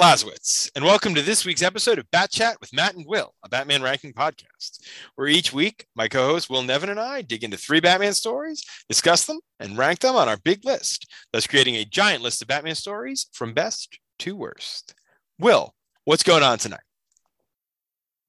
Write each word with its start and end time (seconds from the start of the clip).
Lazowitz, 0.00 0.70
and 0.74 0.82
welcome 0.82 1.14
to 1.14 1.20
this 1.20 1.44
week's 1.44 1.60
episode 1.60 1.98
of 1.98 2.10
Bat 2.10 2.30
Chat 2.30 2.56
with 2.58 2.72
Matt 2.72 2.94
and 2.94 3.04
Will, 3.06 3.34
a 3.44 3.50
Batman 3.50 3.82
ranking 3.82 4.14
podcast, 4.14 4.80
where 5.14 5.28
each 5.28 5.52
week 5.52 5.84
my 5.94 6.08
co 6.08 6.26
host 6.26 6.48
Will 6.48 6.62
Nevin 6.62 6.88
and 6.88 6.98
I 6.98 7.20
dig 7.20 7.44
into 7.44 7.58
three 7.58 7.80
Batman 7.80 8.14
stories, 8.14 8.64
discuss 8.88 9.26
them, 9.26 9.40
and 9.58 9.76
rank 9.76 9.98
them 9.98 10.16
on 10.16 10.26
our 10.26 10.38
big 10.38 10.64
list, 10.64 11.06
thus 11.34 11.46
creating 11.46 11.74
a 11.76 11.84
giant 11.84 12.22
list 12.22 12.40
of 12.40 12.48
Batman 12.48 12.76
stories 12.76 13.26
from 13.34 13.52
best 13.52 13.98
to 14.20 14.34
worst. 14.34 14.94
Will, 15.38 15.74
what's 16.06 16.22
going 16.22 16.42
on 16.42 16.56
tonight? 16.56 16.80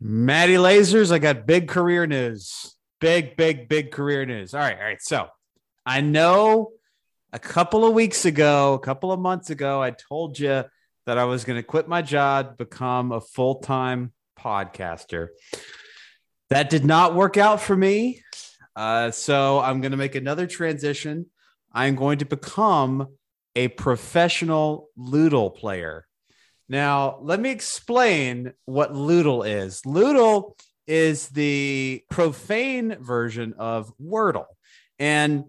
Matty 0.02 0.56
Lasers, 0.56 1.10
I 1.10 1.20
got 1.20 1.48
big 1.48 1.70
career 1.70 2.06
news. 2.06 2.76
Big, 3.00 3.38
big, 3.38 3.70
big 3.70 3.92
career 3.92 4.26
news. 4.26 4.54
All 4.54 4.60
right, 4.60 4.78
all 4.78 4.84
right. 4.84 5.02
So 5.02 5.30
I 5.86 6.02
know 6.02 6.72
a 7.32 7.40
couple 7.40 7.86
of 7.86 7.94
weeks 7.94 8.26
ago, 8.26 8.74
a 8.74 8.80
couple 8.80 9.14
of 9.14 9.22
months 9.22 9.50
ago, 9.50 9.82
I 9.82 9.92
told 9.92 10.38
you 10.38 10.66
that 11.06 11.18
I 11.18 11.26
was 11.26 11.44
going 11.44 11.58
to 11.58 11.64
quit 11.64 11.88
my 11.88 12.02
job, 12.02 12.58
become 12.58 13.12
a 13.12 13.22
full 13.22 13.56
time 13.56 14.14
podcaster. 14.40 15.30
That 16.50 16.70
did 16.70 16.86
not 16.86 17.16
work 17.16 17.38
out 17.38 17.62
for 17.62 17.76
me. 17.76 18.24
Uh, 18.76 19.12
so 19.12 19.60
I'm 19.60 19.82
going 19.82 19.92
to 19.92 19.98
make 19.98 20.16
another 20.16 20.48
transition. 20.48 21.28
I'm 21.72 21.96
going 21.96 22.20
to 22.20 22.26
become 22.26 23.08
a 23.56 23.70
professional 23.70 24.90
Lewdle 24.98 25.56
player. 25.56 26.06
Now, 26.70 27.20
let 27.22 27.40
me 27.40 27.50
explain 27.50 28.54
what 28.66 28.94
Lewdle 28.94 29.48
is. 29.48 29.82
Lewdle 29.82 30.58
is 30.88 31.28
the 31.30 32.04
profane 32.10 32.98
version 33.02 33.54
of 33.58 33.92
Wordle. 34.02 34.46
And 35.00 35.46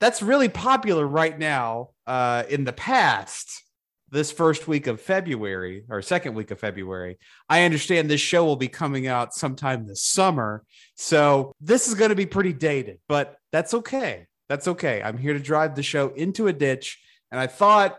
that's 0.00 0.22
really 0.22 0.48
popular 0.48 1.06
right 1.06 1.38
now. 1.38 1.90
Uh, 2.06 2.44
in 2.48 2.64
the 2.64 2.72
past, 2.72 3.62
this 4.10 4.32
first 4.32 4.66
week 4.66 4.86
of 4.86 5.00
February 5.00 5.84
or 5.88 6.02
second 6.02 6.34
week 6.34 6.50
of 6.50 6.58
February. 6.58 7.18
I 7.48 7.62
understand 7.62 8.10
this 8.10 8.20
show 8.20 8.44
will 8.44 8.56
be 8.56 8.68
coming 8.68 9.06
out 9.06 9.34
sometime 9.34 9.86
this 9.86 10.02
summer. 10.02 10.64
So 10.96 11.54
this 11.60 11.88
is 11.88 11.94
going 11.94 12.10
to 12.10 12.16
be 12.16 12.26
pretty 12.26 12.52
dated, 12.52 12.98
but 13.08 13.36
that's 13.52 13.74
okay. 13.74 14.26
That's 14.48 14.66
okay. 14.66 15.02
I'm 15.02 15.16
here 15.16 15.32
to 15.32 15.38
drive 15.38 15.76
the 15.76 15.82
show 15.82 16.08
into 16.08 16.48
a 16.48 16.52
ditch. 16.52 17.00
And 17.30 17.40
I 17.40 17.46
thought 17.46 17.98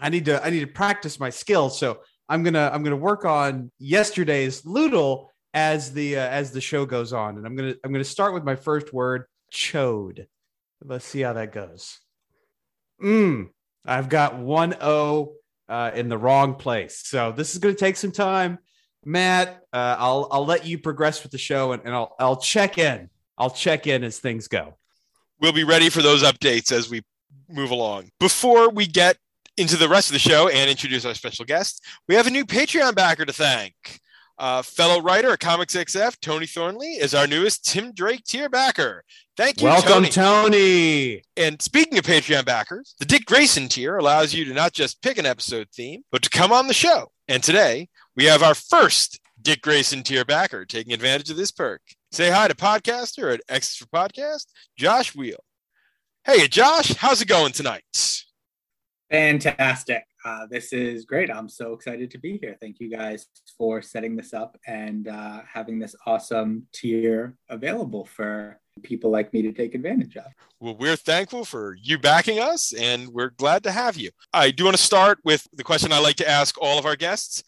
I 0.00 0.08
need 0.08 0.24
to 0.26 0.42
I 0.44 0.50
need 0.50 0.60
to 0.60 0.66
practice 0.66 1.20
my 1.20 1.30
skills. 1.30 1.78
So 1.78 2.00
I'm 2.28 2.42
gonna 2.42 2.70
I'm 2.72 2.82
gonna 2.82 2.96
work 2.96 3.24
on 3.24 3.70
yesterday's 3.78 4.62
Lewdle 4.62 5.26
as 5.54 5.92
the 5.92 6.16
uh, 6.16 6.28
as 6.28 6.52
the 6.52 6.60
show 6.60 6.86
goes 6.86 7.12
on. 7.12 7.36
And 7.36 7.46
I'm 7.46 7.56
gonna 7.56 7.74
I'm 7.84 7.92
gonna 7.92 8.04
start 8.04 8.32
with 8.32 8.44
my 8.44 8.56
first 8.56 8.92
word, 8.92 9.24
chode. 9.52 10.26
Let's 10.82 11.04
see 11.04 11.20
how 11.20 11.32
that 11.34 11.52
goes. 11.52 11.98
Mm, 13.02 13.48
I've 13.84 14.08
got 14.08 14.38
one 14.38 14.74
O 14.80 15.34
uh, 15.68 15.90
in 15.94 16.08
the 16.08 16.18
wrong 16.18 16.54
place. 16.54 17.02
So 17.04 17.32
this 17.32 17.52
is 17.52 17.58
going 17.58 17.74
to 17.74 17.78
take 17.78 17.96
some 17.96 18.12
time. 18.12 18.58
Matt, 19.04 19.62
uh, 19.72 19.96
I'll 19.98 20.28
I'll 20.30 20.46
let 20.46 20.66
you 20.66 20.78
progress 20.78 21.22
with 21.22 21.32
the 21.32 21.38
show 21.38 21.72
and, 21.72 21.82
and 21.84 21.94
I'll 21.94 22.14
I'll 22.18 22.36
check 22.36 22.78
in. 22.78 23.10
I'll 23.36 23.50
check 23.50 23.86
in 23.86 24.02
as 24.04 24.18
things 24.18 24.48
go. 24.48 24.76
We'll 25.40 25.52
be 25.52 25.64
ready 25.64 25.88
for 25.88 26.02
those 26.02 26.22
updates 26.22 26.72
as 26.72 26.90
we 26.90 27.02
move 27.48 27.70
along. 27.70 28.10
Before 28.18 28.68
we 28.70 28.86
get 28.86 29.16
into 29.56 29.76
the 29.76 29.88
rest 29.88 30.08
of 30.08 30.14
the 30.14 30.18
show 30.18 30.48
and 30.48 30.68
introduce 30.68 31.04
our 31.04 31.14
special 31.14 31.44
guest, 31.44 31.84
we 32.08 32.16
have 32.16 32.26
a 32.26 32.30
new 32.30 32.44
Patreon 32.44 32.94
backer 32.94 33.24
to 33.24 33.32
thank. 33.32 34.00
Uh, 34.38 34.62
fellow 34.62 35.00
writer 35.00 35.32
at 35.32 35.40
Comics 35.40 35.74
XF, 35.74 36.16
Tony 36.20 36.46
Thornley, 36.46 36.92
is 36.92 37.14
our 37.14 37.26
newest 37.26 37.64
Tim 37.64 37.92
Drake 37.92 38.24
tier 38.24 38.48
backer. 38.48 39.02
Thank 39.36 39.60
you, 39.60 39.66
Welcome, 39.66 40.04
Tony. 40.04 40.08
Tony. 40.10 41.22
And 41.36 41.60
speaking 41.60 41.98
of 41.98 42.04
Patreon 42.04 42.44
backers, 42.44 42.94
the 42.98 43.04
Dick 43.04 43.24
Grayson 43.24 43.68
tier 43.68 43.96
allows 43.96 44.32
you 44.32 44.44
to 44.44 44.54
not 44.54 44.72
just 44.72 45.02
pick 45.02 45.18
an 45.18 45.26
episode 45.26 45.68
theme, 45.72 46.02
but 46.12 46.22
to 46.22 46.30
come 46.30 46.52
on 46.52 46.68
the 46.68 46.74
show. 46.74 47.08
And 47.26 47.42
today 47.42 47.88
we 48.16 48.24
have 48.24 48.42
our 48.42 48.54
first 48.54 49.20
Dick 49.42 49.60
Grayson 49.62 50.02
tier 50.02 50.24
backer 50.24 50.64
taking 50.64 50.92
advantage 50.92 51.30
of 51.30 51.36
this 51.36 51.50
perk. 51.50 51.82
Say 52.10 52.30
hi 52.30 52.48
to 52.48 52.54
podcaster 52.54 53.32
at 53.34 53.40
X 53.48 53.76
for 53.76 53.86
Podcast, 53.86 54.46
Josh 54.76 55.14
Wheel. 55.14 55.44
Hey, 56.24 56.48
Josh, 56.48 56.94
how's 56.94 57.22
it 57.22 57.28
going 57.28 57.52
tonight? 57.52 57.82
Fantastic. 59.10 60.04
Uh, 60.24 60.46
this 60.50 60.72
is 60.72 61.04
great. 61.04 61.30
I'm 61.30 61.48
so 61.48 61.72
excited 61.72 62.10
to 62.10 62.18
be 62.18 62.38
here. 62.38 62.56
Thank 62.60 62.80
you 62.80 62.90
guys 62.90 63.26
for 63.56 63.80
setting 63.82 64.16
this 64.16 64.34
up 64.34 64.58
and 64.66 65.08
uh, 65.08 65.40
having 65.52 65.78
this 65.78 65.94
awesome 66.06 66.66
tier 66.72 67.36
available 67.48 68.04
for 68.04 68.60
people 68.82 69.10
like 69.10 69.32
me 69.32 69.42
to 69.42 69.52
take 69.52 69.74
advantage 69.74 70.16
of. 70.16 70.26
Well, 70.60 70.76
we're 70.76 70.96
thankful 70.96 71.44
for 71.44 71.76
you 71.80 71.98
backing 71.98 72.40
us 72.40 72.72
and 72.72 73.08
we're 73.08 73.30
glad 73.30 73.62
to 73.64 73.70
have 73.70 73.96
you. 73.96 74.10
I 74.32 74.50
do 74.50 74.64
want 74.64 74.76
to 74.76 74.82
start 74.82 75.18
with 75.24 75.46
the 75.52 75.64
question 75.64 75.92
I 75.92 76.00
like 76.00 76.16
to 76.16 76.28
ask 76.28 76.60
all 76.60 76.78
of 76.78 76.86
our 76.86 76.96
guests. 76.96 77.42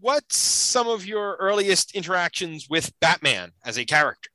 What's 0.00 0.36
some 0.36 0.88
of 0.88 1.06
your 1.06 1.36
earliest 1.36 1.94
interactions 1.94 2.68
with 2.68 2.92
Batman 3.00 3.52
as 3.64 3.78
a 3.78 3.84
character? 3.84 4.30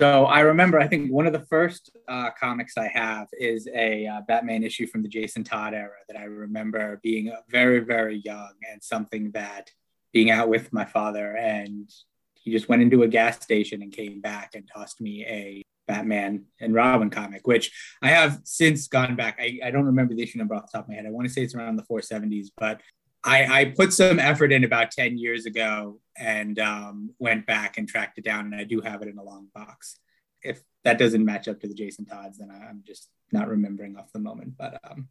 So 0.00 0.24
I 0.24 0.40
remember, 0.40 0.80
I 0.80 0.88
think 0.88 1.12
one 1.12 1.26
of 1.26 1.34
the 1.34 1.44
first 1.50 1.90
uh, 2.08 2.30
comics 2.30 2.78
I 2.78 2.88
have 2.88 3.28
is 3.34 3.68
a 3.74 4.06
uh, 4.06 4.22
Batman 4.26 4.64
issue 4.64 4.86
from 4.86 5.02
the 5.02 5.10
Jason 5.10 5.44
Todd 5.44 5.74
era 5.74 5.98
that 6.08 6.16
I 6.16 6.24
remember 6.24 6.98
being 7.02 7.30
very, 7.50 7.80
very 7.80 8.22
young 8.24 8.52
and 8.72 8.82
something 8.82 9.30
that 9.32 9.70
being 10.14 10.30
out 10.30 10.48
with 10.48 10.72
my 10.72 10.86
father 10.86 11.36
and 11.36 11.90
he 12.32 12.50
just 12.50 12.66
went 12.66 12.80
into 12.80 13.02
a 13.02 13.08
gas 13.08 13.42
station 13.42 13.82
and 13.82 13.92
came 13.92 14.22
back 14.22 14.54
and 14.54 14.66
tossed 14.74 15.02
me 15.02 15.26
a 15.26 15.62
Batman 15.86 16.46
and 16.60 16.72
Robin 16.72 17.10
comic, 17.10 17.46
which 17.46 17.70
I 18.00 18.08
have 18.08 18.40
since 18.44 18.88
gone 18.88 19.16
back. 19.16 19.38
I, 19.38 19.58
I 19.62 19.70
don't 19.70 19.84
remember 19.84 20.14
the 20.14 20.22
issue 20.22 20.38
number 20.38 20.54
off 20.54 20.72
the 20.72 20.78
top 20.78 20.86
of 20.86 20.88
my 20.88 20.94
head. 20.94 21.04
I 21.04 21.10
want 21.10 21.28
to 21.28 21.32
say 21.34 21.42
it's 21.42 21.54
around 21.54 21.76
the 21.76 21.82
470s, 21.82 22.46
but 22.56 22.80
I, 23.22 23.60
I 23.60 23.66
put 23.66 23.92
some 23.92 24.18
effort 24.18 24.50
in 24.52 24.64
about 24.64 24.90
10 24.92 25.18
years 25.18 25.44
ago 25.46 26.00
and 26.16 26.58
um, 26.58 27.10
went 27.18 27.46
back 27.46 27.76
and 27.76 27.86
tracked 27.88 28.16
it 28.18 28.24
down, 28.24 28.46
and 28.46 28.54
I 28.54 28.64
do 28.64 28.80
have 28.80 29.02
it 29.02 29.08
in 29.08 29.18
a 29.18 29.22
long 29.22 29.48
box. 29.54 29.98
If 30.42 30.62
that 30.84 30.98
doesn't 30.98 31.22
match 31.24 31.48
up 31.48 31.60
to 31.60 31.68
the 31.68 31.74
Jason 31.74 32.06
Todds, 32.06 32.38
then 32.38 32.50
I, 32.50 32.70
am 32.70 32.82
just 32.86 33.10
not 33.30 33.48
remembering 33.48 33.96
off 33.96 34.10
the 34.12 34.20
moment. 34.20 34.56
But 34.56 34.80
um, 34.88 35.08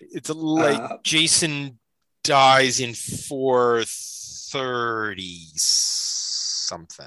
it's 0.00 0.28
a 0.28 0.34
like 0.34 0.78
uh, 0.78 0.98
Jason 1.02 1.80
dies 2.22 2.78
in 2.80 2.94
430 2.94 5.50
something. 5.56 7.06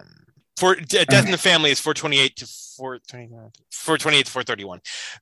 For 0.58 0.76
Death 0.76 1.08
okay. 1.10 1.20
in 1.20 1.32
the 1.32 1.38
Family 1.38 1.72
is 1.72 1.80
428 1.80 2.36
to 2.38 2.46
429 2.46 3.52
428 3.72 4.26
to 4.26 4.32
431. 4.32 4.82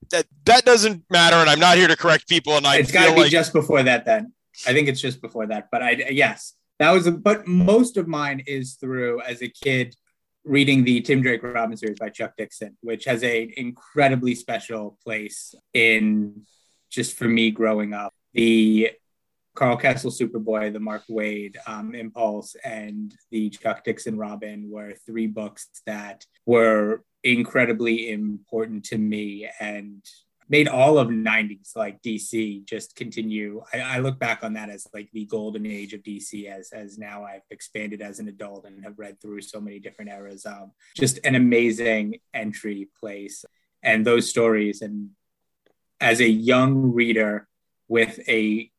That 0.10 0.26
that 0.46 0.66
doesn't 0.66 1.04
matter, 1.12 1.36
and 1.36 1.50
I'm 1.50 1.60
not 1.60 1.78
here 1.78 1.88
to 1.88 1.96
correct 1.96 2.28
people. 2.28 2.58
And 2.58 2.66
I 2.66 2.78
it's 2.78 2.92
got 2.92 3.08
to 3.08 3.14
be 3.14 3.22
like, 3.22 3.32
just 3.32 3.54
before 3.54 3.84
that 3.84 4.06
then. 4.06 4.34
I 4.66 4.74
think 4.74 4.88
it's 4.88 5.02
just 5.02 5.22
before 5.22 5.48
that, 5.48 5.68
but 5.72 5.84
I 5.84 5.92
yes, 6.10 6.54
that 6.80 6.92
was. 6.92 7.08
A, 7.08 7.12
but 7.12 7.48
most 7.48 7.98
of 7.98 8.08
mine 8.08 8.44
is 8.48 8.76
through 8.76 9.22
as 9.22 9.42
a 9.42 9.50
kid 9.50 9.96
reading 10.44 10.84
the 10.84 11.02
Tim 11.02 11.22
Drake 11.22 11.44
Robin 11.44 11.76
series 11.76 12.00
by 12.00 12.10
Chuck 12.10 12.34
Dixon, 12.38 12.78
which 12.82 13.06
has 13.06 13.24
a 13.24 13.54
incredibly 13.58 14.34
special 14.34 14.98
place 15.04 15.54
in 15.74 16.46
just 16.90 17.18
for 17.18 17.26
me 17.26 17.52
growing 17.52 17.94
up. 17.94 18.14
The 18.34 18.92
Karl 19.56 19.78
Kesel 19.78 20.12
Superboy, 20.12 20.72
the 20.72 20.80
Mark 20.80 21.04
Waid 21.10 21.56
um, 21.66 21.96
Impulse, 21.96 22.56
and 22.64 23.14
the 23.32 23.50
Chuck 23.50 23.84
Dixon 23.84 24.18
Robin 24.18 24.70
were 24.70 24.94
three 25.06 25.28
books 25.28 25.68
that 25.86 26.26
were 26.46 27.04
incredibly 27.24 28.12
important 28.12 28.86
to 28.86 28.98
me 28.98 29.50
and 29.60 30.06
made 30.50 30.68
all 30.68 30.98
of 30.98 31.10
90s 31.10 31.76
like 31.76 32.02
dc 32.02 32.66
just 32.66 32.96
continue. 32.96 33.62
I, 33.74 33.80
I, 33.80 34.00
look 34.00 34.20
back 34.20 34.44
on 34.44 34.54
that 34.54 34.70
as 34.70 34.88
like 34.94 35.10
the 35.12 35.26
golden 35.26 35.66
age 35.66 35.94
of 35.94 36.04
dc 36.04 36.46
as 36.50 36.72
as 36.72 36.98
now 36.98 37.24
i've 37.24 37.42
expanded 37.50 38.02
as 38.02 38.20
an 38.20 38.28
adult 38.28 38.66
and 38.66 38.84
have 38.84 38.98
read 38.98 39.20
through 39.20 39.42
so 39.42 39.60
many 39.60 39.80
different 39.80 40.12
eras 40.12 40.46
um, 40.46 40.72
just 40.96 41.20
an 41.24 41.36
amazing 41.36 42.20
entry 42.34 42.90
place. 43.00 43.46
And 43.84 44.06
those 44.06 44.30
stories 44.30 44.82
and 44.82 45.12
as 46.00 46.20
a 46.20 46.30
young 46.30 46.94
reader 46.94 47.48
with 47.88 48.20
a 48.28 48.72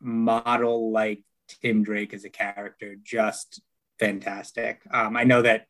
model 0.00 0.90
like 0.90 1.22
tim 1.48 1.82
drake 1.82 2.12
as 2.14 2.24
a 2.24 2.30
character 2.30 2.96
just 3.02 3.60
fantastic. 3.98 4.80
Um, 4.90 5.16
i 5.16 5.24
know 5.24 5.42
that 5.42 5.66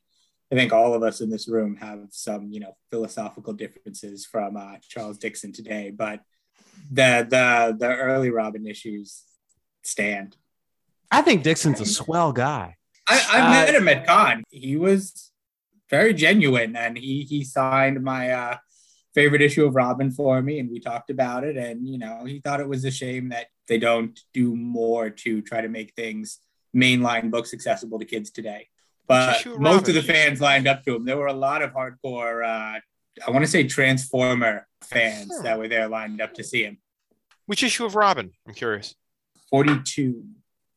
I 0.52 0.54
think 0.54 0.72
all 0.74 0.92
of 0.92 1.02
us 1.02 1.22
in 1.22 1.30
this 1.30 1.48
room 1.48 1.76
have 1.76 2.08
some, 2.10 2.52
you 2.52 2.60
know, 2.60 2.76
philosophical 2.90 3.54
differences 3.54 4.26
from 4.26 4.58
uh, 4.58 4.76
Charles 4.86 5.16
Dixon 5.16 5.50
today, 5.50 5.90
but 5.90 6.20
the 6.90 7.26
the 7.28 7.74
the 7.78 7.96
early 7.96 8.28
Robin 8.28 8.66
issues 8.66 9.22
stand. 9.82 10.36
I 11.10 11.22
think 11.22 11.42
Dixon's 11.42 11.80
a 11.80 11.86
swell 11.86 12.32
guy. 12.32 12.76
I, 13.08 13.26
I 13.32 13.40
uh, 13.40 13.50
met 13.50 13.74
him 13.74 13.88
at 13.88 14.06
con. 14.06 14.44
He 14.50 14.76
was 14.76 15.32
very 15.88 16.12
genuine, 16.12 16.76
and 16.76 16.98
he 16.98 17.22
he 17.22 17.44
signed 17.44 18.02
my 18.02 18.30
uh, 18.30 18.56
favorite 19.14 19.40
issue 19.40 19.64
of 19.64 19.74
Robin 19.74 20.10
for 20.10 20.42
me, 20.42 20.58
and 20.58 20.70
we 20.70 20.80
talked 20.80 21.08
about 21.08 21.44
it. 21.44 21.56
And 21.56 21.88
you 21.88 21.96
know, 21.96 22.26
he 22.26 22.40
thought 22.40 22.60
it 22.60 22.68
was 22.68 22.84
a 22.84 22.90
shame 22.90 23.30
that 23.30 23.46
they 23.68 23.78
don't 23.78 24.20
do 24.34 24.54
more 24.54 25.08
to 25.08 25.40
try 25.40 25.62
to 25.62 25.68
make 25.68 25.94
things 25.94 26.40
mainline 26.76 27.30
books 27.30 27.54
accessible 27.54 27.98
to 27.98 28.04
kids 28.04 28.30
today 28.30 28.68
but 29.12 29.60
most 29.60 29.88
of 29.88 29.94
the 29.94 30.02
fans 30.02 30.40
lined 30.40 30.66
up 30.66 30.84
to 30.84 30.96
him. 30.96 31.04
There 31.04 31.16
were 31.16 31.26
a 31.26 31.32
lot 31.32 31.62
of 31.62 31.72
hardcore, 31.72 32.44
uh, 32.44 32.80
I 33.26 33.30
want 33.30 33.44
to 33.44 33.50
say 33.50 33.64
Transformer 33.64 34.66
fans 34.82 35.30
huh. 35.36 35.42
that 35.42 35.58
were 35.58 35.68
there 35.68 35.88
lined 35.88 36.20
up 36.20 36.34
to 36.34 36.44
see 36.44 36.64
him. 36.64 36.78
Which 37.46 37.62
issue 37.62 37.84
of 37.84 37.94
Robin? 37.94 38.30
I'm 38.46 38.54
curious. 38.54 38.94
42. 39.50 40.24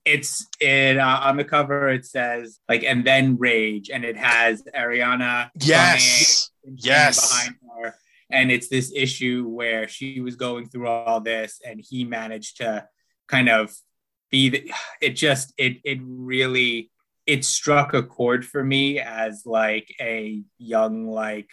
It's 0.03 0.45
it 0.59 0.97
uh, 0.97 1.21
on 1.23 1.37
the 1.37 1.43
cover. 1.43 1.89
It 1.89 2.05
says 2.05 2.59
like 2.69 2.83
and 2.83 3.03
then 3.03 3.37
rage, 3.37 3.89
and 3.89 4.05
it 4.05 4.17
has 4.17 4.61
Ariana. 4.75 5.49
Yes. 5.61 6.51
Yes. 6.63 7.31
behind 7.31 7.55
her, 7.81 7.95
and 8.29 8.51
it's 8.51 8.67
this 8.67 8.91
issue 8.93 9.47
where 9.47 9.87
she 9.87 10.19
was 10.21 10.35
going 10.35 10.67
through 10.67 10.87
all 10.87 11.21
this, 11.21 11.59
and 11.65 11.81
he 11.81 12.03
managed 12.03 12.57
to 12.57 12.87
kind 13.27 13.49
of 13.49 13.73
be. 14.29 14.49
The, 14.49 14.71
it 15.01 15.11
just 15.11 15.53
it 15.57 15.77
it 15.83 15.99
really 16.03 16.91
it 17.25 17.43
struck 17.43 17.93
a 17.93 18.03
chord 18.03 18.45
for 18.45 18.63
me 18.63 18.99
as 18.99 19.45
like 19.45 19.93
a 19.99 20.43
young 20.57 21.07
like 21.07 21.49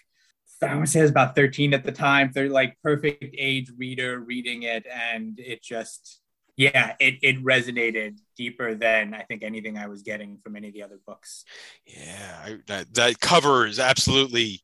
I 0.63 0.75
want 0.75 0.87
to 0.87 0.93
say 0.93 1.01
I 1.01 1.03
was 1.03 1.11
about 1.11 1.35
13 1.35 1.75
at 1.75 1.83
the 1.83 1.91
time. 1.93 2.31
They're 2.33 2.49
like 2.49 2.79
perfect 2.83 3.35
age 3.37 3.71
reader 3.77 4.21
reading 4.21 4.63
it, 4.63 4.87
and 4.87 5.39
it 5.41 5.63
just 5.63 6.21
yeah, 6.57 6.95
it 7.01 7.17
it 7.23 7.43
resonated 7.43 8.19
deeper 8.37 8.75
than 8.75 9.15
I 9.15 9.23
think 9.23 9.43
anything 9.43 9.79
I 9.79 9.89
was 9.89 10.03
getting 10.03 10.39
from 10.43 10.57
any 10.57 10.69
of 10.69 10.75
the 10.75 10.83
other 10.83 11.01
books. 11.07 11.45
Yeah, 11.87 12.43
I, 12.45 12.59
that 12.67 12.95
that 12.95 13.21
cover 13.21 13.67
is 13.67 13.79
absolutely 13.79 14.63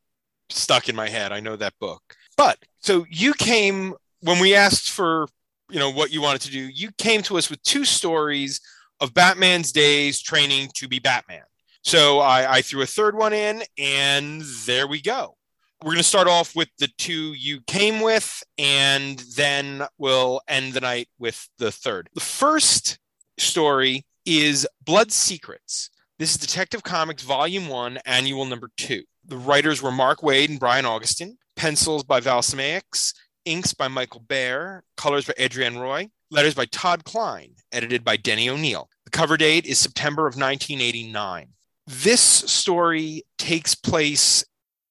stuck 0.51 0.89
in 0.89 0.97
my 0.97 1.09
head. 1.09 1.33
I 1.33 1.41
know 1.41 1.57
that 1.57 1.75
book. 1.81 2.03
But 2.37 2.59
so 2.79 3.05
you 3.11 3.35
came 3.35 3.95
when 4.21 4.39
we 4.39 4.55
asked 4.55 4.91
for 4.91 5.27
you 5.71 5.79
know 5.79 5.91
what 5.91 6.13
you 6.13 6.23
wanted 6.23 6.43
to 6.43 6.51
do. 6.51 6.61
You 6.61 6.91
came 6.99 7.23
to 7.23 7.39
us 7.39 7.51
with 7.51 7.63
two 7.63 7.85
stories 7.85 8.61
of 9.01 9.15
Batman's 9.15 9.73
days 9.73 10.21
training 10.21 10.71
to 10.75 10.89
be 10.89 10.99
Batman. 10.99 11.43
So 11.83 12.19
I, 12.19 12.57
I 12.57 12.63
threw 12.63 12.83
a 12.83 12.87
third 12.87 13.17
one 13.17 13.33
in, 13.33 13.63
and 13.79 14.43
there 14.67 14.87
we 14.87 15.01
go. 15.01 15.37
We're 15.83 15.93
going 15.93 15.99
to 15.99 16.03
start 16.03 16.27
off 16.27 16.57
with 16.57 16.69
the 16.79 16.89
two 16.99 17.35
you 17.35 17.61
came 17.67 18.01
with, 18.01 18.43
and 18.59 19.19
then 19.37 19.87
we'll 19.97 20.41
end 20.49 20.73
the 20.73 20.81
night 20.81 21.09
with 21.19 21.49
the 21.59 21.71
third. 21.71 22.09
The 22.15 22.21
first 22.21 22.99
story 23.39 24.05
is 24.27 24.67
Blood 24.85 25.13
Secrets. 25.13 25.91
This 26.19 26.33
is 26.33 26.39
Detective 26.39 26.83
Comics 26.83 27.23
Volume 27.23 27.69
1, 27.69 27.99
Annual 28.05 28.47
Number 28.47 28.71
2. 28.77 29.05
The 29.27 29.37
writers 29.37 29.81
were 29.81 29.93
Mark 29.93 30.21
Waid 30.21 30.49
and 30.49 30.59
Brian 30.59 30.85
Augustyn, 30.85 31.37
pencils 31.55 32.03
by 32.03 32.19
Val 32.19 32.43
Semeiks, 32.43 33.15
inks 33.45 33.73
by 33.73 33.87
Michael 33.87 34.25
Baer, 34.27 34.83
colors 34.97 35.27
by 35.27 35.35
Adrienne 35.39 35.79
Roy, 35.79 36.09
letters 36.31 36.55
by 36.55 36.67
Todd 36.67 37.05
Klein, 37.05 37.55
edited 37.73 38.05
by 38.05 38.17
Denny 38.17 38.49
O'Neil. 38.49 38.89
The 39.05 39.11
cover 39.11 39.37
date 39.37 39.67
is 39.67 39.79
September 39.79 40.23
of 40.23 40.35
1989. 40.37 41.49
This 41.87 42.21
story 42.21 43.25
takes 43.39 43.75
place 43.75 44.45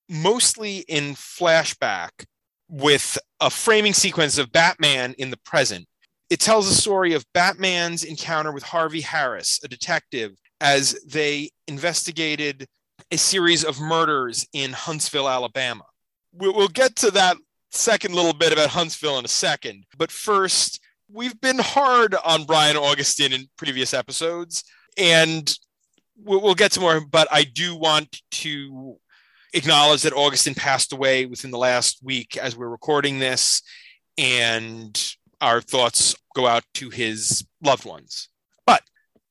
mostly 0.10 0.80
in 0.80 1.14
flashback 1.14 2.26
with 2.70 3.18
a 3.40 3.50
framing 3.50 3.94
sequence 3.94 4.38
of 4.38 4.52
Batman 4.52 5.14
in 5.18 5.30
the 5.30 5.38
present. 5.38 5.88
It 6.30 6.40
tells 6.40 6.68
the 6.68 6.76
story 6.76 7.14
of 7.14 7.26
Batman's 7.34 8.04
encounter 8.04 8.52
with 8.52 8.64
Harvey 8.64 9.02
Harris, 9.02 9.60
a 9.64 9.68
detective, 9.68 10.32
as 10.60 11.00
they 11.06 11.52
investigated 11.68 12.68
a 13.12 13.18
series 13.18 13.64
of 13.64 13.80
murders 13.80 14.46
in 14.54 14.74
Huntsville, 14.74 15.30
Alabama. 15.30 15.86
We'll 16.34 16.68
get 16.68 16.96
to 16.98 17.12
that 17.12 17.38
second 17.72 18.16
little 18.16 18.34
bit 18.34 18.52
about 18.52 18.70
Huntsville 18.70 19.20
in 19.20 19.26
a 19.26 19.30
second. 19.30 19.86
But 19.98 20.12
first, 20.12 20.82
we've 21.12 21.40
been 21.40 21.60
hard 21.60 22.16
on 22.26 22.46
Brian 22.46 22.76
Augustyn 22.76 23.34
in 23.34 23.48
previous 23.58 23.94
episodes, 23.94 24.64
and 24.98 25.54
we'll, 26.24 26.56
get 26.56 26.72
to 26.74 26.80
more. 26.80 27.02
But 27.02 27.28
I 27.32 27.44
do 27.44 27.76
want 27.76 28.22
to 28.32 28.98
acknowledge 29.54 30.04
that 30.04 30.14
Augustyn 30.14 30.56
passed 30.56 30.94
away 30.94 31.26
within 31.26 31.52
the 31.52 31.58
last 31.58 32.00
week 32.04 32.38
as 32.38 32.56
we're 32.56 32.70
recording 32.70 33.20
this, 33.20 33.62
and 34.18 35.14
our 35.42 35.62
thoughts 35.62 36.16
go 36.36 36.48
out 36.48 36.64
to 36.76 36.90
his 36.90 37.46
loved 37.64 37.86
ones. 37.86 38.30
But 38.66 38.82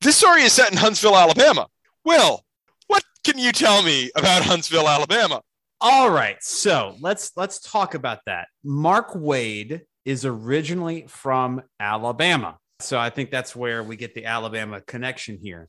this 0.00 0.17
story 0.17 0.43
is 0.43 0.52
set 0.52 0.70
in 0.70 0.78
Huntsville, 0.78 1.17
Alabama. 1.17 1.67
Will, 2.05 2.44
what 2.87 3.05
can 3.25 3.38
you 3.38 3.52
tell 3.52 3.82
me 3.82 4.11
about 4.17 4.43
Huntsville, 4.43 4.88
Alabama? 4.88 5.43
All 5.81 6.08
right, 6.11 6.43
so 6.43 6.96
let's 7.00 7.32
let's 7.37 7.61
talk 7.61 7.94
about 7.94 8.20
that. 8.25 8.49
Mark 8.64 9.12
Waid 9.12 9.82
is 10.06 10.25
originally 10.25 11.05
from 11.08 11.61
Alabama. 11.79 12.56
So 12.81 12.99
I 12.99 13.11
think 13.11 13.31
that's 13.31 13.56
where 13.56 13.82
we 13.82 13.97
get 13.97 14.14
the 14.14 14.25
Alabama 14.25 14.81
connection 14.81 15.38
here. 15.43 15.69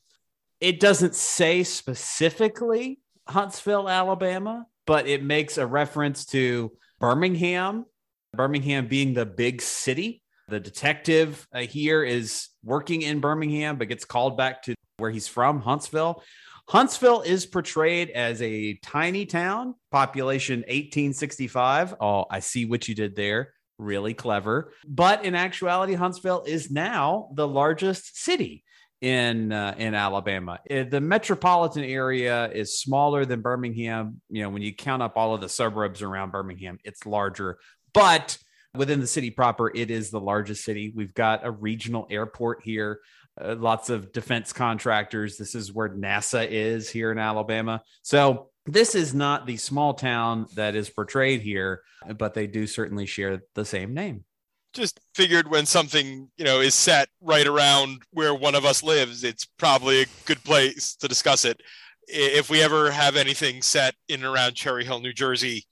It 0.62 0.80
doesn't 0.80 1.16
say 1.16 1.64
specifically 1.64 3.00
Huntsville, 3.28 3.90
Alabama, 3.90 4.66
but 4.86 5.08
it 5.08 5.24
makes 5.24 5.58
a 5.58 5.66
reference 5.66 6.26
to 6.28 6.72
Birmingham, 7.00 7.86
Birmingham 8.34 8.88
being 8.88 9.14
the 9.14 9.26
big 9.26 9.62
city. 9.62 10.22
The 10.48 10.60
detective 10.60 11.46
uh, 11.54 11.60
here 11.60 12.04
is 12.04 12.50
working 12.64 13.02
in 13.02 13.20
Birmingham, 13.20 13.78
but 13.78 13.90
gets 13.90 14.06
called 14.06 14.38
back 14.38 14.64
to 14.64 14.76
where 14.98 15.12
he's 15.12 15.28
from, 15.28 15.62
Huntsville. 15.62 16.24
Huntsville 16.70 17.22
is 17.22 17.46
portrayed 17.46 18.10
as 18.12 18.42
a 18.42 18.76
tiny 18.84 19.26
town, 19.26 19.76
population 19.92 20.60
1865. 20.60 21.96
Oh, 22.00 22.26
I 22.30 22.40
see 22.40 22.66
what 22.66 22.88
you 22.88 22.96
did 22.96 23.16
there. 23.16 23.54
Really 23.78 24.14
clever. 24.14 24.74
But 24.88 25.24
in 25.26 25.36
actuality, 25.36 25.94
Huntsville 25.94 26.44
is 26.48 26.72
now 26.72 27.30
the 27.34 27.48
largest 27.48 28.24
city 28.24 28.64
in 29.02 29.52
uh, 29.52 29.76
in 29.78 29.94
Alabama. 29.94 30.60
Uh, 30.70 30.84
the 30.90 31.02
metropolitan 31.02 31.84
area 31.84 32.50
is 32.52 32.80
smaller 32.80 33.26
than 33.26 33.42
Birmingham. 33.42 34.22
You 34.30 34.44
know, 34.44 34.50
when 34.50 34.62
you 34.64 34.74
count 34.74 35.04
up 35.04 35.14
all 35.16 35.36
of 35.36 35.42
the 35.42 35.50
suburbs 35.50 36.02
around 36.02 36.32
Birmingham, 36.32 36.80
it's 36.84 37.06
larger. 37.06 37.60
But 37.94 38.38
within 38.74 39.00
the 39.00 39.08
city 39.08 39.30
proper, 39.30 39.72
it 39.74 39.92
is 39.92 40.10
the 40.10 40.20
largest 40.20 40.64
city. 40.64 40.92
We've 40.96 41.14
got 41.14 41.46
a 41.46 41.52
regional 41.52 42.08
airport 42.10 42.64
here. 42.64 43.02
Uh, 43.40 43.56
lots 43.56 43.92
of 43.92 44.12
defense 44.12 44.52
contractors. 44.52 45.38
This 45.38 45.54
is 45.54 45.72
where 45.72 45.90
NASA 45.90 46.48
is 46.50 46.90
here 46.90 47.12
in 47.12 47.20
Alabama. 47.20 47.84
So 48.02 48.50
this 48.68 48.96
is 48.96 49.14
not 49.14 49.46
the 49.46 49.58
small 49.58 49.94
town 49.94 50.48
that 50.56 50.76
is 50.76 50.90
portrayed 50.90 51.42
here, 51.42 51.82
but 52.18 52.34
they 52.34 52.48
do 52.48 52.68
certainly 52.68 53.06
share 53.06 53.42
the 53.56 53.66
same 53.66 53.94
name. 53.94 54.26
Just 54.74 55.00
figured 55.16 55.50
when 55.50 55.66
something, 55.66 56.30
you 56.38 56.46
know, 56.46 56.60
is 56.60 56.76
set 56.76 57.10
right 57.22 57.48
around 57.48 58.02
where 58.12 58.36
one 58.36 58.54
of 58.54 58.66
us 58.66 58.84
lives, 58.84 59.24
it's 59.24 59.46
probably 59.46 60.02
a 60.02 60.06
good 60.26 60.44
place 60.44 60.96
to 60.98 61.08
discuss 61.08 61.46
it. 61.46 61.62
If 62.08 62.50
we 62.50 62.62
ever 62.62 62.92
have 62.92 63.16
anything 63.16 63.62
set 63.62 63.96
in 64.08 64.24
and 64.24 64.26
around 64.26 64.56
Cherry 64.56 64.86
Hill, 64.86 65.00
New 65.00 65.14
Jersey. 65.14 65.66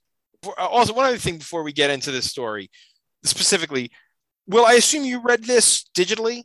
Uh, 0.44 0.66
also, 0.66 0.92
one 0.92 1.06
other 1.06 1.18
thing 1.18 1.38
before 1.38 1.62
we 1.62 1.72
get 1.72 1.90
into 1.90 2.10
this 2.10 2.26
story, 2.26 2.70
specifically, 3.22 3.90
Will, 4.46 4.64
I 4.64 4.74
assume 4.74 5.04
you 5.04 5.20
read 5.20 5.44
this 5.44 5.84
digitally 5.94 6.42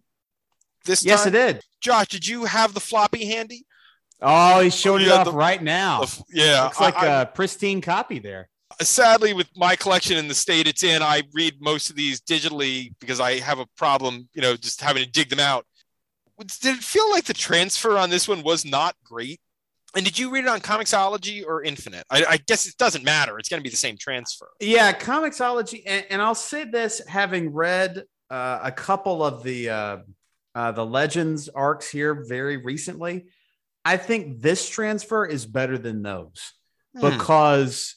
this 0.85 1.05
Yes, 1.05 1.23
time? 1.23 1.35
it 1.35 1.53
did. 1.53 1.61
Josh, 1.81 2.07
did 2.07 2.27
you 2.27 2.45
have 2.45 2.73
the 2.73 2.79
floppy 2.79 3.25
handy? 3.25 3.65
Oh, 4.21 4.59
he's 4.61 4.75
showing 4.75 5.01
it 5.01 5.07
yeah, 5.07 5.13
off 5.15 5.25
the- 5.25 5.31
right 5.33 5.61
now. 5.61 6.01
The 6.01 6.23
yeah, 6.33 6.63
Looks 6.65 6.79
like 6.79 6.97
I- 6.97 7.21
a 7.21 7.25
pristine 7.25 7.81
copy 7.81 8.19
there. 8.19 8.49
sadly 8.81 9.33
with 9.33 9.49
my 9.55 9.75
collection 9.75 10.17
in 10.17 10.27
the 10.29 10.33
state 10.33 10.65
it's 10.65 10.81
in 10.83 11.01
i 11.03 11.21
read 11.33 11.55
most 11.59 11.89
of 11.89 11.95
these 11.97 12.21
digitally 12.21 12.93
because 13.01 13.19
i 13.19 13.37
have 13.37 13.59
a 13.59 13.65
problem 13.77 14.29
you 14.33 14.41
know 14.41 14.55
just 14.55 14.79
having 14.81 15.03
to 15.03 15.09
dig 15.09 15.29
them 15.29 15.39
out. 15.39 15.65
Did 16.61 16.77
it 16.77 16.83
feel 16.83 17.07
like 17.11 17.25
the 17.25 17.33
transfer 17.33 17.97
on 17.97 18.09
this 18.09 18.27
one 18.27 18.41
was 18.41 18.65
not 18.65 18.95
great? 19.03 19.39
And 19.95 20.03
did 20.05 20.17
you 20.17 20.31
read 20.31 20.45
it 20.45 20.47
on 20.47 20.59
comixology 20.61 21.45
or 21.45 21.61
infinite? 21.63 22.03
I, 22.09 22.23
I 22.27 22.37
guess 22.37 22.65
it 22.65 22.77
doesn't 22.77 23.03
matter. 23.03 23.37
It's 23.37 23.49
going 23.49 23.59
to 23.59 23.63
be 23.63 23.69
the 23.69 23.75
same 23.75 23.97
transfer. 23.99 24.49
Yeah, 24.59 24.91
Comixology, 24.93 25.83
and, 25.85 26.03
and 26.09 26.21
I'll 26.21 26.33
say 26.33 26.63
this: 26.63 27.01
having 27.07 27.53
read 27.53 28.05
uh, 28.31 28.59
a 28.63 28.71
couple 28.71 29.23
of 29.23 29.43
the 29.43 29.69
uh, 29.69 29.97
uh, 30.55 30.71
the 30.71 30.85
Legends 30.85 31.47
arcs 31.49 31.91
here 31.91 32.23
very 32.27 32.57
recently, 32.57 33.25
I 33.83 33.97
think 33.97 34.41
this 34.41 34.69
transfer 34.69 35.25
is 35.25 35.45
better 35.45 35.77
than 35.77 36.03
those 36.03 36.53
Hmm. 36.95 37.09
because 37.09 37.95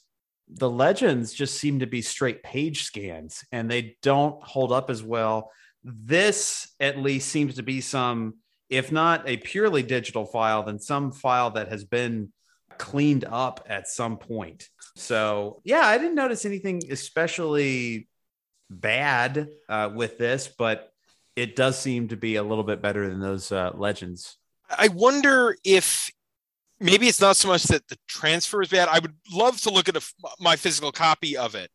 the 0.49 0.71
Legends 0.71 1.33
just 1.33 1.59
seem 1.59 1.81
to 1.81 1.87
be 1.87 2.03
straight 2.03 2.43
page 2.43 2.85
scans, 2.85 3.45
and 3.51 3.71
they 3.71 3.97
don't 4.03 4.43
hold 4.43 4.73
up 4.73 4.91
as 4.91 5.03
well. 5.03 5.51
This 5.83 6.69
at 6.81 6.99
least 6.99 7.29
seems 7.29 7.57
to 7.57 7.63
be 7.63 7.81
some, 7.81 8.35
if 8.71 8.93
not 8.93 9.29
a 9.29 9.37
purely 9.39 9.83
digital 9.83 10.27
file, 10.27 10.63
then 10.63 10.79
some 10.79 11.13
file 11.13 11.51
that 11.53 11.69
has 11.69 11.85
been 11.85 12.33
cleaned 12.79 13.25
up 13.25 13.67
at 13.69 13.89
some 13.89 14.17
point. 14.19 14.69
So 14.97 15.61
yeah, 15.65 15.87
I 15.87 15.99
didn't 15.99 16.15
notice 16.15 16.45
anything 16.45 16.83
especially 16.91 18.09
bad 18.71 19.49
uh, 19.69 19.91
with 19.95 20.19
this, 20.19 20.49
but 20.49 20.91
it 21.37 21.57
does 21.57 21.79
seem 21.79 22.09
to 22.09 22.17
be 22.17 22.37
a 22.37 22.43
little 22.43 22.65
bit 22.65 22.81
better 22.81 23.09
than 23.09 23.21
those 23.21 23.51
uh, 23.51 23.73
legends. 23.75 24.37
I 24.71 24.89
wonder 24.89 25.57
if 25.65 26.11
maybe 26.81 27.07
it's 27.09 27.21
not 27.21 27.37
so 27.37 27.49
much 27.49 27.65
that 27.65 27.87
the 27.89 27.97
transfer 28.09 28.63
is 28.63 28.69
bad 28.69 28.89
i 28.89 28.99
would 28.99 29.15
love 29.33 29.61
to 29.61 29.71
look 29.71 29.89
at 29.89 29.97
a 29.97 30.03
my 30.41 30.57
physical 30.57 30.93
copy 30.93 31.37
of 31.37 31.55
it 31.55 31.71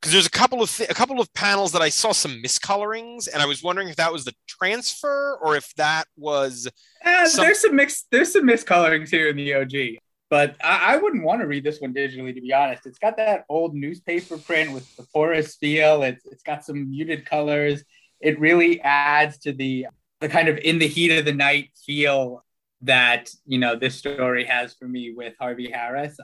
because 0.00 0.12
there's 0.12 0.26
a 0.26 0.30
couple 0.30 0.60
of 0.62 0.70
th- 0.70 0.90
a 0.90 0.94
couple 0.94 1.20
of 1.20 1.32
panels 1.34 1.72
that 1.72 1.82
i 1.82 1.88
saw 1.88 2.12
some 2.12 2.42
miscolorings 2.42 3.28
and 3.32 3.42
i 3.42 3.46
was 3.46 3.62
wondering 3.62 3.88
if 3.88 3.96
that 3.96 4.12
was 4.12 4.24
the 4.24 4.34
transfer 4.48 5.38
or 5.42 5.56
if 5.56 5.72
that 5.76 6.04
was 6.16 6.68
Uh, 7.04 7.26
Some- 7.26 7.44
there's 7.44 7.60
some 7.60 7.76
mixed 7.76 8.06
there's 8.10 8.32
some 8.32 8.44
miscolorings 8.46 9.08
here 9.10 9.28
in 9.28 9.36
the 9.36 9.54
OG, 9.54 9.98
but 10.30 10.56
I, 10.62 10.94
I 10.94 10.96
wouldn't 10.98 11.24
want 11.24 11.40
to 11.40 11.46
read 11.46 11.64
this 11.64 11.80
one 11.80 11.92
digitally 11.92 12.34
to 12.34 12.40
be 12.40 12.52
honest. 12.52 12.86
It's 12.86 12.98
got 12.98 13.16
that 13.16 13.44
old 13.48 13.74
newspaper 13.74 14.38
print 14.38 14.72
with 14.72 14.86
the 14.96 15.04
porous 15.12 15.56
feel. 15.56 16.02
It's 16.02 16.24
it's 16.26 16.42
got 16.42 16.64
some 16.64 16.90
muted 16.90 17.24
colors. 17.26 17.82
it 18.20 18.38
really 18.38 18.80
adds 18.82 19.38
to 19.38 19.52
the 19.52 19.86
the 20.22 20.28
kind 20.28 20.48
of 20.48 20.56
in 20.58 20.78
the 20.78 20.86
heat 20.86 21.10
of 21.18 21.24
the 21.24 21.32
night 21.32 21.70
feel 21.84 22.44
that 22.82 23.30
you 23.44 23.58
know 23.58 23.76
this 23.76 23.96
story 23.96 24.44
has 24.44 24.74
for 24.74 24.88
me 24.88 25.12
with 25.14 25.34
Harvey 25.38 25.70
Harris. 25.70 26.16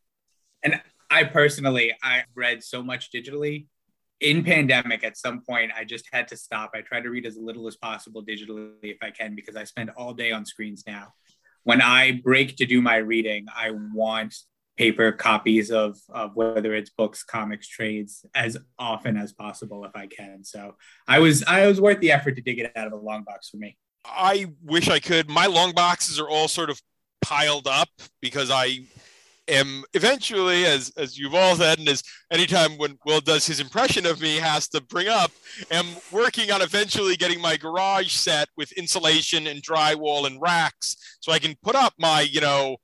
And 0.63 0.81
I 1.11 1.25
personally 1.25 1.95
I 2.03 2.25
read 2.35 2.63
so 2.63 2.83
much 2.83 3.11
digitally. 3.13 3.67
In 4.21 4.43
pandemic, 4.43 5.05
at 5.05 5.17
some 5.17 5.43
point, 5.43 5.71
I 5.77 5.85
just 5.85 6.07
had 6.13 6.27
to 6.29 6.37
stop. 6.37 6.73
I 6.75 6.81
try 6.81 7.01
to 7.01 7.09
read 7.09 7.25
as 7.25 7.37
little 7.37 7.69
as 7.69 7.77
possible 7.77 8.25
digitally 8.25 8.73
if 8.83 8.99
I 9.01 9.11
can 9.11 9.37
because 9.37 9.55
I 9.55 9.63
spend 9.63 9.91
all 9.91 10.13
day 10.13 10.33
on 10.33 10.45
screens 10.45 10.83
now. 10.87 11.15
When 11.63 11.81
I 11.81 12.21
break 12.25 12.57
to 12.57 12.67
do 12.67 12.83
my 12.83 12.97
reading, 12.97 13.47
I 13.55 13.71
want 13.95 14.35
paper 14.77 15.11
copies 15.11 15.71
of, 15.71 15.99
of 16.09 16.35
whether 16.35 16.75
it's 16.75 16.91
books, 16.91 17.23
comics, 17.25 17.69
trades 17.69 18.25
as 18.35 18.57
often 18.79 19.17
as 19.17 19.33
possible 19.33 19.85
if 19.85 19.95
I 19.95 20.07
can. 20.07 20.45
So 20.45 20.77
I 21.07 21.19
was 21.19 21.45
I 21.45 21.67
was 21.67 21.81
worth 21.81 22.01
the 22.01 22.13
effort 22.13 22.37
to 22.37 22.43
dig 22.43 22.59
it 22.59 22.73
out 22.75 22.87
of 22.87 22.93
a 22.93 22.97
long 22.97 23.25
box 23.25 23.51
for 23.51 23.59
me. 23.59 23.77
I 24.05 24.47
wish 24.63 24.89
I 24.89 25.01
could. 25.01 25.29
My 25.29 25.47
long 25.47 25.73
boxes 25.73 26.19
are 26.19 26.29
all 26.29 26.49
sort 26.49 26.71
of 26.71 26.81
piled 27.21 27.67
up 27.67 27.89
because 28.21 28.51
I 28.51 28.81
am 29.49 29.85
eventually, 29.95 30.65
as 30.65 30.93
as 30.97 31.19
you've 31.19 31.35
all 31.35 31.57
said, 31.57 31.79
and 31.79 31.89
as 31.89 32.03
anytime 32.31 32.79
when 32.79 32.99
Will 33.05 33.21
does 33.21 33.47
his 33.47 33.61
impression 33.61 34.07
of 34.07 34.21
me 34.21 34.37
has 34.37 34.69
to 34.69 34.81
bring 34.81 35.09
up, 35.09 35.33
am 35.71 35.87
working 36.13 36.51
on 36.51 36.63
eventually 36.63 37.17
getting 37.17 37.41
my 37.41 37.57
garage 37.57 38.13
set 38.13 38.49
with 38.57 38.73
insulation 38.73 39.47
and 39.47 39.63
drywall 39.63 40.27
and 40.27 40.41
racks 40.41 40.97
so 41.21 41.33
I 41.33 41.39
can 41.39 41.55
put 41.63 41.75
up 41.75 41.95
my, 41.99 42.21
you 42.21 42.41
know, 42.41 42.77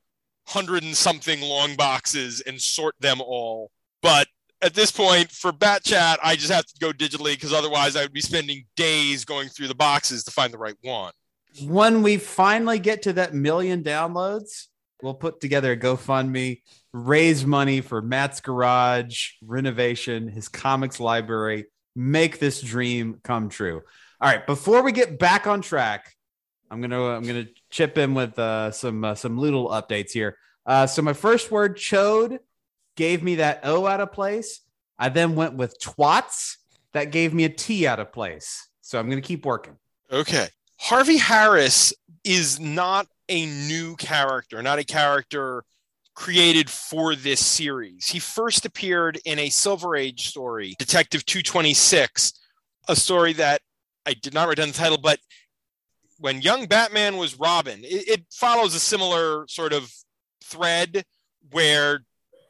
hundred 0.47 0.83
and 0.83 0.97
something 0.97 1.41
long 1.41 1.77
boxes 1.77 2.41
and 2.43 2.61
sort 2.61 2.95
them 3.01 3.21
all. 3.21 3.71
But 4.03 4.29
at 4.65 4.73
this 4.73 4.91
point, 4.91 5.31
for 5.31 5.53
Bat 5.53 5.85
Chat, 5.85 6.19
I 6.23 6.37
just 6.37 6.51
have 6.51 6.65
to 6.65 6.75
go 6.81 6.91
digitally 6.91 7.35
because 7.35 7.53
otherwise 7.53 7.97
I 7.97 8.03
would 8.03 8.15
be 8.15 8.23
spending 8.23 8.65
days 8.77 9.25
going 9.25 9.49
through 9.51 9.69
the 9.69 9.75
boxes 9.75 10.25
to 10.25 10.31
find 10.31 10.53
the 10.53 10.59
right 10.59 10.77
one. 10.83 11.13
When 11.63 12.03
we 12.03 12.17
finally 12.17 12.79
get 12.79 13.03
to 13.03 13.13
that 13.13 13.35
million 13.35 13.85
downloads, 13.85 14.69
we'll 15.03 15.15
put 15.15 15.41
together 15.41 15.73
a 15.73 15.77
GoFundMe, 15.77 16.63
raise 16.93 17.45
money 17.45 17.83
for 17.83 18.01
Matt's 18.01 18.41
garage 18.41 19.33
renovation, 19.43 20.29
his 20.29 20.49
comics 20.49 20.99
library, 20.99 21.67
make 21.95 22.39
this 22.39 22.63
dream 22.63 23.21
come 23.23 23.51
true. 23.51 23.83
All 24.21 24.31
right, 24.31 24.47
before 24.47 24.83
we 24.83 24.93
get 24.93 25.19
back 25.19 25.47
on 25.47 25.61
track, 25.61 26.11
I'm 26.71 26.81
gonna 26.81 27.03
I'm 27.03 27.25
gonna 27.25 27.47
chip 27.71 27.99
in 27.99 28.15
with 28.15 28.39
uh, 28.39 28.71
some 28.71 29.05
uh, 29.05 29.15
some 29.15 29.37
little 29.37 29.69
updates 29.69 30.13
here. 30.13 30.39
Uh, 30.65 30.87
so 30.87 31.03
my 31.03 31.13
first 31.13 31.51
word, 31.51 31.77
chode, 31.77 32.39
gave 32.97 33.23
me 33.23 33.37
that 33.37 33.61
O 33.65 33.87
out 33.87 34.01
of 34.01 34.13
place. 34.13 34.61
I 34.99 35.09
then 35.09 35.35
went 35.35 35.55
with 35.55 35.81
twats. 35.81 36.57
That 36.93 37.11
gave 37.11 37.35
me 37.35 37.45
a 37.45 37.49
T 37.49 37.87
out 37.87 38.01
of 38.01 38.13
place. 38.13 38.69
So 38.81 38.99
I'm 38.99 39.09
gonna 39.09 39.21
keep 39.21 39.45
working. 39.45 39.77
Okay. 40.11 40.49
Harvey 40.79 41.17
Harris 41.17 41.93
is 42.25 42.61
not 42.61 43.07
a 43.29 43.47
new 43.47 43.97
character, 43.97 44.63
not 44.63 44.79
a 44.79 44.85
character 44.85 45.65
created 46.15 46.71
for 46.71 47.15
this 47.15 47.45
series. 47.45 48.07
He 48.07 48.19
first 48.19 48.65
appeared 48.65 49.19
in 49.25 49.39
a 49.39 49.51
Silver 49.51 49.97
Age 49.97 50.29
story, 50.29 50.75
Detective 50.79 51.25
226, 51.27 52.35
a 52.89 52.97
story 52.97 53.33
that 53.35 53.61
I 54.07 54.15
did 54.15 54.35
not 54.35 54.47
write 54.47 54.59
down 54.59 54.69
the 54.69 54.75
title, 54.75 54.99
but 54.99 55.19
when 56.19 56.41
young 56.41 56.67
Batman 56.67 57.17
was 57.17 57.39
Robin, 57.39 57.81
it, 57.83 58.09
it 58.09 58.25
follows 58.31 58.75
a 58.75 58.81
similar 58.81 59.47
sort 59.49 59.73
of 59.73 59.93
thread 60.45 61.05
where 61.51 62.05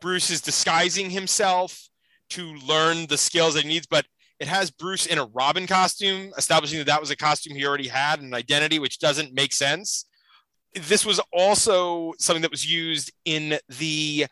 Bruce 0.05 0.29
is 0.29 0.43
disguising 0.43 1.09
himself 1.09 1.89
to 2.29 2.53
learn 2.57 3.07
the 3.07 3.17
skills 3.17 3.55
that 3.55 3.63
he 3.63 3.69
needs, 3.71 3.87
but 3.87 4.05
it 4.39 4.47
has 4.47 4.71
Bruce 4.71 5.07
in 5.07 5.17
a 5.17 5.25
Robin 5.25 5.67
costume, 5.67 6.31
establishing 6.37 6.77
that 6.77 6.87
that 6.89 7.01
was 7.01 7.11
a 7.11 7.17
costume 7.17 7.57
he 7.57 7.65
already 7.65 7.89
had, 7.89 8.19
and 8.19 8.29
an 8.29 8.35
identity, 8.35 8.79
which 8.79 8.99
doesn't 8.99 9.33
make 9.33 9.55
sense. 9.55 10.05
This 10.75 11.07
was 11.07 11.21
also 11.33 12.13
something 12.19 12.43
that 12.43 12.51
was 12.51 12.71
used 12.71 13.13
in 13.25 13.59
the 13.79 14.27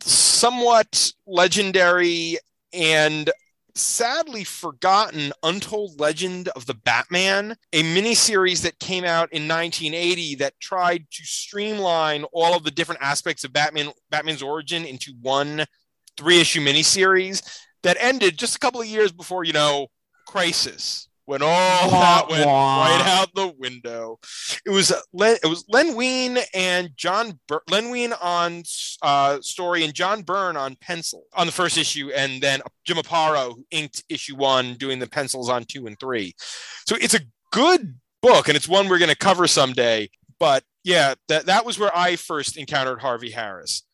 somewhat 0.00 1.12
legendary 1.26 2.38
and 2.72 3.30
sadly 3.78 4.44
forgotten 4.44 5.32
Untold 5.42 6.00
Legend 6.00 6.48
of 6.48 6.66
the 6.66 6.74
Batman, 6.74 7.56
a 7.72 7.82
miniseries 7.82 8.62
that 8.62 8.78
came 8.78 9.04
out 9.04 9.32
in 9.32 9.48
1980 9.48 10.36
that 10.36 10.60
tried 10.60 11.06
to 11.10 11.24
streamline 11.24 12.24
all 12.32 12.56
of 12.56 12.64
the 12.64 12.70
different 12.70 13.02
aspects 13.02 13.44
of 13.44 13.52
Batman 13.52 13.90
Batman's 14.10 14.42
origin 14.42 14.84
into 14.84 15.12
one 15.20 15.64
three-issue 16.16 16.60
miniseries 16.60 17.42
that 17.82 17.96
ended 18.00 18.38
just 18.38 18.56
a 18.56 18.58
couple 18.58 18.80
of 18.80 18.86
years 18.86 19.12
before, 19.12 19.44
you 19.44 19.52
know, 19.52 19.86
Crisis 20.26 21.07
when 21.28 21.42
all 21.42 21.90
that 21.90 22.26
went 22.30 22.46
right 22.46 23.02
out 23.04 23.34
the 23.34 23.52
window. 23.58 24.18
It 24.64 24.70
was 24.70 24.94
Len, 25.12 25.36
it 25.44 25.46
was 25.46 25.62
Len 25.68 25.94
Wein 25.94 26.38
and 26.54 26.90
John 26.96 27.38
Bur- 27.46 27.62
Len 27.68 27.90
Wein 27.90 28.14
on 28.14 28.62
uh, 29.02 29.38
story 29.42 29.84
and 29.84 29.92
John 29.92 30.22
Byrne 30.22 30.56
on 30.56 30.74
pencil 30.76 31.24
on 31.34 31.44
the 31.46 31.52
first 31.52 31.76
issue, 31.76 32.10
and 32.16 32.40
then 32.40 32.62
Jim 32.86 32.96
Aparo 32.96 33.56
who 33.56 33.66
inked 33.70 34.04
issue 34.08 34.36
one, 34.36 34.72
doing 34.74 34.98
the 34.98 35.06
pencils 35.06 35.50
on 35.50 35.64
two 35.64 35.86
and 35.86 36.00
three. 36.00 36.34
So 36.86 36.96
it's 36.98 37.14
a 37.14 37.20
good 37.52 37.96
book, 38.22 38.48
and 38.48 38.56
it's 38.56 38.66
one 38.66 38.88
we're 38.88 38.98
going 38.98 39.10
to 39.10 39.16
cover 39.16 39.46
someday. 39.46 40.08
But 40.40 40.64
yeah, 40.82 41.12
that 41.28 41.44
that 41.44 41.66
was 41.66 41.78
where 41.78 41.94
I 41.94 42.16
first 42.16 42.56
encountered 42.56 43.02
Harvey 43.02 43.30
Harris. 43.30 43.86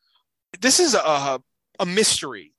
This 0.61 0.79
is 0.79 0.95
a 0.95 1.43
a 1.81 1.87
mystery 1.87 2.54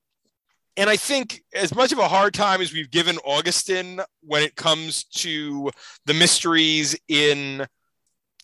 and 0.78 0.90
I 0.90 0.98
think 0.98 1.42
as 1.54 1.74
much 1.74 1.92
of 1.92 2.00
a 2.00 2.08
hard 2.08 2.34
time 2.34 2.62
as 2.62 2.74
we've 2.74 2.92
given 2.92 3.18
Augustyn 3.18 4.04
when 4.22 4.44
it 4.44 4.56
comes 4.56 5.06
to 5.06 5.72
the 6.06 6.14
mysteries 6.14 6.98
in 7.08 7.66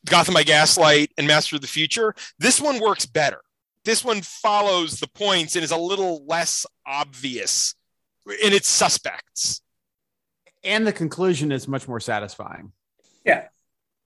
Gotham 0.05 0.33
by 0.33 0.43
Gaslight 0.43 1.11
and 1.17 1.27
Master 1.27 1.57
of 1.57 1.61
the 1.61 1.67
Future, 1.67 2.13
this 2.39 2.61
one 2.61 2.79
works 2.79 3.05
better. 3.05 3.41
This 3.83 4.05
one 4.05 4.21
follows 4.21 4.99
the 4.99 5.07
points 5.07 5.55
and 5.55 5.63
is 5.63 5.71
a 5.71 5.77
little 5.77 6.25
less 6.25 6.65
obvious 6.85 7.75
in 8.43 8.53
its 8.53 8.67
suspects. 8.67 9.61
And 10.63 10.85
the 10.85 10.93
conclusion 10.93 11.51
is 11.51 11.67
much 11.67 11.87
more 11.87 11.99
satisfying. 11.99 12.71
Yeah. 13.25 13.47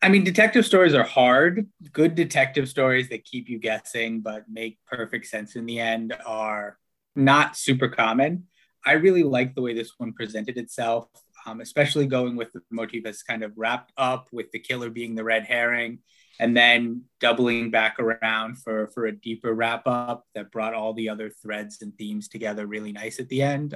I 0.02 0.10
mean, 0.10 0.24
detective 0.24 0.66
stories 0.66 0.94
are 0.94 1.04
hard. 1.04 1.68
Good 1.92 2.16
detective 2.16 2.70
stories 2.70 3.10
that 3.10 3.26
keep 3.26 3.50
you 3.50 3.60
guessing 3.60 4.22
but 4.22 4.46
make 4.50 4.78
perfect 4.88 5.28
sense 5.28 5.56
in 5.56 5.66
the 5.66 5.80
end 5.80 6.16
are 6.26 6.78
not 7.16 7.58
super 7.58 7.88
common. 7.88 8.46
I 8.86 8.94
really 8.94 9.24
like 9.24 9.56
the 9.56 9.62
way 9.62 9.74
this 9.74 9.94
one 9.98 10.14
presented 10.14 10.58
itself, 10.58 11.08
um, 11.46 11.62
especially 11.62 12.06
going 12.06 12.36
with 12.36 12.52
the 12.54 12.62
motif 12.70 13.04
that's 13.04 13.24
kind 13.24 13.44
of 13.44 13.54
wrapped 13.56 13.92
up 13.98 14.28
with 14.32 14.52
the 14.52 14.60
killer 14.60 14.90
being 14.90 15.16
the 15.16 15.24
red 15.24 15.44
herring 15.44 16.00
and 16.40 16.56
then 16.56 17.04
doubling 17.20 17.72
back 17.72 18.00
around 18.00 18.58
for, 18.58 18.88
for 18.88 19.06
a 19.06 19.12
deeper 19.12 19.54
wrap 19.54 19.84
up 19.88 20.26
that 20.36 20.52
brought 20.52 20.74
all 20.74 20.94
the 20.94 21.10
other 21.10 21.30
threads 21.30 21.82
and 21.82 21.98
themes 21.98 22.28
together 22.28 22.68
really 22.68 22.92
nice 22.92 23.20
at 23.20 23.30
the 23.30 23.42
end. 23.42 23.74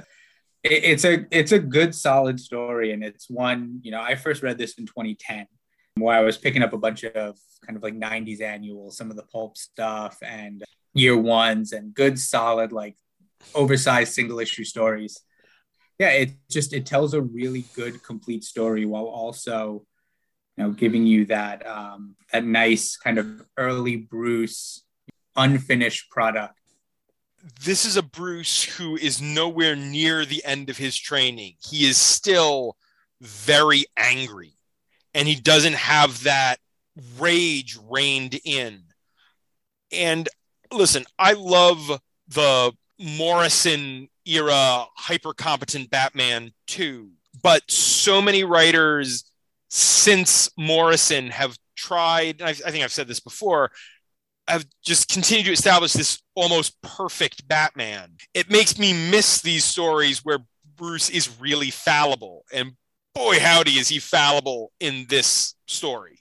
It, 0.62 0.84
it's 0.84 1.04
a 1.04 1.26
it's 1.30 1.52
a 1.52 1.58
good 1.58 1.94
solid 1.94 2.38
story 2.38 2.92
and 2.92 3.02
it's 3.02 3.30
one, 3.30 3.80
you 3.82 3.90
know, 3.90 4.00
I 4.00 4.14
first 4.14 4.42
read 4.42 4.58
this 4.58 4.74
in 4.74 4.86
2010 4.86 5.46
where 5.96 6.16
I 6.16 6.22
was 6.22 6.38
picking 6.38 6.62
up 6.62 6.72
a 6.72 6.78
bunch 6.78 7.04
of 7.04 7.38
kind 7.66 7.76
of 7.76 7.82
like 7.82 7.94
90s 7.94 8.40
annuals, 8.40 8.96
some 8.96 9.10
of 9.10 9.16
the 9.16 9.24
pulp 9.24 9.56
stuff 9.56 10.18
and 10.22 10.62
year 10.94 11.16
ones 11.16 11.72
and 11.72 11.94
good 11.94 12.18
solid 12.18 12.72
like 12.72 12.96
oversized 13.54 14.12
single 14.12 14.38
issue 14.40 14.64
stories. 14.64 15.20
Yeah, 15.98 16.10
it 16.10 16.30
just 16.50 16.72
it 16.72 16.86
tells 16.86 17.14
a 17.14 17.20
really 17.20 17.64
good 17.74 18.02
complete 18.02 18.44
story 18.44 18.86
while 18.86 19.04
also 19.04 19.84
you 20.56 20.64
know 20.64 20.70
giving 20.70 21.06
you 21.06 21.26
that 21.26 21.66
um, 21.66 22.16
that 22.32 22.44
nice 22.44 22.96
kind 22.96 23.18
of 23.18 23.42
early 23.56 23.96
Bruce 23.96 24.84
unfinished 25.36 26.10
product. 26.10 26.54
This 27.64 27.84
is 27.84 27.96
a 27.96 28.02
Bruce 28.02 28.64
who 28.64 28.96
is 28.96 29.22
nowhere 29.22 29.74
near 29.74 30.24
the 30.24 30.44
end 30.44 30.68
of 30.68 30.76
his 30.76 30.96
training. 30.96 31.54
He 31.62 31.88
is 31.88 31.96
still 31.96 32.76
very 33.20 33.84
angry 33.96 34.54
and 35.14 35.26
he 35.26 35.34
doesn't 35.34 35.74
have 35.74 36.24
that 36.24 36.56
rage 37.18 37.78
reined 37.88 38.38
in. 38.44 38.82
And 39.92 40.28
listen, 40.72 41.04
I 41.18 41.32
love 41.32 42.00
the 42.28 42.72
Morrison 43.00 44.08
era 44.26 44.84
hyper 44.96 45.32
competent 45.32 45.90
Batman 45.90 46.52
too. 46.66 47.10
But 47.42 47.68
so 47.70 48.20
many 48.20 48.44
writers 48.44 49.24
since 49.70 50.50
Morrison 50.58 51.30
have 51.30 51.56
tried, 51.76 52.42
I, 52.42 52.50
I 52.50 52.52
think 52.52 52.84
I've 52.84 52.92
said 52.92 53.08
this 53.08 53.20
before, 53.20 53.70
have 54.46 54.66
just 54.82 55.08
continued 55.08 55.46
to 55.46 55.52
establish 55.52 55.92
this 55.92 56.20
almost 56.34 56.80
perfect 56.82 57.46
Batman. 57.48 58.16
It 58.34 58.50
makes 58.50 58.78
me 58.78 58.92
miss 59.10 59.40
these 59.40 59.64
stories 59.64 60.24
where 60.24 60.40
Bruce 60.76 61.08
is 61.08 61.40
really 61.40 61.70
fallible. 61.70 62.44
And 62.52 62.72
boy, 63.14 63.38
howdy, 63.38 63.72
is 63.72 63.88
he 63.88 63.98
fallible 63.98 64.72
in 64.80 65.06
this 65.08 65.54
story. 65.66 66.18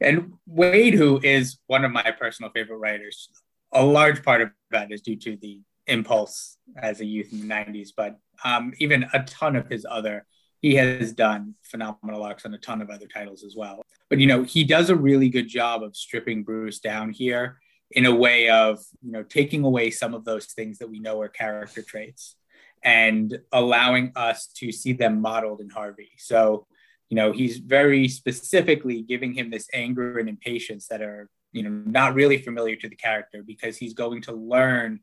And 0.00 0.34
Waid, 0.52 0.94
who 0.94 1.20
is 1.22 1.58
one 1.68 1.84
of 1.84 1.92
my 1.92 2.10
personal 2.10 2.50
favorite 2.50 2.78
writers, 2.78 3.30
a 3.72 3.84
large 3.84 4.22
part 4.22 4.42
of 4.42 4.50
that 4.70 4.92
is 4.92 5.00
due 5.00 5.16
to 5.16 5.36
the 5.36 5.60
impulse 5.86 6.56
as 6.76 7.00
a 7.00 7.04
youth 7.04 7.32
in 7.32 7.46
the 7.46 7.54
90s, 7.54 7.90
but 7.96 8.18
um, 8.44 8.72
even 8.78 9.06
a 9.12 9.22
ton 9.24 9.56
of 9.56 9.68
his 9.68 9.86
other 9.88 10.26
he 10.62 10.74
has 10.74 11.12
done 11.12 11.54
phenomenal 11.62 12.22
arcs 12.22 12.44
on 12.44 12.54
a 12.54 12.58
ton 12.58 12.82
of 12.82 12.90
other 12.90 13.06
titles 13.06 13.44
as 13.44 13.54
well. 13.54 13.82
But 14.08 14.18
you 14.18 14.26
know, 14.26 14.42
he 14.42 14.64
does 14.64 14.90
a 14.90 14.96
really 14.96 15.28
good 15.28 15.48
job 15.48 15.82
of 15.82 15.94
stripping 15.94 16.42
Bruce 16.42 16.80
down 16.80 17.10
here 17.10 17.58
in 17.92 18.06
a 18.06 18.14
way 18.14 18.48
of 18.48 18.80
you 19.02 19.12
know 19.12 19.22
taking 19.22 19.64
away 19.64 19.90
some 19.90 20.14
of 20.14 20.24
those 20.24 20.46
things 20.46 20.78
that 20.78 20.90
we 20.90 20.98
know 20.98 21.20
are 21.20 21.28
character 21.28 21.82
traits 21.82 22.36
and 22.82 23.38
allowing 23.52 24.12
us 24.16 24.46
to 24.56 24.72
see 24.72 24.92
them 24.92 25.20
modeled 25.20 25.60
in 25.60 25.70
Harvey. 25.70 26.10
So, 26.18 26.66
you 27.08 27.16
know, 27.16 27.32
he's 27.32 27.58
very 27.58 28.08
specifically 28.08 29.02
giving 29.02 29.34
him 29.34 29.50
this 29.50 29.68
anger 29.72 30.18
and 30.18 30.28
impatience 30.28 30.88
that 30.88 31.02
are, 31.02 31.28
you 31.52 31.62
know, 31.62 31.70
not 31.70 32.14
really 32.14 32.38
familiar 32.38 32.76
to 32.76 32.88
the 32.88 32.96
character 32.96 33.42
because 33.44 33.76
he's 33.76 33.94
going 33.94 34.22
to 34.22 34.32
learn 34.32 35.00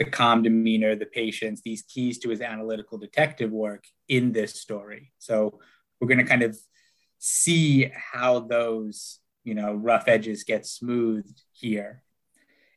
the 0.00 0.06
calm 0.06 0.42
demeanor, 0.42 0.96
the 0.96 1.04
patience, 1.04 1.60
these 1.60 1.82
keys 1.82 2.18
to 2.18 2.30
his 2.30 2.40
analytical 2.40 2.96
detective 2.96 3.50
work 3.50 3.84
in 4.08 4.32
this 4.32 4.58
story. 4.58 5.12
So 5.18 5.60
we're 6.00 6.08
going 6.08 6.16
to 6.16 6.24
kind 6.24 6.42
of 6.42 6.58
see 7.18 7.92
how 7.94 8.40
those, 8.40 9.18
you 9.44 9.54
know, 9.54 9.74
rough 9.74 10.08
edges 10.08 10.42
get 10.42 10.64
smoothed 10.64 11.42
here. 11.52 12.02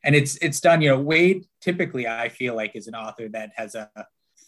And 0.03 0.15
it's 0.15 0.35
it's 0.41 0.59
done, 0.59 0.81
you 0.81 0.89
know, 0.89 1.01
Waid 1.01 1.45
typically 1.61 2.09
I 2.09 2.27
feel 2.27 2.57
like 2.57 2.75
is 2.75 2.87
an 2.89 2.95
author 2.95 3.29
that 3.29 3.51
has 3.55 3.73
a 3.75 3.89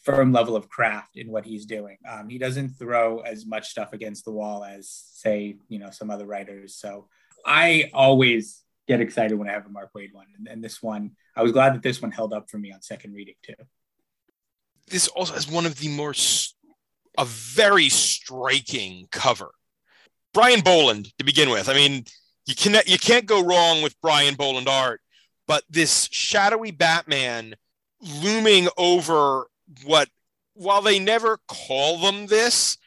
firm 0.03 0.33
level 0.33 0.57
of 0.57 0.67
craft 0.67 1.15
in 1.15 1.31
what 1.31 1.45
he's 1.45 1.65
doing. 1.65 1.97
Um, 2.05 2.27
he 2.27 2.37
doesn't 2.37 2.71
throw 2.71 3.19
as 3.19 3.45
much 3.45 3.69
stuff 3.69 3.93
against 3.93 4.25
the 4.25 4.31
wall 4.31 4.65
as 4.65 4.89
say, 4.89 5.55
you 5.69 5.79
know, 5.79 5.91
some 5.91 6.11
other 6.11 6.25
writers. 6.25 6.75
So 6.75 7.07
I 7.45 7.89
always 7.93 8.64
get 8.87 9.01
excited 9.01 9.37
when 9.37 9.49
I 9.49 9.53
have 9.53 9.65
a 9.65 9.69
Mark 9.69 9.91
Waid 9.93 10.13
one. 10.13 10.27
And, 10.37 10.47
and 10.47 10.63
this 10.63 10.81
one, 10.81 11.11
I 11.35 11.43
was 11.43 11.51
glad 11.51 11.73
that 11.73 11.83
this 11.83 12.01
one 12.01 12.11
held 12.11 12.33
up 12.33 12.49
for 12.49 12.57
me 12.57 12.71
on 12.71 12.81
second 12.81 13.13
reading 13.13 13.35
too. 13.41 13.53
This 14.87 15.07
also 15.07 15.33
has 15.33 15.49
one 15.49 15.65
of 15.65 15.79
the 15.79 15.89
more, 15.89 16.13
a 17.17 17.25
very 17.25 17.89
striking 17.89 19.07
cover. 19.11 19.51
Brian 20.33 20.61
Bolland 20.61 21.11
to 21.17 21.25
begin 21.25 21.49
with. 21.49 21.69
I 21.69 21.73
mean, 21.73 22.05
you 22.45 22.55
can 22.55 22.75
you 22.85 22.99
can't 22.99 23.25
go 23.25 23.43
wrong 23.43 23.81
with 23.81 23.99
Brian 24.01 24.35
Bolland 24.35 24.67
art, 24.67 25.01
but 25.47 25.63
this 25.69 26.07
shadowy 26.11 26.71
Batman 26.71 27.55
looming 28.21 28.67
over 28.77 29.47
what, 29.83 30.09
while 30.53 30.81
they 30.81 30.99
never 30.99 31.39
call 31.47 31.99
them 31.99 32.27
this, 32.27 32.77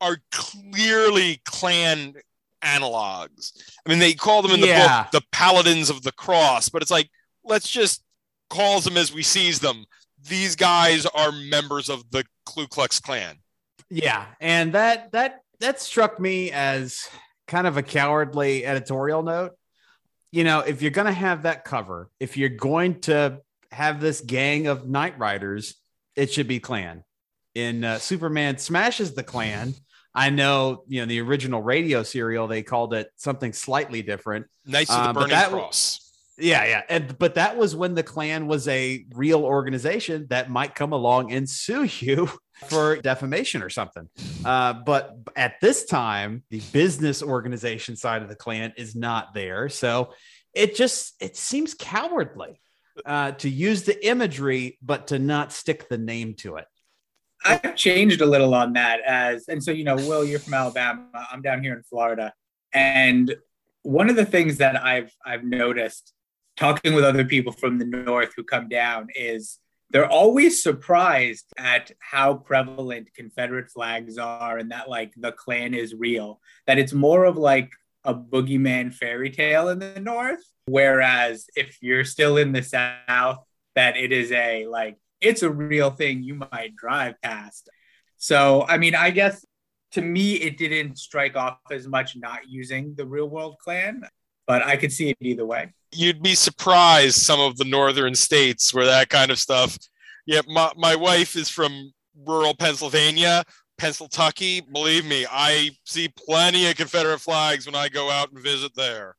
are 0.00 0.18
clearly 0.30 1.40
Klan 1.44 2.14
analogs. 2.62 3.52
I 3.86 3.90
mean, 3.90 3.98
they 3.98 4.14
call 4.14 4.42
them 4.42 4.52
in 4.52 4.60
the 4.60 4.68
Yeah. 4.68 5.02
book 5.04 5.12
the 5.12 5.26
Paladins 5.32 5.90
of 5.90 6.02
the 6.02 6.12
Cross, 6.12 6.68
but 6.70 6.82
it's 6.82 6.90
like, 6.90 7.10
let's 7.44 7.68
just 7.68 8.02
call 8.50 8.80
them 8.80 8.96
as 8.96 9.12
we 9.12 9.22
seize 9.22 9.60
them. 9.60 9.84
These 10.28 10.56
guys 10.56 11.06
are 11.06 11.32
members 11.32 11.88
of 11.88 12.10
the 12.10 12.24
Ku 12.44 12.66
Klux 12.66 13.00
Klan. 13.00 13.38
Yeah, 13.90 14.26
and 14.40 14.72
that 14.74 15.12
that 15.12 15.40
that 15.60 15.80
struck 15.80 16.20
me 16.20 16.50
as 16.50 17.08
kind 17.46 17.66
of 17.66 17.76
a 17.76 17.82
cowardly 17.82 18.66
editorial 18.66 19.22
note. 19.22 19.52
You 20.30 20.44
know, 20.44 20.60
if 20.60 20.82
you're 20.82 20.90
going 20.90 21.06
to 21.06 21.12
have 21.12 21.44
that 21.44 21.64
cover, 21.64 22.10
if 22.20 22.36
you're 22.36 22.50
going 22.50 23.00
to 23.02 23.40
have 23.72 24.00
this 24.00 24.20
gang 24.20 24.66
of 24.66 24.86
Knight 24.86 25.18
Riders, 25.18 25.76
it 26.16 26.30
should 26.32 26.48
be 26.48 26.60
Klan. 26.60 27.04
In 27.54 27.82
uh, 27.82 27.98
Superman 27.98 28.58
smashes 28.58 29.14
the 29.14 29.22
Klan. 29.22 29.74
I 30.18 30.30
know, 30.30 30.82
you 30.88 31.00
know, 31.00 31.06
the 31.06 31.20
original 31.20 31.62
radio 31.62 32.02
serial 32.02 32.48
they 32.48 32.62
called 32.62 32.92
it 32.92 33.10
something 33.16 33.52
slightly 33.52 34.02
different. 34.02 34.46
Knights 34.66 34.90
of 34.90 34.96
the 34.96 35.08
Uh, 35.10 35.12
Burning 35.12 35.28
that- 35.30 35.50
Cross. 35.50 36.00
Yeah, 36.40 36.64
yeah. 36.66 36.82
And 36.88 37.18
but 37.18 37.34
that 37.34 37.56
was 37.56 37.74
when 37.74 37.94
the 37.94 38.02
Klan 38.04 38.46
was 38.46 38.68
a 38.68 39.04
real 39.14 39.44
organization 39.44 40.26
that 40.30 40.48
might 40.50 40.74
come 40.74 40.92
along 40.92 41.32
and 41.32 41.48
sue 41.50 41.84
you 41.84 42.30
for 42.68 42.96
defamation 42.96 43.60
or 43.62 43.70
something. 43.70 44.08
Uh, 44.44 44.72
but 44.72 45.16
at 45.34 45.54
this 45.60 45.84
time, 45.84 46.44
the 46.50 46.60
business 46.72 47.22
organization 47.24 47.96
side 47.96 48.22
of 48.22 48.28
the 48.28 48.36
Klan 48.36 48.72
is 48.76 48.94
not 48.94 49.34
there. 49.34 49.68
So 49.68 50.12
it 50.54 50.76
just 50.76 51.14
it 51.20 51.36
seems 51.36 51.74
cowardly 51.74 52.60
uh, 53.04 53.32
to 53.32 53.48
use 53.48 53.82
the 53.82 54.06
imagery, 54.06 54.78
but 54.82 55.08
to 55.08 55.18
not 55.18 55.52
stick 55.52 55.88
the 55.88 55.98
name 55.98 56.34
to 56.34 56.56
it. 56.56 56.66
I've 57.48 57.74
changed 57.76 58.20
a 58.20 58.26
little 58.26 58.54
on 58.54 58.74
that 58.74 59.00
as, 59.06 59.48
and 59.48 59.62
so, 59.62 59.70
you 59.70 59.84
know, 59.84 59.96
Will, 59.96 60.24
you're 60.24 60.38
from 60.38 60.54
Alabama. 60.54 61.08
I'm 61.32 61.40
down 61.40 61.62
here 61.62 61.74
in 61.74 61.82
Florida. 61.82 62.34
And 62.74 63.34
one 63.82 64.10
of 64.10 64.16
the 64.16 64.26
things 64.26 64.58
that 64.58 64.82
I've, 64.84 65.12
I've 65.24 65.44
noticed 65.44 66.12
talking 66.56 66.92
with 66.92 67.04
other 67.04 67.24
people 67.24 67.52
from 67.52 67.78
the 67.78 67.86
North 67.86 68.32
who 68.36 68.44
come 68.44 68.68
down 68.68 69.08
is 69.14 69.58
they're 69.90 70.10
always 70.10 70.62
surprised 70.62 71.46
at 71.56 71.90
how 72.00 72.34
prevalent 72.34 73.08
Confederate 73.14 73.70
flags 73.70 74.18
are 74.18 74.58
and 74.58 74.70
that 74.70 74.90
like 74.90 75.14
the 75.16 75.32
Klan 75.32 75.72
is 75.72 75.94
real, 75.94 76.40
that 76.66 76.78
it's 76.78 76.92
more 76.92 77.24
of 77.24 77.38
like 77.38 77.72
a 78.04 78.14
boogeyman 78.14 78.92
fairy 78.92 79.30
tale 79.30 79.68
in 79.68 79.78
the 79.78 80.00
North. 80.00 80.44
Whereas 80.66 81.46
if 81.56 81.78
you're 81.80 82.04
still 82.04 82.36
in 82.36 82.52
the 82.52 82.62
South, 82.62 83.38
that 83.74 83.96
it 83.96 84.12
is 84.12 84.30
a 84.32 84.66
like, 84.66 84.98
it's 85.20 85.42
a 85.42 85.50
real 85.50 85.90
thing 85.90 86.22
you 86.22 86.34
might 86.34 86.76
drive 86.76 87.14
past. 87.22 87.68
So, 88.16 88.64
I 88.68 88.78
mean, 88.78 88.94
I 88.94 89.10
guess 89.10 89.44
to 89.92 90.02
me, 90.02 90.34
it 90.34 90.58
didn't 90.58 90.98
strike 90.98 91.36
off 91.36 91.58
as 91.70 91.86
much 91.86 92.16
not 92.16 92.48
using 92.48 92.94
the 92.94 93.06
real 93.06 93.28
world 93.28 93.56
Klan, 93.62 94.02
but 94.46 94.62
I 94.62 94.76
could 94.76 94.92
see 94.92 95.10
it 95.10 95.16
either 95.20 95.46
way. 95.46 95.72
You'd 95.92 96.22
be 96.22 96.34
surprised 96.34 97.16
some 97.16 97.40
of 97.40 97.56
the 97.56 97.64
northern 97.64 98.14
states 98.14 98.74
where 98.74 98.86
that 98.86 99.08
kind 99.08 99.30
of 99.30 99.38
stuff. 99.38 99.78
Yeah, 100.26 100.42
my, 100.46 100.72
my 100.76 100.94
wife 100.94 101.36
is 101.36 101.48
from 101.48 101.92
rural 102.26 102.54
Pennsylvania, 102.54 103.44
Pennsylvania. 103.78 104.62
Believe 104.70 105.06
me, 105.06 105.26
I 105.30 105.70
see 105.84 106.08
plenty 106.08 106.68
of 106.68 106.76
Confederate 106.76 107.20
flags 107.20 107.64
when 107.64 107.74
I 107.74 107.88
go 107.88 108.10
out 108.10 108.30
and 108.32 108.42
visit 108.42 108.72
there. 108.74 109.16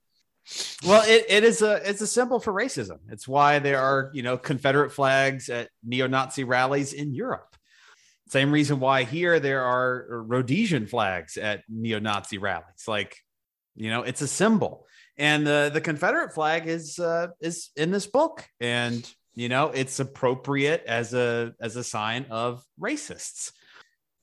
Well, 0.86 1.04
it, 1.08 1.26
it 1.30 1.44
is 1.44 1.62
a 1.62 1.88
it's 1.88 2.02
a 2.02 2.08
symbol 2.08 2.40
for 2.40 2.54
racism. 2.54 3.00
It's 3.10 3.28
why 3.28 3.60
there 3.60 3.80
are 3.80 4.10
you 4.14 4.24
know 4.24 4.38
Confederate 4.38 4.92
flags 4.92 5.50
at 5.50 5.70
neo-Nazi 5.84 6.44
rallies 6.44 6.94
in 6.94 7.14
Europe. 7.14 7.56
Same 8.28 8.52
reason 8.52 8.80
why 8.80 9.04
here 9.04 9.40
there 9.40 9.64
are 9.64 10.24
Rhodesian 10.28 10.88
flags 10.88 11.36
at 11.38 11.64
neo-Nazi 11.68 12.38
rallies. 12.38 12.88
Like, 12.88 13.18
you 13.76 13.90
know, 13.90 14.04
it's 14.04 14.22
a 14.22 14.28
symbol, 14.28 14.86
and 15.18 15.46
the 15.46 15.70
the 15.74 15.82
Confederate 15.82 16.34
flag 16.34 16.68
is 16.68 17.00
uh, 17.00 17.28
is 17.42 17.70
in 17.76 17.92
this 17.92 18.08
book, 18.08 18.48
and 18.60 19.10
you 19.36 19.50
know 19.50 19.68
it's 19.68 20.00
appropriate 20.00 20.84
as 20.88 21.14
a 21.14 21.54
as 21.60 21.76
a 21.76 21.84
sign 21.84 22.26
of 22.30 22.64
racists. 22.80 23.52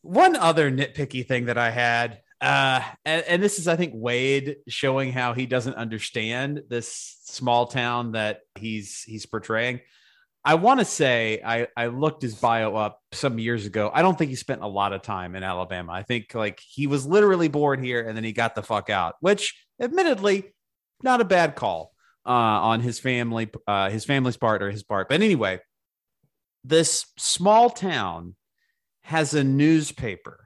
One 0.02 0.36
other 0.36 0.70
nitpicky 0.70 1.26
thing 1.26 1.46
that 1.46 1.58
I 1.58 1.70
had 1.70 2.20
uh 2.40 2.82
and, 3.04 3.24
and 3.24 3.42
this 3.42 3.58
is 3.58 3.66
i 3.66 3.76
think 3.76 3.94
Waid 3.94 4.56
showing 4.68 5.12
how 5.12 5.32
he 5.32 5.46
doesn't 5.46 5.74
understand 5.74 6.62
this 6.68 7.16
small 7.24 7.66
town 7.66 8.12
that 8.12 8.40
he's 8.56 9.02
he's 9.02 9.26
portraying. 9.26 9.80
I 10.44 10.54
want 10.54 10.80
to 10.80 10.84
say 10.84 11.40
i 11.44 11.66
i 11.76 11.86
looked 11.86 12.22
his 12.22 12.36
bio 12.36 12.74
up 12.76 13.00
some 13.12 13.38
years 13.38 13.66
ago. 13.66 13.90
I 13.92 14.02
don't 14.02 14.16
think 14.16 14.30
he 14.30 14.36
spent 14.36 14.62
a 14.62 14.68
lot 14.68 14.92
of 14.92 15.02
time 15.02 15.34
in 15.34 15.42
alabama. 15.42 15.92
I 15.92 16.02
think 16.02 16.34
like 16.34 16.60
he 16.66 16.86
was 16.86 17.06
literally 17.06 17.48
born 17.48 17.82
here 17.82 18.06
and 18.06 18.16
then 18.16 18.24
he 18.24 18.32
got 18.32 18.54
the 18.54 18.62
fuck 18.62 18.90
out 18.90 19.16
which 19.20 19.58
admittedly 19.80 20.54
not 21.02 21.20
a 21.20 21.24
bad 21.24 21.56
call 21.56 21.92
uh 22.24 22.30
on 22.30 22.80
his 22.80 22.98
family 22.98 23.50
uh 23.66 23.90
his 23.90 24.04
family's 24.04 24.36
part 24.36 24.62
or 24.62 24.70
his 24.70 24.82
part. 24.82 25.08
But 25.08 25.22
anyway 25.22 25.60
this 26.64 27.06
small 27.16 27.70
town 27.70 28.34
has 29.02 29.34
a 29.34 29.44
newspaper 29.44 30.45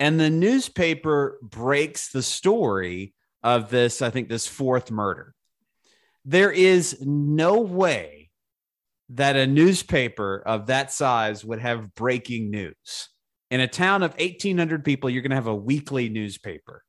and 0.00 0.18
the 0.18 0.30
newspaper 0.30 1.38
breaks 1.42 2.10
the 2.10 2.22
story 2.22 3.14
of 3.42 3.70
this 3.70 4.02
i 4.02 4.10
think 4.10 4.28
this 4.28 4.46
fourth 4.46 4.90
murder. 4.90 5.34
There 6.24 6.50
is 6.50 6.98
no 7.02 7.60
way 7.60 8.30
that 9.10 9.36
a 9.36 9.46
newspaper 9.46 10.42
of 10.46 10.66
that 10.66 10.90
size 10.90 11.44
would 11.44 11.60
have 11.60 11.94
breaking 11.94 12.50
news. 12.50 13.10
In 13.50 13.60
a 13.60 13.68
town 13.68 14.02
of 14.02 14.14
1800 14.18 14.84
people 14.84 15.10
you're 15.10 15.22
going 15.22 15.30
to 15.30 15.36
have 15.36 15.46
a 15.46 15.54
weekly 15.54 16.08
newspaper. 16.08 16.82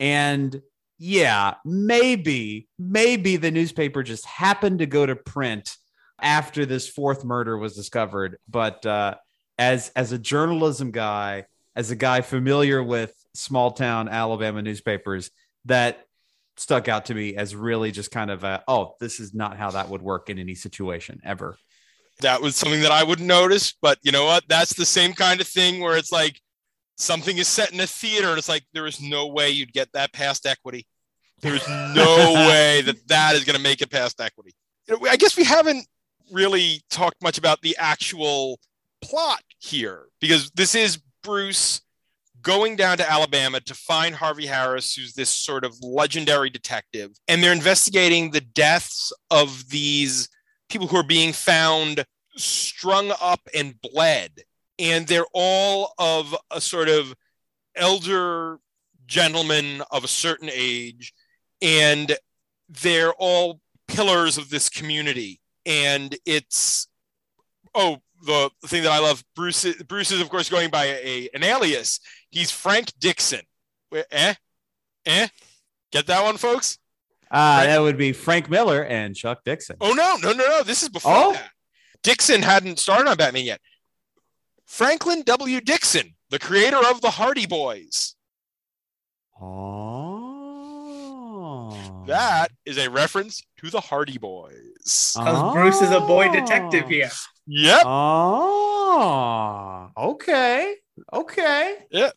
And 0.00 0.60
yeah 0.98 1.54
maybe 1.64 2.68
maybe 2.78 3.36
the 3.36 3.50
newspaper 3.50 4.02
just 4.02 4.24
happened 4.24 4.78
to 4.78 4.86
go 4.86 5.04
to 5.04 5.16
print 5.16 5.76
after 6.20 6.64
this 6.64 6.88
fourth 6.88 7.24
murder 7.24 7.56
was 7.56 7.74
discovered. 7.74 8.38
But 8.48 8.84
uh, 8.84 9.14
as 9.58 9.90
as 9.94 10.12
a 10.12 10.18
journalism 10.18 10.90
guy 10.90 11.46
as 11.74 11.90
a 11.90 11.96
guy 11.96 12.20
familiar 12.20 12.82
with 12.82 13.14
small 13.34 13.70
town 13.70 14.08
Alabama 14.08 14.62
newspapers, 14.62 15.30
that 15.64 16.06
stuck 16.56 16.88
out 16.88 17.06
to 17.06 17.14
me 17.14 17.36
as 17.36 17.56
really 17.56 17.90
just 17.90 18.10
kind 18.10 18.30
of 18.30 18.44
a, 18.44 18.62
oh, 18.68 18.94
this 19.00 19.20
is 19.20 19.34
not 19.34 19.56
how 19.56 19.70
that 19.70 19.88
would 19.88 20.02
work 20.02 20.28
in 20.30 20.38
any 20.38 20.54
situation 20.54 21.20
ever. 21.24 21.56
That 22.20 22.42
was 22.42 22.56
something 22.56 22.82
that 22.82 22.92
I 22.92 23.04
wouldn't 23.04 23.26
notice, 23.26 23.74
but 23.80 23.98
you 24.02 24.12
know 24.12 24.24
what? 24.24 24.44
That's 24.48 24.74
the 24.74 24.84
same 24.84 25.12
kind 25.12 25.40
of 25.40 25.46
thing 25.46 25.80
where 25.80 25.96
it's 25.96 26.12
like 26.12 26.40
something 26.96 27.38
is 27.38 27.48
set 27.48 27.72
in 27.72 27.80
a 27.80 27.86
theater 27.86 28.28
and 28.28 28.38
it's 28.38 28.48
like 28.48 28.64
there 28.74 28.86
is 28.86 29.00
no 29.00 29.26
way 29.28 29.50
you'd 29.50 29.72
get 29.72 29.90
that 29.92 30.12
past 30.12 30.46
equity. 30.46 30.86
There's 31.40 31.66
no 31.68 32.34
way 32.48 32.82
that 32.82 33.08
that 33.08 33.34
is 33.34 33.44
going 33.44 33.56
to 33.56 33.62
make 33.62 33.80
it 33.82 33.90
past 33.90 34.20
equity. 34.20 34.54
You 34.88 34.96
know, 34.96 35.08
I 35.08 35.16
guess 35.16 35.36
we 35.36 35.44
haven't 35.44 35.86
really 36.30 36.80
talked 36.90 37.22
much 37.22 37.38
about 37.38 37.60
the 37.62 37.76
actual 37.78 38.58
plot 39.00 39.42
here 39.58 40.04
because 40.20 40.50
this 40.50 40.74
is 40.74 40.98
Bruce 41.22 41.80
going 42.42 42.76
down 42.76 42.98
to 42.98 43.10
Alabama 43.10 43.60
to 43.60 43.74
find 43.74 44.14
Harvey 44.14 44.46
Harris, 44.46 44.94
who's 44.94 45.14
this 45.14 45.30
sort 45.30 45.64
of 45.64 45.80
legendary 45.82 46.50
detective, 46.50 47.10
and 47.28 47.42
they're 47.42 47.52
investigating 47.52 48.30
the 48.30 48.40
deaths 48.40 49.12
of 49.30 49.68
these 49.70 50.28
people 50.68 50.88
who 50.88 50.96
are 50.96 51.04
being 51.04 51.32
found 51.32 52.04
strung 52.36 53.12
up 53.20 53.40
and 53.54 53.80
bled. 53.80 54.30
And 54.78 55.06
they're 55.06 55.26
all 55.32 55.92
of 55.98 56.34
a 56.50 56.60
sort 56.60 56.88
of 56.88 57.14
elder 57.76 58.58
gentlemen 59.06 59.82
of 59.90 60.02
a 60.02 60.08
certain 60.08 60.50
age, 60.52 61.12
and 61.60 62.16
they're 62.68 63.12
all 63.12 63.60
pillars 63.86 64.38
of 64.38 64.50
this 64.50 64.68
community. 64.68 65.40
And 65.64 66.16
it's 66.26 66.88
oh, 67.74 67.98
the 68.24 68.50
thing 68.66 68.82
that 68.84 68.92
I 68.92 68.98
love, 69.00 69.22
Bruce. 69.36 69.64
Bruce 69.88 70.10
is 70.10 70.20
of 70.20 70.28
course 70.30 70.48
going 70.48 70.70
by 70.70 70.84
a, 70.86 71.28
an 71.34 71.42
alias. 71.44 72.00
He's 72.30 72.50
Frank 72.50 72.92
Dixon. 72.98 73.40
Eh, 74.10 74.34
eh. 75.06 75.28
Get 75.90 76.06
that 76.06 76.22
one, 76.24 76.36
folks. 76.38 76.78
Uh, 77.30 77.56
Frank- 77.58 77.70
that 77.70 77.78
would 77.80 77.96
be 77.98 78.12
Frank 78.12 78.48
Miller 78.50 78.84
and 78.84 79.14
Chuck 79.16 79.42
Dixon. 79.44 79.76
Oh 79.80 79.92
no, 79.92 80.16
no, 80.22 80.32
no, 80.32 80.46
no! 80.48 80.62
This 80.62 80.82
is 80.82 80.88
before 80.88 81.12
Oh. 81.14 81.32
that. 81.32 81.50
Dixon 82.02 82.42
hadn't 82.42 82.78
started 82.78 83.08
on 83.08 83.16
Batman 83.16 83.44
yet. 83.44 83.60
Franklin 84.66 85.22
W. 85.22 85.60
Dixon, 85.60 86.14
the 86.30 86.38
creator 86.38 86.78
of 86.90 87.00
the 87.00 87.10
Hardy 87.10 87.46
Boys. 87.46 88.14
Oh. 90.92 92.04
That 92.06 92.48
is 92.64 92.78
a 92.78 92.88
reference 92.90 93.42
to 93.58 93.70
the 93.70 93.80
Hardy 93.80 94.18
Boys. 94.18 95.14
Because 95.16 95.52
Bruce 95.54 95.80
is 95.82 95.90
a 95.90 96.00
boy 96.00 96.28
Oh. 96.28 96.32
detective 96.32 96.88
here. 96.88 97.10
Yep. 97.46 97.82
Oh, 97.86 99.88
okay. 99.96 100.74
Okay. 101.12 101.76
Yeah, 101.90 102.10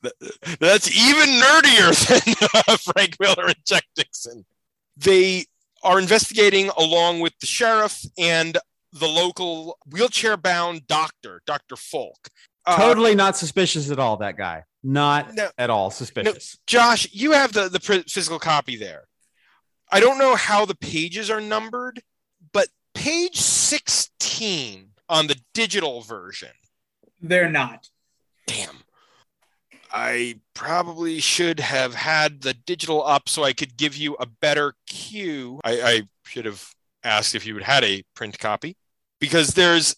that's 0.60 0.90
even 0.96 1.30
nerdier 1.42 2.08
than 2.26 2.36
uh, 2.68 2.78
Frank 2.78 3.18
Miller 3.20 3.48
and 3.48 3.66
Chuck 3.66 3.84
Dixon. 3.96 4.46
They 4.98 5.46
are 5.84 6.00
investigating 6.00 6.70
along 6.78 7.20
with 7.22 7.34
the 7.40 7.46
sheriff 7.48 8.06
and 8.18 8.58
the 8.94 9.08
local 9.08 9.78
wheelchair 9.92 10.38
bound 10.38 10.88
doctor, 10.88 11.42
Dr. 11.46 11.76
Falk. 11.76 12.30
Uh, 12.66 12.78
Totally 12.78 13.16
not 13.16 13.38
suspicious 13.38 13.90
at 13.92 14.00
all, 14.00 14.18
that 14.18 14.38
guy. 14.38 14.64
Not 14.84 15.34
No. 15.34 15.50
at 15.58 15.70
all 15.70 15.92
suspicious. 15.92 16.58
Josh, 16.68 17.08
you 17.12 17.32
have 17.34 17.54
the, 17.54 17.70
the 17.70 17.80
physical 17.80 18.40
copy 18.40 18.76
there. 18.78 19.06
I 19.92 20.00
don't 20.00 20.18
know 20.18 20.36
how 20.36 20.66
the 20.66 20.76
pages 20.76 21.30
are 21.30 21.42
numbered, 21.42 22.02
but 22.54 22.68
page 22.94 23.38
16 23.38 24.90
on 25.10 25.28
the 25.28 25.38
digital 25.54 26.02
version. 26.02 26.50
They're 27.22 27.50
not. 27.50 27.90
damn. 28.48 28.78
I 29.92 30.40
probably 30.54 31.20
should 31.20 31.60
have 31.62 31.96
had 31.96 32.42
the 32.42 32.54
digital 32.54 33.06
up 33.06 33.30
so 33.30 33.44
i 33.44 33.54
could 33.54 33.78
give 33.78 33.96
you 33.96 34.16
a 34.20 34.26
better 34.26 34.74
cue 34.88 35.60
i, 35.64 35.82
I 35.82 36.02
should 36.26 36.46
have 36.46 36.70
asked 37.04 37.34
if 37.36 37.46
you 37.46 37.56
had 37.56 37.64
had 37.64 37.84
a 37.86 38.04
print 38.14 38.38
copy 38.38 38.76
because 39.20 39.50
there's 39.54 39.96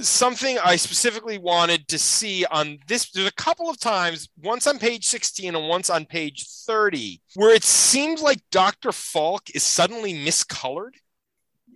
something 0.00 0.58
i 0.64 0.74
specifically 0.76 1.38
wanted 1.38 1.86
to 1.88 1.98
see 1.98 2.44
on 2.46 2.78
this. 2.88 3.10
There's 3.10 3.28
a 3.28 3.32
couple 3.32 3.70
of 3.70 3.78
times 3.78 4.28
once 4.42 4.66
on 4.66 4.78
page 4.78 5.04
16 5.06 5.54
and 5.54 5.68
once 5.68 5.88
on 5.90 6.04
page 6.04 6.46
30 6.66 7.20
where 7.36 7.54
it 7.54 7.64
seems 7.64 8.20
like 8.20 8.40
dr 8.50 8.90
falk 8.92 9.48
is 9.54 9.62
suddenly 9.62 10.12
miscolored 10.12 10.94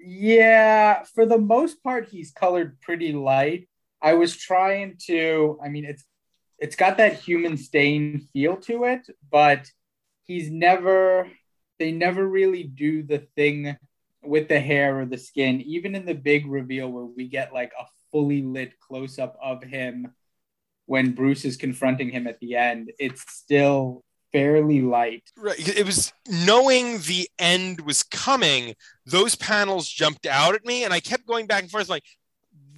Yeah, 0.05 1.05
for 1.15 1.27
the 1.27 1.39
most 1.39 1.83
part, 1.83 2.09
he's 2.09 2.33
colored 2.33 2.81
pretty 2.81 3.13
light. 3.13 3.69
I 4.01 4.15
was 4.15 4.37
trying 4.37 4.97
to, 5.07 5.59
I 5.65 5.69
mean, 5.69 5.85
it's 5.85 6.05
it's 6.59 6.77
got 6.77 6.97
that 6.99 7.15
human 7.21 7.57
stain 7.57 8.29
feel 8.33 8.57
to 8.57 8.85
it, 8.85 9.09
but 9.31 9.71
he's 10.25 10.51
never 10.51 11.29
they 11.79 11.93
never 11.93 12.27
really 12.27 12.65
do 12.65 13.03
the 13.03 13.27
thing 13.37 13.77
with 14.23 14.49
the 14.49 14.61
hair 14.61 15.01
or 15.01 15.07
the 15.07 15.19
skin, 15.19 15.61
even 15.63 15.95
in 15.95 16.05
the 16.07 16.15
big 16.15 16.47
reveal 16.47 16.89
where 16.89 17.05
we 17.05 17.29
get 17.29 17.53
like 17.53 17.73
a 17.79 17.85
fully 18.11 18.43
lit 18.43 18.79
close 18.81 19.19
up 19.19 19.37
of 19.43 19.63
him 19.63 20.13
when 20.87 21.13
Bruce 21.13 21.45
is 21.45 21.57
confronting 21.57 22.11
him 22.11 22.27
at 22.27 22.41
the 22.41 22.57
end. 22.57 22.93
It's 22.99 23.25
still 23.33 24.05
fairly 24.33 24.81
light. 24.81 25.31
Right. 25.37 25.59
It 25.59 25.85
was 25.87 26.13
knowing 26.29 26.99
the 27.01 27.29
end 27.39 27.83
was 27.83 28.03
coming. 28.03 28.75
Those 29.07 29.35
panels 29.35 29.89
jumped 29.89 30.27
out 30.27 30.55
at 30.55 30.65
me, 30.65 30.85
and 30.85 30.93
I 30.93 31.01
kept 31.01 31.27
going 31.27 31.47
back 31.47 31.63
and 31.63 31.71
forth, 31.71 31.89
like, 31.89 32.05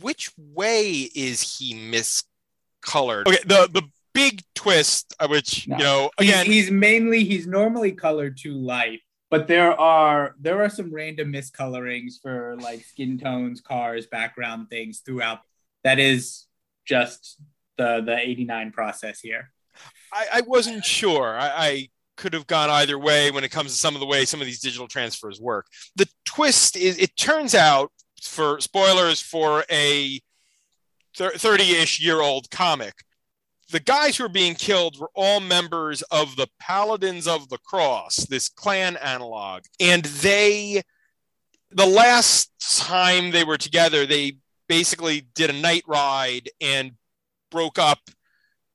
which 0.00 0.30
way 0.36 0.90
is 1.14 1.58
he 1.58 1.74
miscolored? 1.74 3.26
Okay. 3.26 3.38
The 3.46 3.68
the 3.72 3.82
big 4.12 4.42
twist, 4.54 5.14
uh, 5.18 5.28
which 5.28 5.66
No. 5.68 5.76
you 5.76 5.84
know, 5.84 6.10
He's, 6.18 6.28
again, 6.28 6.46
he's 6.46 6.70
mainly 6.70 7.24
he's 7.24 7.46
normally 7.46 7.92
colored 7.92 8.36
too 8.36 8.54
light, 8.54 9.00
but 9.30 9.46
there 9.48 9.78
are 9.78 10.34
there 10.40 10.62
are 10.62 10.68
some 10.68 10.92
random 10.92 11.32
miscolorings 11.32 12.14
for 12.22 12.56
like 12.60 12.84
skin 12.84 13.18
tones, 13.18 13.60
cars, 13.60 14.06
background 14.06 14.70
things 14.70 15.00
throughout. 15.00 15.40
That 15.84 15.98
is 15.98 16.46
just 16.84 17.40
the 17.76 18.02
the 18.04 18.16
89 18.16 18.72
process 18.72 19.20
here. 19.20 19.50
I, 20.14 20.27
I 20.35 20.40
wasn't 20.42 20.85
sure. 20.85 21.37
I, 21.37 21.48
I 21.48 21.88
could 22.16 22.33
have 22.33 22.46
gone 22.46 22.70
either 22.70 22.98
way 22.98 23.31
when 23.31 23.44
it 23.44 23.50
comes 23.50 23.72
to 23.72 23.77
some 23.77 23.94
of 23.94 24.00
the 24.00 24.07
way 24.07 24.24
some 24.24 24.40
of 24.40 24.46
these 24.46 24.61
digital 24.61 24.87
transfers 24.87 25.40
work. 25.40 25.66
The 25.96 26.07
twist 26.24 26.77
is, 26.77 26.98
it 26.98 27.16
turns 27.16 27.55
out, 27.55 27.90
for 28.22 28.61
spoilers 28.61 29.20
for 29.20 29.64
a 29.70 30.20
30-ish 31.16 32.00
year 32.00 32.20
old 32.20 32.50
comic, 32.50 32.94
the 33.70 33.81
guys 33.81 34.16
who 34.16 34.24
are 34.24 34.31
being 34.31 34.55
killed 34.55 34.98
were 34.98 35.11
all 35.14 35.40
members 35.40 36.03
of 36.03 36.37
the 36.37 36.48
Paladins 36.61 37.27
of 37.27 37.48
the 37.48 37.59
Cross, 37.59 38.27
this 38.27 38.48
Klan 38.48 38.96
analog. 38.98 39.64
And 39.81 40.05
they, 40.05 40.83
the 41.70 41.87
last 41.87 42.50
time 42.79 43.31
they 43.31 43.44
were 43.44 43.59
together, 43.59 44.07
they 44.07 44.38
basically 44.68 45.27
did 45.35 45.50
a 45.50 45.55
night 45.55 45.85
ride 45.87 46.50
and 46.61 46.92
broke 47.50 47.79
up 47.79 47.98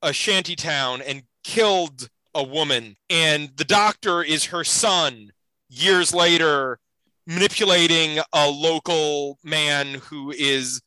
a 0.01 0.13
shanty 0.13 0.55
town 0.55 1.01
and 1.01 1.23
killed 1.49 2.09
a 2.35 2.43
woman. 2.43 2.95
And 3.09 3.49
the 3.55 3.65
doctor 3.65 4.21
is 4.21 4.45
her 4.45 4.63
son 4.63 5.31
years 5.67 6.13
later, 6.13 6.77
manipulating 7.25 8.19
a 8.31 8.47
local 8.47 9.39
man 9.43 9.95
who 9.95 10.31
is 10.31 10.79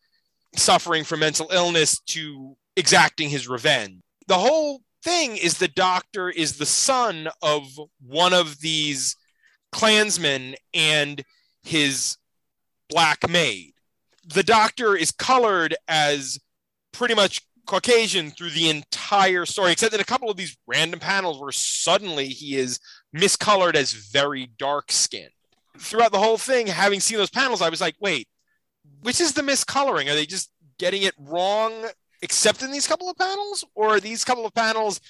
suffering 0.55 1.03
from 1.03 1.18
mental 1.20 1.51
illness 1.53 2.01
to 2.01 2.57
exacting 2.77 3.29
his 3.29 3.48
revenge. 3.48 4.03
The 4.29 4.38
whole 4.38 4.83
thing 5.03 5.37
is 5.37 5.59
the 5.59 5.66
doctor 5.66 6.31
is 6.31 6.59
the 6.59 6.66
son 6.66 7.29
of 7.42 7.66
one 8.01 8.33
of 8.33 8.61
these 8.61 9.16
clansmen 9.72 10.55
and 10.72 11.25
his 11.64 12.18
black 12.88 13.29
maid. 13.29 13.72
The 14.33 14.44
doctor 14.44 14.94
is 14.94 15.11
colored 15.11 15.75
as 15.88 16.38
pretty 16.92 17.14
much 17.14 17.40
Caucasian 17.66 18.31
through 18.31 18.51
the 18.51 18.68
entire 18.68 19.46
story, 19.46 19.72
except 19.72 19.94
in 19.94 20.01
a 20.01 20.05
couple 20.05 20.31
of 20.31 20.37
these 20.37 20.57
random 20.66 21.01
panels 21.01 21.40
where 21.40 21.53
suddenly 21.53 22.29
he 22.29 22.57
is 22.57 22.81
miscolored 23.16 23.75
as 23.75 23.92
very 23.92 24.51
dark 24.59 24.90
skinned. 24.90 25.31
Throughout 25.79 26.12
the 26.12 26.18
whole 26.18 26.38
thing, 26.38 26.66
having 26.66 27.01
seen 27.01 27.18
those 27.18 27.31
panels, 27.31 27.62
I 27.62 27.68
was 27.68 27.81
like, 27.81 27.94
wait, 28.01 28.29
which 29.03 29.20
is 29.20 29.33
the 29.33 29.42
miscoloring? 29.42 30.11
Are 30.11 30.14
they 30.14 30.27
just 30.27 30.51
getting 30.79 31.03
it 31.03 31.14
wrong 31.18 31.87
except 32.20 32.62
in 32.62 32.72
these 32.72 32.87
couple 32.87 33.09
of 33.09 33.16
panels? 33.16 33.64
Or 33.75 33.96
are 33.96 34.01
these 34.01 34.25
couple 34.25 34.44
of 34.44 34.55
panels 34.55 35.01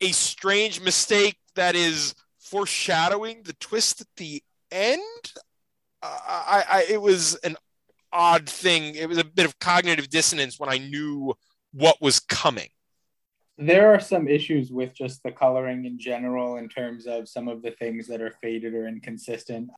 a 0.00 0.10
strange 0.12 0.80
mistake 0.80 1.36
that 1.54 1.74
is 1.74 2.14
foreshadowing 2.38 3.42
the 3.44 3.54
twist 3.54 4.00
at 4.00 4.08
the 4.16 4.42
end? 4.70 5.02
I, 6.02 6.64
I, 6.68 6.86
it 6.90 7.00
was 7.00 7.36
an 7.36 7.56
odd 8.12 8.48
thing. 8.48 8.94
It 8.94 9.08
was 9.08 9.18
a 9.18 9.24
bit 9.24 9.46
of 9.46 9.58
cognitive 9.58 10.10
dissonance 10.10 10.60
when 10.60 10.68
I 10.68 10.78
knew 10.78 11.34
what 11.74 12.00
was 12.00 12.20
coming. 12.20 12.68
There 13.58 13.92
are 13.92 14.00
some 14.00 14.26
issues 14.26 14.70
with 14.70 14.94
just 14.94 15.22
the 15.22 15.30
coloring 15.30 15.84
in 15.84 15.98
general 15.98 16.56
in 16.56 16.68
terms 16.68 17.06
of 17.06 17.28
some 17.28 17.48
of 17.48 17.62
the 17.62 17.72
things 17.72 18.06
that 18.08 18.20
are 18.20 18.34
faded 18.42 18.74
or 18.74 18.86
inconsistent. 18.86 19.70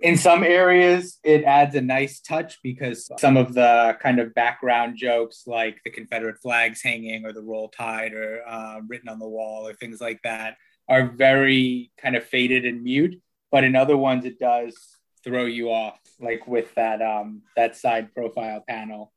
In 0.00 0.16
some 0.16 0.42
areas, 0.42 1.18
it 1.22 1.44
adds 1.44 1.74
a 1.74 1.82
nice 1.82 2.20
touch 2.20 2.58
because 2.62 3.10
some 3.18 3.36
of 3.36 3.52
the 3.52 3.98
kind 4.00 4.18
of 4.18 4.32
background 4.32 4.96
jokes, 4.96 5.42
like 5.46 5.78
the 5.84 5.90
Confederate 5.90 6.38
flags 6.40 6.82
hanging 6.82 7.26
or 7.26 7.34
the 7.34 7.42
roll 7.42 7.68
tide 7.68 8.14
or 8.14 8.42
uh, 8.46 8.80
written 8.86 9.10
on 9.10 9.18
the 9.18 9.28
wall 9.28 9.66
or 9.66 9.74
things 9.74 10.00
like 10.00 10.20
that, 10.24 10.56
are 10.88 11.06
very 11.06 11.90
kind 11.98 12.16
of 12.16 12.24
faded 12.24 12.64
and 12.64 12.82
mute. 12.82 13.20
But 13.50 13.64
in 13.64 13.76
other 13.76 13.96
ones, 13.96 14.24
it 14.24 14.38
does 14.38 14.74
throw 15.22 15.44
you 15.44 15.70
off, 15.70 15.98
like 16.18 16.46
with 16.46 16.74
that 16.76 17.02
um, 17.02 17.42
that 17.56 17.76
side 17.76 18.14
profile 18.14 18.64
panel, 18.66 19.12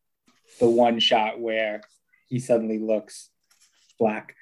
the 0.59 0.69
one 0.69 0.99
shot 0.99 1.39
where 1.39 1.81
he 2.33 2.39
suddenly 2.39 2.79
looks 2.79 3.29
black. 3.99 4.35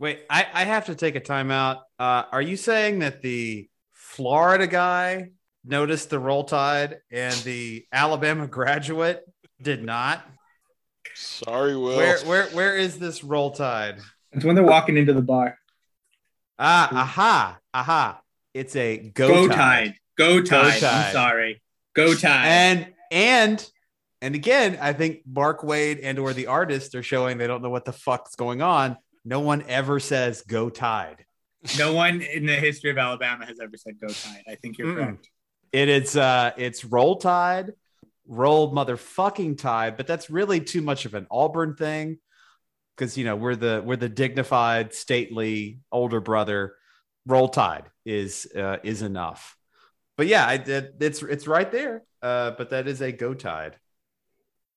Wait, 0.00 0.22
I, 0.28 0.44
I 0.52 0.64
have 0.64 0.86
to 0.86 0.96
take 0.96 1.14
a 1.14 1.20
timeout. 1.20 1.82
Uh, 1.96 2.24
are 2.32 2.42
you 2.42 2.56
saying 2.56 2.98
that 2.98 3.22
the 3.22 3.68
Florida 3.92 4.66
guy 4.66 5.30
noticed 5.64 6.10
the 6.10 6.18
roll 6.18 6.42
tide 6.42 6.96
and 7.12 7.36
the 7.44 7.86
Alabama 7.92 8.48
graduate 8.48 9.22
did 9.62 9.84
not? 9.84 10.26
Sorry, 11.14 11.76
Will. 11.76 11.96
Where 11.96 12.18
where 12.22 12.46
where 12.46 12.76
is 12.76 12.98
this 12.98 13.22
roll 13.22 13.52
tide? 13.52 14.00
It's 14.32 14.44
when 14.44 14.56
they're 14.56 14.64
walking 14.64 14.96
into 14.96 15.12
the 15.12 15.22
bar. 15.22 15.56
Ah, 16.58 16.88
aha, 16.90 17.58
aha. 17.72 18.20
It's 18.52 18.74
a 18.74 18.96
go, 19.14 19.28
Go 19.28 19.48
tide. 19.48 19.56
Tide. 19.56 19.94
Go 20.16 20.42
Tide. 20.42 20.80
Tide. 20.80 21.06
I'm 21.06 21.12
sorry. 21.12 21.62
Go 21.94 22.14
Tide. 22.14 22.46
And 22.46 22.86
and 23.12 23.70
and 24.20 24.34
again, 24.34 24.78
I 24.80 24.92
think 24.92 25.20
Mark 25.26 25.62
Waid 25.62 26.00
and 26.02 26.18
or 26.18 26.32
the 26.32 26.46
artist 26.48 26.94
are 26.94 27.02
showing 27.02 27.38
they 27.38 27.46
don't 27.46 27.62
know 27.62 27.70
what 27.70 27.84
the 27.84 27.92
fuck's 27.92 28.34
going 28.34 28.62
on. 28.62 28.96
No 29.24 29.40
one 29.40 29.62
ever 29.68 30.00
says 30.00 30.42
go 30.42 30.70
tide. 30.70 31.24
no 31.78 31.92
one 31.92 32.20
in 32.22 32.46
the 32.46 32.54
history 32.56 32.90
of 32.90 32.98
Alabama 32.98 33.44
has 33.46 33.58
ever 33.60 33.76
said 33.76 33.98
Go 34.00 34.08
Tide. 34.08 34.42
I 34.48 34.54
think 34.54 34.78
you're 34.78 34.88
Mm-mm. 34.88 34.94
correct. 34.94 35.30
It 35.72 35.88
is 35.88 36.16
uh 36.16 36.52
it's 36.56 36.84
roll 36.84 37.16
tide, 37.16 37.72
roll 38.26 38.72
motherfucking 38.72 39.58
tide, 39.58 39.96
but 39.96 40.06
that's 40.06 40.30
really 40.30 40.60
too 40.60 40.80
much 40.82 41.04
of 41.04 41.14
an 41.14 41.26
Auburn 41.30 41.74
thing. 41.74 42.18
Because 42.96 43.16
you 43.18 43.24
know, 43.24 43.36
we're 43.36 43.56
the 43.56 43.82
we're 43.84 43.96
the 43.96 44.08
dignified, 44.08 44.94
stately 44.94 45.80
older 45.92 46.20
brother. 46.20 46.74
Roll 47.26 47.48
tide 47.48 47.84
is 48.04 48.46
uh 48.56 48.78
is 48.82 49.02
enough. 49.02 49.56
But 50.16 50.26
yeah, 50.26 50.46
I, 50.46 50.54
it, 50.54 50.94
it's 51.00 51.22
it's 51.22 51.46
right 51.46 51.70
there. 51.70 52.02
Uh, 52.22 52.52
but 52.52 52.70
that 52.70 52.88
is 52.88 53.00
a 53.00 53.12
go 53.12 53.34
tide. 53.34 53.76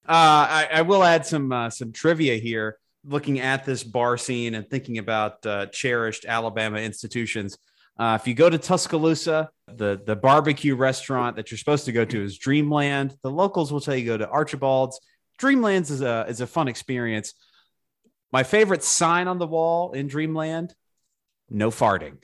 Uh, 0.07 0.65
I, 0.67 0.69
I 0.73 0.81
will 0.81 1.03
add 1.03 1.25
some 1.25 1.51
uh, 1.51 1.69
some 1.69 1.91
trivia 1.91 2.35
here. 2.35 2.77
Looking 3.03 3.39
at 3.39 3.65
this 3.65 3.83
bar 3.83 4.15
scene 4.15 4.53
and 4.53 4.69
thinking 4.69 4.99
about 4.99 5.43
uh, 5.45 5.65
cherished 5.67 6.23
Alabama 6.25 6.77
institutions, 6.77 7.57
uh, 7.97 8.17
if 8.19 8.27
you 8.27 8.33
go 8.33 8.49
to 8.49 8.57
Tuscaloosa, 8.57 9.49
the 9.67 10.01
the 10.05 10.15
barbecue 10.15 10.75
restaurant 10.75 11.35
that 11.35 11.51
you're 11.51 11.57
supposed 11.57 11.85
to 11.85 11.91
go 11.91 12.05
to 12.05 12.23
is 12.23 12.37
Dreamland. 12.37 13.15
The 13.21 13.31
locals 13.31 13.71
will 13.71 13.81
tell 13.81 13.95
you 13.95 14.05
go 14.05 14.17
to 14.17 14.29
Archibald's. 14.29 14.99
Dreamland's 15.37 15.91
is 15.91 16.01
a 16.01 16.25
is 16.27 16.41
a 16.41 16.47
fun 16.47 16.67
experience. 16.67 17.33
My 18.31 18.43
favorite 18.43 18.83
sign 18.83 19.27
on 19.27 19.39
the 19.39 19.47
wall 19.47 19.91
in 19.93 20.07
Dreamland: 20.07 20.73
no 21.49 21.69
farting. 21.69 22.17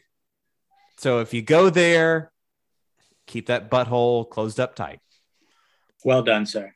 So 0.97 1.19
if 1.19 1.33
you 1.33 1.41
go 1.41 1.69
there, 1.69 2.31
keep 3.27 3.47
that 3.47 3.69
butthole 3.69 4.27
closed 4.29 4.59
up 4.59 4.75
tight. 4.75 4.99
Well 6.03 6.23
done, 6.23 6.45
sir. 6.45 6.73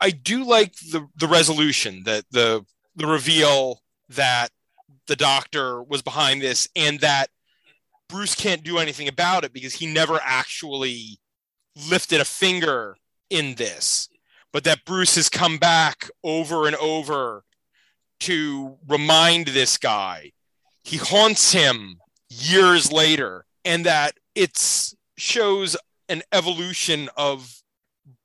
I 0.00 0.10
do 0.10 0.44
like 0.44 0.74
the 0.76 1.08
the 1.16 1.26
resolution 1.26 2.02
that 2.04 2.24
the 2.30 2.64
the 2.96 3.06
reveal 3.06 3.82
that 4.10 4.50
the 5.06 5.16
doctor 5.16 5.82
was 5.82 6.02
behind 6.02 6.42
this 6.42 6.68
and 6.76 7.00
that 7.00 7.28
Bruce 8.08 8.34
can't 8.34 8.62
do 8.62 8.78
anything 8.78 9.08
about 9.08 9.44
it 9.44 9.52
because 9.52 9.74
he 9.74 9.86
never 9.86 10.18
actually 10.22 11.18
lifted 11.88 12.20
a 12.20 12.24
finger 12.24 12.96
in 13.30 13.54
this, 13.56 14.08
but 14.52 14.64
that 14.64 14.84
Bruce 14.84 15.14
has 15.16 15.28
come 15.28 15.58
back 15.58 16.08
over 16.24 16.66
and 16.66 16.76
over 16.76 17.44
to 18.20 18.76
remind 18.88 19.48
this 19.48 19.76
guy. 19.76 20.32
He 20.84 20.96
haunts 20.96 21.52
him 21.52 21.98
years 22.30 22.90
later, 22.90 23.44
and 23.64 23.84
that 23.84 24.14
it's 24.34 24.94
shows 25.16 25.76
an 26.08 26.22
evolution 26.32 27.10
of 27.16 27.54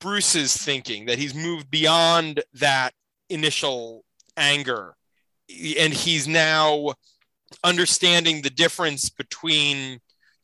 Bruce's 0.04 0.58
thinking 0.58 1.06
that 1.06 1.18
he's 1.18 1.34
moved 1.34 1.72
beyond 1.72 2.44
that 2.56 2.92
initial 3.30 4.04
anger 4.36 4.96
and 5.50 5.94
he's 5.94 6.28
now 6.28 6.94
understanding 7.63 8.42
the 8.42 8.50
difference 8.50 9.10
between 9.10 10.00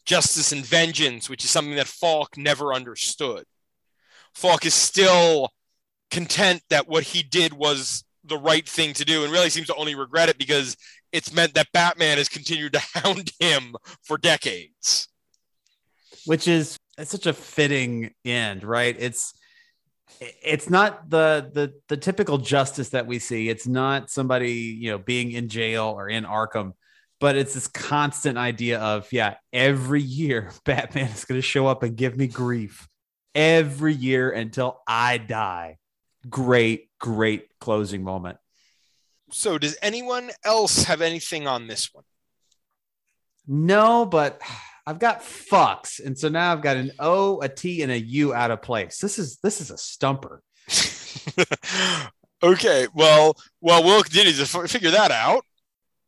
justice 0.06 0.54
and 0.54 0.66
vengeance, 0.66 1.30
which 1.30 1.44
is 1.44 1.50
something 1.50 1.76
that 1.76 1.88
Falk 1.88 2.38
never 2.38 2.74
understood. 2.74 3.44
Falk 4.34 4.66
is 4.66 4.74
still 4.74 5.50
content 6.10 6.62
that 6.70 6.88
what 6.88 7.04
he 7.04 7.22
did 7.22 7.52
was 7.52 8.06
the 8.24 8.38
right 8.38 8.68
thing 8.68 8.94
to 8.94 9.04
do 9.04 9.26
and 9.26 9.34
really 9.34 9.50
seems 9.50 9.68
to 9.68 9.76
only 9.76 9.94
regret 9.94 10.30
it 10.30 10.38
because 10.38 10.78
it's 11.12 11.34
meant 11.34 11.54
that 11.56 11.68
Batman 11.74 12.18
has 12.18 12.30
continued 12.30 12.72
to 12.74 12.80
hound 12.94 13.34
him 13.42 13.76
for 14.04 14.18
decades. 14.18 15.10
which 16.26 16.48
is 16.48 16.80
such 17.04 17.26
a 17.26 17.34
fitting 17.34 18.14
end, 18.24 18.64
right? 18.64 18.96
It's 18.98 19.34
it's 20.20 20.70
not 20.70 21.10
the 21.10 21.50
the 21.54 21.74
the 21.88 21.98
typical 21.98 22.38
justice 22.38 22.90
that 22.90 23.08
we 23.08 23.20
see. 23.20 23.50
It's 23.50 23.68
not 23.68 24.10
somebody 24.10 24.52
you 24.52 24.92
know 24.92 24.98
being 24.98 25.32
in 25.32 25.50
jail 25.50 25.94
or 25.98 26.10
in 26.10 26.26
Arkham, 26.26 26.74
but 27.20 27.36
it's 27.36 27.54
this 27.54 27.68
constant 27.68 28.38
idea 28.38 28.80
of 28.80 29.12
yeah, 29.12 29.36
every 29.54 30.02
year 30.02 30.52
Batman 30.66 31.08
is 31.08 31.26
going 31.26 31.38
to 31.38 31.46
show 31.46 31.68
up 31.68 31.84
and 31.84 31.96
give 31.96 32.18
me 32.18 32.28
grief 32.28 32.88
every 33.36 33.94
year 33.94 34.32
until 34.32 34.82
I 34.88 35.18
die. 35.18 35.78
Great, 36.30 36.90
great 37.00 37.48
closing 37.60 38.04
moment. 38.04 38.38
So, 39.32 39.58
does 39.58 39.78
anyone 39.82 40.32
else 40.44 40.84
have 40.84 41.02
anything 41.02 41.48
on 41.48 41.68
this 41.68 41.94
one? 41.94 42.04
No, 43.48 44.06
but 44.06 44.42
I've 44.86 45.00
got 45.00 45.22
fucks, 45.22 46.04
and 46.04 46.18
so 46.18 46.30
now 46.30 46.52
I've 46.52 46.62
got 46.62 46.78
an 46.78 46.92
O, 47.00 47.42
a 47.42 47.50
T, 47.50 47.82
and 47.82 47.92
a 47.92 48.00
U 48.00 48.34
out 48.34 48.52
of 48.52 48.62
place. 48.62 49.00
This 49.00 49.20
is 49.20 49.38
this 49.38 49.62
is 49.62 49.72
a 49.72 49.78
stumper. 49.78 50.42
okay, 52.44 52.88
well, 52.94 53.36
well, 53.62 53.84
we'll 53.84 54.04
continue 54.04 54.34
to 54.34 54.42
f- 54.42 54.70
figure 54.70 54.92
that 54.92 55.12
out. 55.12 55.44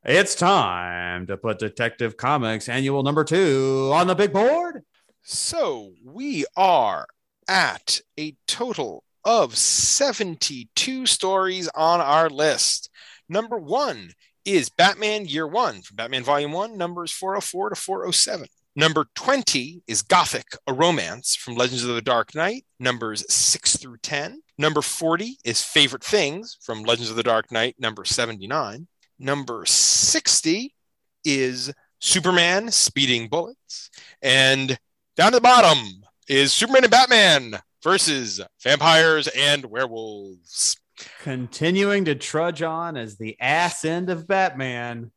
It's 0.04 0.36
time 0.36 1.28
to 1.28 1.38
put 1.38 1.60
Detective 1.60 2.18
Comics 2.18 2.70
Annual 2.70 3.04
Number 3.04 3.24
Two 3.24 3.92
on 3.94 4.08
the 4.08 4.16
big 4.16 4.34
board. 4.34 4.82
So 5.22 5.94
we 6.04 6.46
are 6.58 7.06
at 7.48 8.02
a 8.20 8.36
total 8.48 9.04
of 9.24 9.56
72 9.56 11.06
stories 11.06 11.70
on 11.76 12.02
our 12.02 12.30
list. 12.30 12.90
Number 13.30 13.58
one 13.58 14.14
is 14.46 14.70
Batman 14.70 15.26
Year 15.26 15.48
One 15.48 15.82
from 15.82 15.96
Batman 15.96 16.24
Volume 16.24 16.52
One, 16.52 16.78
numbers 16.78 17.12
404 17.12 17.70
to 17.70 17.76
407. 17.76 18.48
Number 18.76 19.08
20 19.16 19.84
is 19.86 20.02
Gothic, 20.02 20.46
a 20.66 20.74
romance 20.74 21.36
from 21.36 21.56
Legends 21.56 21.84
of 21.84 21.94
the 21.94 22.02
Dark 22.02 22.34
Knight, 22.34 22.66
numbers 22.80 23.26
6 23.32 23.76
through 23.78 23.98
10. 23.98 24.42
Number 24.58 24.82
40 24.82 25.40
is 25.44 25.62
Favorite 25.62 26.04
Things 26.04 26.58
from 26.62 26.84
Legends 26.84 27.10
of 27.10 27.18
the 27.18 27.24
Dark 27.24 27.52
Knight, 27.52 27.76
number 27.80 28.06
79. 28.06 28.88
Number 29.20 29.66
60 29.66 30.74
is 31.26 31.74
Superman 32.00 32.72
Speeding 32.72 33.28
Bullets. 33.28 33.90
And 34.22 34.80
down 35.18 35.28
at 35.28 35.34
the 35.34 35.42
bottom 35.42 36.04
is 36.30 36.54
Superman 36.54 36.86
and 36.86 36.92
Batman 36.92 37.60
versus 37.84 38.40
vampires 38.64 39.28
and 39.28 39.66
werewolves. 39.66 40.78
Continuing 41.24 42.06
to 42.06 42.16
trudge 42.16 42.62
on 42.62 42.96
as 42.96 43.18
the 43.18 43.36
ass 43.42 43.84
end 43.84 44.10
of 44.10 44.28
Batman. 44.28 45.12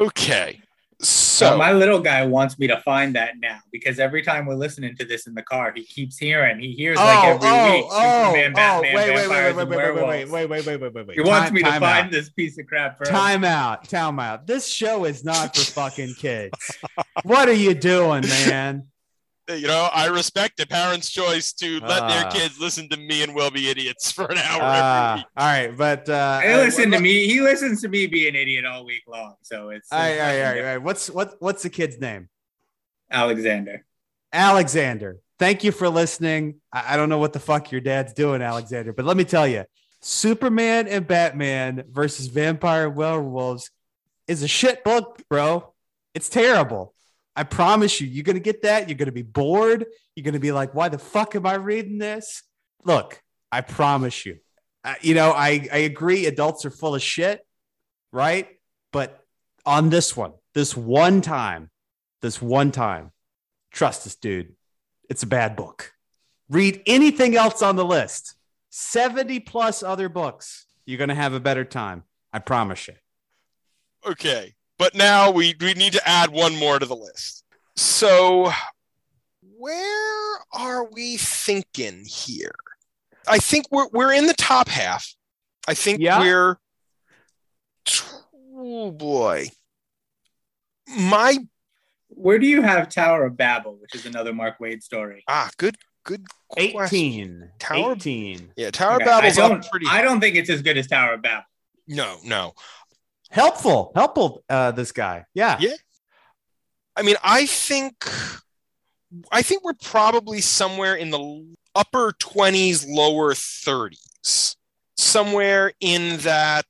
Okay. 0.00 0.60
So 1.00 1.50
So 1.50 1.58
my 1.58 1.72
little 1.72 2.00
guy 2.00 2.24
wants 2.24 2.58
me 2.58 2.66
to 2.68 2.80
find 2.80 3.14
that 3.16 3.34
now 3.40 3.58
because 3.72 3.98
every 3.98 4.22
time 4.22 4.46
we're 4.46 4.54
listening 4.54 4.96
to 4.96 5.04
this 5.04 5.26
in 5.26 5.34
the 5.34 5.42
car, 5.42 5.72
he 5.74 5.84
keeps 5.84 6.16
hearing. 6.16 6.60
He 6.60 6.72
hears 6.72 6.96
like 6.96 7.24
oh, 7.24 7.28
every 7.28 7.76
week 7.76 7.86
oh, 7.90 8.32
Superman, 8.32 8.52
oh, 8.52 8.54
Batman, 8.54 8.82
wait, 8.82 8.94
wait, 8.94 9.14
wait, 9.14 9.28
vampires, 9.28 9.56
wait, 9.56 9.62
and 9.62 9.70
wait, 9.70 9.76
wait, 9.76 9.94
wait, 9.94 10.30
wait, 10.30 10.48
wait, 10.48 10.66
wait, 10.66 10.80
wait, 10.80 10.94
wait, 10.94 11.06
wait. 11.06 11.16
He 11.16 11.22
wants 11.22 11.50
me 11.50 11.62
to 11.62 11.70
time 11.70 11.80
find 11.80 12.06
out. 12.06 12.12
this 12.12 12.30
piece 12.30 12.58
of 12.58 12.66
crap 12.66 12.96
for 12.96 13.08
him. 13.08 13.14
Time 13.14 13.44
out, 13.44 13.88
time 13.88 14.20
out. 14.20 14.46
This 14.46 14.66
show 14.66 15.04
is 15.04 15.24
not 15.24 15.56
for 15.56 15.62
fucking 15.62 16.14
kids. 16.14 16.56
what 17.24 17.48
are 17.48 17.52
you 17.52 17.74
doing, 17.74 18.22
man? 18.22 18.86
You 19.48 19.66
know, 19.66 19.88
I 19.92 20.06
respect 20.06 20.58
a 20.60 20.66
parents' 20.66 21.10
choice 21.10 21.52
to 21.54 21.78
let 21.80 22.08
their 22.08 22.26
Ah. 22.26 22.30
kids 22.32 22.58
listen 22.58 22.88
to 22.88 22.96
me 22.96 23.22
and 23.22 23.34
will 23.34 23.50
be 23.50 23.68
idiots 23.68 24.10
for 24.16 24.24
an 24.30 24.38
hour 24.38 24.62
Uh, 24.62 25.10
every 25.10 25.18
week. 25.20 25.26
all 25.36 25.46
right, 25.46 25.76
but 25.76 26.08
uh, 26.08 26.40
He 26.40 26.48
uh, 26.48 26.56
listen 26.58 26.90
to 26.92 27.00
me. 27.00 27.26
He 27.26 27.40
listens 27.40 27.80
to 27.82 27.88
me 27.88 28.06
be 28.06 28.28
an 28.28 28.34
idiot 28.36 28.64
all 28.64 28.84
week 28.84 29.02
long. 29.06 29.34
So 29.42 29.70
it's, 29.70 29.92
All 29.92 29.98
right, 29.98 30.10
it's 30.12 30.20
all 30.20 30.26
right, 30.26 30.32
nothing 30.32 30.40
all 30.40 30.48
right, 30.48 30.54
different. 30.54 30.66
all 30.68 30.74
right. 30.76 30.82
What's 30.82 31.10
what? 31.10 31.34
What's 31.40 31.62
the 31.62 31.70
kid's 31.70 31.98
name? 32.00 32.28
Alexander. 33.10 33.84
Alexander. 34.32 35.18
Thank 35.38 35.64
you 35.64 35.72
for 35.72 35.88
listening. 35.88 36.56
I, 36.72 36.94
I 36.94 36.96
don't 36.96 37.08
know 37.08 37.18
what 37.18 37.32
the 37.32 37.40
fuck 37.40 37.70
your 37.70 37.80
dad's 37.80 38.12
doing, 38.12 38.40
Alexander, 38.42 38.92
but 38.92 39.04
let 39.04 39.16
me 39.16 39.24
tell 39.24 39.46
you, 39.46 39.64
Superman 40.00 40.88
and 40.88 41.06
Batman 41.06 41.84
versus 41.90 42.26
Vampire 42.28 42.88
Werewolves 42.88 43.70
is 44.26 44.42
a 44.42 44.48
shit 44.48 44.84
book, 44.84 45.20
bro. 45.28 45.72
It's 46.14 46.28
terrible. 46.28 46.93
I 47.36 47.44
promise 47.44 48.00
you, 48.00 48.06
you're 48.06 48.24
gonna 48.24 48.38
get 48.40 48.62
that. 48.62 48.88
You're 48.88 48.98
gonna 48.98 49.12
be 49.12 49.22
bored. 49.22 49.86
You're 50.14 50.24
gonna 50.24 50.40
be 50.40 50.52
like, 50.52 50.74
"Why 50.74 50.88
the 50.88 50.98
fuck 50.98 51.34
am 51.34 51.46
I 51.46 51.54
reading 51.54 51.98
this?" 51.98 52.42
Look, 52.84 53.20
I 53.50 53.60
promise 53.60 54.24
you. 54.24 54.38
Uh, 54.84 54.94
you 55.00 55.14
know, 55.14 55.32
I 55.32 55.68
I 55.72 55.78
agree. 55.78 56.26
Adults 56.26 56.64
are 56.64 56.70
full 56.70 56.94
of 56.94 57.02
shit, 57.02 57.44
right? 58.12 58.48
But 58.92 59.24
on 59.66 59.90
this 59.90 60.16
one, 60.16 60.32
this 60.54 60.76
one 60.76 61.20
time, 61.20 61.70
this 62.22 62.40
one 62.40 62.70
time, 62.70 63.10
trust 63.72 64.06
us, 64.06 64.14
dude. 64.14 64.54
It's 65.10 65.22
a 65.22 65.26
bad 65.26 65.56
book. 65.56 65.92
Read 66.48 66.82
anything 66.86 67.36
else 67.36 67.62
on 67.62 67.76
the 67.76 67.84
list. 67.84 68.34
70 68.70 69.40
plus 69.40 69.82
other 69.82 70.08
books. 70.08 70.66
You're 70.86 70.98
going 70.98 71.08
to 71.08 71.14
have 71.14 71.32
a 71.32 71.40
better 71.40 71.64
time. 71.64 72.04
I 72.32 72.40
promise 72.40 72.88
you. 72.88 72.94
Okay. 74.06 74.54
But 74.78 74.94
now 74.94 75.30
we, 75.30 75.54
we 75.60 75.74
need 75.74 75.92
to 75.92 76.08
add 76.08 76.30
one 76.30 76.56
more 76.56 76.78
to 76.78 76.86
the 76.86 76.96
list. 76.96 77.44
So, 77.76 78.50
where 79.56 80.38
are 80.52 80.84
we 80.90 81.16
thinking 81.16 82.04
here? 82.04 82.54
I 83.26 83.38
think 83.38 83.66
we're, 83.70 83.88
we're 83.92 84.12
in 84.12 84.26
the 84.26 84.34
top 84.34 84.68
half. 84.68 85.14
I 85.68 85.74
think 85.74 86.00
Yeah. 86.00 86.20
we're. 86.20 86.56
Oh 88.56 88.90
boy. 88.90 89.48
My 90.96 91.38
Where 92.08 92.38
do 92.38 92.46
you 92.46 92.62
have 92.62 92.88
Tower 92.88 93.24
of 93.26 93.36
Babel, 93.36 93.76
which 93.80 93.94
is 93.94 94.06
another 94.06 94.32
Mark 94.32 94.58
Waid 94.58 94.82
story? 94.82 95.24
ah, 95.28 95.50
good, 95.56 95.76
good. 96.04 96.24
question. 96.50 96.78
18. 96.98 97.50
Tower- 97.58 97.92
18. 97.92 98.52
Yeah, 98.56 98.70
Tower 98.70 98.96
Okay, 98.96 99.04
of 99.04 99.10
Babel's 99.22 99.38
I 99.38 99.42
up 99.44 99.50
don't, 99.50 99.70
pretty. 99.70 99.86
I 99.90 100.02
don't 100.02 100.20
think 100.20 100.36
it's 100.36 100.50
as 100.50 100.62
good 100.62 100.76
as 100.78 100.86
Tower 100.86 101.14
of 101.14 101.22
Babel. 101.22 101.44
no, 101.88 102.18
no. 102.24 102.54
Helpful. 103.34 103.90
Helpful, 103.96 104.44
uh, 104.48 104.70
this 104.70 104.92
guy. 104.92 105.24
Yeah. 105.34 105.56
Yeah. 105.58 105.74
I 106.96 107.02
mean, 107.02 107.16
I 107.24 107.46
think, 107.46 108.08
I 109.32 109.42
think 109.42 109.64
we're 109.64 109.72
probably 109.82 110.40
somewhere 110.40 110.94
in 110.94 111.10
the 111.10 111.54
upper 111.74 112.12
twenties, 112.20 112.86
lower 112.86 113.34
thirties, 113.34 114.56
somewhere 114.96 115.72
in 115.80 116.18
that. 116.18 116.64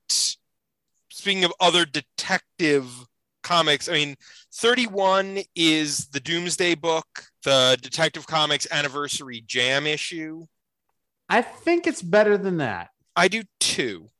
Speaking 1.11 1.45
of 1.45 1.53
other 1.61 1.85
detective 1.85 2.91
comics, 3.43 3.89
I 3.89 3.93
mean, 3.93 4.17
31 4.55 5.41
is 5.55 6.07
the 6.09 6.21
Doomsday 6.21 6.75
book, 6.75 7.07
the 7.45 7.79
Detective 7.81 8.27
Comics 8.27 8.67
Anniversary 8.71 9.43
Jam 9.47 9.87
issue. 9.87 10.47
I 11.29 11.41
think 11.43 11.87
it's 11.87 12.03
better 12.03 12.37
than 12.37 12.59
that. 12.59 12.91
I 13.17 13.29
do 13.29 13.43
too. 13.59 14.11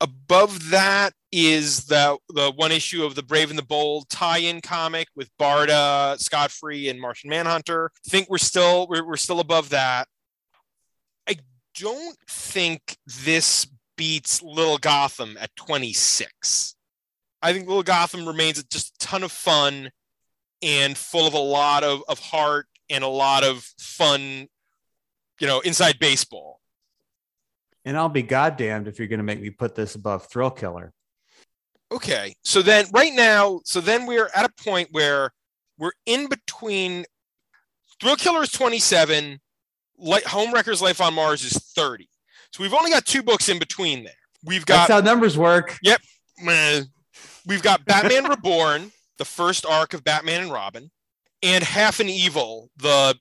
Above 0.00 0.70
that 0.70 1.12
is 1.32 1.86
the 1.86 2.18
the 2.28 2.52
one 2.52 2.72
issue 2.72 3.04
of 3.04 3.14
the 3.14 3.22
Brave 3.22 3.50
and 3.50 3.58
the 3.58 3.64
Bold 3.64 4.08
tie-in 4.08 4.60
comic 4.60 5.08
with 5.14 5.30
Barda, 5.38 6.18
Scott 6.18 6.50
Free, 6.50 6.88
and 6.88 7.00
Martian 7.00 7.30
Manhunter. 7.30 7.90
I 8.06 8.10
think 8.10 8.28
we're 8.28 8.38
still 8.38 8.86
we're, 8.88 9.06
we're 9.06 9.16
still 9.16 9.40
above 9.40 9.70
that. 9.70 10.08
I 11.28 11.36
don't 11.74 12.16
think 12.28 12.96
this 13.24 13.66
beats 13.96 14.42
Little 14.42 14.78
Gotham 14.78 15.36
at 15.40 15.54
26. 15.56 16.74
I 17.42 17.52
think 17.52 17.68
Little 17.68 17.82
Gotham 17.82 18.26
remains 18.26 18.62
just 18.64 18.94
a 18.94 19.06
ton 19.06 19.22
of 19.22 19.32
fun 19.32 19.90
and 20.62 20.96
full 20.96 21.26
of 21.26 21.34
a 21.34 21.38
lot 21.38 21.84
of, 21.84 22.02
of 22.08 22.18
heart 22.18 22.66
and 22.90 23.04
a 23.04 23.08
lot 23.08 23.44
of 23.44 23.62
fun, 23.78 24.48
you 25.40 25.46
know, 25.46 25.60
inside 25.60 25.98
baseball. 25.98 26.60
And 27.84 27.96
I'll 27.96 28.10
be 28.10 28.22
goddamned 28.22 28.88
if 28.88 28.98
you're 28.98 29.08
going 29.08 29.18
to 29.18 29.24
make 29.24 29.40
me 29.40 29.50
put 29.50 29.74
this 29.74 29.94
above 29.94 30.26
Thrill 30.26 30.50
Killer. 30.50 30.92
Okay. 31.92 32.34
So 32.44 32.62
then 32.62 32.86
right 32.92 33.12
now, 33.12 33.60
so 33.64 33.80
then 33.80 34.06
we're 34.06 34.30
at 34.34 34.44
a 34.44 34.62
point 34.62 34.88
where 34.92 35.32
we're 35.78 35.92
in 36.06 36.28
between 36.28 37.04
Thrill 38.00 38.16
Killer 38.16 38.42
is 38.42 38.50
27, 38.50 39.40
Light, 39.98 40.26
Home 40.26 40.52
Wreckers 40.52 40.80
Life 40.80 41.00
on 41.00 41.14
Mars 41.14 41.44
is 41.44 41.52
30. 41.52 42.08
So 42.52 42.62
we've 42.62 42.74
only 42.74 42.90
got 42.90 43.04
two 43.04 43.22
books 43.22 43.48
in 43.48 43.58
between 43.58 44.04
there. 44.04 44.12
We've 44.44 44.64
got 44.64 44.88
That's 44.88 44.92
how 44.92 45.00
numbers 45.00 45.36
work. 45.36 45.78
meh. 46.42 46.82
we've 47.46 47.62
got 47.62 47.84
Batman 47.84 48.28
Reborn, 48.28 48.92
the 49.18 49.24
first 49.24 49.66
arc 49.66 49.92
of 49.92 50.02
Batman 50.02 50.42
and 50.42 50.52
Robin, 50.52 50.90
and 51.42 51.62
Half 51.62 52.00
an 52.00 52.08
Evil, 52.08 52.70
the 52.76 53.18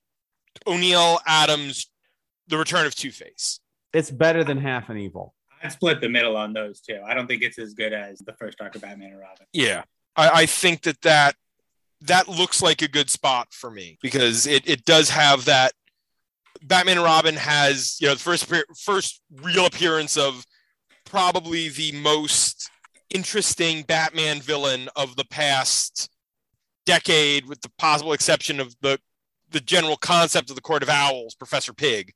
O'Neil 0.66 1.20
Adams, 1.28 1.88
the 2.48 2.58
Return 2.58 2.86
of 2.86 2.96
Two 2.96 3.12
Face. 3.12 3.60
It's 3.94 4.12
better 4.12 4.44
than 4.44 4.58
half 4.58 4.90
an 4.90 4.98
evil. 4.98 5.34
I'd 5.62 5.72
split 5.72 6.02
the 6.02 6.10
middle 6.10 6.38
on 6.38 6.54
those 6.54 6.80
two. 6.80 7.00
I 7.06 7.14
don't 7.14 7.28
think 7.28 7.42
it's 7.42 7.60
as 7.60 7.74
good 7.74 7.94
as 7.94 8.20
the 8.20 8.34
first 8.34 8.62
arc 8.62 8.80
Batman 8.80 9.12
and 9.12 9.20
Robin. 9.20 9.46
Yeah, 9.54 9.84
I, 10.16 10.30
I 10.30 10.46
think 10.46 10.84
that 10.84 11.02
that 11.02 11.36
that 12.02 12.28
looks 12.28 12.62
like 12.62 12.82
a 12.82 12.88
good 12.88 13.10
spot 13.10 13.50
for 13.52 13.70
me 13.70 13.98
because 14.02 14.48
it 14.48 14.68
it 14.68 14.86
does 14.86 15.10
have 15.10 15.46
that. 15.46 15.74
Batman 16.62 16.98
and 16.98 17.06
Robin 17.06 17.36
has 17.36 17.98
you 18.02 18.08
know 18.08 18.14
the 18.14 18.20
first 18.20 18.52
first 18.78 19.22
real 19.42 19.66
appearance 19.66 20.18
of 20.18 20.46
probably 21.06 21.70
the 21.70 21.92
most 21.94 22.70
interesting 23.10 23.84
Batman 23.84 24.40
villain 24.40 24.90
of 24.96 25.16
the 25.16 25.26
past 25.26 26.10
decade, 26.86 27.46
with 27.48 27.62
the 27.62 27.72
possible 27.78 28.14
exception 28.14 28.60
of 28.60 28.76
the 28.82 29.00
the 29.52 29.60
general 29.60 29.98
concept 29.98 30.50
of 30.50 30.56
the 30.56 30.62
Court 30.62 30.84
of 30.84 30.90
Owls, 30.90 31.36
Professor 31.36 31.74
Pyg, 31.74 32.12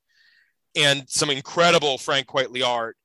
and 0.76 1.04
some 1.08 1.30
incredible 1.30 1.98
Frank 1.98 2.28
Quitely 2.28 2.64
art. 2.64 2.96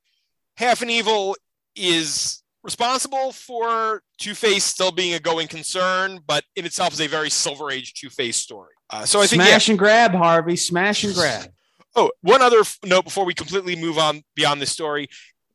Half 0.59 0.81
an 0.81 0.89
Evil 0.89 1.37
is 1.73 2.43
responsible 2.63 3.31
for 3.31 4.03
Two 4.17 4.35
Face 4.35 4.65
still 4.65 4.91
being 4.91 5.13
a 5.13 5.19
going 5.19 5.47
concern, 5.47 6.19
but 6.27 6.43
in 6.57 6.65
itself 6.65 6.91
is 6.91 6.99
a 6.99 7.07
very 7.07 7.29
Silver 7.29 7.71
Age 7.71 7.93
Two 7.93 8.09
Face 8.09 8.35
story. 8.35 8.73
Uh, 8.89 9.05
so 9.05 9.21
I 9.21 9.27
think 9.27 9.41
yeah. 9.41 9.51
Smash 9.51 9.69
and 9.69 9.79
grab, 9.79 10.11
Harvey. 10.11 10.57
Smash 10.57 11.05
and 11.05 11.15
grab. 11.15 11.49
Oh, 11.95 12.11
one 12.23 12.41
other 12.41 12.59
f- 12.59 12.77
note 12.83 13.05
before 13.05 13.23
we 13.23 13.33
completely 13.33 13.77
move 13.77 13.97
on 13.97 14.21
beyond 14.35 14.61
this 14.61 14.69
story. 14.69 15.07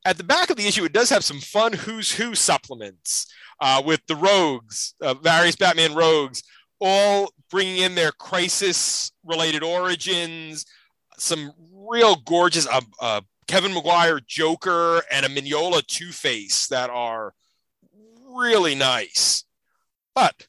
At 0.07 0.17
the 0.17 0.25
back 0.25 0.49
of 0.49 0.57
the 0.57 0.67
issue, 0.67 0.85
it 0.85 0.95
does 0.95 1.11
have 1.11 1.23
some 1.23 1.39
fun 1.39 1.75
Who's 1.75 2.13
Who 2.13 2.35
supplements 2.35 3.31
uh, 3.61 3.83
with 3.85 4.01
the 4.09 4.17
rogues, 4.17 4.95
uh, 5.03 5.13
various 5.13 5.55
Batman 5.55 5.95
rogues, 5.95 6.43
all 6.81 7.31
bringing 7.51 7.77
in 7.77 7.95
their 7.95 8.13
crisis 8.13 9.13
related 9.23 9.63
origins, 9.63 10.65
some 11.19 11.53
real 11.75 12.17
gorgeous 12.17 12.67
uh, 12.67 12.81
uh, 13.03 13.21
Kevin 13.47 13.75
Maguire 13.75 14.21
Joker 14.27 15.03
and 15.11 15.27
a 15.27 15.29
Mignola 15.29 15.87
Two 15.87 16.13
Face 16.13 16.67
that 16.69 16.91
are 16.91 17.35
really 18.29 18.75
nice. 18.75 19.45
But 20.15 20.49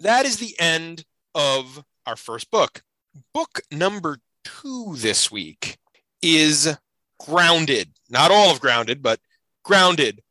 that 0.00 0.26
is 0.26 0.38
the 0.38 0.58
end 0.58 1.04
of 1.34 1.84
our 2.06 2.16
first 2.16 2.50
book. 2.50 2.82
Book 3.34 3.60
number 3.70 4.18
two 4.44 4.94
this 4.96 5.30
week 5.30 5.78
is 6.22 6.76
Grounded. 7.18 7.90
Not 8.08 8.30
all 8.30 8.50
of 8.50 8.60
Grounded, 8.60 9.02
but 9.02 9.20
Grounded, 9.62 10.22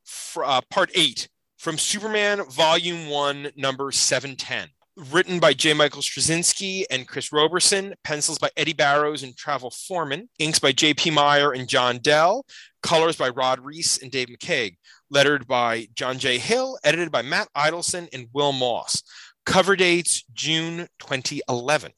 uh, 0.43 0.61
part 0.69 0.91
eight 0.95 1.29
from 1.57 1.77
Superman 1.77 2.43
Volume 2.49 3.09
One, 3.09 3.51
number 3.55 3.91
710. 3.91 4.69
Written 4.99 5.39
by 5.39 5.53
J. 5.53 5.73
Michael 5.73 6.01
Straczynski 6.01 6.83
and 6.91 7.07
Chris 7.07 7.31
Roberson, 7.31 7.93
pencils 8.03 8.37
by 8.37 8.49
Eddie 8.57 8.73
Barrows 8.73 9.23
and 9.23 9.33
Travel 9.33 9.71
Foreman, 9.71 10.27
inks 10.39 10.59
by 10.59 10.73
J.P. 10.73 11.11
Meyer 11.11 11.53
and 11.53 11.69
John 11.69 11.99
Dell, 11.99 12.45
colors 12.83 13.15
by 13.15 13.29
Rod 13.29 13.61
Reis 13.61 13.97
and 13.99 14.11
Dave 14.11 14.27
McCaig, 14.27 14.75
lettered 15.09 15.47
by 15.47 15.87
John 15.95 16.19
J. 16.19 16.37
Hill, 16.37 16.77
edited 16.83 17.13
by 17.13 17.21
Matt 17.21 17.47
Idelson 17.55 18.09
and 18.11 18.27
Will 18.33 18.51
Moss. 18.51 19.01
Cover 19.45 19.77
dates 19.77 20.25
June 20.33 20.89
2011. 20.99 21.93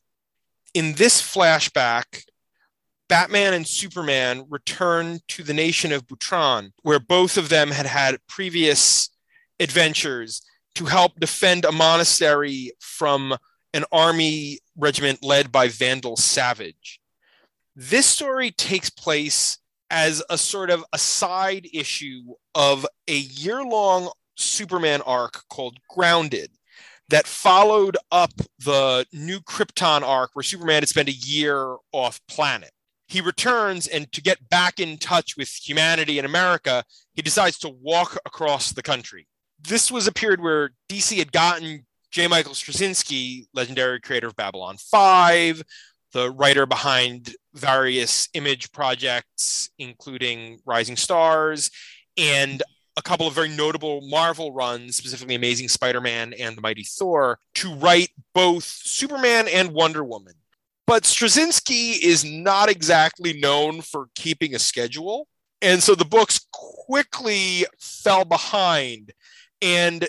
In 0.76 0.94
this 0.94 1.24
flashback, 1.24 2.24
Batman 3.10 3.56
and 3.56 3.66
Superman 3.66 4.46
return 4.48 5.22
to 5.30 5.42
the 5.42 5.56
nation 5.56 5.92
of 5.92 6.06
Butron, 6.06 6.70
where 6.84 7.00
both 7.00 7.38
of 7.38 7.50
them 7.50 7.72
had 7.72 7.88
had 7.88 8.20
previous 8.28 9.10
adventures 9.60 10.44
to 10.76 10.86
help 10.86 11.20
defend 11.20 11.66
a 11.66 11.72
monastery 11.72 12.72
from 12.80 13.36
an 13.74 13.86
army 13.92 14.60
regiment 14.76 15.24
led 15.24 15.52
by 15.52 15.68
Vandal 15.68 16.18
Savage. 16.18 17.00
This 17.76 18.06
story 18.06 18.52
takes 18.52 18.90
place 18.90 19.58
as 19.90 20.24
a 20.30 20.38
sort 20.38 20.70
of 20.70 20.84
a 20.94 20.98
side 20.98 21.68
issue 21.74 22.22
of 22.56 22.86
a 23.08 23.18
year 23.18 23.64
long 23.64 24.12
Superman 24.36 25.02
arc 25.02 25.44
called 25.50 25.78
Grounded 25.90 26.52
that 27.10 27.28
followed 27.28 27.98
up 28.10 28.32
the 28.58 29.06
new 29.12 29.40
Krypton 29.42 30.02
arc 30.02 30.32
where 30.34 30.44
Superman 30.44 30.82
had 30.82 30.90
spent 30.90 31.10
a 31.10 31.14
year 31.14 31.76
off 31.92 32.22
planet. 32.28 32.72
He 33.08 33.20
returns, 33.20 33.88
and 33.88 34.10
to 34.14 34.22
get 34.22 34.50
back 34.50 34.80
in 34.80 34.98
touch 34.98 35.36
with 35.36 35.50
humanity 35.50 36.18
in 36.18 36.24
America, 36.24 36.86
he 37.14 37.22
decides 37.22 37.58
to 37.60 37.70
walk 37.70 38.18
across 38.26 38.72
the 38.72 38.82
country. 38.82 39.28
This 39.64 39.92
was 39.92 40.08
a 40.08 40.12
period 40.12 40.42
where 40.42 40.72
DC 40.90 41.18
had 41.18 41.32
gotten 41.32 41.86
J. 42.12 42.28
Michael 42.28 42.54
Straczynski, 42.54 43.46
legendary 43.54 44.02
creator 44.02 44.28
of 44.28 44.36
Babylon 44.36 44.78
5, 44.78 45.64
the 46.14 46.32
writer 46.32 46.66
behind 46.66 47.36
various 47.54 48.28
image 48.34 48.72
projects, 48.72 49.70
including 49.78 50.60
Rising 50.66 50.98
Stars, 50.98 51.72
and 52.18 52.62
a 52.98 53.02
couple 53.02 53.28
of 53.28 53.34
very 53.34 53.50
notable 53.50 54.02
Marvel 54.02 54.52
runs, 54.52 54.98
specifically 54.98 55.36
Amazing 55.36 55.70
Spider 55.70 56.02
Man 56.02 56.34
and 56.34 56.58
The 56.58 56.62
Mighty 56.62 56.84
Thor, 56.84 57.40
to 57.56 57.74
write 57.76 58.10
both 58.34 58.64
Superman 58.64 59.48
and 59.48 59.72
Wonder 59.72 60.04
Woman. 60.04 60.34
But 60.86 61.04
Straczynski 61.04 62.02
is 62.02 62.26
not 62.26 62.70
exactly 62.70 63.40
known 63.40 63.82
for 63.82 64.08
keeping 64.16 64.54
a 64.54 64.60
schedule. 64.60 65.28
And 65.62 65.82
so 65.82 65.96
the 65.96 66.06
books 66.06 66.46
quickly 66.52 67.66
fell 67.80 68.26
behind. 68.26 69.14
And 69.62 70.08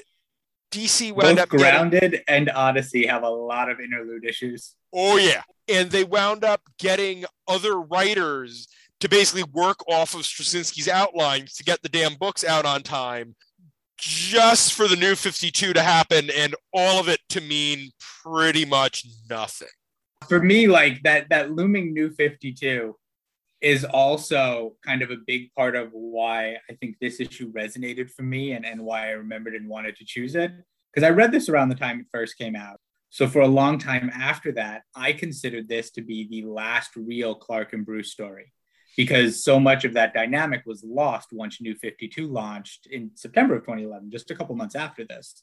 DC 0.70 1.12
wound 1.12 1.36
Both 1.36 1.38
up 1.38 1.50
getting- 1.50 1.58
Grounded 1.66 2.22
and 2.26 2.50
Odyssey 2.50 3.06
have 3.06 3.22
a 3.22 3.28
lot 3.28 3.70
of 3.70 3.78
interlude 3.80 4.24
issues. 4.24 4.74
Oh 4.92 5.16
yeah. 5.18 5.42
And 5.68 5.90
they 5.90 6.04
wound 6.04 6.44
up 6.44 6.62
getting 6.78 7.24
other 7.46 7.80
writers 7.80 8.68
to 9.00 9.08
basically 9.08 9.42
work 9.44 9.78
off 9.88 10.14
of 10.14 10.22
Straczynski's 10.22 10.88
outlines 10.88 11.54
to 11.54 11.64
get 11.64 11.82
the 11.82 11.88
damn 11.88 12.14
books 12.14 12.44
out 12.44 12.64
on 12.64 12.82
time 12.82 13.34
just 13.98 14.72
for 14.72 14.88
the 14.88 14.96
new 14.96 15.14
52 15.14 15.72
to 15.72 15.82
happen 15.82 16.30
and 16.30 16.54
all 16.72 16.98
of 16.98 17.08
it 17.08 17.20
to 17.28 17.40
mean 17.40 17.90
pretty 18.24 18.64
much 18.64 19.04
nothing. 19.28 19.68
For 20.28 20.40
me, 20.40 20.66
like 20.68 21.02
that 21.02 21.28
that 21.30 21.52
looming 21.52 21.92
new 21.92 22.10
52 22.10 22.96
is 23.62 23.84
also 23.84 24.76
kind 24.84 25.02
of 25.02 25.10
a 25.10 25.16
big 25.26 25.52
part 25.54 25.76
of 25.76 25.90
why 25.92 26.56
I 26.68 26.74
think 26.80 26.96
this 27.00 27.20
issue 27.20 27.52
resonated 27.52 28.10
for 28.10 28.22
me 28.22 28.52
and, 28.52 28.66
and 28.66 28.82
why 28.82 29.08
I 29.08 29.12
remembered 29.12 29.54
and 29.54 29.68
wanted 29.68 29.96
to 29.96 30.04
choose 30.04 30.34
it. 30.34 30.50
Because 30.92 31.06
I 31.06 31.10
read 31.10 31.32
this 31.32 31.48
around 31.48 31.68
the 31.68 31.76
time 31.76 32.00
it 32.00 32.06
first 32.12 32.36
came 32.36 32.56
out. 32.56 32.78
So 33.10 33.28
for 33.28 33.40
a 33.40 33.46
long 33.46 33.78
time 33.78 34.10
after 34.14 34.52
that, 34.52 34.82
I 34.96 35.12
considered 35.12 35.68
this 35.68 35.90
to 35.92 36.02
be 36.02 36.28
the 36.28 36.48
last 36.48 36.96
real 36.96 37.34
Clark 37.34 37.72
and 37.72 37.86
Bruce 37.86 38.10
story 38.10 38.52
because 38.96 39.44
so 39.44 39.58
much 39.58 39.84
of 39.84 39.94
that 39.94 40.14
dynamic 40.14 40.62
was 40.66 40.84
lost 40.84 41.28
once 41.32 41.60
New 41.60 41.74
52 41.74 42.26
launched 42.26 42.86
in 42.90 43.10
September 43.14 43.56
of 43.56 43.62
2011, 43.62 44.10
just 44.10 44.30
a 44.30 44.34
couple 44.34 44.54
months 44.54 44.74
after 44.74 45.04
this. 45.04 45.42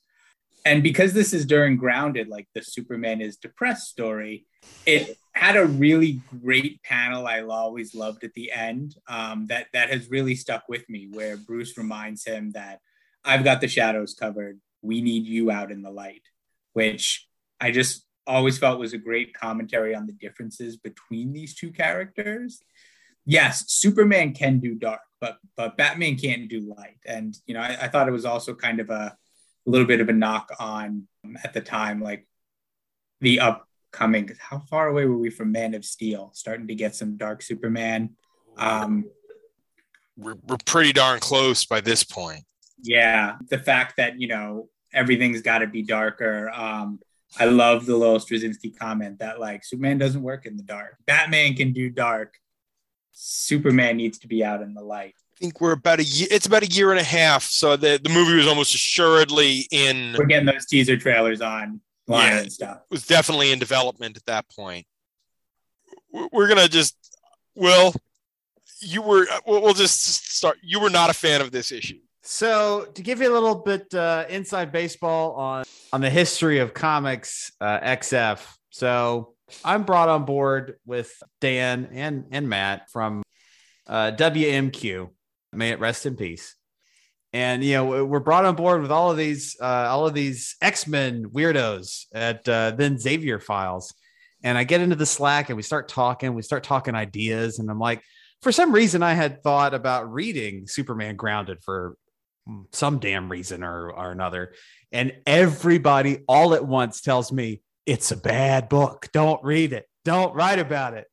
And 0.66 0.84
because 0.84 1.14
this 1.14 1.34
is 1.34 1.46
during 1.46 1.78
Grounded, 1.78 2.28
like 2.28 2.48
the 2.54 2.62
Superman 2.62 3.22
is 3.22 3.38
depressed 3.38 3.90
story, 3.90 4.46
it 4.86 5.18
had 5.34 5.56
a 5.56 5.66
really 5.66 6.22
great 6.44 6.84
panel 6.84 7.26
I 7.26 7.42
always 7.42 7.96
loved 7.96 8.24
at 8.24 8.34
the 8.34 8.52
end 8.52 8.96
um, 9.08 9.48
that 9.48 9.68
that 9.74 9.90
has 9.90 10.10
really 10.10 10.36
stuck 10.36 10.68
with 10.68 10.88
me, 10.90 11.08
where 11.12 11.38
Bruce 11.38 11.78
reminds 11.78 12.26
him 12.26 12.52
that 12.52 12.80
I've 13.24 13.44
got 13.44 13.62
the 13.62 13.68
shadows 13.68 14.14
covered. 14.14 14.60
We 14.82 15.02
need 15.02 15.26
you 15.26 15.52
out 15.52 15.72
in 15.72 15.82
the 15.82 15.92
light, 15.92 16.24
which 16.74 17.28
I 17.60 17.72
just 17.72 18.06
always 18.28 18.58
felt 18.58 18.80
was 18.80 18.94
a 18.94 18.98
great 18.98 19.34
commentary 19.34 19.96
on 19.96 20.06
the 20.06 20.14
differences 20.14 20.78
between 20.78 21.34
these 21.34 21.56
two 21.56 21.72
characters. 21.72 22.62
Yes, 23.26 23.72
Superman 23.72 24.34
can 24.34 24.60
do 24.60 24.76
dark, 24.76 25.02
but 25.22 25.38
but 25.56 25.78
Batman 25.78 26.16
can't 26.16 26.50
do 26.50 26.74
light. 26.78 26.98
And 27.06 27.36
you 27.46 27.54
know, 27.54 27.62
I, 27.62 27.78
I 27.82 27.88
thought 27.88 28.08
it 28.08 28.12
was 28.12 28.26
also 28.26 28.54
kind 28.54 28.80
of 28.80 28.90
a, 28.90 29.16
a 29.70 29.72
little 29.72 29.88
bit 29.88 30.02
of 30.02 30.10
a 30.10 30.14
knock 30.14 30.52
on 30.60 31.08
um, 31.24 31.38
at 31.44 31.54
the 31.54 31.62
time, 31.62 32.02
like 32.02 32.26
the 33.22 33.40
upcoming. 33.40 34.32
How 34.40 34.58
far 34.58 34.88
away 34.88 35.06
were 35.06 35.18
we 35.18 35.30
from 35.30 35.52
Man 35.52 35.76
of 35.76 35.86
Steel? 35.86 36.32
Starting 36.34 36.68
to 36.68 36.76
get 36.76 36.96
some 36.96 37.18
dark 37.18 37.44
Superman. 37.44 38.16
Um, 38.58 39.06
we're, 40.18 40.38
we're 40.48 40.58
pretty 40.66 40.92
darn 40.92 41.20
close 41.20 41.66
by 41.66 41.82
this 41.82 42.04
point. 42.04 42.44
Yeah, 42.82 43.36
the 43.50 43.60
fact 43.60 43.98
that 43.98 44.20
you 44.20 44.28
know 44.28 44.70
everything's 44.92 45.44
got 45.44 45.60
to 45.60 45.68
be 45.68 45.84
darker. 45.84 46.50
Um, 46.50 47.00
I 47.40 47.46
love 47.46 47.86
the 47.86 47.96
little 47.96 48.18
Straczynski 48.18 48.76
comment 48.76 49.20
that 49.20 49.40
like 49.40 49.64
Superman 49.64 50.00
doesn't 50.00 50.24
work 50.24 50.48
in 50.48 50.58
the 50.58 50.64
dark. 50.64 50.98
Batman 51.06 51.54
can 51.54 51.74
do 51.74 51.92
dark. 51.92 52.40
Superman 53.12 53.98
needs 53.98 54.18
to 54.20 54.28
be 54.28 54.44
out 54.44 54.64
in 54.64 54.74
the 54.74 54.82
light. 54.82 55.14
I 55.40 55.46
think 55.46 55.62
we're 55.62 55.72
about 55.72 56.00
a 56.00 56.04
year. 56.04 56.28
It's 56.32 56.48
about 56.48 56.64
a 56.64 56.68
year 56.68 56.92
and 56.92 57.00
a 57.00 57.04
half. 57.04 57.44
So 57.44 57.78
the, 57.78 57.98
the 58.04 58.10
movie 58.10 58.36
was 58.36 58.46
almost 58.46 58.76
assuredly 58.76 59.68
in. 59.72 60.14
We're 60.18 60.26
getting 60.26 60.46
those 60.46 60.66
teaser 60.66 60.98
trailers 60.98 61.40
on 61.40 61.80
line 62.08 62.28
yeah, 62.28 62.40
and 62.40 62.52
stuff. 62.52 62.78
It 62.78 62.92
was 62.92 63.08
definitely 63.08 63.54
in 63.54 63.60
development 63.60 64.18
at 64.18 64.26
that 64.26 64.50
point. 64.50 64.86
We're 66.12 66.50
gonna 66.50 66.68
just, 66.68 66.98
well, 67.56 67.94
you 68.82 69.02
were. 69.02 69.28
We'll 69.48 69.74
just 69.74 70.02
start. 70.36 70.58
You 70.62 70.82
were 70.82 70.90
not 70.90 71.10
a 71.10 71.14
fan 71.14 71.40
of 71.40 71.52
this 71.52 71.72
issue. 71.72 72.00
So 72.22 72.90
to 72.96 73.02
give 73.02 73.22
you 73.22 73.32
a 73.32 73.34
little 73.34 73.56
bit 73.56 73.94
uh, 73.94 74.26
inside 74.28 74.74
baseball 74.74 75.36
on 75.36 75.64
on 75.94 76.02
the 76.02 76.10
history 76.10 76.60
of 76.60 76.74
comics 76.74 77.54
uh, 77.62 77.80
XF. 77.80 78.46
So 78.72 79.36
I'm 79.64 79.84
brought 79.84 80.10
on 80.10 80.26
board 80.26 80.76
with 80.86 81.14
Dan 81.40 81.90
and 81.94 82.26
and 82.32 82.50
Matt 82.50 82.90
from 82.92 83.24
uh, 83.88 84.12
WMQ. 84.12 85.12
May 85.54 85.70
it 85.72 85.80
rest 85.80 86.06
in 86.06 86.16
peace. 86.16 86.56
And 87.32 87.64
you 87.64 87.74
know 87.74 88.06
we're 88.06 88.20
brought 88.20 88.46
on 88.46 88.56
board 88.56 88.82
with 88.82 88.92
all 88.92 89.12
of 89.12 89.18
these 89.18 89.56
uh, 89.62 89.88
all 89.90 90.08
of 90.08 90.16
these 90.16 90.56
X 90.62 90.88
Men 90.88 91.26
weirdos 91.26 92.06
at 92.12 92.48
uh, 92.50 92.72
then 92.72 92.98
Xavier 92.98 93.40
Files. 93.40 93.94
And 94.44 94.58
I 94.58 94.64
get 94.64 94.82
into 94.82 94.96
the 94.96 95.06
Slack 95.06 95.50
and 95.50 95.58
we 95.58 95.64
start 95.64 95.90
talking. 95.90 96.34
We 96.34 96.42
start 96.42 96.64
talking 96.64 96.96
ideas, 96.96 97.60
and 97.60 97.70
I'm 97.70 97.78
like, 97.78 98.02
for 98.42 98.52
some 98.52 98.72
reason, 98.72 99.04
I 99.04 99.14
had 99.14 99.44
thought 99.44 99.74
about 99.74 100.12
reading 100.12 100.66
Superman 100.66 101.18
Grounded 101.18 101.62
for 101.64 101.98
some 102.72 103.00
damn 103.00 103.30
reason 103.30 103.64
or, 103.64 103.92
or 103.92 104.12
another. 104.12 104.54
And 104.92 105.14
everybody 105.26 106.20
all 106.28 106.54
at 106.54 106.66
once 106.66 107.02
tells 107.02 107.32
me 107.32 107.62
it's 107.86 108.12
a 108.12 108.18
bad 108.18 108.70
book. 108.70 109.08
Don't 109.14 109.44
read 109.44 109.74
it. 109.74 109.88
Don't 110.06 110.34
write 110.34 110.60
about 110.60 110.94
it. 110.94 111.06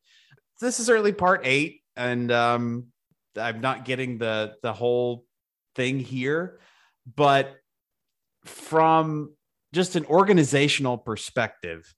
This 0.61 0.80
is 0.80 0.89
early 0.89 1.12
part 1.12 1.43
eight, 1.45 1.82
and 1.97 2.32
um, 2.32 2.87
I'm 3.37 3.61
not 3.61 3.84
getting 3.84 4.18
the 4.18 4.55
the 4.62 4.72
whole 4.72 5.24
thing 5.74 6.01
here, 6.01 6.61
but 7.14 7.55
from 8.45 9.34
just 9.72 9.97
an 9.97 10.07
organizational 10.07 10.99
perspective, 10.99 11.95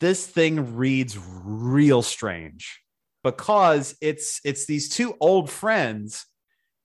this 0.00 0.26
thing 0.26 0.76
reads 0.76 1.18
real 1.18 2.02
strange 2.02 2.80
because 3.22 3.96
it's 4.00 4.40
it's 4.44 4.66
these 4.66 4.88
two 4.88 5.14
old 5.20 5.50
friends 5.50 6.26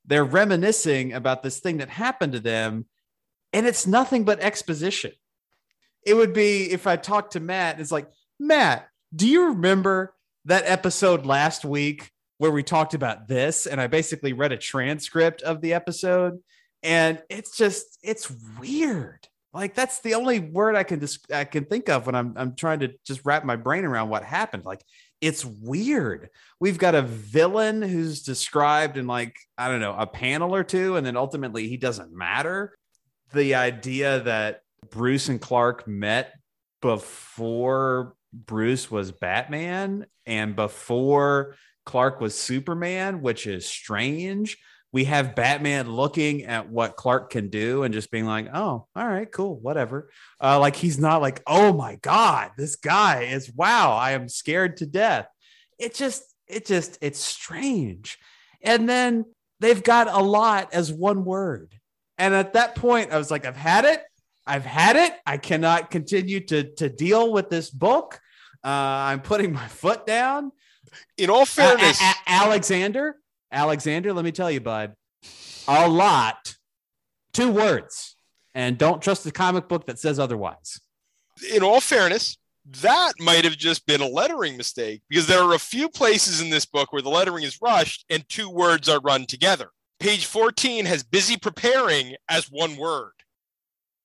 they're 0.08 0.24
reminiscing 0.24 1.14
about 1.14 1.42
this 1.42 1.60
thing 1.60 1.78
that 1.78 1.90
happened 1.90 2.34
to 2.34 2.40
them 2.40 2.86
and 3.54 3.66
it's 3.66 3.88
nothing 3.88 4.24
but 4.24 4.40
exposition. 4.40 5.12
It 6.06 6.14
would 6.14 6.34
be 6.34 6.72
if 6.72 6.86
i 6.86 6.98
talked 6.98 7.34
to 7.34 7.40
matt 7.40 7.80
it's 7.80 7.92
like 7.92 8.08
matt 8.40 8.88
do 9.16 9.28
you 9.28 9.48
remember 9.48 10.14
that 10.46 10.64
episode 10.68 11.26
last 11.26 11.66
week 11.66 12.12
where 12.38 12.52
we 12.52 12.64
talked 12.64 12.94
about 12.94 13.28
this 13.28 13.66
and 13.66 13.80
i 13.80 13.88
basically 13.88 14.34
read 14.34 14.52
a 14.52 14.58
transcript 14.58 15.42
of 15.42 15.62
the 15.62 15.74
episode 15.74 16.40
and 16.84 17.22
it's 17.30 17.58
just 17.58 17.98
it's 18.04 18.32
weird 18.60 19.28
like 19.54 19.74
that's 19.74 20.00
the 20.02 20.14
only 20.14 20.40
word 20.40 20.76
i 20.76 20.84
can 20.84 21.00
just 21.00 21.32
i 21.32 21.44
can 21.44 21.66
think 21.66 21.90
of 21.90 22.06
when 22.06 22.16
i'm 22.16 22.34
i'm 22.38 22.56
trying 22.56 22.80
to 22.80 22.92
just 23.06 23.22
wrap 23.26 23.44
my 23.46 23.56
brain 23.56 23.86
around 23.86 24.10
what 24.10 24.24
happened 24.24 24.66
like 24.66 24.82
it's 25.22 25.46
weird. 25.46 26.30
We've 26.60 26.78
got 26.78 26.94
a 26.94 27.02
villain 27.02 27.82
who's 27.82 28.22
described 28.22 28.96
in 28.96 29.08
like, 29.08 29.36
I 29.58 29.70
don't 29.70 29.80
know, 29.80 29.96
a 29.98 30.06
panel 30.06 30.54
or 30.54 30.64
two, 30.64 30.98
and 30.98 31.06
then 31.06 31.18
ultimately 31.18 31.68
he 31.68 31.78
doesn't 31.78 32.14
matter. 32.14 32.78
The 33.34 33.56
idea 33.56 34.20
that 34.20 34.62
Bruce 34.92 35.30
and 35.30 35.42
Clark 35.42 35.88
met 35.88 36.34
before 36.82 38.14
Bruce 38.34 38.92
was 38.92 39.12
Batman 39.12 40.06
and 40.26 40.56
before 40.56 41.56
Clark 41.86 42.20
was 42.20 42.38
Superman, 42.38 43.22
which 43.22 43.48
is 43.48 43.68
strange. 43.68 44.58
We 44.92 45.06
have 45.06 45.36
Batman 45.36 45.92
looking 45.92 46.44
at 46.44 46.70
what 46.70 46.96
Clark 46.96 47.30
can 47.30 47.50
do 47.50 47.84
and 47.84 47.94
just 47.94 48.12
being 48.12 48.26
like, 48.26 48.48
oh, 48.54 48.88
all 48.96 49.08
right, 49.08 49.30
cool, 49.30 49.60
whatever. 49.60 50.10
Uh, 50.42 50.60
like 50.60 50.76
he's 50.76 50.98
not 50.98 51.22
like, 51.22 51.42
oh 51.46 51.74
my 51.74 51.98
God, 52.02 52.52
this 52.58 52.78
guy 52.78 53.24
is 53.24 53.52
wow, 53.54 53.94
I 53.94 54.12
am 54.12 54.30
scared 54.30 54.78
to 54.78 54.86
death. 54.86 55.28
It 55.78 55.96
just, 55.96 56.24
it 56.48 56.66
just, 56.66 56.98
it's 57.02 57.20
strange. 57.20 58.18
And 58.62 58.88
then 58.88 59.26
they've 59.60 59.84
got 59.84 60.08
a 60.08 60.24
lot 60.24 60.74
as 60.74 60.94
one 60.94 61.26
word. 61.26 61.74
And 62.18 62.34
at 62.34 62.54
that 62.54 62.76
point, 62.76 63.12
I 63.12 63.18
was 63.18 63.30
like, 63.30 63.46
I've 63.46 63.58
had 63.58 63.84
it. 63.84 64.02
I've 64.48 64.66
had 64.66 64.96
it. 64.96 65.14
I 65.26 65.38
cannot 65.38 65.92
continue 65.92 66.40
to, 66.46 66.64
to 66.76 66.88
deal 66.88 67.34
with 67.34 67.50
this 67.50 67.70
book. 67.70 68.20
Uh, 68.64 68.70
I'm 68.70 69.22
putting 69.22 69.52
my 69.52 69.68
foot 69.68 70.06
down. 70.06 70.52
In 71.18 71.30
all 71.30 71.46
fairness, 71.46 72.00
a- 72.02 72.04
a- 72.06 72.16
Alexander, 72.28 73.16
Alexander, 73.52 74.14
let 74.14 74.26
me 74.26 74.32
tell 74.32 74.52
you, 74.52 74.60
bud, 74.62 74.96
a 75.68 75.88
lot. 75.88 76.56
Two 77.34 77.52
words. 77.52 78.16
And 78.54 78.78
don't 78.78 79.02
trust 79.02 79.24
the 79.24 79.32
comic 79.32 79.68
book 79.68 79.86
that 79.88 80.00
says 80.00 80.20
otherwise. 80.20 80.80
In 81.54 81.64
all 81.64 81.82
fairness, 81.82 82.38
that 82.82 83.14
might 83.20 83.44
have 83.44 83.58
just 83.58 83.86
been 83.86 84.02
a 84.02 84.08
lettering 84.08 84.58
mistake 84.58 85.02
because 85.10 85.28
there 85.28 85.42
are 85.44 85.54
a 85.54 85.60
few 85.60 85.90
places 85.90 86.42
in 86.42 86.50
this 86.50 86.66
book 86.66 86.92
where 86.94 87.02
the 87.02 87.10
lettering 87.10 87.44
is 87.44 87.60
rushed 87.62 88.06
and 88.10 88.28
two 88.30 88.50
words 88.50 88.88
are 88.88 89.00
run 89.02 89.26
together. 89.26 89.70
Page 90.00 90.26
14 90.26 90.86
has 90.86 91.04
busy 91.04 91.38
preparing 91.38 92.16
as 92.30 92.46
one 92.50 92.78
word. 92.78 93.12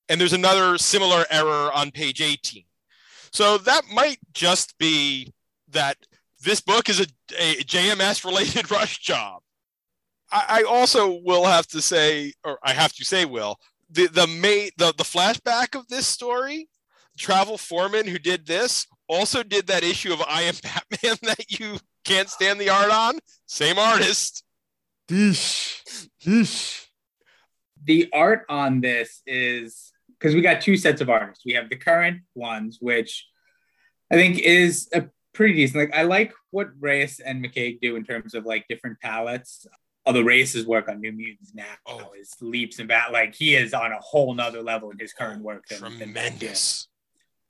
And 0.08 0.20
there's 0.20 0.32
another 0.32 0.76
similar 0.76 1.24
error 1.30 1.70
on 1.72 1.92
page 1.92 2.20
18. 2.20 2.64
So 3.32 3.58
that 3.58 3.82
might 3.92 4.18
just 4.34 4.76
be 4.78 5.32
that 5.68 5.96
this 6.42 6.60
book 6.60 6.88
is 6.88 7.00
a, 7.00 7.06
a 7.38 7.56
JMS 7.62 8.24
related 8.24 8.70
rush 8.70 8.98
job. 8.98 9.42
I, 10.32 10.60
I, 10.60 10.62
also 10.62 11.20
will 11.24 11.44
have 11.44 11.66
to 11.68 11.82
say, 11.82 12.32
or 12.44 12.58
I 12.62 12.72
have 12.72 12.92
to 12.94 13.04
say, 13.04 13.24
Will, 13.24 13.56
the 13.90 14.06
the 14.06 14.26
main 14.26 14.70
the, 14.76 14.94
the 14.96 15.04
flashback 15.04 15.78
of 15.78 15.88
this 15.88 16.06
story, 16.06 16.68
Travel 17.18 17.58
Foreman 17.58 18.06
who 18.06 18.18
did 18.18 18.46
this 18.46 18.86
also 19.10 19.42
did 19.42 19.66
that 19.66 19.82
issue 19.82 20.12
of 20.12 20.22
I 20.26 20.42
Am 20.42 20.54
Batman 20.62 21.16
that 21.22 21.58
you 21.58 21.78
can't 22.04 22.28
stand 22.28 22.60
the 22.60 22.70
art 22.70 22.90
on. 22.90 23.18
Same 23.46 23.78
artist. 23.78 24.44
Dish. 25.08 25.82
Dish. 26.20 26.86
The 27.84 28.08
art 28.12 28.44
on 28.48 28.80
this 28.80 29.22
is 29.26 29.90
because 30.18 30.34
we 30.34 30.42
got 30.42 30.60
two 30.60 30.76
sets 30.76 31.00
of 31.00 31.10
artists. 31.10 31.44
We 31.44 31.54
have 31.54 31.68
the 31.68 31.76
current 31.76 32.22
ones, 32.34 32.78
which 32.80 33.26
I 34.10 34.14
think 34.14 34.38
is 34.38 34.88
a 34.92 35.06
pretty 35.32 35.54
decent. 35.54 35.80
Like 35.80 35.98
I 35.98 36.02
like 36.02 36.32
what 36.50 36.68
Reis 36.78 37.20
and 37.20 37.44
McCaig 37.44 37.80
do 37.80 37.96
in 37.96 38.04
terms 38.04 38.34
of 38.34 38.44
like 38.44 38.66
different 38.68 39.00
palettes. 39.00 39.66
Although 40.06 40.22
Reis's 40.22 40.66
work 40.66 40.88
on 40.88 41.00
New 41.00 41.12
Mutants 41.12 41.52
now 41.54 41.64
oh. 41.86 42.12
is 42.18 42.34
leaps 42.40 42.78
and 42.78 42.88
bounds. 42.88 43.12
Like 43.12 43.34
he 43.34 43.54
is 43.54 43.74
on 43.74 43.92
a 43.92 44.00
whole 44.00 44.32
nother 44.34 44.62
level 44.62 44.90
in 44.90 44.98
his 44.98 45.12
current 45.12 45.42
work. 45.42 45.66
Than, 45.68 45.78
Tremendous. 45.78 46.84
Than 46.84 46.90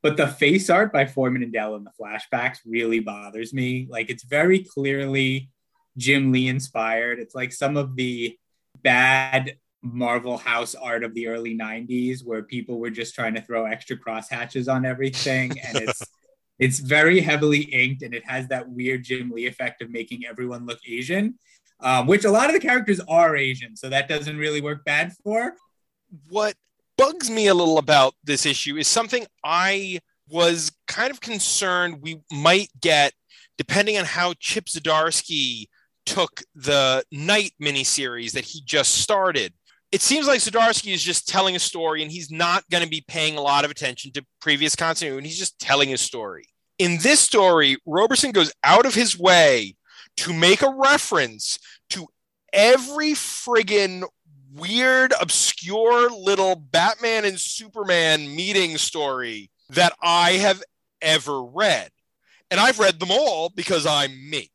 but 0.03 0.17
the 0.17 0.27
face 0.27 0.71
art 0.71 0.93
by 0.93 1.07
Foreman 1.07 1.43
and 1.43 1.53
Dell 1.53 1.77
in 1.77 1.85
the 1.85 1.93
flashbacks 2.01 2.59
really 2.65 3.01
bothers 3.01 3.53
me. 3.53 3.87
Like 3.91 4.11
it's 4.11 4.25
very 4.25 4.61
clearly 4.61 5.51
Jim 5.97 6.33
Lee 6.33 6.49
inspired. 6.49 7.19
It's 7.19 7.35
like 7.35 7.53
some 7.53 7.77
of 7.77 7.97
the 7.97 8.37
bad 8.83 9.57
Marvel 9.83 10.37
house 10.37 10.75
art 10.75 11.05
of 11.05 11.15
the 11.15 11.29
early 11.29 11.57
90s 11.57 12.25
where 12.25 12.43
people 12.43 12.79
were 12.79 12.91
just 12.91 13.15
trying 13.15 13.35
to 13.35 13.41
throw 13.41 13.65
extra 13.65 13.97
crosshatches 13.97 14.73
on 14.73 14.85
everything 14.85 15.59
and 15.61 15.77
it's 15.79 16.03
it's 16.61 16.79
very 16.79 17.21
heavily 17.21 17.63
inked 17.63 18.03
and 18.03 18.15
it 18.15 18.25
has 18.25 18.47
that 18.49 18.69
weird 18.69 19.03
Jim 19.03 19.31
Lee 19.31 19.47
effect 19.47 19.81
of 19.81 19.91
making 19.91 20.27
everyone 20.27 20.67
look 20.67 20.79
Asian, 20.87 21.39
um, 21.81 22.07
which 22.07 22.27
a 22.27 22.31
lot 22.31 22.49
of 22.49 22.55
the 22.55 22.61
characters 22.61 23.01
are 23.09 23.35
Asian, 23.35 23.75
so 23.75 23.89
that 23.89 24.09
doesn't 24.09 24.37
really 24.37 24.61
work 24.61 24.85
bad 24.85 25.13
for. 25.25 25.55
What 26.29 26.55
bugs 26.99 27.31
me 27.31 27.47
a 27.47 27.55
little 27.55 27.79
about 27.79 28.15
this 28.23 28.45
issue 28.45 28.77
is 28.77 28.87
something 28.87 29.27
I 29.43 30.01
was 30.29 30.71
kind 30.87 31.11
of 31.11 31.21
concerned 31.21 32.03
we 32.03 32.21
might 32.31 32.69
get, 32.79 33.15
depending 33.57 33.97
on 33.97 34.05
how 34.05 34.35
Chip 34.39 34.67
Zdarsky 34.67 35.67
took 36.05 36.43
the 36.55 37.03
Night 37.11 37.53
miniseries 37.61 38.33
that 38.33 38.45
he 38.45 38.61
just 38.65 38.97
started. 38.97 39.55
It 39.93 40.03
seems 40.03 40.29
like 40.29 40.41
Zdarsky 40.41 40.93
is 40.93 41.03
just 41.03 41.27
telling 41.27 41.57
a 41.57 41.59
story 41.59 42.03
and 42.03 42.13
he's 42.13 42.31
not 42.31 42.69
going 42.71 42.85
to 42.85 42.89
be 42.89 43.05
paying 43.09 43.37
a 43.37 43.41
lot 43.41 43.65
of 43.65 43.71
attention 43.71 44.13
to 44.13 44.25
previous 44.41 44.77
continuity 44.77 45.19
and 45.19 45.27
he's 45.27 45.39
just 45.39 45.59
telling 45.59 45.89
his 45.89 46.01
story. 46.01 46.45
In 46.79 46.99
this 46.99 47.19
story, 47.21 47.77
Roberson 47.85 48.31
goes 48.31 48.53
out 48.63 48.87
of 48.87 48.95
his 48.95 49.19
way 49.19 49.75
to 50.19 50.33
make 50.33 50.63
a 50.63 50.71
reference 50.71 51.59
to 51.91 52.07
every 52.53 53.13
friggin' 53.13 54.05
weird, 54.53 55.13
obscure 55.21 56.11
little 56.11 56.57
Batman 56.57 57.25
and 57.25 57.39
Superman 57.39 58.35
meeting 58.35 58.79
story 58.79 59.51
that 59.71 59.93
I 60.03 60.33
have 60.33 60.63
ever 61.01 61.43
read. 61.43 61.91
And 62.51 62.59
I've 62.59 62.79
read 62.79 62.99
them 62.99 63.11
all 63.11 63.51
because 63.51 63.87
I'm 63.87 64.31
me. 64.31 64.51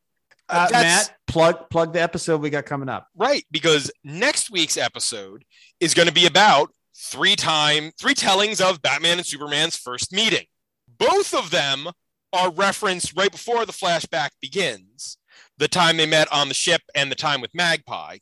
Uh, 0.48 0.68
Matt, 0.72 1.16
plug 1.28 1.70
plug 1.70 1.93
the 1.93 2.02
episode 2.02 2.41
we 2.41 2.50
got 2.50 2.66
coming 2.66 2.89
up. 2.89 3.08
Right, 3.16 3.46
because 3.52 3.91
next 4.04 4.52
week's 4.52 4.78
episode 4.78 5.43
is 5.80 5.93
going 5.93 6.08
to 6.08 6.14
be 6.14 6.28
about 6.28 6.72
three 6.96 7.36
time 7.36 7.91
three 8.00 8.14
tellings 8.14 8.62
of 8.62 8.82
Batman 8.82 9.18
and 9.18 9.26
Superman's 9.26 9.76
first 9.76 10.14
meeting. 10.14 10.46
Both 10.98 11.34
of 11.34 11.52
them 11.52 11.88
are 12.32 12.52
referenced 12.52 13.18
right 13.18 13.32
before 13.32 13.66
the 13.66 13.72
flashback 13.72 14.30
begins, 14.41 15.18
the 15.58 15.68
time 15.68 15.98
they 15.98 16.06
met 16.06 16.32
on 16.32 16.48
the 16.48 16.54
ship 16.54 16.82
and 16.93 17.12
the 17.12 17.16
time 17.16 17.41
with 17.41 17.54
Magpie. 17.54 18.18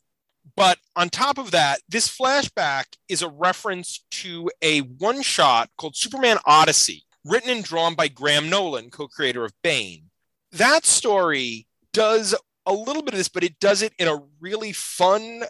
But 0.56 0.78
on 0.94 1.08
top 1.08 1.38
of 1.38 1.50
that, 1.50 1.80
this 1.88 2.08
flashback 2.08 2.84
is 3.08 3.22
a 3.22 3.28
reference 3.28 4.04
to 4.12 4.50
a 4.62 4.80
one 4.80 5.22
shot 5.22 5.70
called 5.76 5.96
Superman 5.96 6.38
Odyssey, 6.44 7.04
written 7.24 7.50
and 7.50 7.64
drawn 7.64 7.94
by 7.94 8.08
Graham 8.08 8.50
Nolan, 8.50 8.90
co 8.90 9.08
creator 9.08 9.44
of 9.44 9.52
Bane. 9.62 10.10
That 10.52 10.84
story 10.84 11.66
does 11.94 12.34
a 12.66 12.72
little 12.72 13.02
bit 13.02 13.14
of 13.14 13.18
this, 13.18 13.28
but 13.28 13.42
it 13.44 13.58
does 13.60 13.80
it 13.80 13.94
in 13.98 14.08
a 14.08 14.22
really 14.40 14.72
fun 14.72 15.44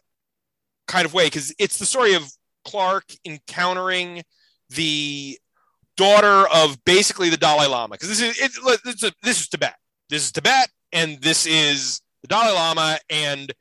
kind 0.87 1.07
of 1.07 1.15
way 1.15 1.27
because 1.27 1.53
it's 1.59 1.79
the 1.79 1.87
story 1.87 2.15
of 2.15 2.31
Clark 2.65 3.05
encountering 3.25 4.23
the 4.71 5.39
daughter 5.97 6.47
of 6.49 6.85
basically 6.85 7.31
the 7.31 7.37
Dalai 7.37 7.67
Lama. 7.67 7.95
Because 7.95 8.09
this 8.09 8.21
is 8.21 8.39
it's, 8.39 8.61
it's 8.85 9.03
a, 9.03 9.13
this 9.23 9.41
is 9.41 9.49
Tibet. 9.49 9.75
This 10.09 10.25
is 10.25 10.33
Tibet, 10.33 10.69
and 10.93 11.21
this 11.21 11.47
is 11.47 12.01
the 12.23 12.29
Dalai 12.29 12.53
Lama, 12.53 12.99
and 13.11 13.53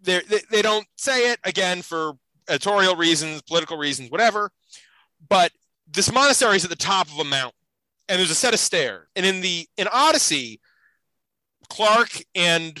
they 0.00 0.22
they 0.50 0.62
don't 0.62 0.86
say 0.96 1.30
it 1.32 1.40
again 1.44 1.82
for 1.82 2.12
editorial 2.48 2.96
reasons, 2.96 3.42
political 3.42 3.76
reasons, 3.76 4.10
whatever. 4.10 4.50
But 5.28 5.52
this 5.90 6.12
monastery 6.12 6.56
is 6.56 6.64
at 6.64 6.70
the 6.70 6.76
top 6.76 7.08
of 7.08 7.18
a 7.18 7.24
mountain, 7.24 7.58
and 8.08 8.18
there's 8.18 8.30
a 8.30 8.34
set 8.34 8.54
of 8.54 8.60
stairs. 8.60 9.08
And 9.16 9.26
in 9.26 9.40
the 9.40 9.66
in 9.76 9.88
Odyssey, 9.92 10.59
Clark 11.70 12.22
and 12.34 12.78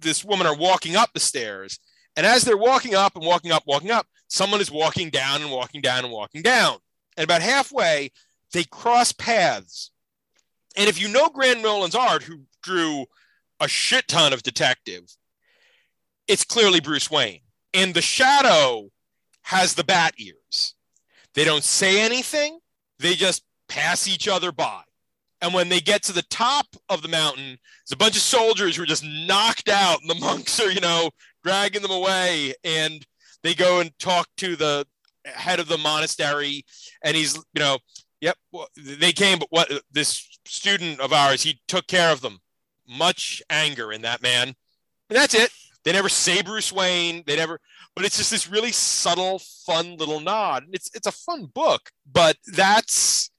this 0.00 0.24
woman 0.24 0.46
are 0.46 0.56
walking 0.56 0.96
up 0.96 1.10
the 1.14 1.20
stairs. 1.20 1.78
And 2.16 2.26
as 2.26 2.42
they're 2.42 2.56
walking 2.56 2.94
up 2.94 3.16
and 3.16 3.24
walking 3.24 3.52
up, 3.52 3.62
walking 3.66 3.90
up, 3.90 4.06
someone 4.28 4.60
is 4.60 4.70
walking 4.70 5.10
down 5.10 5.42
and 5.42 5.50
walking 5.50 5.80
down 5.80 6.04
and 6.04 6.12
walking 6.12 6.42
down. 6.42 6.78
And 7.16 7.24
about 7.24 7.42
halfway, 7.42 8.10
they 8.52 8.64
cross 8.64 9.12
paths. 9.12 9.90
And 10.76 10.88
if 10.88 11.00
you 11.00 11.08
know 11.08 11.28
Graham 11.28 11.62
Nolan's 11.62 11.94
art, 11.94 12.22
who 12.22 12.40
drew 12.62 13.06
a 13.60 13.68
shit 13.68 14.08
ton 14.08 14.32
of 14.32 14.42
detective, 14.42 15.04
it's 16.28 16.44
clearly 16.44 16.80
Bruce 16.80 17.10
Wayne. 17.10 17.40
And 17.72 17.94
the 17.94 18.02
shadow 18.02 18.90
has 19.42 19.74
the 19.74 19.84
bat 19.84 20.14
ears. 20.18 20.74
They 21.34 21.44
don't 21.44 21.64
say 21.64 22.00
anything, 22.00 22.58
they 22.98 23.14
just 23.14 23.44
pass 23.68 24.08
each 24.08 24.26
other 24.26 24.52
by. 24.52 24.82
And 25.42 25.52
when 25.52 25.68
they 25.68 25.80
get 25.80 26.02
to 26.04 26.12
the 26.12 26.22
top 26.22 26.66
of 26.88 27.02
the 27.02 27.08
mountain, 27.08 27.44
there's 27.46 27.92
a 27.92 27.96
bunch 27.96 28.16
of 28.16 28.22
soldiers 28.22 28.76
who 28.76 28.82
are 28.82 28.86
just 28.86 29.04
knocked 29.04 29.68
out, 29.68 30.00
and 30.00 30.10
the 30.10 30.14
monks 30.20 30.58
are, 30.60 30.70
you 30.70 30.80
know, 30.80 31.10
dragging 31.44 31.82
them 31.82 31.90
away. 31.90 32.54
And 32.64 33.04
they 33.42 33.54
go 33.54 33.80
and 33.80 33.96
talk 33.98 34.28
to 34.38 34.56
the 34.56 34.86
head 35.24 35.60
of 35.60 35.68
the 35.68 35.78
monastery, 35.78 36.64
and 37.02 37.16
he's, 37.16 37.34
you 37.36 37.60
know, 37.60 37.78
yep, 38.20 38.36
well, 38.52 38.68
they 38.76 39.12
came, 39.12 39.38
but 39.38 39.48
what 39.50 39.70
this 39.92 40.38
student 40.46 41.00
of 41.00 41.12
ours, 41.12 41.42
he 41.42 41.60
took 41.68 41.86
care 41.86 42.12
of 42.12 42.20
them. 42.20 42.38
Much 42.88 43.42
anger 43.50 43.92
in 43.92 44.02
that 44.02 44.22
man. 44.22 44.54
And 45.08 45.16
that's 45.16 45.34
it. 45.34 45.50
They 45.84 45.92
never 45.92 46.08
say 46.08 46.42
Bruce 46.42 46.72
Wayne. 46.72 47.22
They 47.26 47.36
never, 47.36 47.60
but 47.94 48.04
it's 48.04 48.16
just 48.16 48.30
this 48.30 48.48
really 48.48 48.72
subtle, 48.72 49.38
fun 49.38 49.96
little 49.96 50.18
nod. 50.18 50.64
It's 50.72 50.90
it's 50.94 51.06
a 51.06 51.12
fun 51.12 51.46
book, 51.46 51.90
but 52.10 52.36
that's 52.48 53.30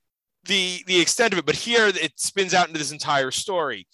the 0.47 0.83
the 0.87 0.99
extent 0.99 1.33
of 1.33 1.39
it. 1.39 1.45
But 1.45 1.55
here 1.55 1.87
it 1.87 2.19
spins 2.19 2.53
out 2.53 2.67
into 2.67 2.79
this 2.79 2.91
entire 2.91 3.31
story. 3.31 3.87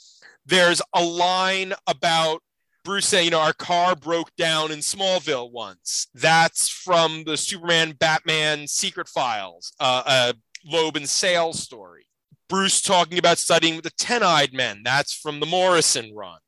There's 0.45 0.81
a 0.93 1.03
line 1.03 1.73
about 1.87 2.41
Bruce 2.83 3.07
saying, 3.07 3.25
you 3.25 3.31
know, 3.31 3.39
our 3.39 3.53
car 3.53 3.95
broke 3.95 4.35
down 4.35 4.71
in 4.71 4.79
Smallville 4.79 5.51
once. 5.51 6.07
That's 6.13 6.67
from 6.67 7.23
the 7.23 7.37
Superman 7.37 7.93
Batman 7.93 8.67
Secret 8.67 9.07
Files, 9.07 9.73
uh, 9.79 10.03
a 10.05 10.33
Loeb 10.69 10.97
and 10.97 11.07
Sales 11.07 11.61
story. 11.61 12.07
Bruce 12.49 12.81
talking 12.81 13.17
about 13.17 13.37
studying 13.37 13.75
with 13.75 13.85
the 13.85 13.91
Ten 13.91 14.21
Eyed 14.21 14.53
Men. 14.53 14.81
That's 14.83 15.13
from 15.13 15.39
the 15.39 15.45
Morrison 15.45 16.13
run. 16.13 16.39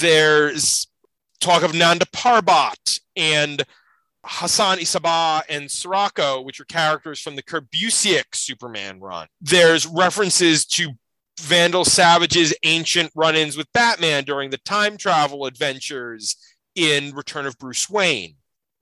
There's 0.00 0.86
talk 1.40 1.62
of 1.62 1.74
Nanda 1.74 2.06
Parbat 2.06 3.00
and 3.14 3.62
Hassan 4.24 4.78
Isabah 4.78 5.42
and 5.48 5.70
Sirocco, 5.70 6.40
which 6.40 6.60
are 6.60 6.64
characters 6.64 7.20
from 7.20 7.36
the 7.36 7.42
Kurt 7.42 7.70
Busiek 7.70 8.24
Superman 8.34 9.00
run. 9.00 9.28
There's 9.40 9.86
references 9.86 10.64
to 10.66 10.92
Vandal 11.40 11.84
Savage's 11.84 12.54
ancient 12.62 13.10
run 13.14 13.34
ins 13.34 13.56
with 13.56 13.72
Batman 13.72 14.24
during 14.24 14.50
the 14.50 14.58
time 14.58 14.96
travel 14.96 15.46
adventures 15.46 16.36
in 16.74 17.14
Return 17.14 17.46
of 17.46 17.58
Bruce 17.58 17.90
Wayne. 17.90 18.36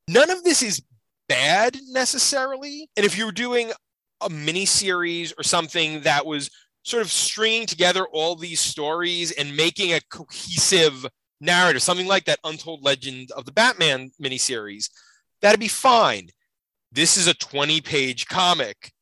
None 0.09 0.31
of 0.31 0.45
this 0.45 0.63
is 0.63 0.83
bad 1.29 1.77
necessarily. 1.91 2.89
And 2.97 3.07
if 3.07 3.17
you 3.17 3.27
were 3.27 3.33
doing 3.33 3.73
a 4.21 4.31
mini 4.31 4.67
series 4.67 5.33
or 5.37 5.43
something 5.43 6.03
that 6.03 6.27
was 6.27 6.51
sort 6.85 7.03
of 7.03 7.11
stringing 7.11 7.67
together 7.67 8.07
all 8.13 8.37
these 8.37 8.61
stories 8.61 9.33
and 9.33 9.57
making 9.57 9.93
a 9.93 10.01
cohesive 10.11 11.07
narrative, 11.41 11.83
something 11.83 12.07
like 12.07 12.25
that 12.25 12.41
Untold 12.45 12.83
Legend 12.83 13.31
of 13.33 13.45
the 13.45 13.53
Batman 13.53 14.11
miniseries, 14.21 14.91
that'd 15.43 15.61
be 15.61 15.69
fine. 15.69 16.31
This 16.91 17.17
is 17.17 17.27
a 17.27 17.35
20 17.35 17.81
page 17.81 18.27
comic 18.27 18.93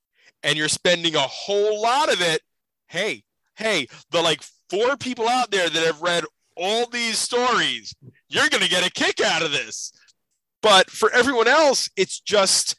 and 0.43 0.57
you're 0.57 0.69
spending 0.69 1.15
a 1.15 1.21
whole 1.21 1.81
lot 1.81 2.13
of 2.13 2.21
it. 2.21 2.41
Hey, 2.89 3.25
hey, 3.57 3.87
the 4.11 4.23
like 4.23 4.43
four 4.69 4.97
people 4.97 5.29
out 5.29 5.51
there 5.51 5.69
that 5.69 5.87
have 5.87 6.03
read 6.03 6.25
all 6.57 6.87
these 6.87 7.19
stories, 7.19 7.95
you're 8.29 8.49
going 8.49 8.63
to 8.63 8.69
get 8.71 8.87
a 8.87 8.91
kick 8.91 9.21
out 9.21 9.43
of 9.43 9.53
this. 9.53 9.93
But 10.63 10.91
for 10.91 11.11
everyone 11.13 11.49
else, 11.49 11.89
it's 11.97 12.21
just 12.21 12.77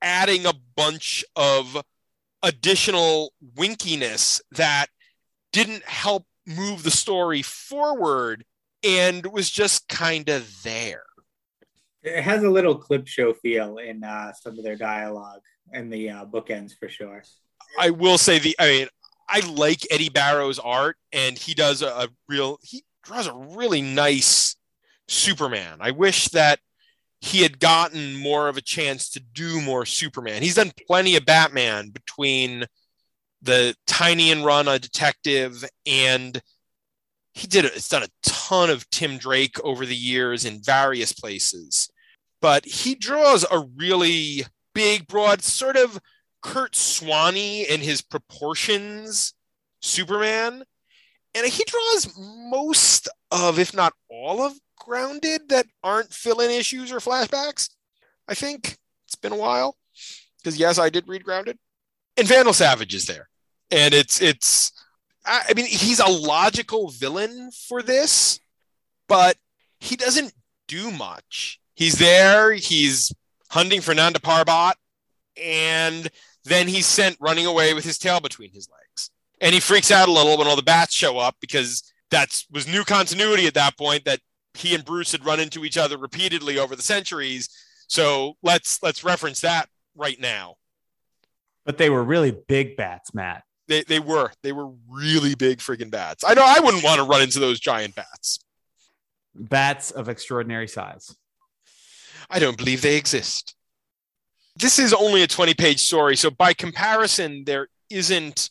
adding 0.00 0.46
a 0.46 0.54
bunch 0.76 1.24
of 1.36 1.82
additional 2.42 3.32
winkiness 3.56 4.40
that 4.52 4.86
didn't 5.52 5.84
help 5.84 6.26
move 6.46 6.82
the 6.82 6.90
story 6.90 7.42
forward 7.42 8.44
and 8.82 9.26
was 9.26 9.50
just 9.50 9.88
kind 9.88 10.28
of 10.28 10.62
there. 10.62 11.04
It 12.04 12.22
has 12.22 12.42
a 12.42 12.50
little 12.50 12.76
clip 12.76 13.06
show 13.06 13.32
feel 13.32 13.78
in 13.78 14.04
uh, 14.04 14.32
some 14.34 14.58
of 14.58 14.64
their 14.64 14.76
dialogue 14.76 15.40
and 15.72 15.92
the 15.92 16.10
uh, 16.10 16.24
bookends 16.26 16.78
for 16.78 16.88
sure. 16.88 17.24
I 17.78 17.90
will 17.90 18.18
say 18.18 18.38
the 18.38 18.54
I 18.58 18.68
mean 18.68 18.88
I 19.28 19.40
like 19.50 19.86
Eddie 19.90 20.10
Barrow's 20.10 20.58
art 20.58 20.96
and 21.12 21.38
he 21.38 21.54
does 21.54 21.82
a, 21.82 21.88
a 21.88 22.08
real 22.28 22.58
he 22.62 22.84
draws 23.02 23.26
a 23.26 23.34
really 23.34 23.82
nice 23.82 24.56
Superman. 25.08 25.78
I 25.80 25.90
wish 25.90 26.28
that 26.28 26.60
he 27.20 27.42
had 27.42 27.58
gotten 27.58 28.16
more 28.16 28.48
of 28.48 28.58
a 28.58 28.62
chance 28.62 29.10
to 29.10 29.20
do 29.20 29.60
more 29.62 29.86
Superman. 29.86 30.42
He's 30.42 30.56
done 30.56 30.72
plenty 30.86 31.16
of 31.16 31.24
Batman 31.24 31.88
between 31.88 32.66
the 33.40 33.74
Tynion 33.86 34.44
Run 34.44 34.68
a 34.68 34.78
Detective 34.78 35.64
and 35.86 36.40
he 37.32 37.46
did 37.46 37.64
it's 37.64 37.88
done 37.88 38.02
a 38.02 38.08
ton 38.22 38.70
of 38.70 38.88
Tim 38.90 39.18
Drake 39.18 39.58
over 39.64 39.84
the 39.84 39.96
years 39.96 40.44
in 40.44 40.62
various 40.62 41.12
places. 41.12 41.90
But 42.44 42.66
he 42.66 42.94
draws 42.94 43.46
a 43.50 43.58
really 43.58 44.44
big, 44.74 45.06
broad, 45.06 45.42
sort 45.42 45.78
of 45.78 45.98
Kurt 46.42 46.76
Swanee 46.76 47.66
in 47.66 47.80
his 47.80 48.02
proportions 48.02 49.32
Superman. 49.80 50.64
And 51.34 51.46
he 51.46 51.64
draws 51.64 52.12
most 52.18 53.08
of, 53.30 53.58
if 53.58 53.72
not 53.72 53.94
all 54.10 54.42
of, 54.42 54.52
Grounded 54.78 55.48
that 55.48 55.64
aren't 55.82 56.12
fill 56.12 56.40
in 56.40 56.50
issues 56.50 56.92
or 56.92 56.98
flashbacks. 56.98 57.70
I 58.28 58.34
think 58.34 58.76
it's 59.06 59.14
been 59.14 59.32
a 59.32 59.38
while. 59.38 59.78
Because, 60.36 60.58
yes, 60.58 60.78
I 60.78 60.90
did 60.90 61.08
read 61.08 61.24
Grounded. 61.24 61.56
And 62.18 62.28
Vandal 62.28 62.52
Savage 62.52 62.94
is 62.94 63.06
there. 63.06 63.30
And 63.70 63.94
it's, 63.94 64.20
it's, 64.20 64.70
I 65.24 65.46
I 65.48 65.54
mean, 65.54 65.64
he's 65.64 65.98
a 65.98 66.10
logical 66.10 66.90
villain 66.90 67.52
for 67.68 67.80
this, 67.80 68.38
but 69.08 69.38
he 69.80 69.96
doesn't 69.96 70.34
do 70.68 70.90
much. 70.90 71.58
He's 71.74 71.98
there, 71.98 72.52
he's 72.52 73.12
hunting 73.50 73.80
for 73.80 73.94
Nanda 73.94 74.20
Parbat, 74.20 74.74
and 75.42 76.08
then 76.44 76.68
he's 76.68 76.86
sent 76.86 77.16
running 77.20 77.46
away 77.46 77.74
with 77.74 77.84
his 77.84 77.98
tail 77.98 78.20
between 78.20 78.52
his 78.52 78.68
legs. 78.70 79.10
And 79.40 79.54
he 79.54 79.60
freaks 79.60 79.90
out 79.90 80.08
a 80.08 80.12
little 80.12 80.38
when 80.38 80.46
all 80.46 80.56
the 80.56 80.62
bats 80.62 80.94
show 80.94 81.18
up 81.18 81.36
because 81.40 81.82
that 82.10 82.42
was 82.50 82.68
new 82.68 82.84
continuity 82.84 83.46
at 83.46 83.54
that 83.54 83.76
point 83.76 84.04
that 84.04 84.20
he 84.54 84.74
and 84.74 84.84
Bruce 84.84 85.12
had 85.12 85.24
run 85.24 85.40
into 85.40 85.64
each 85.64 85.76
other 85.76 85.98
repeatedly 85.98 86.58
over 86.58 86.76
the 86.76 86.82
centuries. 86.82 87.48
So 87.88 88.36
let's 88.42 88.82
let's 88.82 89.04
reference 89.04 89.40
that 89.40 89.68
right 89.96 90.18
now. 90.20 90.56
But 91.64 91.78
they 91.78 91.90
were 91.90 92.04
really 92.04 92.30
big 92.30 92.76
bats, 92.76 93.12
Matt. 93.14 93.42
They 93.68 93.82
they 93.82 93.98
were 93.98 94.30
they 94.42 94.52
were 94.52 94.70
really 94.88 95.34
big 95.34 95.58
friggin' 95.58 95.90
bats. 95.90 96.22
I 96.26 96.34
know 96.34 96.44
I 96.44 96.60
wouldn't 96.60 96.84
want 96.84 96.98
to 96.98 97.04
run 97.04 97.22
into 97.22 97.40
those 97.40 97.58
giant 97.58 97.94
bats. 97.94 98.38
Bats 99.34 99.90
of 99.90 100.08
extraordinary 100.08 100.68
size. 100.68 101.16
I 102.30 102.38
don't 102.38 102.56
believe 102.56 102.82
they 102.82 102.96
exist. 102.96 103.54
This 104.56 104.78
is 104.78 104.92
only 104.92 105.22
a 105.22 105.26
20 105.26 105.54
page 105.54 105.80
story. 105.80 106.16
So, 106.16 106.30
by 106.30 106.54
comparison, 106.54 107.44
there 107.44 107.68
isn't 107.90 108.50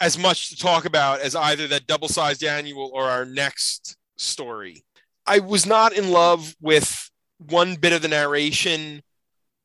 as 0.00 0.18
much 0.18 0.50
to 0.50 0.56
talk 0.56 0.84
about 0.84 1.20
as 1.20 1.34
either 1.34 1.66
that 1.68 1.86
double 1.86 2.08
sized 2.08 2.42
annual 2.42 2.90
or 2.92 3.04
our 3.04 3.24
next 3.24 3.96
story. 4.16 4.84
I 5.26 5.38
was 5.38 5.66
not 5.66 5.92
in 5.92 6.10
love 6.10 6.54
with 6.60 7.10
one 7.38 7.76
bit 7.76 7.92
of 7.92 8.02
the 8.02 8.08
narration. 8.08 9.02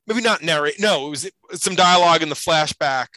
Maybe 0.07 0.21
not 0.21 0.41
narrate. 0.41 0.79
No, 0.79 1.07
it 1.07 1.09
was 1.09 1.31
some 1.53 1.75
dialogue 1.75 2.23
in 2.23 2.29
the 2.29 2.35
flashback 2.35 3.07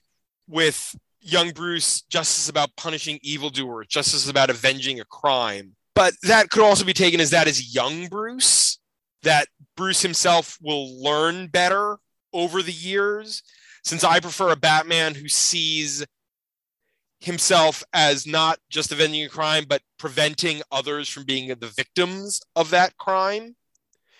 with 0.48 0.94
young 1.20 1.50
Bruce, 1.50 2.02
justice 2.02 2.48
about 2.48 2.74
punishing 2.76 3.18
evildoers, 3.22 3.86
justice 3.86 4.28
about 4.28 4.50
avenging 4.50 5.00
a 5.00 5.04
crime. 5.04 5.74
But 5.94 6.14
that 6.22 6.50
could 6.50 6.62
also 6.62 6.84
be 6.84 6.92
taken 6.92 7.20
as 7.20 7.30
that 7.30 7.46
is 7.46 7.74
young 7.74 8.08
Bruce, 8.08 8.78
that 9.22 9.48
Bruce 9.76 10.02
himself 10.02 10.58
will 10.60 11.02
learn 11.02 11.46
better 11.48 11.98
over 12.32 12.62
the 12.62 12.72
years, 12.72 13.42
since 13.84 14.04
I 14.04 14.20
prefer 14.20 14.52
a 14.52 14.56
Batman 14.56 15.14
who 15.14 15.28
sees 15.28 16.04
himself 17.20 17.84
as 17.92 18.26
not 18.26 18.58
just 18.68 18.90
avenging 18.90 19.24
a 19.24 19.28
crime, 19.28 19.64
but 19.68 19.80
preventing 19.98 20.60
others 20.72 21.08
from 21.08 21.24
being 21.24 21.48
the 21.48 21.72
victims 21.76 22.40
of 22.56 22.70
that 22.70 22.96
crime. 22.96 23.54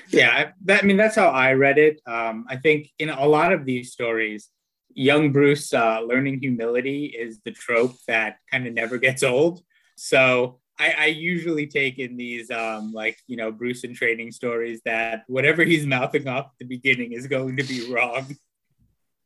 Yeah, 0.08 0.30
I- 0.30 0.52
that, 0.64 0.82
I 0.82 0.86
mean 0.86 0.96
that's 0.96 1.16
how 1.16 1.28
I 1.28 1.54
read 1.54 1.78
it. 1.78 2.00
Um, 2.06 2.46
I 2.48 2.56
think 2.56 2.88
in 2.98 3.08
a 3.10 3.26
lot 3.26 3.52
of 3.52 3.64
these 3.64 3.92
stories, 3.92 4.48
young 4.94 5.32
Bruce 5.32 5.72
uh, 5.72 6.00
learning 6.00 6.40
humility 6.40 7.06
is 7.06 7.40
the 7.44 7.50
trope 7.50 7.96
that 8.06 8.36
kind 8.50 8.66
of 8.66 8.74
never 8.74 8.98
gets 8.98 9.22
old. 9.22 9.62
So 9.96 10.60
I, 10.78 10.94
I 10.98 11.06
usually 11.06 11.66
take 11.66 11.98
in 11.98 12.16
these 12.16 12.50
um, 12.50 12.92
like 12.92 13.18
you 13.26 13.36
know 13.36 13.52
Bruce 13.52 13.84
in 13.84 13.94
training 13.94 14.32
stories 14.32 14.80
that 14.84 15.24
whatever 15.26 15.64
he's 15.64 15.86
mouthing 15.86 16.26
off 16.28 16.46
at 16.46 16.52
the 16.58 16.64
beginning 16.64 17.12
is 17.12 17.26
going 17.26 17.56
to 17.56 17.62
be 17.62 17.92
wrong. 17.92 18.36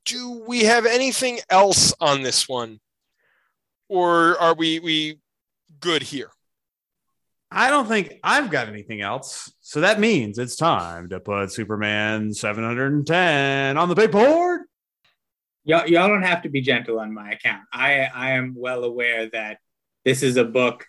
Do 0.04 0.44
we 0.46 0.64
have 0.64 0.86
anything 0.86 1.40
else 1.50 1.92
on 2.00 2.22
this 2.22 2.48
one? 2.48 2.80
Or 3.88 4.38
are 4.38 4.54
we 4.54 4.80
we 4.80 5.20
good 5.80 6.02
here? 6.02 6.30
I 7.50 7.70
don't 7.70 7.86
think 7.86 8.18
I've 8.24 8.50
got 8.50 8.68
anything 8.68 9.00
else. 9.00 9.52
So 9.60 9.80
that 9.80 10.00
means 10.00 10.38
it's 10.38 10.56
time 10.56 11.08
to 11.10 11.20
put 11.20 11.52
Superman 11.52 12.34
710 12.34 13.78
on 13.78 13.88
the 13.88 13.94
big 13.94 14.10
board. 14.10 14.62
Y'all, 15.64 15.86
y'all 15.86 16.08
don't 16.08 16.22
have 16.22 16.42
to 16.42 16.48
be 16.48 16.60
gentle 16.60 17.00
on 17.00 17.14
my 17.14 17.32
account. 17.32 17.62
I 17.72 18.08
I 18.12 18.32
am 18.32 18.54
well 18.56 18.84
aware 18.84 19.28
that 19.30 19.58
this 20.04 20.22
is 20.22 20.36
a 20.36 20.44
book 20.44 20.86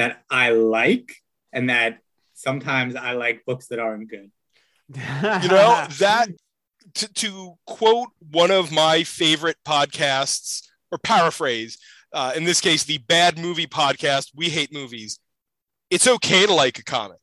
that 0.00 0.22
I 0.30 0.48
like 0.52 1.14
and 1.52 1.68
that 1.68 1.98
sometimes 2.32 2.96
I 2.96 3.12
like 3.12 3.44
books 3.44 3.66
that 3.66 3.78
aren't 3.78 4.08
good. 4.08 4.30
You 4.94 5.48
know, 5.48 5.86
that 5.98 6.28
to, 6.94 7.12
to 7.12 7.58
quote 7.66 8.08
one 8.30 8.50
of 8.50 8.72
my 8.72 9.04
favorite 9.04 9.58
podcasts 9.62 10.66
or 10.90 10.96
paraphrase, 10.96 11.76
uh, 12.14 12.32
in 12.34 12.44
this 12.44 12.62
case, 12.62 12.84
the 12.84 12.96
bad 12.96 13.38
movie 13.38 13.66
podcast, 13.66 14.30
We 14.34 14.48
Hate 14.48 14.72
Movies. 14.72 15.18
It's 15.90 16.08
okay 16.08 16.46
to 16.46 16.54
like 16.54 16.78
a 16.78 16.84
comic, 16.84 17.18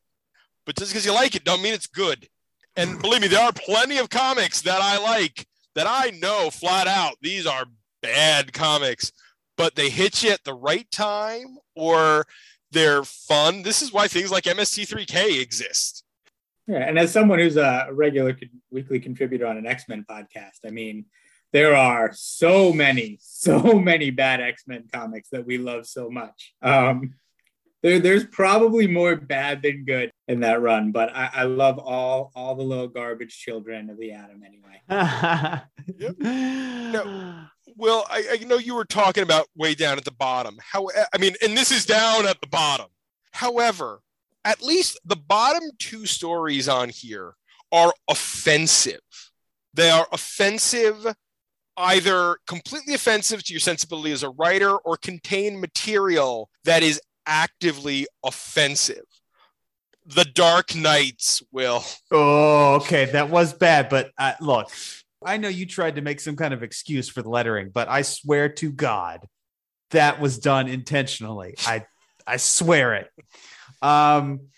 but 0.64 0.76
just 0.76 0.92
because 0.92 1.04
you 1.04 1.12
like 1.12 1.34
it, 1.34 1.42
don't 1.42 1.62
mean 1.62 1.74
it's 1.74 1.88
good. 1.88 2.28
And 2.76 3.02
believe 3.02 3.22
me, 3.22 3.28
there 3.28 3.42
are 3.42 3.52
plenty 3.52 3.98
of 3.98 4.08
comics 4.08 4.60
that 4.62 4.80
I 4.80 4.98
like 5.02 5.48
that 5.74 5.88
I 5.88 6.16
know 6.22 6.48
flat 6.50 6.86
out 6.86 7.16
these 7.22 7.44
are 7.44 7.64
bad 8.02 8.52
comics, 8.52 9.10
but 9.56 9.74
they 9.74 9.90
hit 9.90 10.22
you 10.22 10.30
at 10.30 10.44
the 10.44 10.54
right 10.54 10.88
time 10.92 11.58
or 11.74 12.24
they're 12.70 13.04
fun. 13.04 13.62
This 13.62 13.82
is 13.82 13.92
why 13.92 14.08
things 14.08 14.30
like 14.30 14.44
MST3K 14.44 15.40
exist. 15.40 16.04
Yeah, 16.66 16.86
and 16.86 16.98
as 16.98 17.12
someone 17.12 17.38
who's 17.38 17.56
a 17.56 17.88
regular 17.92 18.36
weekly 18.70 19.00
contributor 19.00 19.46
on 19.46 19.56
an 19.56 19.66
X 19.66 19.88
Men 19.88 20.04
podcast, 20.08 20.58
I 20.66 20.70
mean, 20.70 21.06
there 21.52 21.74
are 21.74 22.10
so 22.12 22.72
many, 22.72 23.18
so 23.22 23.78
many 23.78 24.10
bad 24.10 24.40
X 24.40 24.64
Men 24.66 24.84
comics 24.92 25.30
that 25.30 25.46
we 25.46 25.56
love 25.56 25.86
so 25.86 26.10
much. 26.10 26.54
Um, 26.60 27.14
there, 27.82 28.00
there's 28.00 28.24
probably 28.24 28.86
more 28.86 29.16
bad 29.16 29.62
than 29.62 29.84
good 29.84 30.10
in 30.26 30.40
that 30.40 30.60
run, 30.60 30.92
but 30.92 31.14
I, 31.14 31.30
I 31.32 31.42
love 31.44 31.78
all 31.78 32.32
all 32.34 32.54
the 32.54 32.62
little 32.62 32.88
garbage 32.88 33.38
children 33.38 33.90
of 33.90 33.98
the 33.98 34.12
Atom 34.12 34.42
anyway. 34.44 34.82
Well, 37.76 38.06
I, 38.10 38.38
I 38.40 38.44
know 38.44 38.56
you 38.56 38.74
were 38.74 38.84
talking 38.84 39.22
about 39.22 39.46
way 39.54 39.74
down 39.74 39.98
at 39.98 40.04
the 40.04 40.10
bottom. 40.10 40.58
How 40.60 40.88
I 41.14 41.18
mean, 41.18 41.36
and 41.40 41.56
this 41.56 41.70
is 41.70 41.86
down 41.86 42.26
at 42.26 42.40
the 42.40 42.48
bottom. 42.48 42.88
However, 43.30 44.00
at 44.44 44.60
least 44.60 44.98
the 45.04 45.16
bottom 45.16 45.62
two 45.78 46.04
stories 46.04 46.68
on 46.68 46.88
here 46.88 47.34
are 47.70 47.92
offensive. 48.08 49.00
They 49.74 49.90
are 49.90 50.08
offensive, 50.10 51.14
either 51.76 52.38
completely 52.48 52.94
offensive 52.94 53.44
to 53.44 53.52
your 53.52 53.60
sensibility 53.60 54.10
as 54.10 54.24
a 54.24 54.30
writer 54.30 54.76
or 54.76 54.96
contain 54.96 55.60
material 55.60 56.50
that 56.64 56.82
is 56.82 57.00
actively 57.28 58.08
offensive. 58.24 59.04
The 60.06 60.24
Dark 60.24 60.74
Knights 60.74 61.42
will. 61.52 61.84
Oh, 62.10 62.76
okay. 62.76 63.04
That 63.04 63.30
was 63.30 63.52
bad. 63.52 63.88
But 63.90 64.10
uh, 64.18 64.32
look, 64.40 64.70
I 65.24 65.36
know 65.36 65.48
you 65.48 65.66
tried 65.66 65.96
to 65.96 66.00
make 66.00 66.18
some 66.18 66.34
kind 66.34 66.54
of 66.54 66.62
excuse 66.62 67.08
for 67.08 67.22
the 67.22 67.28
lettering, 67.28 67.70
but 67.70 67.88
I 67.88 68.02
swear 68.02 68.48
to 68.48 68.72
God, 68.72 69.26
that 69.90 70.20
was 70.20 70.38
done 70.38 70.68
intentionally. 70.68 71.54
I 71.66 71.84
I 72.26 72.36
swear 72.36 72.94
it. 72.94 73.10
Um, 73.80 74.48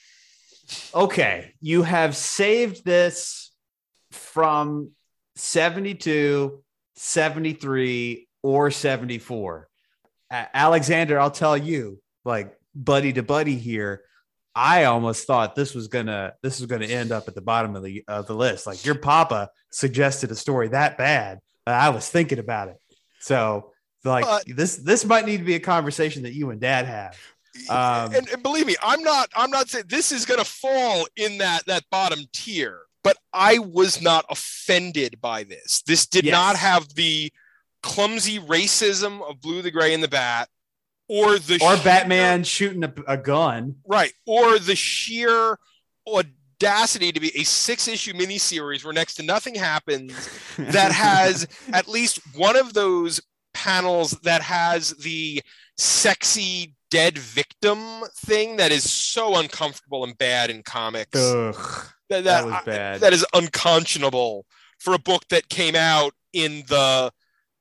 okay, 0.94 1.54
you 1.60 1.82
have 1.82 2.16
saved 2.16 2.84
this 2.84 3.52
from 4.10 4.90
72, 5.36 6.62
73, 6.96 8.28
or 8.42 8.70
74. 8.70 9.68
A- 10.30 10.56
Alexander, 10.56 11.18
I'll 11.18 11.30
tell 11.30 11.56
you, 11.56 12.00
like 12.24 12.56
buddy 12.74 13.12
to 13.14 13.22
buddy 13.22 13.56
here, 13.56 14.02
I 14.54 14.84
almost 14.84 15.26
thought 15.26 15.54
this 15.54 15.74
was 15.74 15.88
gonna 15.88 16.34
this 16.42 16.60
was 16.60 16.66
gonna 16.66 16.86
end 16.86 17.12
up 17.12 17.28
at 17.28 17.34
the 17.34 17.40
bottom 17.40 17.76
of 17.76 17.82
the 17.82 18.04
of 18.08 18.26
the 18.26 18.34
list. 18.34 18.66
Like 18.66 18.84
your 18.84 18.94
papa 18.96 19.50
suggested 19.70 20.30
a 20.30 20.36
story 20.36 20.68
that 20.68 20.98
bad, 20.98 21.38
uh, 21.66 21.70
I 21.70 21.90
was 21.90 22.08
thinking 22.08 22.38
about 22.38 22.68
it. 22.68 22.76
So 23.20 23.72
like 24.04 24.24
But- 24.24 24.44
this 24.46 24.76
this 24.76 25.04
might 25.04 25.26
need 25.26 25.38
to 25.38 25.44
be 25.44 25.54
a 25.54 25.60
conversation 25.60 26.22
that 26.24 26.32
you 26.32 26.50
and 26.50 26.60
Dad 26.60 26.86
have. 26.86 27.16
Um, 27.68 28.14
and, 28.14 28.28
and 28.28 28.42
believe 28.44 28.66
me, 28.66 28.76
I'm 28.80 29.02
not. 29.02 29.28
I'm 29.34 29.50
not 29.50 29.68
saying 29.68 29.84
this 29.88 30.12
is 30.12 30.24
to 30.24 30.44
fall 30.44 31.06
in 31.16 31.38
that 31.38 31.66
that 31.66 31.84
bottom 31.90 32.20
tier. 32.32 32.82
But 33.02 33.16
I 33.32 33.58
was 33.58 34.00
not 34.02 34.24
offended 34.28 35.20
by 35.20 35.44
this. 35.44 35.82
This 35.86 36.06
did 36.06 36.24
Yes. 36.26 36.32
not 36.32 36.56
have 36.56 36.94
the 36.94 37.32
clumsy 37.82 38.38
racism 38.38 39.22
of 39.28 39.40
Blue 39.40 39.62
the 39.62 39.70
Gray 39.70 39.94
and 39.94 40.02
the 40.02 40.08
Bat, 40.08 40.48
or 41.11 41.38
the 41.38 41.54
or 41.62 41.74
sheer- 41.74 41.84
Batman 41.84 42.44
shooting 42.44 42.84
a, 42.84 42.92
a 43.08 43.16
gun. 43.16 43.74
right, 43.86 44.12
or 44.26 44.58
the 44.61 44.76
sheer 44.76 45.58
audacity 46.06 47.12
to 47.12 47.20
be 47.20 47.32
a 47.38 47.44
six 47.44 47.88
issue 47.88 48.12
miniseries 48.12 48.84
where 48.84 48.92
next 48.92 49.14
to 49.16 49.22
nothing 49.22 49.54
happens 49.54 50.28
that 50.58 50.92
has 50.92 51.46
at 51.72 51.88
least 51.88 52.20
one 52.36 52.56
of 52.56 52.72
those 52.74 53.20
panels 53.54 54.12
that 54.22 54.42
has 54.42 54.90
the 54.98 55.42
sexy 55.76 56.74
dead 56.90 57.16
victim 57.18 57.78
thing 58.16 58.56
that 58.56 58.72
is 58.72 58.90
so 58.90 59.36
uncomfortable 59.38 60.04
and 60.04 60.16
bad 60.18 60.50
in 60.50 60.62
comics. 60.62 61.18
Ugh, 61.18 61.86
that, 62.08 62.24
that 62.24 62.44
was 62.44 62.54
I- 62.54 62.62
bad. 62.64 63.00
that 63.00 63.12
is 63.12 63.24
unconscionable 63.34 64.44
for 64.78 64.94
a 64.94 64.98
book 64.98 65.22
that 65.30 65.48
came 65.48 65.74
out 65.76 66.12
in 66.32 66.62
the. 66.68 67.11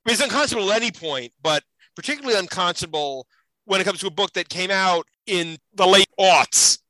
I 0.06 0.12
it's 0.12 0.20
unconscionable 0.22 0.72
at 0.72 0.80
any 0.82 0.90
point, 0.90 1.32
but 1.42 1.62
particularly 1.94 2.38
unconscionable 2.38 3.26
when 3.70 3.80
it 3.80 3.84
comes 3.84 4.00
to 4.00 4.08
a 4.08 4.10
book 4.10 4.32
that 4.32 4.48
came 4.48 4.72
out 4.72 5.06
in 5.26 5.56
the 5.74 5.86
late 5.86 6.08
aughts. 6.18 6.80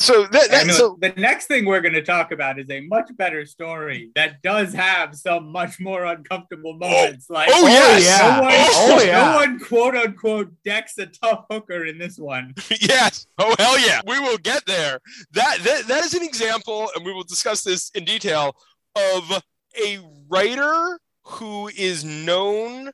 So 0.00 0.24
that, 0.24 0.50
that 0.50 0.66
so 0.72 0.98
the 1.00 1.10
next 1.16 1.46
thing 1.46 1.66
we're 1.66 1.80
going 1.80 1.94
to 1.94 2.02
talk 2.02 2.32
about 2.32 2.58
is 2.58 2.68
a 2.68 2.80
much 2.80 3.16
better 3.16 3.46
story 3.46 4.10
that 4.16 4.42
does 4.42 4.74
have 4.74 5.14
some 5.14 5.52
much 5.52 5.78
more 5.78 6.04
uncomfortable 6.04 6.76
oh. 6.82 6.88
moments. 6.88 7.30
like, 7.30 7.48
oh, 7.52 7.62
oh 7.64 7.68
yes. 7.68 8.04
yeah. 8.04 8.36
no 8.36 8.42
one, 8.42 8.52
Oh, 8.52 8.88
oh 8.90 9.04
yeah. 9.04 9.24
no 9.24 9.36
one 9.36 9.60
quote 9.60 9.94
unquote 9.94 10.52
decks 10.64 10.98
a 10.98 11.06
tough 11.06 11.44
hooker 11.48 11.84
in 11.84 11.96
this 11.96 12.18
one. 12.18 12.52
yes. 12.80 13.28
Oh 13.38 13.54
hell 13.56 13.78
yeah. 13.78 14.00
We 14.04 14.18
will 14.18 14.38
get 14.38 14.66
there. 14.66 14.98
That, 15.30 15.58
that 15.62 15.86
that 15.86 16.04
is 16.04 16.14
an 16.14 16.24
example, 16.24 16.90
and 16.96 17.06
we 17.06 17.12
will 17.12 17.22
discuss 17.22 17.62
this 17.62 17.90
in 17.90 18.04
detail, 18.04 18.56
of 18.96 19.42
a 19.80 20.00
writer 20.28 20.98
who 21.22 21.68
is 21.68 22.04
known 22.04 22.90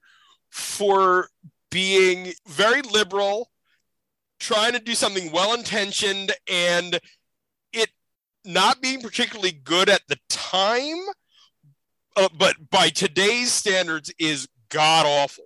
for 0.50 1.28
being 1.72 2.34
very 2.46 2.82
liberal, 2.82 3.50
trying 4.38 4.74
to 4.74 4.78
do 4.78 4.94
something 4.94 5.32
well 5.32 5.54
intentioned, 5.54 6.30
and 6.48 7.00
it 7.72 7.88
not 8.44 8.80
being 8.80 9.00
particularly 9.00 9.52
good 9.52 9.88
at 9.88 10.02
the 10.06 10.18
time, 10.28 11.00
uh, 12.16 12.28
but 12.38 12.70
by 12.70 12.90
today's 12.90 13.50
standards 13.50 14.12
is 14.18 14.46
god 14.68 15.06
awful. 15.06 15.44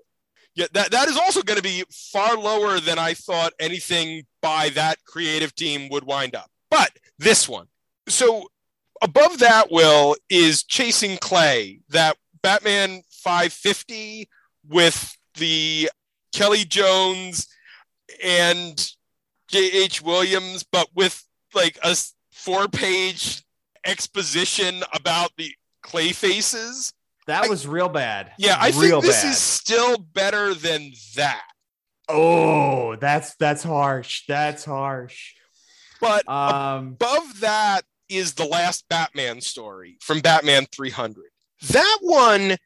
Yeah, 0.56 0.66
that, 0.72 0.90
that 0.90 1.08
is 1.08 1.16
also 1.16 1.42
going 1.42 1.58
to 1.58 1.62
be 1.62 1.84
far 1.90 2.36
lower 2.36 2.80
than 2.80 2.98
I 2.98 3.14
thought 3.14 3.52
anything 3.60 4.24
by 4.42 4.70
that 4.70 5.04
creative 5.04 5.54
team 5.54 5.88
would 5.90 6.04
wind 6.04 6.34
up. 6.34 6.50
But 6.70 6.90
this 7.18 7.48
one. 7.48 7.68
So 8.08 8.48
above 9.02 9.38
that, 9.40 9.70
Will, 9.70 10.16
is 10.30 10.64
Chasing 10.64 11.18
Clay, 11.18 11.80
that 11.90 12.16
Batman 12.42 13.02
550 13.10 14.28
with 14.66 15.16
the 15.34 15.90
Kelly 16.36 16.64
Jones 16.66 17.48
and 18.22 18.92
J.H. 19.48 20.02
Williams, 20.02 20.64
but 20.70 20.88
with 20.94 21.24
like 21.54 21.78
a 21.82 21.96
four 22.30 22.68
page 22.68 23.42
exposition 23.86 24.82
about 24.92 25.30
the 25.38 25.50
clay 25.82 26.12
faces. 26.12 26.92
That 27.26 27.48
was 27.48 27.66
real 27.66 27.88
bad. 27.88 28.32
Yeah, 28.38 28.56
I 28.60 28.68
real 28.70 29.00
think 29.00 29.04
this 29.12 29.22
bad. 29.22 29.30
is 29.30 29.38
still 29.38 29.98
better 29.98 30.52
than 30.54 30.92
that. 31.16 31.42
Oh, 32.08 32.96
that's 32.96 33.34
that's 33.36 33.62
harsh. 33.62 34.24
That's 34.28 34.64
harsh. 34.64 35.32
But 36.00 36.28
Um, 36.28 36.88
above 37.00 37.40
that 37.40 37.82
is 38.08 38.34
the 38.34 38.44
last 38.44 38.84
Batman 38.90 39.40
story 39.40 39.96
from 40.00 40.20
Batman 40.20 40.66
300. 40.70 41.24
That 41.70 41.98
one 42.02 42.56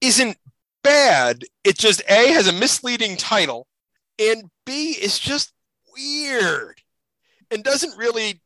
isn't 0.00 0.36
bad. 0.82 1.44
It 1.64 1.78
just 1.78 2.02
A 2.08 2.28
has 2.32 2.46
a 2.46 2.52
misleading 2.52 3.16
title, 3.16 3.66
and 4.18 4.50
B 4.66 4.90
is 4.92 5.18
just 5.18 5.52
weird 5.96 6.80
and 7.50 7.62
doesn't 7.64 7.96
really 7.96 8.40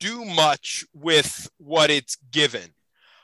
do 0.00 0.24
much 0.24 0.84
with 0.94 1.48
what 1.58 1.90
it's 1.90 2.16
given. 2.30 2.74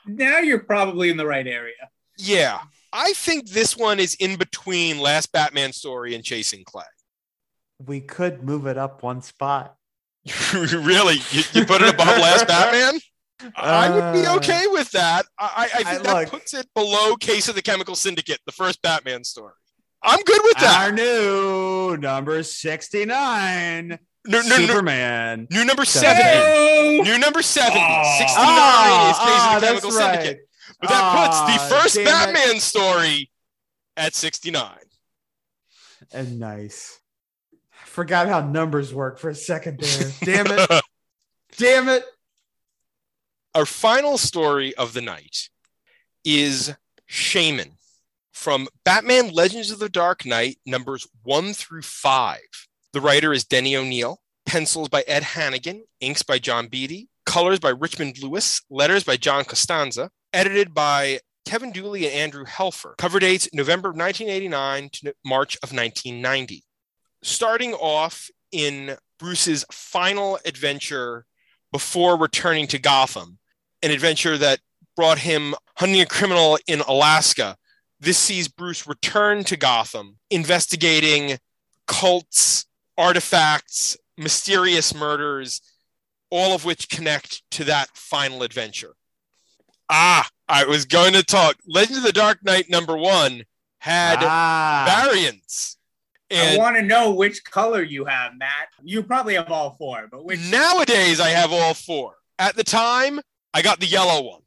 Now 0.05 0.39
you're 0.39 0.59
probably 0.59 1.09
in 1.09 1.17
the 1.17 1.25
right 1.25 1.45
area. 1.47 1.89
Yeah, 2.17 2.59
I 2.91 3.13
think 3.13 3.49
this 3.49 3.77
one 3.77 3.99
is 3.99 4.15
in 4.15 4.37
between 4.37 4.99
Last 4.99 5.31
Batman 5.31 5.71
story 5.73 6.13
and 6.15 6.23
Chasing 6.23 6.63
Clay. 6.63 6.83
we 7.85 8.01
could 8.01 8.43
move 8.43 8.65
it 8.67 8.77
up 8.77 9.03
one 9.03 9.21
spot. 9.21 9.75
really? 10.53 11.15
You, 11.31 11.43
you 11.53 11.65
put 11.65 11.81
it 11.81 11.93
above 11.93 12.07
Last 12.07 12.47
Batman? 12.47 12.99
I 13.55 13.89
would 13.89 14.13
be 14.21 14.25
Uh, 14.25 14.35
okay 14.37 14.65
with 14.67 14.91
that. 14.91 15.25
I, 15.39 15.69
I 15.73 15.83
think 15.83 15.87
I- 15.87 15.97
that 15.99 16.13
look. 16.21 16.29
puts 16.29 16.53
it 16.53 16.67
below 16.73 17.15
Case 17.15 17.47
of 17.47 17.55
the 17.55 17.61
Chemical 17.61 17.95
Syndicate, 17.95 18.39
the 18.45 18.51
first 18.51 18.81
Batman 18.81 19.23
story. 19.23 19.53
I'm 20.03 20.19
good 20.23 20.41
with 20.43 20.57
that. 20.57 20.81
Our 20.85 20.91
new 20.91 21.95
number 21.97 22.43
69, 22.43 23.87
New, 23.87 23.97
new, 24.25 24.43
new, 24.43 24.67
Superman. 24.67 25.47
new 25.49 25.63
number 25.65 25.85
Seven. 25.85 26.17
70. 26.21 26.99
Oh, 26.99 27.01
New 27.03 27.17
number 27.19 27.41
70. 27.41 27.79
Oh. 27.79 28.15
69 28.19 28.45
Ah, 28.45 29.09
is 29.11 29.17
Case 29.17 29.27
ah, 29.27 29.55
of 29.55 29.61
the 29.61 29.67
Chemical 29.67 29.89
right. 29.91 30.13
Syndicate. 30.13 30.39
But 30.81 30.89
that 30.89 31.25
puts 31.25 31.37
Ah, 31.37 31.45
the 31.69 31.75
first 31.75 31.95
damn 31.95 32.03
it. 32.03 32.33
Batman 32.35 32.59
story 32.59 33.31
at 33.97 34.13
69. 34.13 34.69
And 36.11 36.39
nice. 36.39 36.99
I 37.53 37.85
forgot 37.85 38.27
how 38.27 38.41
numbers 38.41 38.93
work 38.93 39.19
for 39.19 39.29
a 39.29 39.35
second 39.35 39.79
there. 39.79 40.11
Damn 40.23 40.47
it. 40.59 40.69
Damn 41.57 41.87
it. 41.89 42.03
Our 43.55 43.67
final 43.67 44.17
story 44.17 44.73
of 44.77 44.93
the 44.93 45.01
night 45.01 45.49
is 46.25 46.73
Shaman 47.05 47.77
from 48.31 48.67
Batman 48.83 49.29
Legends 49.29 49.69
of 49.69 49.77
the 49.77 49.89
Dark 49.89 50.25
Knight, 50.25 50.57
numbers 50.65 51.05
one 51.21 51.53
through 51.53 51.83
five. 51.83 52.39
The 52.93 53.01
writer 53.01 53.31
is 53.31 53.43
Denny 53.43 53.75
O'Neil, 53.75 54.21
pencils 54.47 54.89
by 54.89 55.03
Ed 55.05 55.21
Hannigan, 55.21 55.83
inks 55.99 56.23
by 56.23 56.39
John 56.39 56.67
Beatty, 56.67 57.09
colors 57.27 57.59
by 57.59 57.69
Richmond 57.69 58.17
Lewis, 58.23 58.59
letters 58.71 59.03
by 59.03 59.17
John 59.17 59.45
Costanza, 59.45 60.09
edited 60.33 60.73
by 60.73 61.19
Kevin 61.45 61.71
Dooley 61.71 62.07
and 62.07 62.15
Andrew 62.15 62.45
Helfer. 62.45 62.97
Cover 62.97 63.19
dates 63.19 63.47
November 63.53 63.89
of 63.89 63.95
1989 63.95 64.89
to 64.93 65.13
March 65.23 65.57
of 65.57 65.71
1990. 65.71 66.63
Starting 67.21 67.75
off 67.75 68.31
in 68.51 68.97
Bruce's 69.19 69.63
final 69.71 70.39
adventure 70.43 71.27
before 71.71 72.17
returning 72.17 72.65
to 72.67 72.79
Gotham, 72.79 73.37
an 73.83 73.91
adventure 73.91 74.37
that 74.37 74.59
brought 74.95 75.19
him 75.19 75.53
hunting 75.77 76.01
a 76.01 76.05
criminal 76.05 76.57
in 76.67 76.79
Alaska. 76.81 77.57
This 77.99 78.17
sees 78.17 78.47
Bruce 78.47 78.87
return 78.87 79.43
to 79.45 79.55
Gotham, 79.57 80.17
investigating 80.29 81.37
cults, 81.87 82.65
artifacts, 82.97 83.97
mysterious 84.17 84.93
murders, 84.95 85.61
all 86.29 86.53
of 86.55 86.65
which 86.65 86.89
connect 86.89 87.43
to 87.51 87.63
that 87.65 87.89
final 87.95 88.43
adventure. 88.43 88.95
Ah, 89.89 90.27
I 90.47 90.65
was 90.65 90.85
going 90.85 91.13
to 91.13 91.23
talk. 91.23 91.55
Legend 91.67 91.97
of 91.97 92.03
the 92.03 92.11
Dark 92.11 92.43
Knight 92.43 92.69
number 92.69 92.97
one 92.97 93.43
had 93.79 94.19
Ah, 94.21 95.03
variants. 95.05 95.77
I 96.31 96.35
And 96.35 96.57
want 96.57 96.75
to 96.77 96.81
know 96.81 97.11
which 97.11 97.43
color 97.43 97.83
you 97.83 98.05
have, 98.05 98.31
Matt. 98.37 98.69
You 98.83 99.03
probably 99.03 99.35
have 99.35 99.51
all 99.51 99.75
four, 99.77 100.07
but 100.11 100.25
which? 100.25 100.39
nowadays 100.49 101.19
I 101.19 101.29
have 101.29 101.51
all 101.51 101.73
four. 101.73 102.15
At 102.39 102.55
the 102.55 102.63
time, 102.63 103.19
I 103.53 103.61
got 103.61 103.79
the 103.79 103.85
yellow 103.85 104.23
one. 104.23 104.41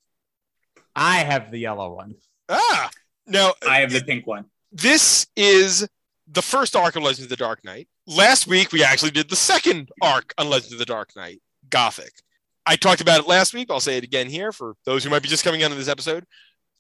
I 0.94 1.18
have 1.18 1.50
the 1.50 1.58
yellow 1.58 1.94
one. 1.94 2.14
Ah, 2.48 2.90
now 3.26 3.52
I 3.68 3.80
have 3.80 3.92
the 3.92 4.02
pink 4.02 4.26
one. 4.26 4.46
this 4.72 5.26
is 5.36 5.86
the 6.28 6.42
first 6.42 6.74
arc 6.74 6.96
of 6.96 7.02
Legends 7.02 7.24
of 7.24 7.28
the 7.28 7.36
Dark 7.36 7.64
Knight. 7.64 7.88
Last 8.06 8.46
week, 8.46 8.72
we 8.72 8.82
actually 8.82 9.10
did 9.12 9.28
the 9.28 9.36
second 9.36 9.90
arc 10.00 10.34
on 10.38 10.48
Legends 10.48 10.72
of 10.72 10.78
the 10.78 10.84
Dark 10.84 11.14
Knight, 11.16 11.40
Gothic. 11.70 12.12
I 12.64 12.76
talked 12.76 13.00
about 13.00 13.20
it 13.20 13.28
last 13.28 13.54
week. 13.54 13.68
I'll 13.70 13.78
say 13.80 13.96
it 13.96 14.04
again 14.04 14.28
here 14.28 14.50
for 14.50 14.74
those 14.84 15.04
who 15.04 15.10
might 15.10 15.22
be 15.22 15.28
just 15.28 15.44
coming 15.44 15.62
onto 15.62 15.76
this 15.76 15.88
episode. 15.88 16.24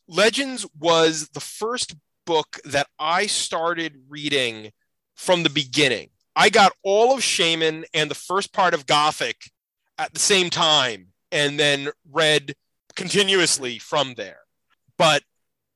Legends 0.08 0.66
was 0.78 1.28
the 1.28 1.40
first 1.40 1.94
book 2.24 2.58
that 2.64 2.88
I 2.98 3.26
started 3.26 3.94
reading 4.08 4.72
from 5.14 5.42
the 5.42 5.50
beginning. 5.50 6.08
I 6.34 6.50
got 6.50 6.72
all 6.82 7.14
of 7.14 7.22
Shaman 7.22 7.84
and 7.94 8.10
the 8.10 8.16
first 8.16 8.52
part 8.52 8.74
of 8.74 8.86
Gothic 8.86 9.50
at 9.96 10.12
the 10.12 10.20
same 10.20 10.50
time 10.50 11.08
and 11.36 11.60
then 11.60 11.90
read 12.10 12.54
continuously 12.94 13.78
from 13.78 14.14
there. 14.14 14.38
But 14.96 15.22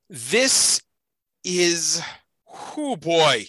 this 0.09 0.81
is, 1.43 2.01
oh 2.75 2.95
boy, 2.95 3.45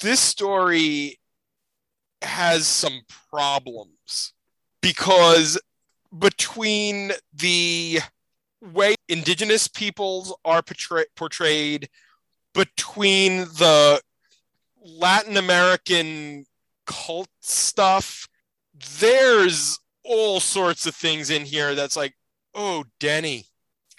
this 0.00 0.20
story 0.20 1.18
has 2.20 2.66
some 2.66 3.00
problems 3.30 4.34
because 4.82 5.58
between 6.16 7.12
the 7.32 8.00
way 8.60 8.94
indigenous 9.08 9.68
peoples 9.68 10.36
are 10.44 10.60
portray- 10.60 11.06
portrayed, 11.16 11.88
between 12.52 13.38
the 13.38 14.02
Latin 14.84 15.38
American 15.38 16.44
cult 16.84 17.30
stuff, 17.40 18.28
there's 19.00 19.78
all 20.04 20.40
sorts 20.40 20.86
of 20.86 20.94
things 20.94 21.30
in 21.30 21.44
here 21.44 21.74
that's 21.74 21.96
like, 21.96 22.14
oh, 22.54 22.84
Denny. 23.00 23.46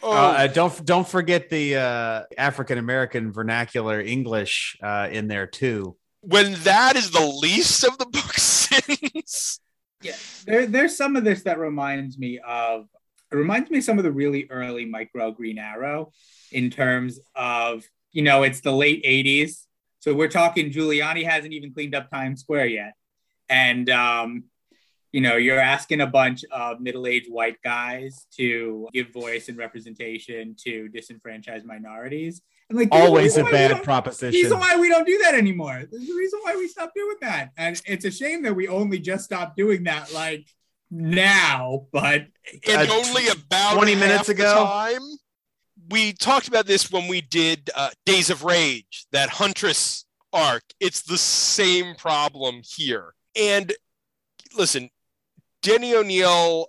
Oh, 0.01 0.12
Uh, 0.12 0.47
don't 0.47 0.84
don't 0.86 1.08
forget 1.08 1.49
the 1.49 1.78
uh, 1.78 2.24
African 2.38 2.78
American 2.78 3.32
vernacular 3.32 4.01
English 4.01 4.78
uh, 4.84 5.08
in 5.12 5.28
there 5.30 5.47
too. 5.47 5.95
when 6.22 6.56
that 6.64 6.95
is 6.97 7.12
the 7.12 7.26
least 7.26 7.84
of 7.86 7.97
the 7.97 8.06
book's 8.06 8.43
sins. 8.68 9.60
Yeah, 10.01 10.16
there, 10.45 10.66
there's 10.68 10.97
some 10.97 11.16
of 11.16 11.24
this 11.24 11.43
that 11.43 11.58
reminds 11.58 12.18
me 12.18 12.39
of. 12.45 12.88
It 13.32 13.36
reminds 13.38 13.70
me 13.72 13.78
of 13.78 13.84
some 13.86 13.97
of 13.97 14.04
the 14.04 14.12
really 14.12 14.45
early 14.49 14.86
Mike 14.86 15.12
Grell 15.14 15.32
Green 15.32 15.58
Arrow, 15.58 16.12
in 16.51 16.70
terms 16.70 17.20
of 17.34 17.84
you 18.12 18.24
know 18.24 18.43
it's 18.43 18.60
the 18.60 18.74
late 18.74 19.04
'80s, 19.06 19.66
so 19.99 20.14
we're 20.14 20.28
talking 20.28 20.70
Giuliani 20.72 21.24
hasn't 21.24 21.54
even 21.54 21.74
cleaned 21.74 21.95
up 21.95 22.10
Times 22.12 22.41
Square 22.41 22.68
yet, 22.68 22.93
and 23.47 23.89
um, 23.89 24.43
you 25.14 25.22
know, 25.22 25.38
you're 25.38 25.59
asking 25.59 26.01
a 26.01 26.07
bunch 26.07 26.43
of 26.51 26.82
middle-aged 26.82 27.32
white 27.32 27.61
guys 27.64 28.26
to 28.36 28.88
give 28.91 29.14
voice 29.14 29.47
and 29.47 29.57
representation 29.57 30.55
to 30.66 30.89
disenfranchised 30.89 31.66
minorities. 31.66 32.41
And 32.70 32.80
like 32.80 32.89
there's 32.89 33.05
Always 33.05 33.38
a 33.38 33.43
reason 33.43 33.43
why 33.45 33.49
we 33.51 33.57
bad 33.57 33.68
don't- 33.70 33.84
proposition. 33.84 34.41
reason 34.41 34.59
why 34.59 34.76
we 34.78 34.89
don't 34.89 35.05
do 35.05 35.18
that 35.20 35.36
anymore. 35.36 35.84
There's 35.89 36.09
a 36.09 36.16
reason 36.16 36.39
why 36.41 36.55
we 36.55 36.68
stopped 36.68 36.95
doing 36.95 37.16
that. 37.22 37.51
And 37.57 37.80
it's 37.86 38.05
a 38.05 38.11
shame 38.11 38.41
that 38.43 38.55
we 38.55 38.68
only 38.68 38.99
just 38.99 39.24
stopped 39.26 39.55
doing 39.55 39.84
that 39.84 40.11
like 40.14 40.47
now, 40.89 41.88
but 41.91 42.26
and 42.68 42.89
Uh, 42.89 42.93
only 42.93 43.28
about 43.30 43.76
20 43.76 43.95
minutes 43.95 44.30
ago? 44.30 44.66
time. 44.66 45.01
We 45.89 46.14
talked 46.14 46.47
about 46.47 46.66
this 46.66 46.89
when 46.91 47.07
we 47.07 47.22
did 47.22 47.70
uh, 47.76 47.89
Days 48.05 48.30
of 48.30 48.43
Rage, 48.43 49.05
that 49.11 49.30
Huntress 49.30 50.05
arc. 50.32 50.64
It's 50.80 51.01
the 51.01 51.18
same 51.18 51.95
problem 51.95 52.61
here. 52.66 53.14
And 53.36 53.74
listen, 54.55 54.89
Denny 55.64 55.95
O'Neil, 55.95 56.68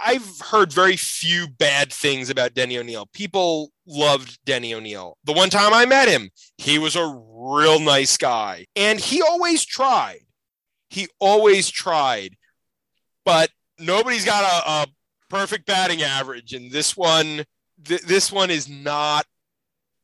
I've 0.00 0.40
heard 0.40 0.72
very 0.72 0.96
few 0.96 1.48
bad 1.48 1.92
things 1.92 2.30
about 2.30 2.54
Denny 2.54 2.78
O'Neil. 2.78 3.06
People 3.12 3.72
loved 3.86 4.38
Denny 4.46 4.72
O'Neil. 4.72 5.18
The 5.24 5.32
one 5.32 5.50
time 5.50 5.74
I 5.74 5.84
met 5.84 6.08
him, 6.08 6.30
he 6.56 6.78
was 6.78 6.96
a 6.96 7.06
real 7.06 7.78
nice 7.80 8.16
guy. 8.16 8.66
And 8.74 8.98
he 8.98 9.20
always 9.20 9.64
tried. 9.64 10.20
He 10.88 11.08
always 11.18 11.68
tried. 11.68 12.36
But 13.24 13.50
nobody's 13.78 14.24
got 14.24 14.44
a, 14.44 14.70
a 14.70 14.86
perfect 15.28 15.66
batting 15.66 16.02
average. 16.02 16.54
And 16.54 16.70
this 16.70 16.96
one, 16.96 17.44
th- 17.84 18.02
this 18.02 18.32
one 18.32 18.50
is 18.50 18.68
not 18.68 19.26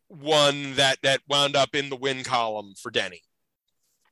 one 0.09 0.74
that 0.74 0.99
that 1.03 1.20
wound 1.29 1.55
up 1.55 1.74
in 1.74 1.91
the 1.91 1.97
win 1.97 2.24
column 2.24 2.74
for 2.81 2.91
Denny. 2.91 3.22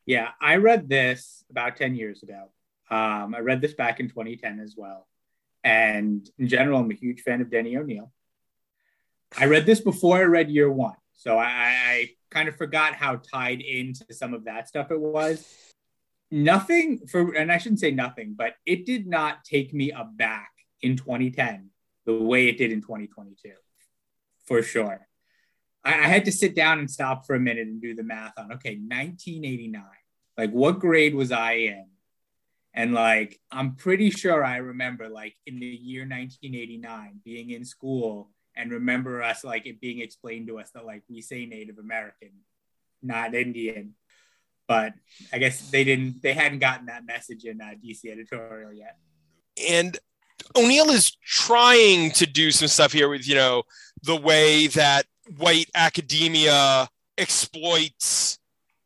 Yeah, 0.05 0.29
I 0.41 0.57
read 0.57 0.89
this 0.89 1.43
about 1.51 1.77
10 1.77 1.97
years 1.97 2.23
ago. 2.23 2.51
Um, 2.91 3.35
I 3.35 3.41
read 3.41 3.61
this 3.61 3.75
back 3.75 4.01
in 4.01 4.09
2010 4.09 4.61
as 4.61 4.75
well. 4.77 5.07
And 5.65 6.29
in 6.39 6.49
general, 6.49 6.81
I'm 6.81 6.91
a 6.91 6.95
huge 6.95 7.23
fan 7.23 7.41
of 7.41 7.51
Denny 7.51 7.77
O'Neil. 7.77 8.13
I 9.37 9.47
read 9.47 9.67
this 9.67 9.81
before 9.81 10.19
I 10.19 10.23
read 10.23 10.51
year 10.51 10.71
one. 10.71 10.95
So 11.15 11.39
I, 11.39 11.47
I 11.47 12.11
kind 12.31 12.49
of 12.49 12.57
forgot 12.57 12.95
how 12.95 13.17
tied 13.17 13.61
into 13.61 14.05
some 14.13 14.35
of 14.35 14.45
that 14.45 14.69
stuff 14.69 14.91
it 14.91 15.01
was. 15.01 15.45
Nothing 16.31 17.07
for, 17.07 17.33
and 17.35 17.51
I 17.51 17.59
shouldn't 17.59 17.81
say 17.81 17.91
nothing, 17.91 18.35
but 18.37 18.55
it 18.65 18.87
did 18.87 19.07
not 19.07 19.45
take 19.45 19.73
me 19.73 19.93
aback 19.93 20.51
in 20.83 20.97
2010 20.97 21.71
the 22.05 22.15
way 22.15 22.49
it 22.49 22.59
did 22.59 22.73
in 22.73 22.81
2022, 22.81 23.51
for 24.45 24.63
sure. 24.63 25.09
I, 25.85 25.91
I 25.95 26.09
had 26.09 26.25
to 26.27 26.33
sit 26.33 26.55
down 26.55 26.79
and 26.79 26.91
stop 26.91 27.27
for 27.27 27.35
a 27.35 27.41
minute 27.41 27.67
and 27.67 27.81
do 27.81 27.95
the 27.95 28.03
math 28.03 28.39
on 28.39 28.53
okay, 28.53 28.77
1989. 28.77 29.83
Like, 30.37 30.51
what 30.51 30.79
grade 30.79 31.15
was 31.15 31.33
I 31.33 31.53
in? 31.53 31.87
And 32.77 32.93
like, 32.93 33.41
I'm 33.51 33.75
pretty 33.75 34.11
sure 34.11 34.45
I 34.45 34.59
remember 34.59 35.09
like 35.09 35.35
in 35.47 35.59
the 35.59 35.67
year 35.67 36.03
1989 36.03 37.21
being 37.25 37.51
in 37.51 37.65
school 37.65 38.31
and 38.55 38.71
remember 38.71 39.23
us 39.23 39.45
like 39.45 39.67
it 39.67 39.81
being 39.81 40.01
explained 40.01 40.49
to 40.49 40.59
us 40.59 40.71
that 40.75 40.85
like 40.85 41.03
we 41.09 41.23
say 41.23 41.47
Native 41.47 41.79
American, 41.79 42.31
not 43.03 43.35
Indian. 43.35 43.95
But 44.69 44.93
I 45.33 45.39
guess 45.39 45.71
they 45.71 45.85
didn't, 45.85 46.23
they 46.23 46.35
hadn't 46.35 46.59
gotten 46.59 46.87
that 46.87 47.07
message 47.07 47.45
in 47.45 47.61
uh, 47.61 47.73
DC 47.83 48.11
editorial 48.11 48.73
yet. 48.73 48.99
and 49.69 49.99
O'Neil 50.55 50.91
is 50.91 51.17
trying 51.25 52.11
to 52.13 52.27
do 52.27 52.51
some 52.51 52.69
stuff 52.69 52.93
here 52.93 53.09
with 53.09 53.27
you 53.27 53.35
know 53.35 53.63
the 54.03 54.17
way 54.17 54.67
that 54.69 55.07
white 55.39 55.71
academia 55.75 56.89
exploits 57.19 58.39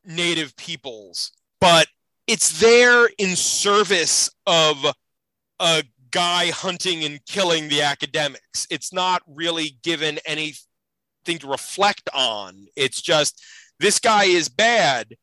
native 0.05 0.57
peoples, 0.57 1.33
but 1.61 1.87
it's 2.31 2.61
there 2.61 3.09
in 3.19 3.35
service 3.35 4.31
of 4.47 4.87
a 5.59 5.83
guy 6.13 6.51
hunting 6.51 7.03
and 7.03 7.19
killing 7.27 7.69
the 7.69 7.83
academics. 7.83 8.69
It's 8.71 8.93
not 8.93 9.21
really 9.27 9.79
given 9.83 10.21
anything 10.25 10.61
to 11.41 11.49
reflect 11.49 12.09
on. 12.15 12.69
It's 12.77 13.03
just 13.03 13.43
this 13.81 13.99
guy 13.99 14.27
is 14.27 14.49
bad 14.49 15.17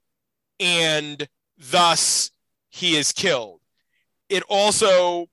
and 0.59 1.29
thus 1.57 2.29
he 2.71 2.97
is 2.97 3.13
killed. 3.13 3.61
It 4.27 4.43
also 4.49 5.27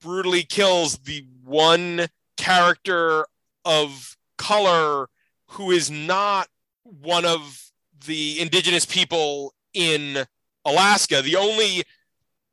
brutally 0.00 0.44
kills 0.44 0.98
the 0.98 1.26
one 1.44 2.06
character 2.36 3.26
of 3.64 4.16
color 4.36 5.08
who 5.48 5.72
is 5.72 5.90
not 5.90 6.46
one 6.84 7.24
of 7.24 7.72
the 8.06 8.38
indigenous 8.38 8.86
people 8.86 9.52
in 9.74 10.24
Alaska. 10.68 11.22
The 11.22 11.36
only 11.36 11.82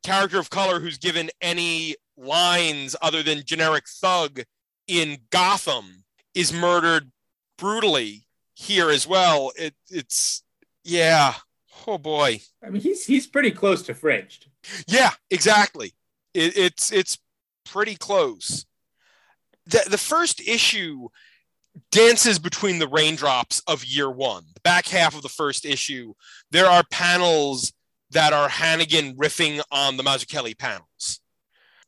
character 0.04 0.38
of 0.38 0.50
color 0.50 0.80
who's 0.80 0.98
given 0.98 1.30
any 1.40 1.96
lines 2.16 2.96
other 3.02 3.22
than 3.22 3.44
generic 3.44 3.84
thug 3.88 4.42
in 4.86 5.18
Gotham 5.30 6.04
is 6.34 6.52
murdered 6.52 7.10
brutally 7.58 8.26
here 8.54 8.90
as 8.90 9.06
well. 9.06 9.52
It, 9.56 9.74
it's 9.90 10.42
yeah. 10.84 11.34
Oh 11.86 11.98
boy. 11.98 12.40
I 12.64 12.70
mean, 12.70 12.82
he's 12.82 13.04
he's 13.04 13.26
pretty 13.26 13.50
close 13.50 13.82
to 13.82 13.94
fridged. 13.94 14.46
Yeah, 14.86 15.10
exactly. 15.30 15.92
It, 16.34 16.56
it's 16.56 16.92
it's 16.92 17.18
pretty 17.64 17.96
close. 17.96 18.64
The 19.66 19.84
the 19.88 19.98
first 19.98 20.40
issue 20.40 21.08
dances 21.90 22.38
between 22.38 22.78
the 22.78 22.88
raindrops 22.88 23.62
of 23.66 23.84
year 23.84 24.10
one. 24.10 24.44
The 24.54 24.60
back 24.60 24.86
half 24.86 25.14
of 25.14 25.22
the 25.22 25.28
first 25.28 25.66
issue, 25.66 26.14
there 26.50 26.66
are 26.66 26.82
panels 26.90 27.72
that 28.10 28.32
are 28.32 28.48
Hannigan 28.48 29.16
riffing 29.16 29.60
on 29.70 29.96
the 29.96 30.02
Mazzucchelli 30.02 30.56
panels. 30.56 31.20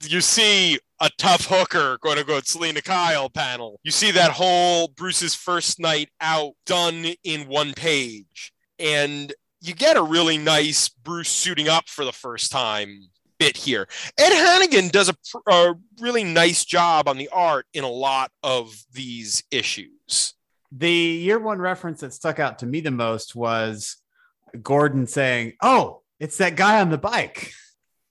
You 0.01 0.21
see 0.21 0.79
a 1.01 1.11
tough 1.19 1.47
hooker 1.47 1.99
going 2.01 2.19
to 2.19 2.25
go 2.25 2.41
to 2.41 2.47
Selina 2.47 2.83
Kyle 2.83 3.29
panel. 3.29 3.81
You 3.83 3.91
see 3.91 4.11
that 4.13 4.31
whole 4.31 4.89
Bruce's 4.89 5.35
first 5.35 5.81
night 5.81 6.09
out 6.21 6.53
done 6.67 7.07
in 7.25 7.49
one 7.49 7.73
page. 7.73 8.53
And 8.79 9.33
you 9.61 9.75
get 9.75 9.97
a 9.97 10.03
really 10.03 10.39
nice 10.39 10.89
Bruce 10.89 11.29
suiting 11.29 11.69
up 11.69 11.89
for 11.89 12.05
the 12.05 12.13
first 12.13 12.53
time 12.53 13.09
bit 13.39 13.57
here. 13.57 13.89
Ed 14.19 14.33
Hannigan 14.33 14.89
does 14.89 15.09
a, 15.09 15.51
a 15.51 15.75
really 16.01 16.25
nice 16.25 16.65
job 16.65 17.09
on 17.09 17.19
the 17.19 17.29
art 17.33 17.67
in 17.73 17.85
a 17.85 17.91
lot 17.91 18.31
of 18.43 18.75
these 18.93 19.45
issues. 19.51 20.35
The 20.71 20.91
year 20.91 21.39
one 21.39 21.61
reference 21.61 22.01
that 22.01 22.13
stuck 22.13 22.39
out 22.39 22.59
to 22.59 22.67
me 22.67 22.81
the 22.81 22.91
most 22.91 23.35
was 23.35 23.97
Gordon 24.63 25.07
saying, 25.07 25.55
Oh, 25.63 26.03
it's 26.21 26.39
that 26.39 26.57
guy 26.57 26.81
on 26.81 26.91
the 26.91 26.99
bike. 26.99 27.53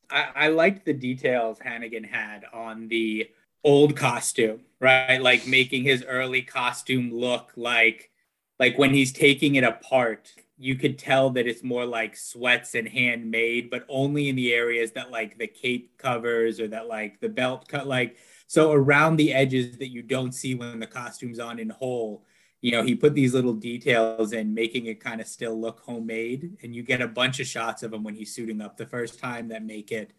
I, 0.10 0.28
I 0.36 0.48
liked 0.50 0.86
the 0.86 0.94
details 0.94 1.60
Hannigan 1.60 2.04
had 2.04 2.46
on 2.54 2.88
the 2.88 3.30
old 3.64 3.96
costume, 3.96 4.62
right? 4.80 5.22
Like 5.22 5.48
making 5.48 5.84
his 5.84 6.04
early 6.04 6.42
costume 6.42 7.12
look 7.14 7.52
like 7.56 8.12
like 8.60 8.78
when 8.78 8.94
he's 8.94 9.12
taking 9.12 9.56
it 9.56 9.64
apart, 9.64 10.34
you 10.58 10.76
could 10.76 10.98
tell 10.98 11.30
that 11.32 11.46
it's 11.46 11.64
more 11.64 11.86
like 11.86 12.18
sweats 12.18 12.74
and 12.74 12.88
handmade, 12.88 13.70
but 13.70 13.86
only 13.88 14.30
in 14.30 14.36
the 14.36 14.54
areas 14.54 14.92
that 14.94 15.12
like 15.12 15.38
the 15.38 15.46
cape 15.46 15.98
covers 15.98 16.60
or 16.60 16.68
that 16.70 16.88
like 16.88 17.20
the 17.20 17.30
belt 17.30 17.68
cut 17.68 17.88
like 17.88 18.18
so 18.48 18.72
around 18.72 19.18
the 19.18 19.34
edges 19.34 19.78
that 19.78 19.90
you 19.90 20.02
don't 20.02 20.32
see 20.32 20.56
when 20.56 20.80
the 20.80 20.88
costume's 20.88 21.40
on 21.40 21.60
in 21.60 21.70
whole 21.70 22.26
you 22.68 22.74
know, 22.74 22.84
he 22.84 22.96
put 22.96 23.14
these 23.14 23.34
little 23.34 23.54
details 23.54 24.34
in, 24.34 24.54
making 24.54 24.88
it 24.88 25.00
kind 25.00 25.22
of 25.22 25.28
still 25.28 25.58
look 25.58 25.80
homemade. 25.86 26.58
And 26.62 26.76
you 26.76 26.84
get 26.84 27.02
a 27.02 27.08
bunch 27.08 27.40
of 27.40 27.48
shots 27.48 27.82
of 27.82 27.94
him 27.94 28.04
when 28.04 28.14
he's 28.14 28.36
suiting 28.36 28.60
up 28.60 28.76
the 28.76 28.86
first 28.86 29.22
time 29.22 29.48
that 29.48 29.64
make 29.64 29.90
it. 29.90 30.12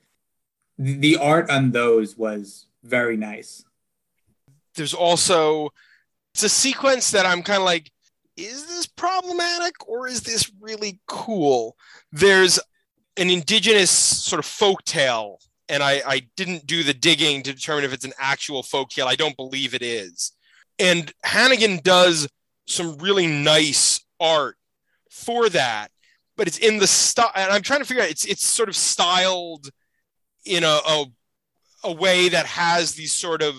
The 0.79 1.19
art 1.19 1.51
on 1.51 1.73
those 1.73 2.17
was 2.17 2.65
very 2.83 3.19
nice. 3.19 3.67
There's 4.77 4.95
also 4.95 5.75
it's 6.33 6.43
a 6.43 6.49
sequence 6.49 7.11
that 7.11 7.27
I'm 7.27 7.43
kind 7.43 7.59
of 7.59 7.67
like, 7.67 7.93
is 8.39 8.67
this 8.67 8.87
problematic 8.87 9.87
or 9.87 10.09
is 10.09 10.23
this 10.23 10.51
really 10.59 11.01
cool? 11.07 11.77
There's 12.13 12.59
an 13.19 13.29
indigenous 13.29 13.91
sort 13.91 14.39
of 14.39 14.47
folk 14.47 14.85
tale, 14.85 15.39
and 15.69 15.83
I, 15.83 16.01
I 16.07 16.23
didn't 16.35 16.67
do 16.67 16.83
the 16.83 16.95
digging 16.95 17.43
to 17.43 17.53
determine 17.53 17.85
if 17.85 17.93
it's 17.93 18.07
an 18.07 18.15
actual 18.19 18.63
folk 18.63 18.89
tale. 18.89 19.07
I 19.07 19.17
don't 19.17 19.37
believe 19.37 19.75
it 19.75 19.83
is. 19.83 20.33
And 20.79 21.13
Hannigan 21.25 21.81
does 21.83 22.27
some 22.69 22.99
really 22.99 23.27
nice 23.27 24.01
art 24.21 24.57
for 25.11 25.49
that, 25.49 25.91
but 26.37 26.47
it's 26.47 26.59
in 26.59 26.79
the 26.79 26.87
style. 26.87 27.33
And 27.35 27.51
I'm 27.51 27.63
trying 27.63 27.81
to 27.81 27.87
figure 27.87 28.03
out 28.03 28.11
it's 28.11 28.25
it's 28.25 28.47
sort 28.47 28.69
of 28.69 28.77
styled 28.77 29.71
in 30.45 30.65
a, 30.65 30.81
a 30.87 31.05
a 31.85 31.93
way 31.93 32.29
that 32.29 32.47
has 32.47 32.93
these 32.93 33.13
sort 33.13 33.43
of 33.43 33.55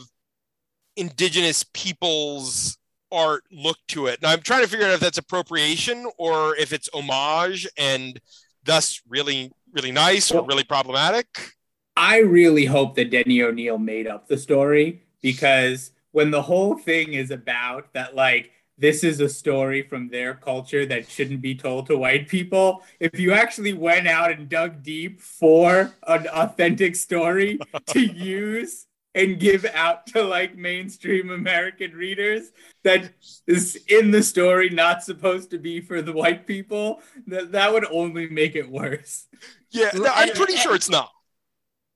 indigenous 0.96 1.66
peoples 1.74 2.78
art 3.12 3.44
look 3.52 3.78
to 3.88 4.08
it. 4.08 4.20
And 4.22 4.32
I'm 4.32 4.42
trying 4.42 4.62
to 4.62 4.68
figure 4.68 4.86
out 4.86 4.94
if 4.94 5.00
that's 5.00 5.18
appropriation 5.18 6.06
or 6.18 6.56
if 6.58 6.74
it's 6.74 6.90
homage 6.94 7.68
and 7.78 8.20
thus 8.64 9.02
really, 9.08 9.52
really 9.74 9.92
nice 9.92 10.32
or 10.32 10.46
really 10.46 10.64
problematic. 10.64 11.54
I 11.98 12.20
really 12.20 12.66
hope 12.66 12.96
that 12.96 13.10
Denny 13.10 13.42
O'Neil 13.42 13.78
made 13.78 14.08
up 14.08 14.28
the 14.28 14.38
story 14.38 15.02
because 15.22 15.92
when 16.12 16.32
the 16.32 16.42
whole 16.42 16.78
thing 16.78 17.14
is 17.14 17.32
about 17.32 17.94
that, 17.94 18.16
like 18.16 18.52
this 18.80 19.04
is 19.04 19.20
a 19.20 19.30
story 19.30 19.84
from 19.84 20.10
their 20.10 20.34
culture 20.34 20.86
that 20.86 21.10
shouldn't 21.10 21.42
be 21.42 21.56
told 21.56 21.88
to 21.88 21.98
white 21.98 22.28
people. 22.28 22.84
If 23.00 23.20
you 23.20 23.34
actually 23.34 23.74
went 23.74 24.08
out 24.08 24.32
and 24.32 24.48
dug 24.48 24.82
deep 24.82 25.22
for 25.22 25.94
an 26.08 26.28
authentic 26.28 26.96
story 26.96 27.60
to 27.88 28.00
use 28.00 28.88
and 29.16 29.40
give 29.40 29.66
out 29.74 30.08
to 30.08 30.24
like 30.24 30.56
mainstream 30.56 31.30
American 31.30 31.92
readers 31.92 32.52
that 32.84 33.12
is 33.48 33.84
in 33.88 34.12
the 34.12 34.24
story 34.24 34.70
not 34.70 35.04
supposed 35.04 35.50
to 35.52 35.58
be 35.58 35.82
for 35.82 36.02
the 36.02 36.14
white 36.14 36.48
people, 36.48 37.02
that, 37.28 37.52
that 37.52 37.74
would 37.74 37.86
only 37.92 38.30
make 38.30 38.56
it 38.56 38.70
worse. 38.70 39.28
Yeah, 39.72 39.92
no, 39.94 40.12
I'm 40.14 40.32
pretty 40.34 40.56
sure 40.56 40.76
it's 40.76 40.90
not. 40.90 41.12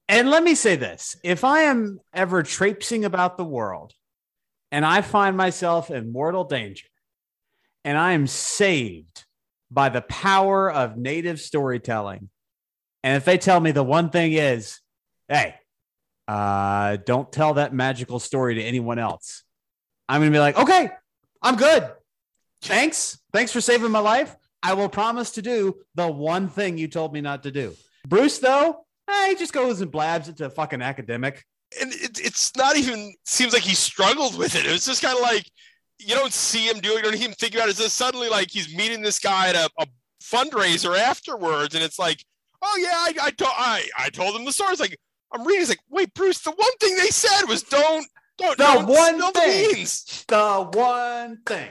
And 0.09 0.29
let 0.29 0.43
me 0.43 0.53
say 0.53 0.75
this 0.75 1.15
if 1.23 1.43
I 1.43 1.61
am 1.61 1.99
ever 2.13 2.43
traipsing 2.43 3.05
about 3.05 3.37
the 3.37 3.45
world 3.45 3.93
and 4.73 4.83
I 4.83 5.01
find 5.01 5.37
myself 5.37 5.91
in 5.91 6.11
mortal 6.11 6.45
danger 6.45 6.87
and 7.85 7.95
I 7.95 8.13
am 8.13 8.25
saved 8.25 9.23
by 9.69 9.89
the 9.89 10.01
power 10.01 10.71
of 10.71 10.97
native 10.97 11.39
storytelling, 11.39 12.29
and 13.03 13.17
if 13.17 13.23
they 13.23 13.37
tell 13.37 13.59
me 13.59 13.71
the 13.71 13.83
one 13.83 14.09
thing 14.09 14.33
is, 14.33 14.79
hey, 15.27 15.55
uh, 16.27 16.97
don't 17.05 17.31
tell 17.31 17.55
that 17.55 17.73
magical 17.73 18.19
story 18.19 18.55
to 18.55 18.63
anyone 18.63 18.97
else, 18.97 19.43
I'm 20.09 20.21
going 20.21 20.31
to 20.31 20.35
be 20.35 20.39
like, 20.39 20.57
okay, 20.57 20.89
I'm 21.41 21.55
good. 21.55 21.89
Thanks. 22.63 23.19
Thanks 23.31 23.51
for 23.51 23.61
saving 23.61 23.91
my 23.91 23.99
life. 23.99 24.35
I 24.63 24.73
will 24.73 24.89
promise 24.89 25.31
to 25.31 25.41
do 25.41 25.75
the 25.95 26.07
one 26.07 26.47
thing 26.47 26.77
you 26.77 26.87
told 26.87 27.13
me 27.13 27.21
not 27.21 27.43
to 27.43 27.51
do. 27.51 27.75
Bruce, 28.07 28.39
though, 28.39 28.85
eh, 29.09 29.29
he 29.29 29.35
just 29.35 29.53
goes 29.53 29.81
and 29.81 29.91
blabs 29.91 30.29
it 30.29 30.37
to 30.37 30.45
a 30.45 30.49
fucking 30.49 30.81
academic. 30.81 31.45
And 31.81 31.93
it, 31.93 32.19
it's 32.19 32.55
not 32.55 32.75
even 32.77 33.13
seems 33.25 33.53
like 33.53 33.63
he 33.63 33.75
struggled 33.75 34.37
with 34.37 34.55
it. 34.55 34.65
It 34.65 34.71
was 34.71 34.85
just 34.85 35.01
kind 35.01 35.15
of 35.17 35.21
like 35.21 35.49
you 35.99 36.15
don't 36.15 36.33
see 36.33 36.67
him 36.67 36.79
do 36.79 36.91
it. 36.93 36.97
You 36.97 37.01
don't 37.03 37.15
even 37.15 37.33
think 37.33 37.55
about 37.55 37.67
it. 37.67 37.71
It's 37.71 37.79
just 37.79 37.95
suddenly 37.95 38.29
like 38.29 38.49
he's 38.51 38.75
meeting 38.75 39.01
this 39.01 39.19
guy 39.19 39.49
at 39.49 39.55
a, 39.55 39.69
a 39.79 39.85
fundraiser 40.21 40.97
afterwards, 40.97 41.75
and 41.75 41.83
it's 41.83 41.99
like, 41.99 42.23
oh 42.61 42.77
yeah, 42.81 42.91
I 43.23 43.27
I, 43.27 43.31
to- 43.31 43.45
I 43.47 43.89
I 43.97 44.09
told 44.09 44.35
him 44.35 44.45
the 44.45 44.51
story. 44.51 44.71
It's 44.71 44.81
like 44.81 44.97
I'm 45.31 45.45
reading. 45.45 45.61
It's 45.61 45.69
like, 45.69 45.79
wait, 45.89 46.13
Bruce, 46.13 46.39
the 46.41 46.51
one 46.51 46.71
thing 46.79 46.95
they 46.97 47.07
said 47.09 47.45
was 47.47 47.63
don't 47.63 48.05
don't 48.37 48.57
The 48.57 48.63
don't 48.63 48.87
one 48.87 49.15
spill 49.19 49.31
the 49.31 49.39
thing. 49.39 49.73
beans. 49.75 50.25
The 50.27 50.69
one 50.73 51.37
thing. 51.45 51.69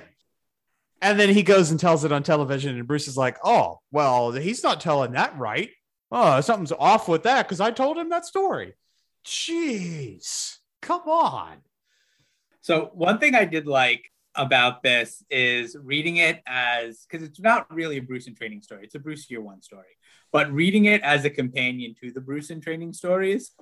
And 1.00 1.18
then 1.18 1.30
he 1.30 1.42
goes 1.42 1.72
and 1.72 1.80
tells 1.80 2.04
it 2.04 2.12
on 2.12 2.22
television, 2.22 2.76
and 2.78 2.86
Bruce 2.86 3.08
is 3.08 3.16
like, 3.16 3.36
oh, 3.44 3.80
well, 3.90 4.30
he's 4.30 4.62
not 4.62 4.80
telling 4.80 5.12
that 5.12 5.36
right. 5.36 5.70
Oh, 6.12 6.40
something's 6.40 6.70
off 6.72 7.08
with 7.08 7.24
that 7.24 7.46
because 7.48 7.60
I 7.60 7.72
told 7.72 7.98
him 7.98 8.10
that 8.10 8.24
story. 8.24 8.74
Jeez, 9.24 10.58
come 10.80 11.02
on. 11.02 11.58
So 12.60 12.90
one 12.94 13.18
thing 13.18 13.34
I 13.34 13.44
did 13.44 13.66
like 13.66 14.10
about 14.34 14.82
this 14.82 15.22
is 15.30 15.76
reading 15.80 16.16
it 16.16 16.40
as 16.46 17.04
because 17.08 17.26
it's 17.26 17.40
not 17.40 17.72
really 17.72 17.98
a 17.98 18.02
Bruce 18.02 18.26
in 18.26 18.34
training 18.34 18.62
story; 18.62 18.84
it's 18.84 18.94
a 18.94 18.98
Bruce 19.00 19.30
year 19.30 19.40
one 19.40 19.62
story. 19.62 19.96
But 20.32 20.52
reading 20.52 20.86
it 20.86 21.02
as 21.02 21.24
a 21.24 21.30
companion 21.30 21.94
to 22.00 22.10
the 22.10 22.20
Bruce 22.20 22.50
in 22.50 22.60
training 22.60 22.94
stories 22.94 23.52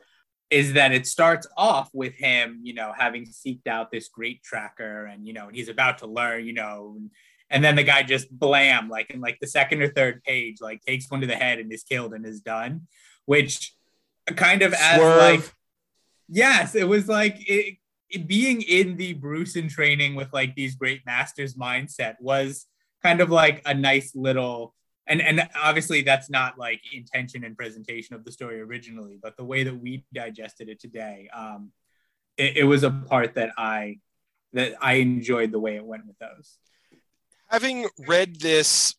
is 0.51 0.73
that 0.75 0.93
it 0.93 1.07
starts 1.07 1.47
off 1.57 1.91
with 1.93 2.15
him, 2.15 2.61
you 2.63 2.75
know, 2.75 2.93
having 2.97 3.25
seeked 3.25 3.67
out 3.69 3.91
this 3.91 4.09
great 4.09 4.43
tracker, 4.43 5.07
and 5.07 5.27
you 5.27 5.33
know, 5.33 5.47
and 5.47 5.57
he's 5.57 5.69
about 5.69 5.99
to 5.99 6.07
learn, 6.07 6.45
you 6.45 6.53
know, 6.53 6.95
and, 6.97 7.11
and 7.51 7.65
then 7.65 7.77
the 7.77 7.83
guy 7.83 8.03
just 8.03 8.31
blam, 8.31 8.89
like 8.89 9.11
in 9.11 9.21
like 9.21 9.39
the 9.41 9.47
second 9.47 9.83
or 9.83 9.89
third 9.89 10.23
page, 10.25 10.61
like 10.61 10.83
takes 10.83 11.11
one 11.11 11.21
to 11.21 11.27
the 11.27 11.37
head 11.37 11.59
and 11.59 11.73
is 11.73 11.83
killed 11.83 12.15
and 12.15 12.27
is 12.27 12.41
done, 12.41 12.83
which 13.27 13.75
kind 14.37 14.63
of 14.63 14.73
as 14.75 14.97
Swerve. 14.99 15.19
like 15.19 15.55
yes, 16.29 16.75
it 16.75 16.89
was 16.89 17.09
like 17.09 17.37
it, 17.49 17.77
it- 18.09 18.27
being 18.27 18.61
in 18.63 18.97
the 18.97 19.13
Bruce 19.13 19.55
in 19.55 19.69
training 19.69 20.17
with 20.17 20.33
like 20.33 20.57
these 20.57 20.75
great 20.75 21.07
masters 21.07 21.55
mindset 21.55 22.17
was 22.21 22.67
kind 23.05 23.21
of 23.21 23.31
like 23.31 23.63
a 23.67 23.73
nice 23.73 24.15
little 24.17 24.75
and 25.07 25.21
and 25.23 25.49
obviously 25.61 26.03
that's 26.03 26.29
not 26.29 26.59
like 26.59 26.81
intention 26.93 27.45
and 27.45 27.57
presentation 27.57 28.15
of 28.17 28.25
the 28.25 28.33
story 28.33 28.61
originally, 28.61 29.19
but 29.23 29.37
the 29.37 29.45
way 29.45 29.63
that 29.65 29.75
we 29.81 30.05
digested 30.13 30.69
it 30.69 30.81
today, 30.81 31.29
um, 31.37 31.71
it, 32.37 32.59
it 32.59 32.65
was 32.65 32.83
a 32.83 32.91
part 32.91 33.35
that 33.35 33.51
I 33.57 33.99
that 34.53 34.75
I 34.81 34.95
enjoyed 34.95 35.53
the 35.53 35.61
way 35.61 35.77
it 35.77 35.85
went 35.85 36.07
with 36.07 36.19
those. 36.19 36.59
having 37.49 37.89
read 38.09 38.41
this, 38.41 38.95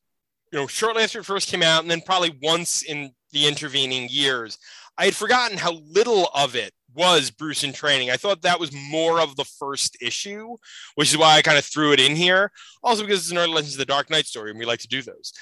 you 0.51 0.59
know, 0.59 0.67
shortly 0.67 1.03
after 1.03 1.19
it 1.19 1.25
first 1.25 1.49
came 1.49 1.63
out, 1.63 1.81
and 1.81 1.91
then 1.91 2.01
probably 2.01 2.37
once 2.41 2.81
in 2.83 3.11
the 3.31 3.47
intervening 3.47 4.07
years, 4.09 4.57
I 5.01 5.05
had 5.05 5.15
forgotten 5.15 5.57
how 5.57 5.81
little 5.89 6.29
of 6.31 6.55
it 6.55 6.73
was 6.93 7.31
Bruce 7.31 7.63
in 7.63 7.73
training. 7.73 8.11
I 8.11 8.17
thought 8.17 8.43
that 8.43 8.59
was 8.59 8.71
more 8.71 9.19
of 9.19 9.35
the 9.35 9.45
first 9.45 9.97
issue, 9.99 10.57
which 10.93 11.09
is 11.09 11.17
why 11.17 11.35
I 11.35 11.41
kind 11.41 11.57
of 11.57 11.65
threw 11.65 11.91
it 11.91 11.99
in 11.99 12.15
here. 12.15 12.51
Also 12.83 13.01
because 13.01 13.21
it's 13.21 13.31
an 13.31 13.39
early 13.39 13.51
Legends 13.51 13.73
of 13.73 13.79
the 13.79 13.85
Dark 13.85 14.11
Knight 14.11 14.27
story, 14.27 14.51
and 14.51 14.59
we 14.59 14.65
like 14.65 14.81
to 14.81 14.87
do 14.87 15.01
those. 15.01 15.33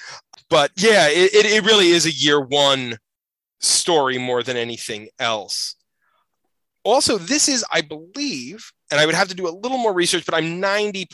But 0.48 0.70
yeah, 0.76 1.08
it, 1.08 1.34
it, 1.34 1.44
it 1.44 1.66
really 1.66 1.88
is 1.88 2.06
a 2.06 2.10
year 2.10 2.40
one 2.40 2.96
story 3.58 4.16
more 4.16 4.42
than 4.42 4.56
anything 4.56 5.10
else. 5.18 5.76
Also, 6.82 7.18
this 7.18 7.46
is, 7.46 7.62
I 7.70 7.82
believe, 7.82 8.72
and 8.90 8.98
I 8.98 9.04
would 9.04 9.14
have 9.14 9.28
to 9.28 9.34
do 9.34 9.46
a 9.46 9.52
little 9.52 9.76
more 9.76 9.92
research, 9.92 10.24
but 10.24 10.34
I'm 10.34 10.58
90 10.58 11.06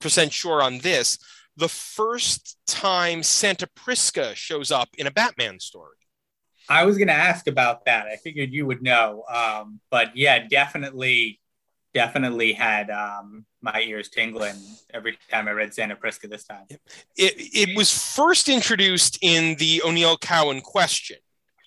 percent 0.00 0.32
sure 0.32 0.62
on 0.62 0.78
this. 0.78 1.18
The 1.58 1.68
first 1.68 2.56
time 2.66 3.22
Santa 3.22 3.66
Prisca 3.66 4.34
shows 4.34 4.72
up 4.72 4.88
in 4.96 5.06
a 5.06 5.10
Batman 5.10 5.60
story. 5.60 5.98
I 6.68 6.84
was 6.84 6.96
going 6.96 7.08
to 7.08 7.14
ask 7.14 7.46
about 7.46 7.84
that. 7.84 8.06
I 8.06 8.16
figured 8.16 8.52
you 8.52 8.66
would 8.66 8.82
know, 8.82 9.24
um, 9.32 9.80
but 9.90 10.16
yeah, 10.16 10.46
definitely, 10.46 11.40
definitely 11.92 12.52
had 12.52 12.90
um, 12.90 13.44
my 13.60 13.80
ears 13.82 14.08
tingling 14.08 14.56
every 14.92 15.18
time 15.30 15.48
I 15.48 15.52
read 15.52 15.74
Santa 15.74 15.96
Prisca 15.96 16.28
this 16.28 16.44
time. 16.44 16.64
It, 17.16 17.34
it 17.36 17.76
was 17.76 18.14
first 18.14 18.48
introduced 18.48 19.18
in 19.22 19.56
the 19.56 19.82
O'Neil 19.84 20.16
Cowan 20.16 20.60
question. 20.60 21.18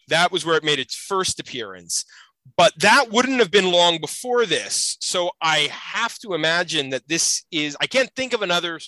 That 0.07 0.31
was 0.31 0.45
where 0.45 0.57
it 0.57 0.63
made 0.63 0.79
its 0.79 0.95
first 0.95 1.39
appearance. 1.39 2.05
But 2.55 2.73
that 2.79 3.11
wouldn't 3.11 3.39
have 3.39 3.51
been 3.51 3.71
long 3.71 3.99
before 3.99 4.45
this. 4.45 4.97
So 5.01 5.31
I 5.41 5.69
have 5.71 6.17
to 6.19 6.33
imagine 6.33 6.91
that 6.91 7.07
this 7.07 7.43
is, 7.51 7.75
I 7.81 7.87
can't 7.87 8.09
think 8.15 8.31
of 8.33 8.41
another 8.41 8.79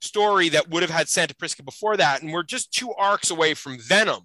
story 0.00 0.48
that 0.50 0.70
would 0.70 0.82
have 0.82 0.90
had 0.90 1.08
Santa 1.08 1.34
Prisca 1.34 1.62
before 1.62 1.98
that. 1.98 2.22
And 2.22 2.32
we're 2.32 2.42
just 2.42 2.72
two 2.72 2.92
arcs 2.94 3.30
away 3.30 3.52
from 3.54 3.78
Venom, 3.78 4.22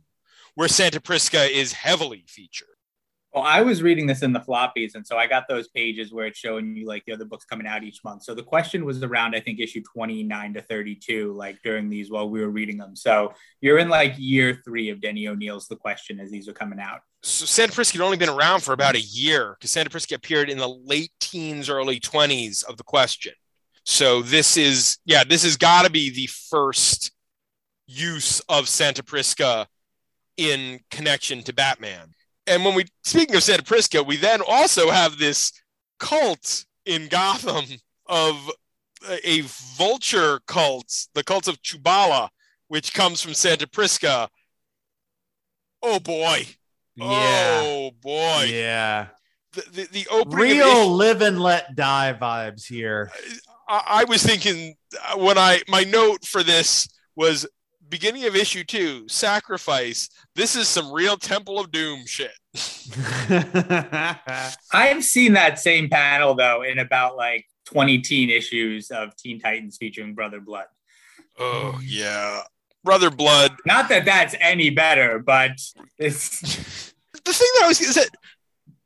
where 0.56 0.68
Santa 0.68 1.00
Prisca 1.02 1.46
is 1.46 1.74
heavily 1.74 2.26
featured. 2.28 2.68
Well, 3.34 3.44
I 3.44 3.62
was 3.62 3.84
reading 3.84 4.08
this 4.08 4.24
in 4.24 4.34
the 4.34 4.40
floppies, 4.40 4.96
and 4.96 5.06
so 5.06 5.16
I 5.16 5.28
got 5.28 5.48
those 5.48 5.68
pages 5.68 6.12
where 6.12 6.26
it's 6.26 6.40
showing 6.40 6.76
you 6.76 6.88
like 6.88 7.06
the 7.06 7.14
other 7.14 7.26
books 7.26 7.46
coming 7.46 7.68
out 7.68 7.84
each 7.84 8.04
month. 8.04 8.24
So 8.24 8.34
the 8.34 8.42
question 8.42 8.86
was 8.86 9.04
around, 9.04 9.36
I 9.36 9.40
think, 9.40 9.60
issue 9.60 9.84
29 9.84 10.56
to 10.56 10.62
32, 10.64 11.34
like 11.34 11.62
during 11.62 11.90
these 11.90 12.10
while 12.10 12.28
we 12.28 12.42
were 12.42 12.50
reading 12.50 12.78
them. 12.78 12.96
So 12.96 13.34
you're 13.62 13.78
in 13.78 13.88
like 13.88 14.16
year 14.18 14.60
three 14.66 14.90
of 14.90 15.00
Denny 15.00 15.28
O'Neil's 15.28 15.68
The 15.68 15.76
Question 15.76 16.20
as 16.20 16.32
these 16.32 16.48
are 16.48 16.54
coming 16.54 16.80
out. 16.80 17.02
So 17.22 17.46
Santa 17.46 17.72
Prisca 17.72 18.00
had 18.00 18.04
only 18.04 18.18
been 18.18 18.30
around 18.30 18.64
for 18.64 18.74
about 18.74 18.96
a 18.96 19.02
year 19.02 19.56
because 19.60 19.70
Santa 19.70 19.92
Prisca 19.92 20.16
appeared 20.16 20.50
in 20.50 20.58
the 20.58 20.68
late 20.68 21.12
teens, 21.20 21.70
early 21.70 22.00
20s 22.00 22.64
of 22.64 22.78
the 22.78 22.84
question. 22.84 23.34
So 23.86 24.24
this 24.24 24.58
is, 24.58 24.98
yeah, 25.06 25.24
this 25.24 25.44
has 25.44 25.56
got 25.56 25.86
to 25.86 25.92
be 25.92 26.10
the 26.10 26.28
first 26.28 27.12
use 27.86 28.40
of 28.50 28.68
Santa 28.68 29.04
Prisca 29.04 29.68
in 30.40 30.80
connection 30.90 31.44
to 31.44 31.54
Batman. 31.54 32.14
And 32.48 32.64
when 32.64 32.74
we, 32.74 32.86
speaking 33.04 33.36
of 33.36 33.44
Santa 33.44 33.64
Prisca, 33.64 34.02
we 34.02 34.16
then 34.16 34.42
also 34.48 34.90
have 34.90 35.18
this 35.18 35.52
cult 36.00 36.66
in 36.86 37.08
Gotham 37.10 37.66
of 38.08 38.50
a- 39.24 39.42
vulture 39.78 40.40
cult, 40.48 41.08
the 41.14 41.24
cult 41.24 41.48
of 41.48 41.62
Chubala, 41.62 42.30
which 42.70 42.94
comes 42.94 43.22
from 43.22 43.34
Santa 43.34 43.68
Prisca. 43.68 44.30
Oh 45.84 46.00
boy. 46.00 46.46
Yeah. 46.96 47.62
Oh 47.64 47.92
boy. 48.02 48.48
Yeah. 48.50 49.08
The, 49.54 49.62
the, 49.72 49.88
the 49.92 50.08
opening 50.10 50.40
Real 50.40 50.68
issue- 50.68 50.90
live 50.90 51.22
and 51.22 51.40
let 51.42 51.76
die 51.76 52.14
vibes 52.20 52.66
here. 52.66 53.12
I, 53.68 53.82
I 53.88 54.04
was 54.06 54.24
thinking 54.24 54.76
when 55.18 55.38
I 55.38 55.62
my 55.68 55.84
note 55.84 56.26
for 56.26 56.44
this 56.44 56.88
was 57.16 57.46
beginning 57.90 58.26
of 58.26 58.36
issue 58.36 58.64
two, 58.64 59.08
sacrifice. 59.08 60.10
This 60.36 60.56
is 60.56 60.68
some 60.68 60.92
real 60.92 61.18
Temple 61.18 61.60
of 61.60 61.72
Doom 61.72 62.06
shit. 62.06 62.32
I've 64.74 65.04
seen 65.04 65.34
that 65.34 65.60
same 65.60 65.90
panel 65.90 66.36
though 66.36 66.64
in 66.64 66.80
about 66.80 67.18
like 67.18 67.46
20 67.66 68.00
teen 68.00 68.30
issues 68.30 68.92
of 68.92 69.16
Teen 69.16 69.40
Titans 69.40 69.78
featuring 69.78 70.14
Brother 70.14 70.40
Blood. 70.40 70.66
Oh 71.38 71.76
mm. 71.78 71.82
yeah. 71.86 72.42
Brother 72.84 73.10
Blood. 73.10 73.56
Not 73.66 73.90
that 73.90 74.06
that's 74.06 74.36
any 74.40 74.70
better, 74.70 75.20
but 75.20 75.52
it's 75.98 76.94
The 77.26 77.34
thing 77.34 77.48
that 77.56 77.66
I 77.66 77.68
was 77.68 77.82
is 77.82 77.96
that 77.96 78.10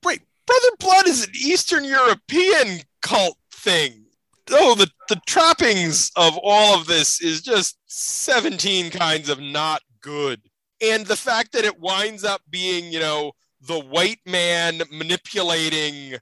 wait, 0.03 0.21
Brother 0.45 0.67
Blood 0.79 1.07
is 1.07 1.25
an 1.25 1.33
Eastern 1.35 1.83
European 1.83 2.81
cult 3.01 3.37
thing. 3.51 4.02
Oh, 4.51 4.75
the, 4.75 4.89
the 5.09 5.21
trappings 5.25 6.11
of 6.15 6.37
all 6.41 6.77
of 6.79 6.87
this 6.87 7.21
is 7.21 7.41
just 7.41 7.77
17 7.87 8.91
kinds 8.91 9.29
of 9.29 9.39
not 9.39 9.81
good. 10.01 10.41
And 10.81 11.05
the 11.05 11.15
fact 11.15 11.53
that 11.53 11.65
it 11.65 11.79
winds 11.79 12.23
up 12.23 12.41
being, 12.49 12.91
you 12.91 12.99
know, 12.99 13.31
the 13.61 13.79
white 13.79 14.19
man 14.25 14.81
manipulating 14.91 16.17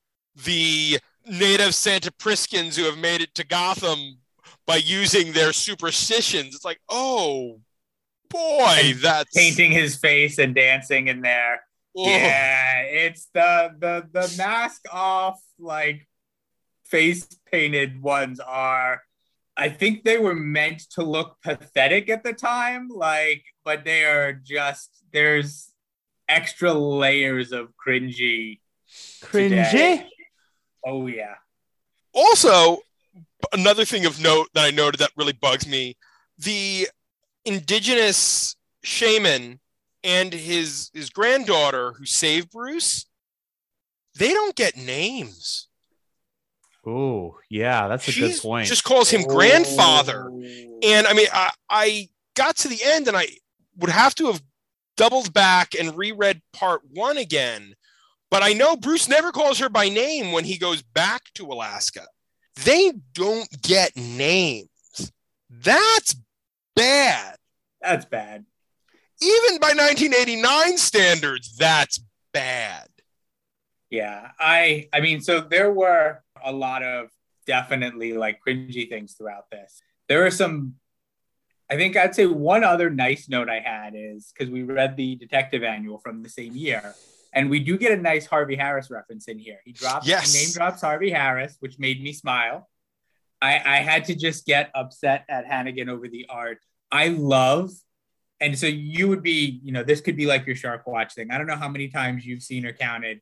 the 0.46 1.00
native 1.26 1.74
Santa 1.74 2.12
Priscans 2.12 2.76
who 2.76 2.84
have 2.84 2.98
made 2.98 3.22
it 3.22 3.34
to 3.36 3.46
Gotham 3.46 4.20
by 4.66 4.78
using 4.78 5.34
their 5.34 5.54
superstitions. 5.54 6.56
It's 6.56 6.66
like, 6.66 6.80
oh 6.90 7.60
boy, 8.30 8.94
that's 9.02 9.36
painting 9.36 9.72
his 9.72 9.96
face 9.96 10.38
and 10.38 10.56
dancing 10.56 11.08
in 11.08 11.22
there. 11.22 11.62
oh, 11.98 12.06
Yeah, 12.08 12.82
it's 12.82 13.28
the 13.34 13.76
the 13.80 14.08
the 14.12 14.34
mask 14.38 14.82
off 14.92 15.42
like 15.60 16.08
face 16.92 17.28
painted 17.52 18.02
ones 18.02 18.40
are 18.40 19.02
I 19.58 19.70
think 19.70 20.04
they 20.04 20.18
were 20.18 20.36
meant 20.36 20.80
to 20.92 21.04
look 21.04 21.38
pathetic 21.44 22.10
at 22.10 22.24
the 22.24 22.34
time, 22.34 22.90
like, 22.90 23.44
but 23.66 23.84
they 23.84 24.06
are 24.06 24.34
just 24.34 24.90
there's 25.12 25.72
extra 26.28 26.74
layers 26.74 27.52
of 27.52 27.70
cringy. 27.76 28.60
Cringy. 29.22 29.70
today. 29.70 30.08
Oh 30.86 31.08
yeah. 31.08 31.36
Also, 32.14 32.80
another 33.54 33.86
thing 33.86 34.06
of 34.06 34.22
note 34.22 34.48
that 34.54 34.66
I 34.66 34.72
noted 34.72 35.00
that 35.00 35.12
really 35.16 35.34
bugs 35.34 35.68
me: 35.68 35.98
the 36.38 36.88
indigenous 37.46 38.56
shaman 38.84 39.60
and 40.04 40.34
his 40.34 40.90
his 40.94 41.10
granddaughter 41.10 41.94
who 41.94 42.06
saved 42.06 42.52
Bruce. 42.52 43.06
They 44.16 44.34
don't 44.34 44.56
get 44.56 44.76
names. 44.76 45.68
Oh, 46.86 47.38
yeah, 47.50 47.88
that's 47.88 48.08
a 48.08 48.12
She 48.12 48.22
good 48.22 48.42
point. 48.42 48.68
just 48.68 48.84
calls 48.84 49.10
him 49.10 49.24
grandfather. 49.24 50.28
And 50.84 51.06
I 51.08 51.14
mean, 51.14 51.28
I, 51.32 51.52
I 51.70 52.10
got 52.36 52.56
to 52.58 52.68
the 52.68 52.80
end 52.84 53.08
and 53.08 53.16
I 53.16 53.28
would 53.78 53.92
have 53.92 54.16
to 54.16 54.28
have 54.28 54.42
doubled 54.98 55.34
back 55.34 55.76
and 55.80 55.96
reread 55.98 56.42
part 56.54 56.82
one 56.92 57.18
again. 57.18 57.76
But 58.32 58.42
I 58.44 58.54
know 58.54 58.76
Bruce 58.76 59.08
never 59.10 59.32
calls 59.32 59.60
her 59.60 59.70
by 59.70 59.90
name 59.90 60.32
when 60.32 60.44
he 60.46 60.58
goes 60.58 60.82
back 60.82 61.22
to 61.36 61.46
Alaska. 61.46 62.06
They 62.64 62.94
don't 63.14 63.50
get 63.62 63.96
names. 63.96 64.68
That's 65.50 66.16
bad. 66.76 67.36
That's 67.82 68.06
bad. 68.06 68.46
Even 69.22 69.60
by 69.60 69.70
1989 69.70 70.78
standards, 70.78 71.56
that's 71.58 72.00
bad. 72.34 72.88
Yeah, 73.90 74.32
I 74.40 74.88
I 74.94 75.02
mean, 75.02 75.22
so 75.22 75.42
there 75.42 75.72
were 75.72 76.24
a 76.44 76.52
lot 76.52 76.84
of 76.84 77.10
definitely 77.48 78.14
like 78.14 78.40
cringy 78.46 78.88
things 78.90 79.14
throughout 79.14 79.50
this. 79.52 79.82
There 80.08 80.26
are 80.26 80.32
some. 80.32 80.76
I 81.70 81.78
think 81.78 81.96
I'd 81.96 82.14
say 82.14 82.26
one 82.26 82.64
other 82.66 82.90
nice 82.90 83.30
note 83.30 83.50
I 83.50 83.60
had 83.60 83.94
is 83.96 84.34
because 84.34 84.52
we 84.52 84.64
read 84.64 84.98
the 84.98 85.16
detective 85.16 85.64
annual 85.64 86.00
from 86.00 86.22
the 86.22 86.28
same 86.30 86.54
year, 86.56 86.94
and 87.34 87.50
we 87.50 87.60
do 87.60 87.78
get 87.78 87.92
a 87.98 88.02
nice 88.02 88.26
Harvey 88.26 88.56
Harris 88.56 88.92
reference 88.92 89.28
in 89.28 89.40
here. 89.40 89.60
He 89.64 89.72
drops 89.72 90.06
Yes. 90.08 90.34
he 90.34 90.40
name 90.46 90.54
drops 90.54 90.82
Harvey 90.82 91.12
Harris, 91.12 91.56
which 91.62 91.80
made 91.80 92.04
me 92.04 92.12
smile. 92.12 92.70
I 93.42 93.54
I 93.66 93.78
had 93.78 94.06
to 94.06 94.16
just 94.16 94.46
get 94.46 94.70
upset 94.76 95.24
at 95.30 95.46
Hannigan 95.46 95.88
over 95.90 96.08
the 96.10 96.26
art. 96.30 96.60
I 96.92 97.08
love. 97.08 97.72
And 98.42 98.58
so 98.58 98.66
you 98.68 99.08
would 99.08 99.22
be, 99.24 99.62
you 99.64 99.72
know, 99.72 99.84
this 99.84 100.02
could 100.02 100.18
be 100.18 100.26
like 100.26 100.46
your 100.48 100.56
Shark 100.56 100.88
Watch 100.88 101.14
thing. 101.14 101.30
I 101.32 101.38
don't 101.38 101.46
know 101.48 101.56
how 101.56 101.70
many 101.70 101.88
times 101.90 102.26
you've 102.26 102.42
seen 102.44 102.66
or 102.66 102.74
counted 102.74 103.22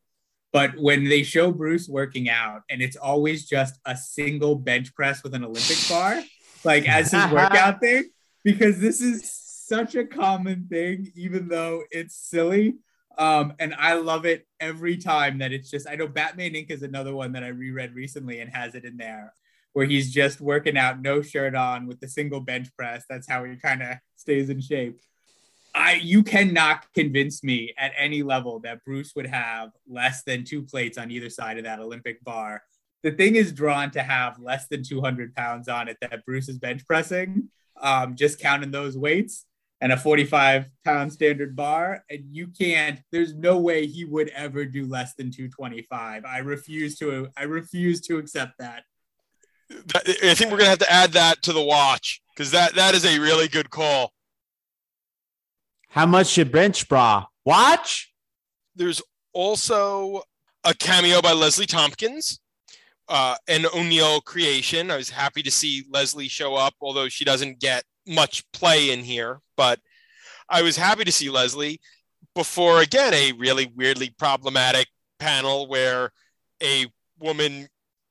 but 0.52 0.78
when 0.78 1.04
they 1.04 1.24
show 1.24 1.52
Bruce 1.52 1.88
working 1.88 2.30
out, 2.30 2.64
and 2.70 2.82
it's 2.82 2.96
always 2.96 3.48
just 3.48 3.80
a 3.86 3.96
single 3.96 4.56
bench 4.56 4.94
press 4.96 5.24
with 5.24 5.34
an 5.34 5.44
Olympic 5.44 5.78
bar, 5.88 6.24
like 6.64 6.88
as 6.88 7.12
his 7.12 7.26
workout 7.32 7.80
thing, 7.80 8.10
because 8.44 8.80
this 8.80 9.02
is 9.02 9.32
such 9.32 9.96
a 9.96 10.06
common 10.06 10.68
thing, 10.70 11.12
even 11.16 11.48
though 11.48 11.84
it's 11.92 12.16
silly. 12.16 12.76
Um, 13.18 13.54
and 13.60 13.76
I 13.76 13.96
love 13.96 14.26
it 14.26 14.48
every 14.60 14.98
time 14.98 15.40
that 15.40 15.52
it's 15.52 15.70
just, 15.70 15.88
I 15.88 15.96
know 15.96 16.08
Batman 16.08 16.54
Inc. 16.54 16.72
is 16.72 16.84
another 16.84 17.14
one 17.14 17.34
that 17.34 17.44
I 17.44 17.50
reread 17.50 17.94
recently 17.94 18.40
and 18.40 18.50
has 18.50 18.76
it 18.76 18.86
in 18.86 18.98
there 18.98 19.34
where 19.74 19.86
he's 19.86 20.12
just 20.12 20.42
working 20.42 20.78
out, 20.78 21.02
no 21.02 21.22
shirt 21.22 21.56
on 21.56 21.86
with 21.86 22.00
the 22.00 22.08
single 22.08 22.40
bench 22.40 22.70
press. 22.76 23.06
That's 23.10 23.30
how 23.30 23.44
he 23.44 23.56
kind 23.56 23.84
of 23.84 23.98
stays 24.16 24.50
in 24.50 24.62
shape. 24.62 25.00
I 25.74 25.94
you 25.96 26.24
cannot 26.24 26.86
convince 26.94 27.44
me 27.44 27.74
at 27.78 27.92
any 27.98 28.24
level 28.24 28.60
that 28.62 28.84
Bruce 28.86 29.14
would 29.16 29.28
have 29.28 29.70
less 29.88 30.24
than 30.24 30.44
two 30.44 30.64
plates 30.64 30.98
on 30.98 31.12
either 31.12 31.30
side 31.30 31.58
of 31.58 31.64
that 31.66 31.80
Olympic 31.80 32.24
bar. 32.24 32.64
The 33.04 33.12
thing 33.12 33.36
is 33.36 33.54
drawn 33.54 33.92
to 33.92 34.04
have 34.04 34.40
less 34.40 34.68
than 34.68 34.84
200 34.84 35.36
pounds 35.36 35.68
on 35.68 35.88
it 35.88 35.98
that 36.02 36.26
Bruce 36.26 36.50
is 36.50 36.58
bench 36.58 36.86
pressing, 36.86 37.50
um, 37.80 38.16
just 38.16 38.40
counting 38.40 38.72
those 38.72 38.98
weights 38.98 39.46
and 39.82 39.92
a 39.92 39.98
45 39.98 40.70
pound 40.84 41.14
standard 41.14 41.56
bar. 41.56 42.04
And 42.10 42.26
you 42.30 42.48
can't, 42.48 43.00
there's 43.12 43.34
no 43.34 43.58
way 43.58 43.86
he 43.86 44.06
would 44.06 44.30
ever 44.30 44.66
do 44.66 44.86
less 44.86 45.14
than 45.16 45.32
225. 45.32 46.26
I 46.26 46.40
refuse 46.40 46.98
to, 46.98 47.30
I 47.38 47.44
refuse 47.44 48.02
to 48.02 48.18
accept 48.18 48.54
that. 48.60 48.84
I 49.94 50.34
think 50.34 50.52
we're 50.52 50.58
gonna 50.58 50.70
have 50.70 50.80
to 50.80 50.92
add 50.92 51.12
that 51.14 51.44
to 51.44 51.54
the 51.54 51.62
watch 51.62 52.22
because 52.36 52.52
that 52.52 52.74
that 52.74 52.96
is 52.96 53.06
a 53.06 53.20
really 53.20 53.48
good 53.48 53.70
call. 53.70 54.14
How 55.90 56.06
much 56.06 56.38
you 56.38 56.46
bench 56.46 56.88
bra? 56.88 57.26
Watch. 57.46 58.14
There's 58.76 59.02
also 59.34 60.22
a 60.64 60.74
cameo 60.74 61.22
by 61.22 61.34
Leslie 61.34 61.66
Tompkins, 61.66 62.40
uh, 63.08 63.36
an 63.48 63.66
O'Neil 63.76 64.22
creation. 64.22 64.92
I 64.92 64.98
was 64.98 65.10
happy 65.10 65.42
to 65.42 65.52
see 65.52 65.86
Leslie 65.90 66.28
show 66.28 66.56
up, 66.56 66.76
although 66.80 67.10
she 67.10 67.26
doesn't 67.26 67.60
get 67.60 67.84
much 68.08 68.44
play 68.52 68.92
in 68.92 69.04
here. 69.04 69.40
But 69.58 69.80
I 70.48 70.62
was 70.62 70.78
happy 70.78 71.06
to 71.06 71.12
see 71.12 71.32
Leslie 71.32 71.80
before, 72.36 72.82
again, 72.82 73.14
a 73.16 73.32
really 73.32 73.72
weirdly 73.76 74.14
problematic 74.18 74.88
panel 75.18 75.68
where 75.68 76.12
a 76.62 76.86
woman 77.20 77.68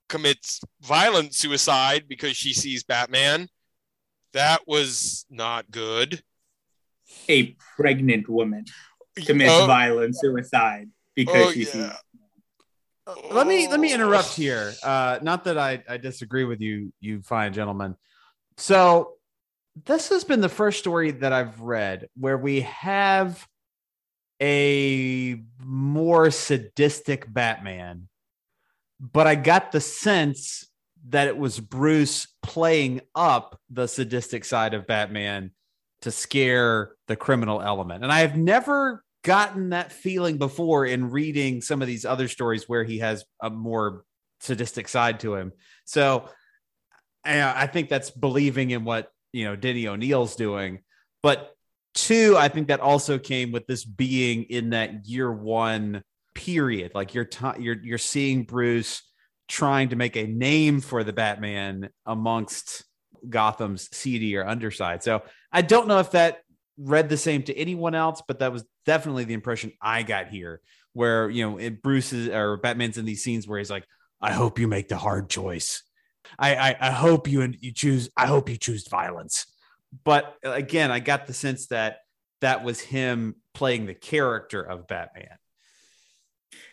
commits 0.09 0.61
violent 0.83 1.35
suicide 1.35 2.07
because 2.09 2.37
she 2.37 2.53
sees 2.53 2.83
Batman. 2.83 3.49
That 4.33 4.67
was 4.67 5.27
not 5.31 5.71
good. 5.71 6.23
A 7.29 7.57
pregnant 7.77 8.29
woman 8.29 8.65
commits 9.17 9.53
Oh, 9.53 9.67
violent 9.67 10.17
suicide 10.19 10.89
because 11.15 11.49
oh, 11.49 11.53
she 11.53 11.61
yeah. 11.61 11.67
sees 11.67 11.91
Let 13.31 13.47
me 13.47 13.69
let 13.69 13.81
me 13.81 13.93
interrupt 13.93 14.35
here. 14.35 14.73
Uh, 14.83 15.19
not 15.23 15.45
that 15.45 15.59
I, 15.59 15.83
I 15.89 15.97
disagree 15.97 16.45
with 16.45 16.61
you, 16.61 16.93
you 17.01 17.23
fine 17.23 17.53
gentlemen. 17.53 17.97
So 18.57 19.15
this 19.87 20.09
has 20.11 20.25
been 20.25 20.41
the 20.41 20.49
first 20.49 20.79
story 20.79 21.13
that 21.13 21.33
I've 21.33 21.61
read 21.61 22.09
where 22.19 22.37
we 22.37 22.63
have 22.63 23.47
a 24.41 25.43
more 25.65 26.31
sadistic 26.31 27.33
Batman, 27.33 28.09
but 29.01 29.27
I 29.27 29.35
got 29.35 29.73
the 29.73 29.81
sense 29.81 30.69
that 31.09 31.29
it 31.29 31.37
was 31.37 31.61
Bruce 31.61 32.29
playing 32.43 33.01
up 33.15 33.61
the 33.71 33.87
sadistic 33.87 34.45
side 34.45 34.75
of 34.75 34.87
Batman 34.87 35.53
to 36.03 36.11
scare 36.11 36.93
the 37.07 37.17
criminal 37.17 37.61
element. 37.61 38.03
And 38.03 38.13
I 38.13 38.21
have 38.21 38.37
never 38.37 39.03
gotten 39.25 39.71
that 39.71 39.93
feeling 39.93 40.39
before 40.39 40.87
in 40.87 41.11
reading 41.11 41.61
some 41.61 41.83
of 41.83 41.89
these 41.89 42.05
other 42.05 42.29
stories 42.29 42.69
where 42.69 42.85
he 42.85 42.99
has 42.99 43.25
a 43.43 43.51
more 43.51 44.05
sadistic 44.41 44.89
side 44.89 45.21
to 45.21 45.35
him. 45.35 45.53
So 45.85 46.29
I 47.25 47.67
think 47.67 47.89
that's 47.89 48.11
believing 48.11 48.71
in 48.71 48.85
what, 48.85 49.11
you 49.33 49.45
know, 49.45 49.57
Denny 49.57 49.87
O'Neil's 49.89 50.37
doing. 50.37 50.81
But 51.23 51.51
two, 51.95 52.37
I 52.39 52.49
think 52.49 52.69
that 52.69 52.81
also 52.81 53.19
came 53.19 53.53
with 53.53 53.67
this 53.67 53.85
being 53.85 54.45
in 54.45 54.71
that 54.71 55.07
year 55.07 55.31
one 55.31 56.03
period. 56.35 56.93
Like 56.95 57.15
you're 57.15 57.25
t- 57.25 57.59
you're 57.59 57.83
you're 57.83 57.99
seeing 57.99 58.45
Bruce 58.45 59.03
trying 59.49 59.89
to 59.89 59.97
make 59.97 60.17
a 60.17 60.27
name 60.27 60.81
for 60.81 61.03
the 61.03 61.13
Batman 61.13 61.91
amongst 62.07 62.85
Gotham's 63.29 63.89
seedier 63.97 64.47
underside. 64.47 65.03
So 65.03 65.23
I 65.53 65.63
don't 65.63 65.89
know 65.89 65.99
if 65.99 66.13
that 66.13 66.39
read 66.79 67.09
the 67.09 67.17
same 67.17 67.43
to 67.45 67.57
anyone 67.57 67.95
else, 67.95 68.23
but 68.27 68.39
that 68.39 68.53
was 68.53 68.65
definitely 68.87 69.25
the 69.25 69.35
impression 69.35 69.73
I 69.83 70.03
got 70.03 70.29
here, 70.29 70.61
where 70.93 71.29
you 71.29 71.49
know 71.49 71.59
it, 71.59 71.83
Bruce 71.83 72.13
or 72.13 72.57
Batman's 72.57 72.99
in 72.99 73.05
these 73.05 73.23
scenes 73.23 73.47
where 73.47 73.59
he's 73.59 73.71
like, 73.71 73.85
"I 74.21 74.33
hope 74.33 74.59
you 74.59 74.69
make 74.69 74.89
the 74.89 74.97
hard 74.97 75.29
choice. 75.29 75.83
I 76.39 76.55
I, 76.55 76.77
I 76.81 76.91
hope 76.91 77.29
you 77.29 77.43
and 77.43 77.57
you 77.61 77.73
choose. 77.73 78.11
I 78.17 78.27
hope 78.27 78.49
you 78.49 78.57
choose 78.57 78.87
violence." 78.89 79.47
But 80.05 80.37
again, 80.43 80.91
I 80.91 81.01
got 81.01 81.27
the 81.27 81.33
sense 81.33 81.69
that 81.69 81.99
that 82.41 82.63
was 82.63 82.81
him 82.81 83.37
playing 83.55 83.87
the 83.87 83.95
character 83.95 84.63
of 84.63 84.87
Batman. 84.87 85.39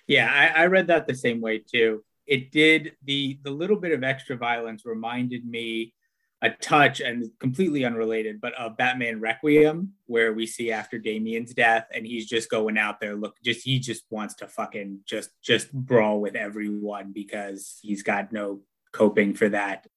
Yeah, 0.08 0.32
I, 0.32 0.64
I 0.64 0.66
read 0.68 0.88
that 0.88 1.08
the 1.08 1.16
same 1.16 1.42
way 1.42 1.60
too. 1.60 2.04
It 2.28 2.52
did 2.52 2.94
the 3.04 3.40
the 3.44 3.52
little 3.52 3.78
bit 3.78 3.92
of 3.92 4.04
extra 4.04 4.36
violence 4.36 4.86
reminded 4.86 5.46
me 5.46 5.94
a 6.42 6.50
touch 6.50 7.00
and 7.00 7.30
completely 7.40 7.86
unrelated, 7.86 8.42
but 8.42 8.54
of 8.54 8.78
Batman 8.78 9.20
Requiem, 9.20 9.94
where 10.06 10.34
we 10.34 10.46
see 10.46 10.72
after 10.72 10.98
Damian's 11.00 11.54
death, 11.54 11.88
and 11.94 12.06
he's 12.06 12.28
just 12.28 12.50
going 12.50 12.78
out 12.78 13.00
there, 13.00 13.16
look, 13.16 13.36
just 13.44 13.66
he 13.66 13.80
just 13.80 14.04
wants 14.10 14.36
to 14.36 14.48
fucking 14.48 15.00
just 15.06 15.30
just 15.42 15.72
brawl 15.74 16.20
with 16.20 16.36
everyone 16.36 17.12
because 17.14 17.80
he's 17.82 18.04
got 18.04 18.32
no 18.32 18.62
coping 18.92 19.34
for 19.34 19.50
that. 19.50 19.88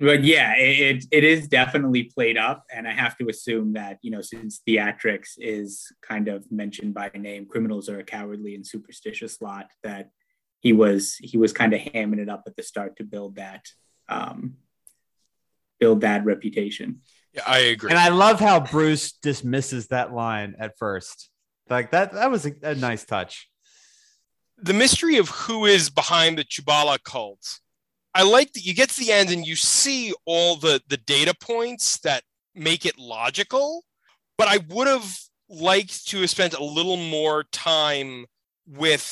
But 0.00 0.24
yeah, 0.24 0.54
it, 0.56 1.04
it, 1.12 1.22
is 1.22 1.46
definitely 1.46 2.04
played 2.04 2.36
up, 2.36 2.64
and 2.74 2.86
I 2.88 2.92
have 2.92 3.16
to 3.18 3.28
assume 3.28 3.74
that 3.74 3.98
you 4.02 4.10
know 4.10 4.20
since 4.20 4.60
theatrics 4.68 5.30
is 5.38 5.86
kind 6.02 6.26
of 6.26 6.50
mentioned 6.50 6.94
by 6.94 7.10
name, 7.14 7.46
criminals 7.46 7.88
are 7.88 8.00
a 8.00 8.04
cowardly 8.04 8.56
and 8.56 8.66
superstitious 8.66 9.40
lot. 9.40 9.70
That 9.84 10.10
he 10.60 10.72
was 10.72 11.14
he 11.20 11.38
was 11.38 11.52
kind 11.52 11.72
of 11.72 11.80
hamming 11.80 12.18
it 12.18 12.28
up 12.28 12.42
at 12.46 12.56
the 12.56 12.64
start 12.64 12.96
to 12.96 13.04
build 13.04 13.36
that 13.36 13.64
um, 14.08 14.54
build 15.84 16.00
that 16.02 16.24
reputation. 16.32 16.88
Yeah, 17.36 17.42
I 17.46 17.58
agree. 17.74 17.90
And 17.90 17.98
I 17.98 18.10
love 18.24 18.38
how 18.40 18.56
Bruce 18.60 19.12
dismisses 19.28 19.88
that 19.88 20.08
line 20.12 20.54
at 20.64 20.78
first. 20.78 21.30
Like 21.68 21.90
that 21.90 22.12
that 22.12 22.30
was 22.30 22.42
a, 22.46 22.52
a 22.62 22.74
nice 22.88 23.04
touch. 23.04 23.34
the 24.70 24.72
mystery 24.84 25.16
of 25.18 25.28
who 25.28 25.66
is 25.66 25.90
behind 25.90 26.38
the 26.38 26.44
Chubala 26.44 26.98
cult. 27.02 27.44
I 28.14 28.22
like 28.22 28.52
that 28.52 28.64
you 28.64 28.74
get 28.74 28.90
to 28.90 29.00
the 29.00 29.12
end 29.12 29.30
and 29.30 29.44
you 29.50 29.56
see 29.56 30.12
all 30.24 30.56
the 30.56 30.80
the 30.92 30.96
data 31.16 31.34
points 31.50 31.98
that 32.00 32.22
make 32.54 32.86
it 32.86 32.98
logical, 32.98 33.82
but 34.38 34.46
I 34.48 34.58
would 34.68 34.86
have 34.86 35.08
liked 35.48 36.06
to 36.08 36.20
have 36.20 36.30
spent 36.30 36.54
a 36.54 36.64
little 36.78 36.96
more 36.96 37.44
time 37.52 38.26
with 38.66 39.06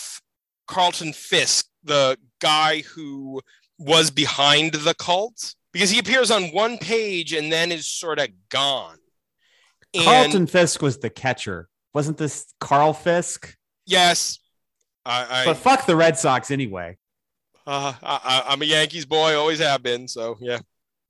Carlton 0.66 1.12
Fisk, 1.12 1.66
the 1.82 2.16
guy 2.40 2.82
who 2.94 3.40
was 3.78 4.11
behind 4.11 4.74
the 4.74 4.94
cult, 4.94 5.55
because 5.73 5.90
he 5.90 5.99
appears 5.99 6.31
on 6.31 6.44
one 6.53 6.78
page 6.78 7.32
and 7.32 7.51
then 7.51 7.73
is 7.73 7.86
sort 7.86 8.19
of 8.19 8.28
gone. 8.49 8.99
And- 9.94 10.05
Carlton 10.05 10.47
Fisk 10.47 10.82
was 10.82 10.99
the 10.99 11.11
catcher. 11.11 11.69
Wasn't 11.94 12.16
this 12.16 12.53
Carl 12.61 12.93
Fisk? 12.94 13.57
yes, 13.86 14.39
I, 15.05 15.43
I 15.43 15.44
But 15.44 15.57
fuck 15.57 15.85
the 15.86 15.97
Red 15.97 16.16
Sox 16.16 16.51
anyway. 16.51 16.97
Uh, 17.66 17.93
I, 18.03 18.44
I'm 18.47 18.62
a 18.62 18.65
Yankees 18.65 19.05
boy, 19.05 19.36
always 19.36 19.59
have 19.59 19.82
been. 19.82 20.09
So 20.09 20.36
yeah. 20.40 20.61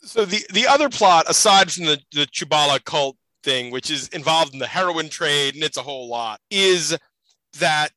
So 0.03 0.25
the 0.25 0.45
the 0.53 0.67
other 0.67 0.89
plot, 0.89 1.27
aside 1.29 1.71
from 1.71 1.85
the 1.85 2.01
the 2.13 2.27
Chubala 2.27 2.83
cult 2.85 3.17
thing, 3.43 3.71
which 3.71 3.91
is 3.91 4.09
involved 4.09 4.53
in 4.53 4.59
the 4.59 4.67
heroin 4.67 5.09
trade, 5.09 5.55
and 5.55 5.63
it's 5.63 5.77
a 5.77 5.83
whole 5.83 6.09
lot, 6.09 6.41
is 6.51 6.97
that 7.59 7.91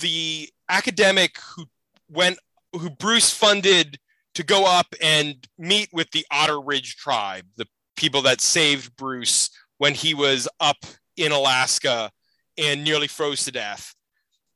the 0.00 0.48
academic 0.68 1.36
who 1.54 1.66
went 2.08 2.38
who 2.72 2.90
Bruce 2.90 3.30
funded 3.30 3.98
to 4.34 4.42
go 4.42 4.64
up 4.66 4.94
and 5.00 5.36
meet 5.58 5.88
with 5.92 6.10
the 6.10 6.26
Otter 6.30 6.60
Ridge 6.60 6.96
tribe, 6.96 7.46
the 7.56 7.66
people 7.96 8.22
that 8.22 8.40
saved 8.40 8.96
Bruce 8.96 9.50
when 9.78 9.94
he 9.94 10.14
was 10.14 10.48
up 10.60 10.84
in 11.16 11.32
Alaska 11.32 12.10
and 12.58 12.84
nearly 12.84 13.08
froze 13.08 13.44
to 13.44 13.52
death. 13.52 13.94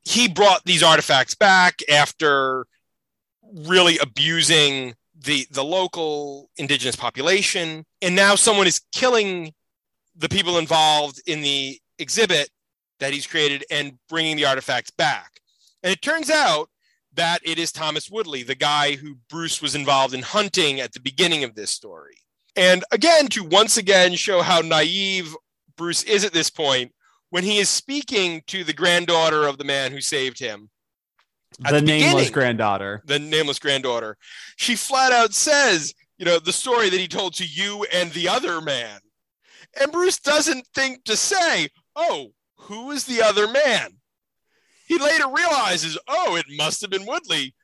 He 0.03 0.29
brought 0.29 0.65
these 0.65 0.83
artifacts 0.83 1.35
back 1.35 1.81
after 1.91 2.67
really 3.53 3.99
abusing 3.99 4.95
the 5.21 5.47
the 5.51 5.65
local 5.65 6.49
indigenous 6.59 6.95
population 6.95 7.85
and 8.03 8.15
now 8.15 8.35
someone 8.35 8.67
is 8.67 8.81
killing 8.93 9.53
the 10.17 10.29
people 10.29 10.59
involved 10.59 11.21
in 11.27 11.41
the 11.41 11.79
exhibit 11.99 12.51
that 13.01 13.13
he's 13.13 13.27
created 13.27 13.65
and 13.71 13.99
bringing 14.09 14.37
the 14.37 14.45
artifacts 14.45 14.91
back 14.91 15.41
and 15.83 15.93
it 15.93 16.03
turns 16.03 16.31
out 16.31 16.69
that 17.19 17.41
it 17.45 17.59
is 17.59 17.73
Thomas 17.73 18.11
Woodley 18.11 18.43
the 18.43 18.55
guy 18.55 18.97
who 18.97 19.17
Bruce 19.29 19.61
was 19.61 19.75
involved 19.75 20.15
in 20.15 20.23
hunting 20.23 20.81
at 20.81 20.93
the 20.93 21.01
beginning 21.01 21.45
of 21.45 21.55
this 21.55 21.71
story 21.71 22.17
and 22.57 22.85
again 22.91 23.29
to 23.29 23.45
once 23.45 23.77
again 23.77 24.15
show 24.15 24.43
how 24.43 24.61
naive 24.61 25.37
Bruce 25.77 26.03
is 26.05 26.25
at 26.25 26.33
this 26.33 26.51
point 26.51 26.93
when 27.31 27.45
he 27.45 27.59
is 27.59 27.69
speaking 27.69 28.43
to 28.47 28.65
the 28.65 28.73
granddaughter 28.73 29.47
of 29.47 29.59
the 29.59 29.65
man 29.65 29.93
who 29.93 30.01
saved 30.01 30.39
him 30.39 30.71
the 31.59 31.73
the 31.73 31.83
nameless 31.83 32.31
granddaughter. 32.31 33.03
the 33.07 33.19
nameless 33.19 33.59
granddaughter, 33.59 34.17
she 34.57 34.77
flat 34.77 35.13
out 35.13 35.35
says, 35.35 35.95
you 36.19 36.25
know, 36.25 36.39
the 36.39 36.53
story 36.53 36.91
that 36.91 37.01
he 37.01 37.09
told 37.09 37.35
to 37.35 37.47
you 37.47 37.85
and 37.93 38.13
the 38.13 38.29
other 38.29 38.61
man. 38.61 39.01
And 39.81 39.93
Bruce 39.93 40.19
doesn't 40.19 40.67
think 40.75 41.05
to 41.05 41.17
say, 41.17 41.69
oh, 41.97 42.33
who 42.57 42.91
is 42.91 43.05
the 43.05 43.23
other 43.23 43.49
man? 43.49 43.98
He 44.89 44.99
later 44.99 45.29
realizes, 45.29 45.99
oh, 46.09 46.37
it 46.37 46.47
must 46.57 46.81
have 46.81 46.91
been 46.91 47.07
Woodley. 47.07 47.55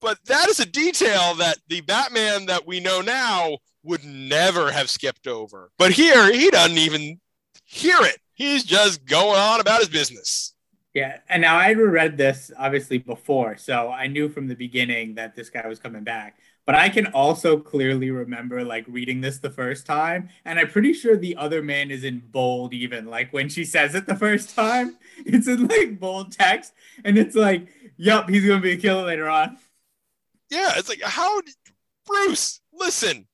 But 0.00 0.18
that 0.26 0.48
is 0.48 0.58
a 0.58 0.66
detail 0.66 1.36
that 1.36 1.58
the 1.68 1.80
Batman 1.80 2.46
that 2.46 2.66
we 2.66 2.80
know 2.80 3.00
now 3.00 3.58
would 3.84 4.04
never 4.04 4.72
have 4.72 4.90
skipped 4.90 5.28
over. 5.28 5.70
But 5.78 5.92
here, 5.92 6.32
he 6.32 6.50
doesn't 6.50 6.78
even 6.78 7.20
hear 7.64 7.98
it. 8.00 8.18
He's 8.34 8.64
just 8.64 9.04
going 9.06 9.38
on 9.38 9.60
about 9.60 9.78
his 9.78 9.88
business. 9.88 10.54
Yeah, 10.94 11.18
and 11.28 11.40
now 11.40 11.56
I 11.56 11.72
read 11.72 12.18
this 12.18 12.50
obviously 12.58 12.98
before, 12.98 13.56
so 13.56 13.90
I 13.90 14.08
knew 14.08 14.28
from 14.28 14.48
the 14.48 14.56
beginning 14.56 15.14
that 15.14 15.34
this 15.34 15.48
guy 15.48 15.66
was 15.66 15.78
coming 15.78 16.04
back. 16.04 16.36
But 16.64 16.76
I 16.76 16.88
can 16.90 17.06
also 17.06 17.58
clearly 17.58 18.10
remember 18.10 18.64
like 18.64 18.84
reading 18.86 19.20
this 19.20 19.38
the 19.38 19.50
first 19.50 19.84
time, 19.84 20.28
and 20.44 20.58
I'm 20.58 20.68
pretty 20.68 20.92
sure 20.92 21.16
the 21.16 21.36
other 21.36 21.60
man 21.62 21.90
is 21.90 22.04
in 22.04 22.20
bold 22.20 22.72
even. 22.72 23.06
Like 23.06 23.32
when 23.32 23.48
she 23.48 23.64
says 23.64 23.94
it 23.94 24.06
the 24.06 24.14
first 24.14 24.54
time, 24.54 24.96
it's 25.26 25.48
in 25.48 25.66
like 25.66 25.98
bold 25.98 26.32
text, 26.32 26.72
and 27.04 27.18
it's 27.18 27.34
like, 27.34 27.66
"Yup, 27.96 28.30
he's 28.30 28.46
gonna 28.46 28.60
be 28.60 28.72
a 28.72 28.76
killer 28.76 29.04
later 29.04 29.28
on." 29.28 29.58
yeah, 30.52 30.72
it's 30.76 30.88
like 30.88 31.02
how 31.02 31.40
Bruce, 32.06 32.60
listen. 32.72 33.26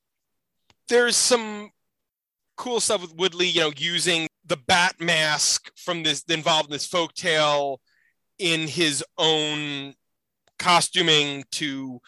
There's 0.87 1.17
some 1.17 1.69
cool 2.55 2.79
stuff 2.79 3.01
with 3.01 3.15
Woodley, 3.15 3.47
you 3.47 3.61
know, 3.61 3.71
using 3.77 4.27
the 4.45 4.57
bat 4.57 4.95
mask 4.99 5.69
from 5.75 6.01
this 6.03 6.23
involved 6.23 6.69
in 6.69 6.71
this 6.71 6.87
folk 6.87 7.13
tale 7.13 7.81
in 8.39 8.67
his 8.67 9.03
own 9.17 9.93
costuming 10.57 11.43
to 11.51 11.99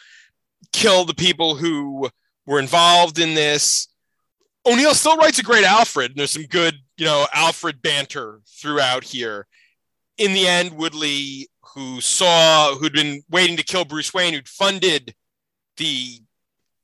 kill 0.73 1.05
the 1.05 1.13
people 1.13 1.55
who 1.55 2.09
were 2.45 2.59
involved 2.59 3.19
in 3.19 3.33
this. 3.33 3.87
O'Neil 4.65 4.93
still 4.93 5.17
writes 5.17 5.39
a 5.39 5.43
great 5.43 5.63
Alfred, 5.63 6.11
and 6.11 6.19
there's 6.19 6.31
some 6.31 6.43
good, 6.43 6.75
you 6.97 7.05
know, 7.05 7.25
Alfred 7.33 7.81
banter 7.81 8.41
throughout 8.47 9.03
here. 9.03 9.47
In 10.17 10.33
the 10.33 10.47
end, 10.47 10.73
Woodley, 10.73 11.49
who 11.73 11.99
saw, 11.99 12.75
who'd 12.75 12.93
been 12.93 13.23
waiting 13.29 13.57
to 13.57 13.63
kill 13.63 13.85
Bruce 13.85 14.13
Wayne, 14.13 14.33
who'd 14.33 14.47
funded 14.47 15.15
the 15.77 16.19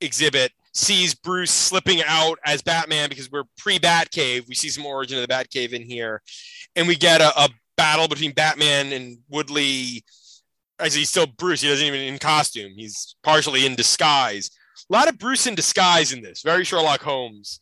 exhibit, 0.00 0.52
sees 0.72 1.14
Bruce 1.14 1.50
slipping 1.50 2.02
out 2.06 2.38
as 2.44 2.62
Batman 2.62 3.08
because 3.08 3.30
we're 3.30 3.44
pre 3.56 3.78
Batcave. 3.78 4.48
We 4.48 4.54
see 4.54 4.68
some 4.68 4.86
origin 4.86 5.18
of 5.18 5.26
the 5.26 5.32
Batcave 5.32 5.72
in 5.72 5.82
here, 5.82 6.22
and 6.74 6.88
we 6.88 6.96
get 6.96 7.20
a, 7.20 7.38
a 7.38 7.48
battle 7.76 8.08
between 8.08 8.32
Batman 8.32 8.92
and 8.92 9.18
Woodley. 9.28 10.04
Actually, 10.80 11.00
he's 11.00 11.10
still 11.10 11.26
Bruce. 11.26 11.60
He 11.60 11.68
doesn't 11.68 11.86
even 11.86 12.00
in 12.00 12.18
costume. 12.18 12.72
He's 12.76 13.16
partially 13.22 13.66
in 13.66 13.74
disguise. 13.74 14.50
A 14.88 14.92
lot 14.92 15.08
of 15.08 15.18
Bruce 15.18 15.46
in 15.46 15.54
disguise 15.54 16.12
in 16.12 16.22
this. 16.22 16.42
Very 16.42 16.64
Sherlock 16.64 17.02
Holmes. 17.02 17.60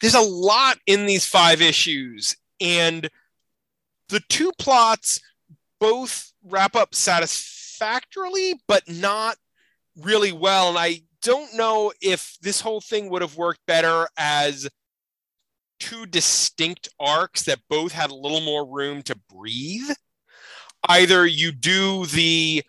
There's 0.00 0.14
a 0.14 0.20
lot 0.20 0.78
in 0.86 1.06
these 1.06 1.26
five 1.26 1.60
issues, 1.60 2.36
and 2.60 3.08
the 4.08 4.20
two 4.28 4.52
plots 4.58 5.20
both 5.78 6.32
wrap 6.44 6.76
up 6.76 6.94
satisfactorily, 6.94 8.54
but 8.66 8.88
not 8.88 9.36
really 9.96 10.32
well. 10.32 10.70
And 10.70 10.78
I 10.78 11.02
don't 11.22 11.54
know 11.54 11.92
if 12.00 12.36
this 12.40 12.60
whole 12.60 12.80
thing 12.80 13.10
would 13.10 13.22
have 13.22 13.36
worked 13.36 13.60
better 13.66 14.08
as 14.16 14.68
two 15.78 16.06
distinct 16.06 16.88
arcs 16.98 17.42
that 17.44 17.60
both 17.68 17.92
had 17.92 18.10
a 18.10 18.14
little 18.14 18.40
more 18.40 18.66
room 18.66 19.02
to 19.02 19.18
breathe. 19.34 19.90
Either 20.88 21.26
you 21.26 21.52
do 21.52 22.06
the 22.06 22.62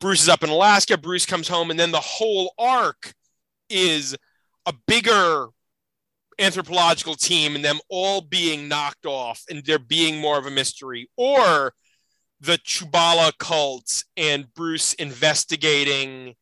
Bruce 0.00 0.22
is 0.22 0.28
up 0.28 0.42
in 0.42 0.50
Alaska, 0.50 0.98
Bruce 0.98 1.24
comes 1.24 1.48
home, 1.48 1.70
and 1.70 1.80
then 1.80 1.90
the 1.90 2.00
whole 2.00 2.52
arc 2.58 3.14
is 3.70 4.16
a 4.66 4.74
bigger 4.86 5.46
anthropological 6.38 7.14
team 7.14 7.54
and 7.54 7.64
them 7.64 7.78
all 7.88 8.20
being 8.20 8.68
knocked 8.68 9.06
off 9.06 9.44
and 9.48 9.64
there 9.64 9.78
being 9.78 10.18
more 10.20 10.36
of 10.38 10.46
a 10.46 10.50
mystery, 10.50 11.08
or 11.16 11.72
the 12.40 12.58
Chubala 12.58 13.32
cult 13.38 14.04
and 14.16 14.52
Bruce 14.52 14.92
investigating 14.94 16.34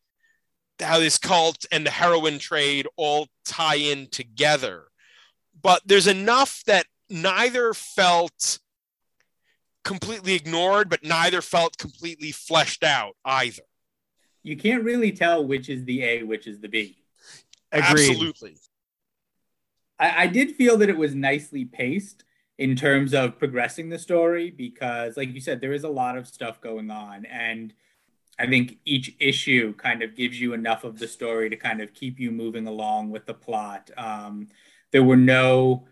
how 0.81 0.99
this 0.99 1.19
cult 1.19 1.65
and 1.71 1.87
the 1.87 1.91
heroin 1.91 2.39
trade 2.39 2.89
all 2.97 3.29
tie 3.45 3.77
in 3.77 4.09
together. 4.11 4.85
But 5.61 5.83
there's 5.87 6.09
enough 6.09 6.63
that 6.67 6.87
neither 7.09 7.75
felt 7.75 8.59
completely 9.85 10.35
ignored, 10.35 10.89
but 10.89 11.03
neither 11.03 11.43
felt 11.43 11.79
completely 11.79 12.33
fleshed 12.33 12.85
out 12.85 13.17
either. 13.25 13.63
You 14.43 14.57
can't 14.57 14.85
really 14.85 15.13
tell 15.13 15.47
which 15.47 15.69
is 15.69 15.85
the 15.85 16.03
A, 16.03 16.23
which 16.23 16.47
is 16.47 16.61
the 16.61 16.69
B. 16.69 16.99
Agreed. 17.71 18.11
Absolutely. 18.11 18.57
I, 19.99 20.25
I 20.25 20.27
did 20.27 20.57
feel 20.57 20.77
that 20.79 20.89
it 20.89 20.97
was 20.97 21.15
nicely 21.15 21.65
paced 21.65 22.25
in 22.59 22.77
terms 22.77 23.15
of 23.15 23.39
progressing 23.39 23.89
the 23.89 23.99
story 23.99 24.51
because, 24.51 25.17
like 25.17 25.33
you 25.33 25.41
said, 25.41 25.61
there 25.61 25.73
is 25.73 25.85
a 25.85 25.89
lot 25.89 26.19
of 26.19 26.27
stuff 26.27 26.61
going 26.61 26.91
on. 26.91 27.25
And 27.27 27.73
I 28.39 28.47
think 28.47 28.79
each 28.85 29.15
issue 29.21 29.75
kind 29.75 30.03
of 30.03 30.17
gives 30.17 30.41
you 30.41 30.53
enough 30.53 30.85
of 30.85 30.99
the 30.99 31.09
story 31.09 31.49
to 31.51 31.57
kind 31.57 31.81
of 31.81 31.95
keep 31.95 32.19
you 32.19 32.31
moving 32.31 32.67
along 32.67 33.11
with 33.11 33.27
the 33.27 33.35
plot. 33.35 33.91
Um, 33.97 34.49
there 34.91 35.05
were 35.05 35.17
no 35.17 35.87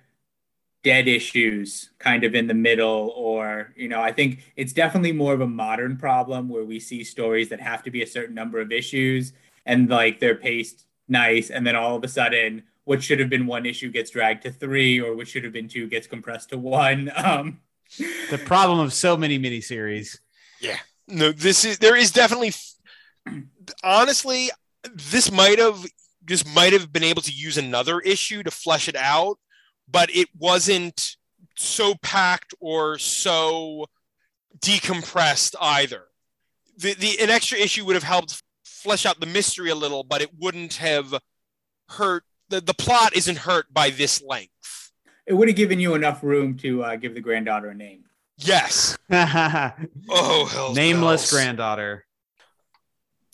dead 0.82 1.06
issues 1.06 1.90
kind 1.98 2.24
of 2.24 2.34
in 2.34 2.46
the 2.46 2.54
middle 2.54 3.12
or 3.16 3.72
you 3.76 3.88
know 3.88 4.00
i 4.00 4.10
think 4.10 4.52
it's 4.56 4.72
definitely 4.72 5.12
more 5.12 5.34
of 5.34 5.40
a 5.40 5.46
modern 5.46 5.96
problem 5.96 6.48
where 6.48 6.64
we 6.64 6.80
see 6.80 7.04
stories 7.04 7.48
that 7.50 7.60
have 7.60 7.82
to 7.82 7.90
be 7.90 8.02
a 8.02 8.06
certain 8.06 8.34
number 8.34 8.60
of 8.60 8.72
issues 8.72 9.32
and 9.66 9.90
like 9.90 10.20
they're 10.20 10.34
paced 10.34 10.86
nice 11.08 11.50
and 11.50 11.66
then 11.66 11.76
all 11.76 11.96
of 11.96 12.04
a 12.04 12.08
sudden 12.08 12.62
what 12.84 13.02
should 13.02 13.20
have 13.20 13.28
been 13.28 13.46
one 13.46 13.66
issue 13.66 13.90
gets 13.90 14.10
dragged 14.10 14.42
to 14.42 14.50
three 14.50 14.98
or 14.98 15.14
what 15.14 15.28
should 15.28 15.44
have 15.44 15.52
been 15.52 15.68
two 15.68 15.86
gets 15.86 16.06
compressed 16.06 16.48
to 16.48 16.58
one 16.58 17.10
um 17.16 17.60
The 18.30 18.38
problem 18.38 18.78
of 18.78 18.92
so 18.92 19.16
many 19.16 19.38
miniseries. 19.38 20.18
Yeah. 20.60 20.78
No, 21.08 21.32
this 21.32 21.64
is 21.64 21.78
there 21.78 21.96
is 21.96 22.12
definitely 22.12 22.52
honestly, 23.82 24.50
this 24.94 25.30
might 25.32 25.58
have 25.58 25.84
this 26.22 26.46
might 26.54 26.72
have 26.72 26.92
been 26.92 27.02
able 27.02 27.22
to 27.22 27.32
use 27.32 27.58
another 27.58 27.98
issue 28.00 28.42
to 28.42 28.50
flesh 28.50 28.88
it 28.88 28.96
out, 28.96 29.38
but 29.90 30.14
it 30.14 30.28
wasn't 30.38 31.16
so 31.56 31.94
packed 32.02 32.54
or 32.60 32.98
so 32.98 33.86
decompressed 34.60 35.54
either. 35.60 36.04
The, 36.78 36.94
the 36.94 37.20
an 37.20 37.30
extra 37.30 37.58
issue 37.58 37.84
would 37.84 37.94
have 37.96 38.02
helped 38.04 38.42
flesh 38.64 39.04
out 39.04 39.20
the 39.20 39.26
mystery 39.26 39.70
a 39.70 39.74
little, 39.74 40.02
but 40.04 40.22
it 40.22 40.30
wouldn't 40.38 40.74
have 40.74 41.14
hurt 41.90 42.24
the, 42.48 42.60
the 42.60 42.74
plot 42.74 43.14
isn't 43.14 43.38
hurt 43.38 43.72
by 43.72 43.90
this 43.90 44.22
length. 44.22 44.92
It 45.26 45.34
would 45.34 45.48
have 45.48 45.56
given 45.56 45.78
you 45.78 45.94
enough 45.94 46.22
room 46.22 46.56
to 46.58 46.82
uh, 46.82 46.96
give 46.96 47.14
the 47.14 47.20
granddaughter 47.20 47.68
a 47.70 47.74
name. 47.74 48.04
Yes. 48.38 48.96
Oh, 50.08 50.46
hell's 50.46 50.76
Nameless 50.76 51.30
bells. 51.30 51.30
granddaughter. 51.30 52.06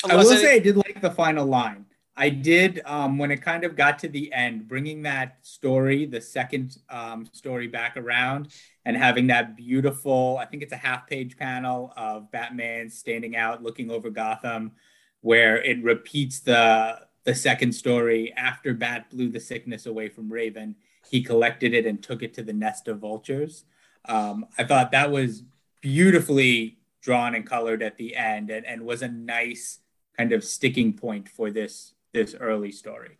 I 0.05 0.17
will 0.17 0.29
any- 0.31 0.41
say 0.41 0.55
I 0.57 0.59
did 0.59 0.77
like 0.77 1.01
the 1.01 1.11
final 1.11 1.47
line. 1.47 1.87
I 2.17 2.31
did 2.31 2.81
um, 2.87 3.19
when 3.19 3.31
it 3.31 3.43
kind 3.43 3.65
of 3.65 3.77
got 3.77 3.99
to 3.99 4.09
the 4.09 4.33
end, 4.33 4.67
bringing 4.67 5.03
that 5.03 5.37
story, 5.43 6.07
the 6.07 6.21
second 6.21 6.79
um, 6.89 7.27
story 7.33 7.67
back 7.67 7.99
around, 7.99 8.49
and 8.87 8.97
having 8.97 9.27
that 9.27 9.55
beautiful, 9.55 10.39
I 10.41 10.47
think 10.47 10.63
it's 10.63 10.73
a 10.73 10.77
half 10.77 11.07
page 11.07 11.37
panel 11.37 11.93
of 11.97 12.31
Batman 12.31 12.89
standing 12.89 13.37
out 13.37 13.63
looking 13.63 13.91
over 13.91 14.09
Gotham, 14.09 14.73
where 15.21 15.63
it 15.63 15.83
repeats 15.83 16.41
the 16.41 17.01
the 17.25 17.35
second 17.35 17.73
story 17.73 18.33
after 18.37 18.73
Bat 18.73 19.11
blew 19.11 19.29
the 19.29 19.41
sickness 19.41 19.85
away 19.85 20.09
from 20.09 20.33
Raven. 20.33 20.77
He 21.11 21.23
collected 21.23 21.75
it 21.75 21.85
and 21.85 22.03
took 22.03 22.23
it 22.23 22.33
to 22.35 22.43
the 22.43 22.53
nest 22.53 22.89
of 22.89 23.01
vultures. 23.01 23.65
Um, 24.07 24.47
I 24.57 24.65
thought 24.65 24.93
that 24.93 25.11
was 25.11 25.43
beautifully 25.83 26.79
drawn 27.03 27.35
and 27.35 27.45
colored 27.45 27.83
at 27.83 27.99
the 27.99 28.17
end, 28.17 28.51
and, 28.51 28.65
and 28.65 28.83
was 28.87 29.03
a 29.03 29.09
nice 29.09 29.81
kind 30.17 30.33
of 30.33 30.45
sticking 30.45 30.95
point 30.95 31.29
for 31.29 31.51
this 31.51 31.93
this 32.17 32.35
early 32.35 32.73
story. 32.73 33.19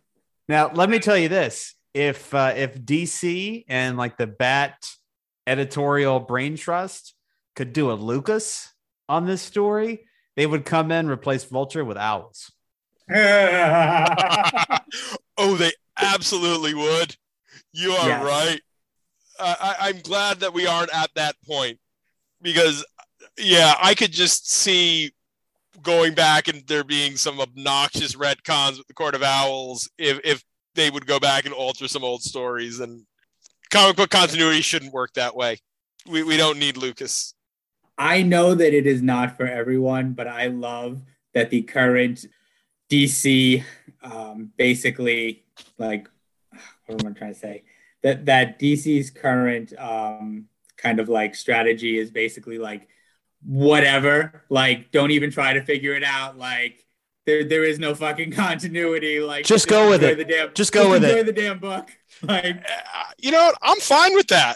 Now, 0.49 0.71
let 0.73 0.89
me 0.89 0.99
tell 0.99 1.17
you 1.17 1.29
this: 1.29 1.75
if 1.93 2.33
uh, 2.33 2.53
if 2.55 2.79
DC 2.79 3.65
and 3.67 3.97
like 3.97 4.17
the 4.17 4.27
Bat 4.27 4.89
editorial 5.45 6.19
brain 6.19 6.57
trust 6.57 7.13
could 7.55 7.73
do 7.73 7.91
a 7.91 7.93
Lucas 7.93 8.73
on 9.07 9.25
this 9.25 9.41
story, 9.41 10.05
they 10.35 10.45
would 10.45 10.65
come 10.65 10.91
in 10.91 11.07
replace 11.09 11.43
Vulture 11.45 11.85
with 11.85 11.97
owls. 11.97 12.51
oh, 15.37 15.55
they 15.57 15.71
absolutely 15.97 16.73
would. 16.73 17.15
You 17.71 17.91
are 17.93 18.07
Yes. 18.09 18.23
right. 18.23 18.61
Uh, 19.39 19.55
I, 19.59 19.75
I'm 19.89 19.99
glad 20.01 20.41
that 20.41 20.53
we 20.53 20.67
aren't 20.67 20.93
at 20.93 21.11
that 21.15 21.35
point 21.45 21.79
because, 22.41 22.83
yeah, 23.37 23.75
I 23.81 23.93
could 23.95 24.11
just 24.11 24.51
see 24.51 25.13
going 25.81 26.13
back 26.13 26.47
and 26.47 26.63
there 26.67 26.83
being 26.83 27.17
some 27.17 27.39
obnoxious 27.39 28.15
retcons 28.15 28.77
with 28.77 28.87
the 28.87 28.93
Court 28.93 29.15
of 29.15 29.23
Owls 29.23 29.89
if, 29.97 30.19
if 30.23 30.43
they 30.75 30.89
would 30.89 31.05
go 31.05 31.19
back 31.19 31.45
and 31.45 31.53
alter 31.53 31.87
some 31.87 32.03
old 32.03 32.21
stories. 32.21 32.79
And 32.79 33.05
comic 33.69 33.95
book 33.95 34.09
continuity 34.09 34.61
shouldn't 34.61 34.93
work 34.93 35.13
that 35.13 35.35
way. 35.35 35.59
We, 36.07 36.23
we 36.23 36.37
don't 36.37 36.59
need 36.59 36.77
Lucas. 36.77 37.33
I 37.97 38.21
know 38.21 38.53
that 38.53 38.73
it 38.73 38.85
is 38.85 39.01
not 39.01 39.37
for 39.37 39.47
everyone, 39.47 40.13
but 40.13 40.27
I 40.27 40.47
love 40.47 41.01
that 41.33 41.49
the 41.49 41.63
current 41.63 42.25
DC 42.89 43.63
um, 44.03 44.51
basically 44.55 45.43
like 45.77 46.07
what 46.85 47.03
am 47.03 47.11
I 47.11 47.17
trying 47.17 47.33
to 47.33 47.39
say? 47.39 47.63
That 48.03 48.25
that 48.25 48.59
DC's 48.59 49.09
current 49.09 49.73
um, 49.77 50.45
kind 50.77 50.99
of 50.99 51.09
like 51.09 51.35
strategy 51.35 51.97
is 51.97 52.11
basically 52.11 52.57
like 52.57 52.87
whatever, 53.43 54.43
like 54.49 54.91
don't 54.91 55.11
even 55.11 55.31
try 55.31 55.53
to 55.53 55.61
figure 55.63 55.93
it 55.93 56.03
out. 56.03 56.37
Like 56.37 56.83
there 57.25 57.43
there 57.43 57.63
is 57.63 57.79
no 57.79 57.93
fucking 57.95 58.31
continuity. 58.43 59.19
Like 59.19 59.45
Just 59.45 59.67
go 59.67 59.89
with 59.89 60.03
it. 60.03 60.17
The 60.17 60.25
damn, 60.25 60.53
Just 60.53 60.71
go 60.73 60.89
with 60.91 61.03
enjoy 61.03 61.19
it. 61.19 61.25
the 61.25 61.33
damn 61.33 61.59
book. 61.59 61.89
Like 62.23 62.45
Uh, 62.45 63.03
you 63.19 63.29
know 63.31 63.45
what? 63.45 63.57
I'm 63.61 63.77
fine 63.79 64.15
with 64.15 64.27
that. 64.27 64.55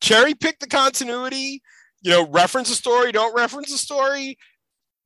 Cherry 0.00 0.34
pick 0.34 0.60
the 0.60 0.68
continuity. 0.68 1.60
You 2.02 2.10
know, 2.12 2.26
reference 2.28 2.70
a 2.70 2.74
story, 2.76 3.10
don't 3.12 3.34
reference 3.34 3.72
a 3.72 3.78
story. 3.78 4.38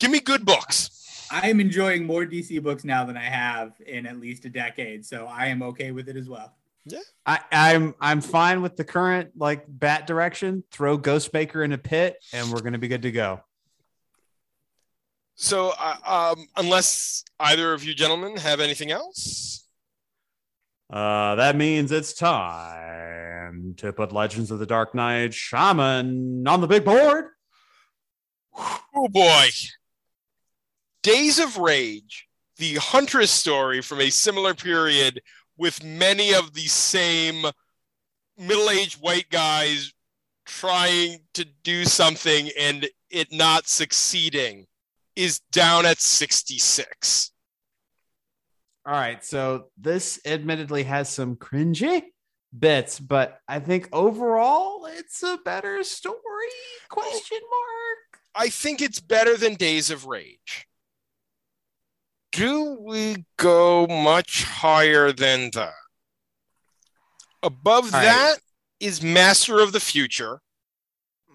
Give 0.00 0.10
me 0.10 0.20
good 0.20 0.44
books. 0.44 1.26
I 1.30 1.48
am 1.48 1.58
enjoying 1.60 2.04
more 2.04 2.24
DC 2.26 2.62
books 2.62 2.84
now 2.84 3.04
than 3.04 3.16
I 3.16 3.22
have 3.24 3.72
in 3.86 4.06
at 4.06 4.20
least 4.20 4.44
a 4.44 4.50
decade, 4.50 5.04
so 5.06 5.26
I 5.26 5.46
am 5.46 5.62
okay 5.62 5.90
with 5.92 6.08
it 6.08 6.16
as 6.16 6.28
well. 6.28 6.54
I, 7.26 7.40
I'm 7.50 7.94
I'm 8.00 8.20
fine 8.20 8.60
with 8.60 8.76
the 8.76 8.84
current 8.84 9.30
like 9.36 9.64
Bat 9.66 10.06
direction. 10.06 10.62
Throw 10.70 10.98
Ghostmaker 10.98 11.64
in 11.64 11.72
a 11.72 11.78
pit, 11.78 12.16
and 12.32 12.50
we're 12.52 12.60
gonna 12.60 12.78
be 12.78 12.88
good 12.88 13.02
to 13.02 13.12
go. 13.12 13.40
So, 15.36 15.72
uh, 15.78 16.34
um, 16.36 16.46
unless 16.56 17.24
either 17.40 17.72
of 17.72 17.82
you 17.82 17.94
gentlemen 17.94 18.36
have 18.36 18.60
anything 18.60 18.90
else, 18.92 19.66
Uh, 20.92 21.34
that 21.36 21.56
means 21.56 21.90
it's 21.90 22.12
time 22.12 23.74
to 23.78 23.92
put 23.92 24.12
Legends 24.12 24.50
of 24.50 24.58
the 24.58 24.66
Dark 24.66 24.94
Knight 24.94 25.32
Shaman 25.34 26.46
on 26.46 26.60
the 26.60 26.66
big 26.66 26.84
board. 26.84 27.30
oh 28.56 29.08
boy, 29.08 29.48
Days 31.02 31.38
of 31.38 31.56
Rage, 31.56 32.28
the 32.58 32.74
Huntress 32.76 33.30
story 33.30 33.80
from 33.80 34.00
a 34.00 34.10
similar 34.10 34.54
period 34.54 35.20
with 35.56 35.84
many 35.84 36.32
of 36.34 36.54
the 36.54 36.66
same 36.66 37.46
middle-aged 38.38 39.00
white 39.00 39.30
guys 39.30 39.92
trying 40.46 41.20
to 41.34 41.44
do 41.62 41.84
something 41.84 42.50
and 42.58 42.88
it 43.10 43.32
not 43.32 43.68
succeeding 43.68 44.66
is 45.16 45.40
down 45.52 45.86
at 45.86 46.00
66. 46.00 47.30
All 48.86 48.92
right, 48.92 49.24
so 49.24 49.68
this 49.78 50.20
admittedly 50.26 50.82
has 50.82 51.08
some 51.08 51.36
cringy 51.36 52.02
bits, 52.56 53.00
but 53.00 53.38
I 53.48 53.60
think 53.60 53.88
overall 53.92 54.86
it's 54.86 55.22
a 55.22 55.38
better 55.44 55.82
story. 55.84 56.18
Oh. 56.20 56.86
Question 56.88 57.38
mark. 57.40 58.22
I 58.34 58.48
think 58.48 58.82
it's 58.82 59.00
better 59.00 59.36
than 59.36 59.54
Days 59.54 59.90
of 59.90 60.06
Rage. 60.06 60.66
Do 62.34 62.76
we 62.80 63.24
go 63.36 63.86
much 63.86 64.42
higher 64.42 65.12
than 65.12 65.50
that? 65.54 65.72
Above 67.44 67.84
All 67.84 67.90
right. 67.92 68.04
that 68.04 68.36
is 68.80 69.02
Master 69.02 69.60
of 69.60 69.72
the 69.72 69.78
Future. 69.78 70.40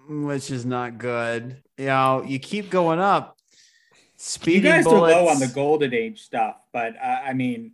Which 0.10 0.52
is 0.52 0.66
not 0.66 0.98
good. 0.98 1.64
You 1.78 1.86
know, 1.86 2.24
you 2.28 2.38
keep 2.38 2.70
going 2.70 3.00
up. 3.00 3.38
Speeding 4.18 4.64
you 4.64 4.70
guys 4.70 4.84
bullets. 4.84 5.16
are 5.16 5.22
low 5.22 5.30
on 5.30 5.40
the 5.40 5.48
Golden 5.48 5.94
Age 5.94 6.22
stuff, 6.22 6.58
but 6.74 6.98
uh, 6.98 7.22
I 7.24 7.32
mean, 7.32 7.72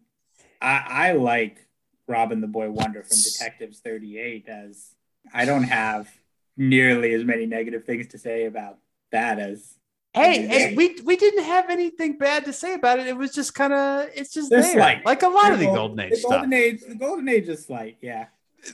I, 0.62 0.84
I 0.88 1.12
like 1.14 1.66
Robin 2.08 2.42
the 2.42 2.48
Boy 2.48 2.70
Wonder 2.70 3.02
from 3.02 3.18
Detectives 3.24 3.80
38 3.80 4.48
as 4.48 4.94
I 5.34 5.46
don't 5.46 5.64
have 5.64 6.08
nearly 6.56 7.14
as 7.16 7.24
many 7.24 7.48
negative 7.48 7.86
things 7.86 8.08
to 8.10 8.20
say 8.20 8.46
about 8.46 8.78
that 9.12 9.40
as 9.40 9.76
Hey, 10.16 10.48
hey, 10.48 10.76
we 10.76 11.00
we 11.04 11.16
didn't 11.18 11.44
have 11.44 11.70
anything 11.70 12.18
bad 12.18 12.46
to 12.46 12.54
say 12.54 12.74
about 12.74 13.00
it. 13.00 13.08
It 13.08 13.18
was 13.18 13.32
just 13.34 13.54
kind 13.54 13.74
of 13.74 14.10
it's 14.16 14.34
just 14.34 14.50
They're 14.50 14.62
there, 14.62 14.72
slight. 14.74 15.06
like 15.06 15.24
a 15.24 15.28
lot 15.28 15.52
of 15.52 15.60
the 15.60 15.66
Well, 15.68 15.76
Golden 15.76 16.00
Age 16.00 16.10
the 16.12 16.16
stuff. 16.18 16.32
Golden 16.32 16.54
Age, 16.54 16.82
the 16.88 16.96
Golden 16.96 17.30
Age 17.30 17.48
is 17.50 17.66
slight, 17.66 17.98
yeah. 18.02 18.28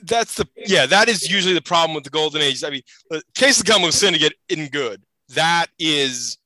That's 0.04 0.34
the 0.36 0.46
yeah. 0.56 0.86
That 0.86 1.08
is 1.08 1.30
usually 1.30 1.54
the 1.54 1.60
problem 1.62 1.94
with 1.94 2.04
the 2.04 2.10
Golden 2.10 2.40
Age. 2.40 2.62
I 2.64 2.70
mean, 2.70 2.82
the 3.10 3.22
Case 3.34 3.60
of 3.60 3.66
Chemical 3.66 3.92
Syndicate 3.92 4.34
in 4.48 4.68
good. 4.68 5.02
That 5.30 5.66
is 5.78 6.38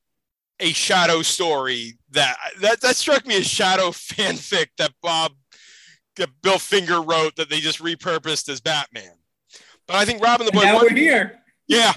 a 0.61 0.73
shadow 0.73 1.21
story 1.23 1.99
that 2.13 2.37
that 2.61 2.81
that 2.81 2.97
struck 2.97 3.27
me 3.27 3.37
as 3.37 3.47
shadow 3.47 3.91
fanfic 3.91 4.69
that 4.79 4.93
Bob 5.03 5.33
that 6.17 6.31
Bill 6.43 6.59
Finger 6.59 7.03
wrote 7.03 7.37
that 7.37 7.51
they 7.51 7.61
just 7.61 7.81
repurposed 7.83 8.49
as 8.49 8.61
Batman. 8.61 9.13
But 9.87 9.97
I 9.97 10.05
think 10.07 10.23
Robin 10.25 10.47
the 10.47 10.53
And 10.53 10.61
Boy 10.61 10.65
now 10.65 10.75
Wonder, 10.77 10.95
we're 10.95 10.99
here. 11.01 11.39
yeah, 11.69 11.93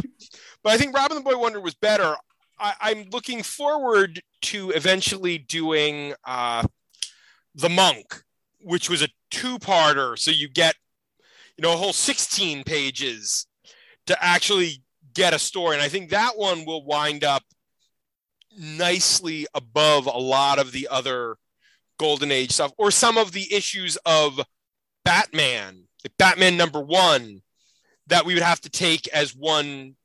but 0.61 0.73
I 0.73 0.77
think 0.77 0.95
Robin 0.95 1.15
the 1.15 1.23
Boy 1.23 1.37
Wonder 1.37 1.61
was 1.61 1.73
better. 1.73 2.15
I, 2.59 2.73
I'm 2.81 3.09
looking 3.11 3.43
forward 3.43 4.21
to 4.43 4.71
eventually 4.71 5.37
doing 5.37 6.13
uh, 6.25 6.65
the 7.55 7.69
Monk, 7.69 8.23
which 8.61 8.89
was 8.89 9.01
a 9.01 9.09
two-parter, 9.31 10.17
so 10.17 10.31
you 10.31 10.49
get 10.49 10.75
you 11.57 11.63
know 11.63 11.73
a 11.73 11.77
whole 11.77 11.93
16 11.93 12.63
pages 12.63 13.47
to 14.07 14.23
actually 14.23 14.83
get 15.13 15.33
a 15.33 15.39
story, 15.39 15.75
and 15.75 15.83
I 15.83 15.89
think 15.89 16.09
that 16.09 16.37
one 16.37 16.65
will 16.65 16.85
wind 16.85 17.23
up 17.23 17.43
nicely 18.57 19.47
above 19.53 20.05
a 20.05 20.17
lot 20.17 20.59
of 20.59 20.71
the 20.71 20.87
other 20.89 21.37
Golden 21.97 22.31
Age 22.31 22.51
stuff, 22.51 22.71
or 22.77 22.91
some 22.91 23.17
of 23.17 23.31
the 23.31 23.53
issues 23.53 23.97
of 24.05 24.39
Batman, 25.03 25.83
like 26.03 26.17
Batman 26.17 26.57
number 26.57 26.79
one, 26.79 27.41
that 28.07 28.25
we 28.25 28.33
would 28.33 28.43
have 28.43 28.61
to 28.61 28.69
take 28.69 29.07
as 29.09 29.35
one 29.35 29.95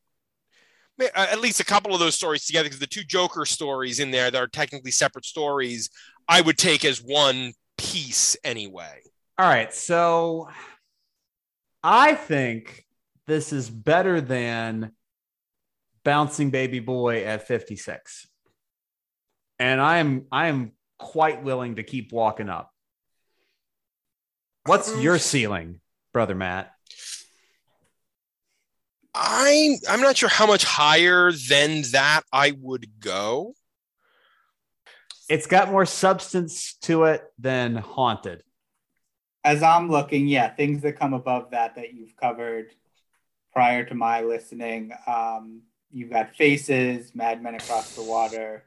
Uh, 1.00 1.08
at 1.14 1.40
least 1.40 1.60
a 1.60 1.64
couple 1.64 1.92
of 1.92 2.00
those 2.00 2.14
stories 2.14 2.46
together 2.46 2.64
because 2.64 2.78
the 2.78 2.86
two 2.86 3.02
Joker 3.02 3.44
stories 3.44 3.98
in 3.98 4.10
there 4.10 4.30
that 4.30 4.40
are 4.40 4.46
technically 4.46 4.92
separate 4.92 5.24
stories, 5.24 5.90
I 6.28 6.40
would 6.40 6.56
take 6.56 6.84
as 6.84 7.02
one 7.02 7.52
piece 7.76 8.36
anyway. 8.44 9.00
All 9.36 9.48
right, 9.48 9.74
so 9.74 10.48
I 11.82 12.14
think 12.14 12.84
this 13.26 13.52
is 13.52 13.68
better 13.68 14.20
than 14.20 14.92
Bouncing 16.04 16.50
Baby 16.50 16.78
Boy 16.78 17.24
at 17.24 17.46
56. 17.48 18.28
And 19.58 19.80
I 19.80 19.98
am 19.98 20.26
I 20.30 20.46
am 20.46 20.72
quite 20.98 21.42
willing 21.42 21.76
to 21.76 21.82
keep 21.82 22.12
walking 22.12 22.48
up. 22.48 22.70
What's 24.66 24.96
your 24.98 25.18
ceiling, 25.18 25.80
brother 26.12 26.34
Matt? 26.34 26.73
I'm 29.14 29.76
I'm 29.88 30.00
not 30.00 30.16
sure 30.16 30.28
how 30.28 30.46
much 30.46 30.64
higher 30.64 31.30
than 31.32 31.82
that 31.92 32.22
I 32.32 32.52
would 32.60 33.00
go. 33.00 33.54
It's 35.28 35.46
got 35.46 35.70
more 35.70 35.86
substance 35.86 36.74
to 36.82 37.04
it 37.04 37.22
than 37.38 37.76
haunted. 37.76 38.42
As 39.44 39.62
I'm 39.62 39.90
looking, 39.90 40.26
yeah, 40.26 40.48
things 40.48 40.82
that 40.82 40.98
come 40.98 41.14
above 41.14 41.50
that 41.52 41.76
that 41.76 41.94
you've 41.94 42.16
covered 42.16 42.72
prior 43.52 43.84
to 43.84 43.94
my 43.94 44.22
listening. 44.22 44.92
Um, 45.06 45.62
you've 45.92 46.10
got 46.10 46.34
Faces, 46.34 47.14
Mad 47.14 47.42
Men 47.42 47.54
Across 47.54 47.94
the 47.94 48.02
Water. 48.02 48.64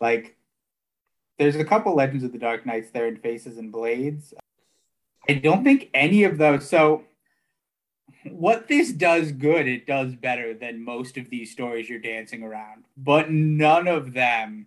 Like, 0.00 0.36
there's 1.38 1.56
a 1.56 1.64
couple 1.64 1.94
Legends 1.94 2.24
of 2.24 2.32
the 2.32 2.38
Dark 2.38 2.64
Knights 2.64 2.90
there 2.90 3.08
in 3.08 3.16
Faces 3.16 3.58
and 3.58 3.72
Blades. 3.72 4.32
I 5.28 5.34
don't 5.34 5.64
think 5.64 5.90
any 5.92 6.24
of 6.24 6.38
those. 6.38 6.68
So, 6.68 7.04
what 8.30 8.68
this 8.68 8.92
does 8.92 9.32
good, 9.32 9.66
it 9.66 9.86
does 9.86 10.14
better 10.14 10.54
than 10.54 10.84
most 10.84 11.16
of 11.16 11.30
these 11.30 11.50
stories 11.50 11.88
you're 11.88 11.98
dancing 11.98 12.42
around, 12.42 12.84
but 12.96 13.30
none 13.30 13.88
of 13.88 14.12
them 14.12 14.66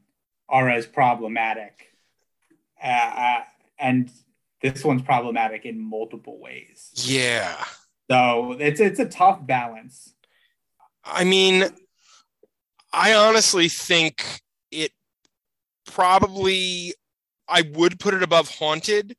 are 0.50 0.70
as 0.70 0.86
problematic. 0.86 1.94
Uh, 2.84 2.88
uh, 2.88 3.44
and 3.80 4.12
this 4.62 4.84
one's 4.84 5.02
problematic 5.02 5.66
in 5.66 5.80
multiple 5.80 6.40
ways. 6.40 6.92
Yeah. 6.96 7.64
So 8.10 8.56
it's 8.60 8.80
it's 8.80 9.00
a 9.00 9.06
tough 9.06 9.46
balance. 9.46 10.14
I 11.04 11.24
mean, 11.24 11.66
I 12.94 13.14
honestly 13.14 13.70
think 13.70 14.42
it 14.72 14.92
probably 15.92 16.94
I 17.48 17.64
would 17.74 18.00
put 18.00 18.14
it 18.14 18.24
above 18.24 18.50
Haunted, 18.50 19.16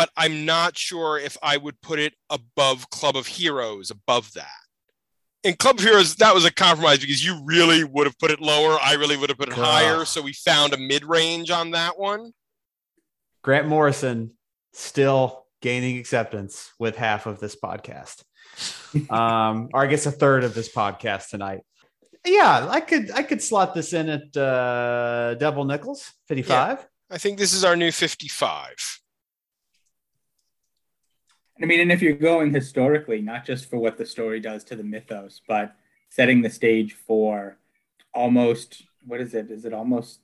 but 0.00 0.08
I'm 0.16 0.46
not 0.46 0.78
sure 0.78 1.18
if 1.18 1.36
I 1.42 1.58
would 1.58 1.78
put 1.82 1.98
it 1.98 2.14
above 2.30 2.88
Club 2.88 3.18
of 3.18 3.26
Heroes 3.26 3.90
above 3.90 4.32
that. 4.32 4.46
In 5.44 5.56
Club 5.56 5.76
of 5.76 5.84
Heroes, 5.84 6.14
that 6.14 6.34
was 6.34 6.46
a 6.46 6.50
compromise 6.50 7.00
because 7.00 7.22
you 7.22 7.38
really 7.44 7.84
would 7.84 8.06
have 8.06 8.18
put 8.18 8.30
it 8.30 8.40
lower. 8.40 8.78
I 8.82 8.94
really 8.94 9.18
would 9.18 9.28
have 9.28 9.36
put 9.36 9.50
it 9.50 9.58
Ugh. 9.58 9.62
higher. 9.62 10.06
So 10.06 10.22
we 10.22 10.32
found 10.32 10.72
a 10.72 10.78
mid 10.78 11.04
range 11.04 11.50
on 11.50 11.72
that 11.72 11.98
one. 11.98 12.32
Grant 13.42 13.68
Morrison 13.68 14.30
still 14.72 15.44
gaining 15.60 15.98
acceptance 15.98 16.72
with 16.78 16.96
half 16.96 17.26
of 17.26 17.38
this 17.38 17.54
podcast. 17.54 18.24
um, 19.10 19.68
or 19.74 19.82
I 19.82 19.86
guess 19.86 20.06
a 20.06 20.10
third 20.10 20.44
of 20.44 20.54
this 20.54 20.72
podcast 20.72 21.28
tonight. 21.28 21.60
Yeah, 22.24 22.66
I 22.70 22.80
could 22.80 23.10
I 23.10 23.22
could 23.22 23.42
slot 23.42 23.74
this 23.74 23.92
in 23.92 24.08
at 24.08 24.34
uh 24.34 25.34
double 25.34 25.66
nickels, 25.66 26.10
55. 26.28 26.88
I 27.10 27.18
think 27.18 27.38
this 27.38 27.52
is 27.52 27.64
our 27.64 27.76
new 27.76 27.92
55. 27.92 29.00
I 31.62 31.66
mean, 31.66 31.80
and 31.80 31.92
if 31.92 32.00
you're 32.02 32.14
going 32.14 32.52
historically, 32.52 33.20
not 33.20 33.44
just 33.44 33.68
for 33.68 33.78
what 33.78 33.98
the 33.98 34.06
story 34.06 34.40
does 34.40 34.64
to 34.64 34.76
the 34.76 34.82
mythos, 34.84 35.40
but 35.46 35.74
setting 36.08 36.42
the 36.42 36.50
stage 36.50 36.94
for 36.94 37.58
almost 38.14 38.82
what 39.06 39.20
is 39.20 39.34
it? 39.34 39.50
Is 39.50 39.64
it 39.64 39.72
almost 39.72 40.20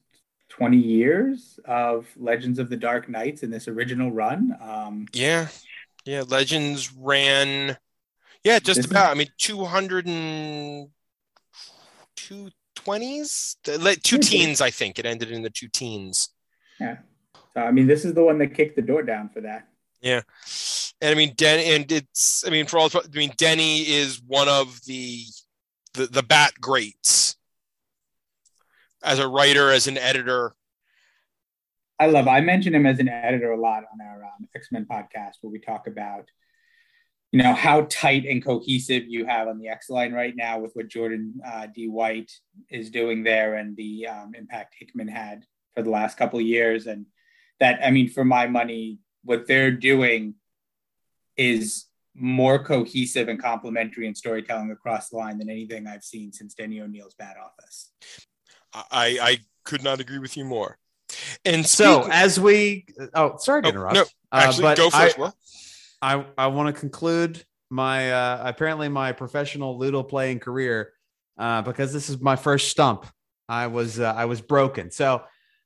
20 0.51 0.77
years 0.77 1.59
of 1.65 2.07
Legends 2.17 2.59
of 2.59 2.69
the 2.71 2.77
Dark 2.77 3.09
Knights 3.09 3.43
in 3.43 3.51
this 3.51 3.69
original 3.69 4.11
run? 4.11 4.57
Um, 4.61 5.07
Yeah. 5.13 5.49
Yeah. 6.05 6.23
Legends 6.27 6.93
ran, 6.93 7.77
yeah, 8.45 8.59
just 8.59 8.77
This 8.77 8.85
is- 8.87 8.91
about. 8.91 9.11
I 9.11 9.15
mean, 9.15 9.29
200 9.39 10.07
and 10.07 10.89
two 12.17 12.51
twenties, 12.75 13.57
two 13.65 14.19
teens, 14.19 14.61
I 14.61 14.71
think. 14.71 14.99
It 14.99 15.07
ended 15.07 15.31
in 15.31 15.43
the 15.43 15.51
two 15.51 15.69
teens. 15.69 16.31
Yeah. 16.81 16.99
So, 17.55 17.61
I 17.63 17.71
mean, 17.73 17.87
this 17.87 18.05
is 18.05 18.15
the 18.15 18.23
one 18.23 18.39
that 18.39 18.55
kicked 18.55 18.77
the 18.77 18.83
door 18.83 19.03
down 19.03 19.31
for 19.31 19.41
that. 19.43 19.69
Yeah. 20.01 20.23
And 21.01 21.11
I 21.11 21.15
mean, 21.15 21.35
Den, 21.37 21.61
and 21.61 21.93
it's, 21.93 22.45
I 22.47 22.51
mean, 22.51 22.67
for 22.67 22.79
all, 22.79 22.91
I 22.95 23.01
mean, 23.15 23.33
Denny 23.37 23.81
is 23.83 24.21
one 24.27 24.49
of 24.49 24.81
the, 24.87 25.23
the, 25.95 26.07
the 26.07 26.23
bat 26.23 26.55
greats 26.61 27.37
as 29.03 29.19
a 29.19 29.29
writer, 29.29 29.71
as 29.71 29.87
an 29.87 29.99
editor. 29.99 30.55
I 31.99 32.07
love. 32.07 32.29
I 32.29 32.41
mention 32.41 32.75
him 32.75 32.87
as 32.87 32.99
an 32.99 33.09
editor 33.09 33.53
a 33.53 33.61
lot 33.61 33.85
on 33.93 34.07
our 34.07 34.25
um, 34.25 34.49
X 34.55 34.69
Men 34.71 34.87
podcast, 34.91 35.33
where 35.41 35.51
we 35.51 35.59
talk 35.59 35.87
about, 35.87 36.31
you 37.33 37.43
know, 37.43 37.55
how 37.55 37.87
tight 37.89 38.25
and 38.27 38.45
cohesive 38.45 39.05
you 39.07 39.25
have 39.27 39.49
on 39.49 39.59
the 39.59 39.69
X 39.69 39.89
line 39.89 40.13
right 40.13 40.35
now 40.37 40.59
with 40.59 40.73
what 40.75 40.89
Jordan 40.89 41.41
uh, 41.47 41.67
D. 41.75 41.89
White 41.89 42.33
is 42.71 42.91
doing 42.91 43.23
there 43.23 43.55
and 43.55 43.77
the 43.77 44.09
um, 44.09 44.35
impact 44.35 44.77
Hickman 44.79 45.09
had 45.09 45.45
for 45.75 45.83
the 45.83 45.91
last 45.91 46.19
couple 46.19 46.39
of 46.39 46.45
years, 46.45 46.87
and 46.87 47.07
that 47.61 47.81
I 47.83 47.91
mean, 47.91 48.11
for 48.11 48.25
my 48.25 48.47
money, 48.47 48.99
what 49.25 49.47
they're 49.47 49.71
doing 49.71 50.35
is 51.37 51.87
more 52.15 52.63
cohesive 52.63 53.29
and 53.29 53.41
complementary 53.41 54.07
in 54.07 54.15
storytelling 54.15 54.71
across 54.71 55.11
the 55.11 55.17
line 55.17 55.39
than 55.39 55.51
anything 55.51 55.87
I've 55.87 56.05
seen 56.05 56.33
since 56.33 56.55
Denny 56.55 56.81
O'Neil's 56.81 57.15
Bat 57.15 57.37
Office. 57.45 57.93
I, 58.75 59.19
I 59.21 59.39
could 59.65 59.83
not 59.85 60.01
agree 60.01 60.19
with 60.19 60.37
you 60.37 60.45
more. 60.45 60.79
And 61.45 61.65
So 61.67 62.03
speak- 62.03 62.15
as 62.15 62.41
we 62.41 62.87
oh 63.15 63.37
sorry 63.39 63.63
to 63.63 63.69
Oh, 63.69 63.71
interrupt. 63.71 63.95
no, 63.95 64.03
uh, 64.03 64.05
actually, 64.33 64.63
but 64.63 64.77
go 64.77 64.89
I- 64.93 65.05
first, 65.07 65.19
Will. 65.19 65.35
I 66.03 66.25
I 66.37 66.47
want 66.49 66.75
to 66.75 66.79
conclude 66.79 67.45
my 67.71 68.13
uh, 68.13 68.43
apparently 68.45 68.89
my 68.89 69.13
professional 69.13 69.79
Lewdle 69.79 70.07
playing 70.09 70.41
career 70.41 70.93
uh, 71.39 71.63
because 71.63 71.93
this 71.93 72.09
is 72.11 72.21
my 72.21 72.37
first 72.37 72.69
stump. 72.69 73.07
I 73.49 73.69
was 73.69 74.01
uh, 74.01 74.13
I 74.17 74.25
was 74.27 74.41
broken. 74.41 74.91
So 74.91 75.23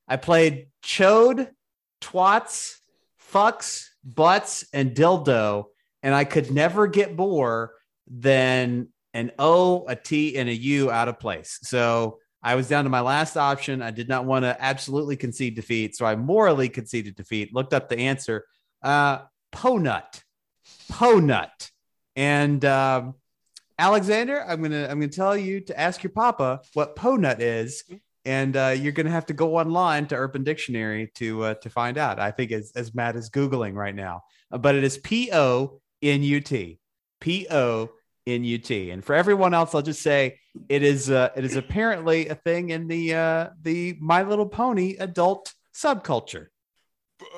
I 0.07 0.17
played 0.17 0.69
chode, 0.85 1.49
twats, 2.03 2.77
fucks, 3.33 3.87
butts, 4.05 4.67
and 4.73 4.95
dildo, 4.95 5.65
and 6.03 6.15
I 6.15 6.25
could 6.25 6.51
never 6.51 6.87
get 6.87 7.17
more 7.17 7.73
than 8.07 8.89
an 9.15 9.33
O, 9.39 9.87
a 9.87 9.97
T, 9.97 10.37
and 10.37 10.49
a 10.49 10.55
U 10.55 10.91
out 10.91 11.09
of 11.09 11.19
place. 11.19 11.59
So 11.63 12.19
I 12.43 12.55
was 12.55 12.69
down 12.69 12.85
to 12.85 12.91
my 12.91 13.01
last 13.01 13.37
option. 13.37 13.83
I 13.83 13.91
did 13.91 14.09
not 14.09 14.25
want 14.25 14.45
to 14.45 14.57
absolutely 14.59 15.17
concede 15.17 15.57
defeat, 15.57 15.97
so 15.97 16.07
I 16.07 16.17
morally 16.17 16.69
conceded 16.69 17.17
defeat. 17.17 17.55
Looked 17.55 17.75
up 17.75 17.89
the 17.89 17.99
answer. 17.99 18.47
Uh, 18.83 19.19
po 19.53 19.77
nut, 19.77 20.23
po 20.89 21.19
nut, 21.19 21.71
and 22.17 22.65
um, 22.65 23.15
Alexander. 23.79 24.43
I'm 24.47 24.63
gonna 24.63 24.85
I'm 24.85 25.01
gonna 25.01 25.09
tell 25.09 25.37
you 25.37 25.61
to 25.63 25.79
ask 25.79 26.03
your 26.03 26.13
papa 26.13 26.61
what 26.75 26.97
po 26.97 27.17
nut 27.17 27.43
is, 27.43 27.85
and 28.25 28.57
uh, 28.57 28.75
you're 28.77 28.93
gonna 28.93 29.11
have 29.11 29.27
to 29.27 29.33
go 29.35 29.57
online 29.57 30.07
to 30.09 30.17
Urban 30.17 30.45
Dictionary 30.45 31.11
to 31.17 31.45
uh, 31.45 31.55
to 31.55 31.71
find 31.71 31.99
out. 31.99 32.19
I 32.19 32.31
think 32.31 32.53
as 32.53 32.73
as 32.77 32.95
Matt 32.95 33.17
is 33.17 33.31
googling 33.31 33.75
right 33.75 33.95
now, 33.95 34.23
Uh, 34.51 34.59
but 34.59 34.75
it 34.75 34.85
is 34.85 34.99
P 34.99 35.31
O 35.33 35.81
N 36.03 36.23
U 36.23 36.41
T, 36.41 36.79
P 37.21 37.47
O 37.51 37.91
N 38.27 38.45
U 38.45 38.59
T, 38.59 38.91
and 38.91 39.05
for 39.05 39.15
everyone 39.15 39.55
else, 39.55 39.75
I'll 39.75 39.83
just 39.83 40.03
say 40.03 40.39
it 40.69 40.83
is 40.83 41.11
uh, 41.11 41.31
it 41.37 41.45
is 41.45 41.57
apparently 41.57 42.29
a 42.29 42.35
thing 42.35 42.71
in 42.71 42.89
the 42.89 43.15
uh, 43.15 43.49
the 43.63 43.97
My 44.01 44.23
Little 44.23 44.49
Pony 44.49 44.97
adult 44.99 45.55
subculture. 45.75 46.47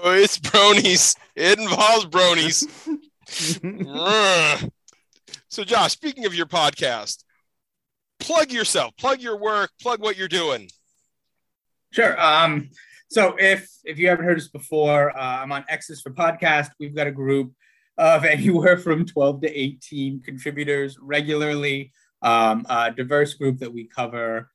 It's 0.04 0.38
bronies. 0.38 1.16
It 1.34 1.58
involves 1.58 2.06
bronies. 2.06 2.66
So, 5.48 5.64
Josh, 5.64 5.92
speaking 5.92 6.24
of 6.24 6.34
your 6.34 6.46
podcast, 6.46 7.24
plug 8.22 8.52
yourself, 8.52 8.96
plug 8.96 9.20
your 9.20 9.36
work, 9.36 9.70
plug 9.80 10.00
what 10.00 10.16
you're 10.16 10.28
doing. 10.28 10.68
Sure. 11.90 12.18
Um, 12.20 12.70
so 13.10 13.36
if 13.38 13.68
if 13.84 13.98
you 13.98 14.08
haven't 14.08 14.24
heard 14.24 14.38
us 14.38 14.48
before, 14.48 15.16
uh, 15.16 15.42
I'm 15.42 15.52
on 15.52 15.64
X's 15.68 16.00
for 16.00 16.10
podcast. 16.10 16.70
We've 16.80 16.94
got 16.94 17.06
a 17.06 17.12
group 17.12 17.52
of 17.98 18.24
anywhere 18.36 18.78
from 18.78 19.04
12 19.04 19.42
to 19.42 19.58
18 19.58 20.22
contributors 20.22 20.98
regularly. 21.00 21.92
Um, 22.22 22.64
a 22.68 22.90
diverse 22.90 23.34
group 23.34 23.58
that 23.58 23.72
we 23.72 23.84
cover 23.84 24.48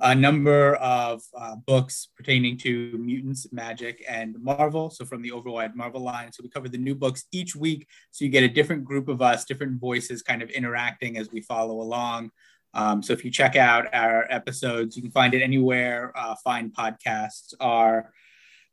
a 0.00 0.14
number 0.14 0.74
of 0.76 1.22
uh, 1.38 1.56
books 1.56 2.08
pertaining 2.16 2.58
to 2.58 2.98
mutants, 2.98 3.46
magic, 3.52 4.04
and 4.08 4.36
Marvel. 4.42 4.90
So 4.90 5.04
from 5.04 5.22
the 5.22 5.30
Overwide 5.30 5.76
Marvel 5.76 6.02
line. 6.02 6.32
So 6.32 6.42
we 6.42 6.48
cover 6.48 6.68
the 6.68 6.78
new 6.78 6.94
books 6.94 7.24
each 7.32 7.54
week. 7.54 7.86
So 8.10 8.24
you 8.24 8.30
get 8.30 8.42
a 8.42 8.48
different 8.48 8.84
group 8.84 9.08
of 9.08 9.22
us, 9.22 9.44
different 9.44 9.80
voices, 9.80 10.22
kind 10.22 10.42
of 10.42 10.50
interacting 10.50 11.16
as 11.16 11.30
we 11.30 11.40
follow 11.40 11.80
along. 11.80 12.30
Um, 12.74 13.02
so 13.02 13.12
if 13.12 13.24
you 13.24 13.30
check 13.30 13.56
out 13.56 13.86
our 13.94 14.26
episodes, 14.30 14.96
you 14.96 15.02
can 15.02 15.10
find 15.10 15.34
it 15.34 15.42
anywhere 15.42 16.12
uh, 16.16 16.34
fine 16.42 16.70
podcasts 16.70 17.54
are 17.60 18.12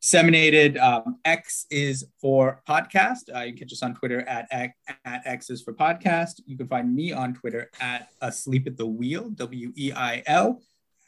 disseminated. 0.02 0.78
Um, 0.78 1.20
X 1.24 1.68
is 1.70 2.08
for 2.20 2.62
podcast. 2.68 3.34
Uh, 3.34 3.42
you 3.42 3.54
can 3.54 3.60
catch 3.60 3.74
us 3.74 3.84
on 3.84 3.94
Twitter 3.94 4.22
at, 4.22 4.48
at 4.52 4.74
X 5.26 5.50
is 5.50 5.62
for 5.62 5.74
podcast. 5.74 6.42
You 6.46 6.58
can 6.58 6.68
find 6.68 6.94
me 6.94 7.12
on 7.12 7.34
Twitter 7.34 7.70
at 7.80 8.10
Asleep 8.22 8.68
at 8.68 8.78
the 8.78 8.86
Weil, 8.86 9.30
W 9.30 9.72
E 9.76 9.92
I 9.96 10.24
L. 10.26 10.62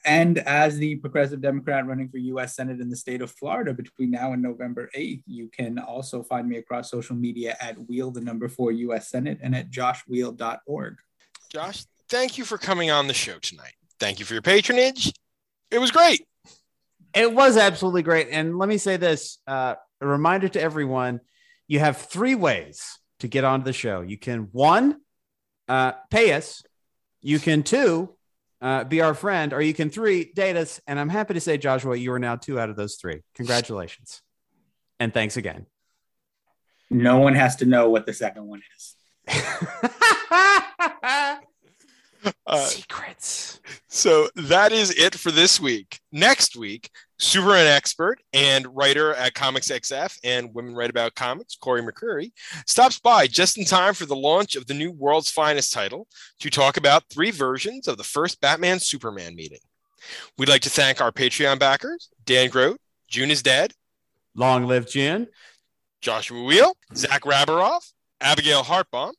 And 0.06 0.40
as 0.40 0.78
the 0.78 0.96
progressive 0.96 1.42
Democrat 1.42 1.88
running 1.88 2.10
for 2.10 2.18
U.S. 2.18 2.56
Senate 2.56 2.82
in 2.82 2.90
the 2.90 2.96
state 2.96 3.22
of 3.22 3.32
Florida 3.32 3.74
between 3.74 4.12
now 4.12 4.34
and 4.34 4.44
November 4.44 4.90
8th, 4.96 5.24
you 5.26 5.48
can 5.48 5.80
also 5.80 6.22
find 6.22 6.48
me 6.48 6.58
across 6.58 6.92
social 6.92 7.16
media 7.16 7.56
at 7.62 7.78
Weil, 7.78 8.12
the 8.12 8.20
number 8.20 8.50
four 8.50 8.74
U.S. 8.74 9.10
Senate, 9.10 9.40
and 9.42 9.56
at 9.56 9.72
joshweil.org. 9.72 10.98
Josh, 11.50 11.86
thank 12.14 12.38
you 12.38 12.46
for 12.46 12.60
coming 12.60 12.92
on 12.92 13.08
the 13.08 13.14
show 13.14 13.40
tonight. 13.40 13.74
Thank 14.00 14.20
you 14.20 14.26
for 14.26 14.34
your 14.34 14.44
patronage. 14.44 15.12
It 15.72 15.80
was 15.80 15.90
great. 15.90 16.24
It 17.16 17.34
was 17.34 17.58
absolutely 17.58 18.04
great. 18.04 18.28
And 18.30 18.60
let 18.60 18.70
me 18.70 18.78
say 18.78 18.98
this 18.98 19.40
uh, 19.48 19.74
a 20.00 20.06
reminder 20.06 20.48
to 20.48 20.62
everyone 20.62 21.22
you 21.68 21.80
have 21.80 21.98
three 21.98 22.36
ways 22.36 23.00
to 23.22 23.28
get 23.28 23.44
onto 23.44 23.66
the 23.66 23.74
show. 23.74 24.02
You 24.02 24.20
can 24.20 24.50
one, 24.52 24.98
uh, 25.68 25.94
pay 26.12 26.34
us. 26.34 26.62
You 27.22 27.40
can 27.40 27.64
two, 27.64 28.14
uh, 28.62 28.84
be 28.84 29.02
our 29.02 29.16
friend, 29.16 29.52
or 29.52 29.62
you 29.62 29.74
can 29.74 29.90
three, 29.90 30.32
date 30.36 30.56
us. 30.56 30.80
And 30.86 31.00
I'm 31.00 31.10
happy 31.10 31.34
to 31.34 31.42
say, 31.42 31.58
Joshua, 31.58 31.96
you 31.96 32.14
are 32.14 32.20
now 32.20 32.36
two 32.36 32.60
out 32.60 32.70
of 32.70 32.76
those 32.76 32.96
three. 32.96 33.24
Congratulations, 33.34 34.22
and 35.00 35.12
thanks 35.12 35.36
again. 35.36 35.66
No 36.92 37.18
one 37.18 37.34
has 37.34 37.56
to 37.56 37.66
know 37.66 37.90
what 37.90 38.06
the 38.06 38.14
second 38.14 38.46
one 38.46 38.62
is. 38.78 38.96
Uh, 42.46 42.58
Secrets. 42.66 43.60
So 43.88 44.30
that 44.36 44.72
is 44.72 44.92
it 44.92 45.16
for 45.16 45.32
this 45.32 45.60
week. 45.60 46.00
Next 46.12 46.56
week, 46.56 46.90
Superman 47.18 47.68
expert 47.68 48.22
and 48.34 48.68
writer 48.76 49.14
at 49.14 49.34
Comics 49.34 49.70
XF 49.70 50.18
and 50.24 50.54
Women 50.54 50.76
Write 50.76 50.90
About 50.90 51.16
Comics, 51.16 51.56
Corey 51.56 51.82
McCreary, 51.82 52.32
stops 52.68 53.00
by 53.00 53.28
just 53.28 53.58
in 53.58 53.66
time 53.66 53.94
for 53.94 54.06
the 54.06 54.16
launch 54.16 54.56
of 54.56 54.68
the 54.68 54.74
new 54.74 54.92
World's 54.92 55.30
Finest 55.32 55.74
title 55.74 56.08
to 56.40 56.50
talk 56.50 56.78
about 56.78 57.04
three 57.10 57.32
versions 57.32 57.88
of 57.88 57.98
the 57.98 58.04
first 58.04 58.42
Batman 58.42 58.80
Superman 58.80 59.36
meeting. 59.36 59.60
We'd 60.38 60.50
like 60.50 60.64
to 60.64 60.70
thank 60.70 61.02
our 61.02 61.12
Patreon 61.12 61.60
backers 61.60 62.10
Dan 62.26 62.50
Grote, 62.50 62.80
June 63.08 63.32
is 63.32 63.42
Dead, 63.42 63.74
Long 64.36 64.66
live 64.66 64.88
June. 64.88 65.28
Joshua 66.02 66.44
Weil, 66.44 66.76
Zach 66.96 67.22
Raberoff, 67.22 67.94
Abigail 68.20 68.64
Hartbaum, 68.64 69.14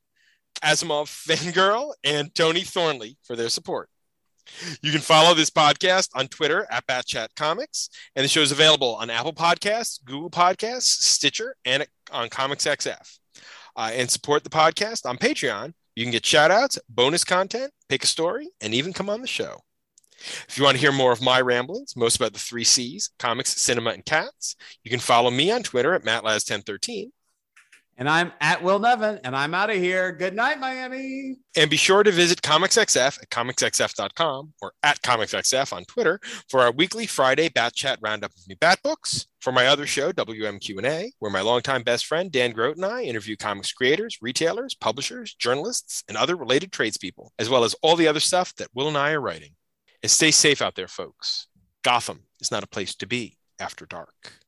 Asimov 0.65 1.07
Fangirl, 1.07 1.93
and 2.03 2.35
Tony 2.35 2.63
Thornley 2.63 3.19
for 3.23 3.37
their 3.37 3.49
support. 3.49 3.89
You 4.83 4.93
can 4.93 5.01
follow 5.01 5.35
this 5.35 5.51
podcast 5.51 6.11
on 6.15 6.29
Twitter 6.29 6.67
at 6.71 6.87
Batchat 6.87 7.29
Comics, 7.35 7.89
and 8.15 8.25
the 8.25 8.29
show 8.29 8.41
is 8.43 8.53
available 8.53 8.95
on 8.97 9.11
Apple 9.11 9.33
Podcasts, 9.33 10.03
Google 10.05 10.31
Podcasts, 10.31 11.03
Stitcher, 11.03 11.57
and 11.65 11.87
on 12.13 12.29
Comics 12.29 12.67
XF. 12.67 13.19
Uh, 13.77 13.91
and 13.93 14.11
support 14.11 14.45
the 14.45 14.51
podcast 14.51 15.05
on 15.05 15.17
Patreon. 15.17 15.73
You 15.97 16.05
can 16.05 16.13
get 16.13 16.25
shout 16.25 16.51
outs, 16.51 16.79
bonus 16.89 17.25
content, 17.25 17.73
pick 17.89 18.05
a 18.05 18.07
story, 18.07 18.51
and 18.61 18.73
even 18.75 18.93
come 18.93 19.11
on 19.11 19.21
the 19.21 19.27
show. 19.27 19.61
If 20.49 20.57
you 20.57 20.65
want 20.65 20.77
to 20.77 20.81
hear 20.81 20.93
more 20.93 21.13
of 21.13 21.21
my 21.21 21.41
ramblings, 21.41 21.97
most 21.97 22.17
about 22.17 22.33
the 22.33 22.39
three 22.39 22.65
C's 22.65 23.11
comics, 23.19 23.61
cinema, 23.61 23.91
and 23.91 24.05
cats, 24.05 24.57
you 24.83 24.91
can 24.91 25.01
follow 25.01 25.31
me 25.31 25.51
on 25.51 25.63
Twitter 25.63 25.93
at 25.93 26.05
MattLaz1013. 26.05 27.11
And 27.97 28.09
I'm 28.09 28.33
at 28.41 28.63
Will 28.63 28.81
Nevin, 28.81 29.21
and 29.23 29.37
I'm 29.37 29.55
out 29.55 29.71
of 29.71 29.77
here. 29.77 30.11
Good 30.11 30.35
night, 30.35 30.59
Miami. 30.59 31.37
And 31.57 31.71
be 31.71 31.77
sure 31.77 32.03
to 32.03 32.11
visit 32.11 32.43
ComicsXF 32.43 33.23
at 33.23 33.31
comicsxf.com 33.31 34.55
or 34.61 34.73
at 34.83 35.01
ComicsXF 35.03 35.73
on 35.73 35.85
Twitter 35.85 36.19
for 36.49 36.61
our 36.61 36.73
weekly 36.73 37.07
Friday 37.07 37.49
Bat 37.49 37.75
Chat 37.75 37.99
roundup 38.03 38.33
of 38.33 38.49
new 38.49 38.57
Bat 38.57 38.81
books. 38.83 39.27
For 39.41 39.53
my 39.53 39.67
other 39.67 39.87
show, 39.87 40.11
WMQ&A, 40.11 41.13
where 41.19 41.31
my 41.31 41.43
longtime 41.43 41.83
best 41.83 42.07
friend 42.07 42.33
Dan 42.33 42.53
Grote 42.53 42.77
and 42.77 42.85
I 42.87 43.03
interview 43.03 43.37
comics 43.37 43.73
creators, 43.73 44.19
retailers, 44.23 44.75
publishers, 44.75 45.35
journalists, 45.35 46.03
and 46.09 46.17
other 46.17 46.35
related 46.35 46.73
tradespeople, 46.73 47.33
as 47.39 47.51
well 47.51 47.63
as 47.63 47.75
all 47.83 47.95
the 47.95 48.09
other 48.09 48.21
stuff 48.21 48.55
that 48.57 48.69
Will 48.75 48.89
and 48.89 48.97
I 48.97 49.13
are 49.13 49.21
writing. 49.21 49.51
And 50.03 50.11
stay 50.11 50.31
safe 50.31 50.63
out 50.63 50.75
there, 50.75 50.89
folks. 50.89 51.47
Gotham 51.83 52.25
is 52.41 52.51
not 52.51 52.65
a 52.65 52.67
place 52.67 52.95
to 52.97 53.07
be 53.07 53.37
after 53.61 53.87
dark. 53.87 54.44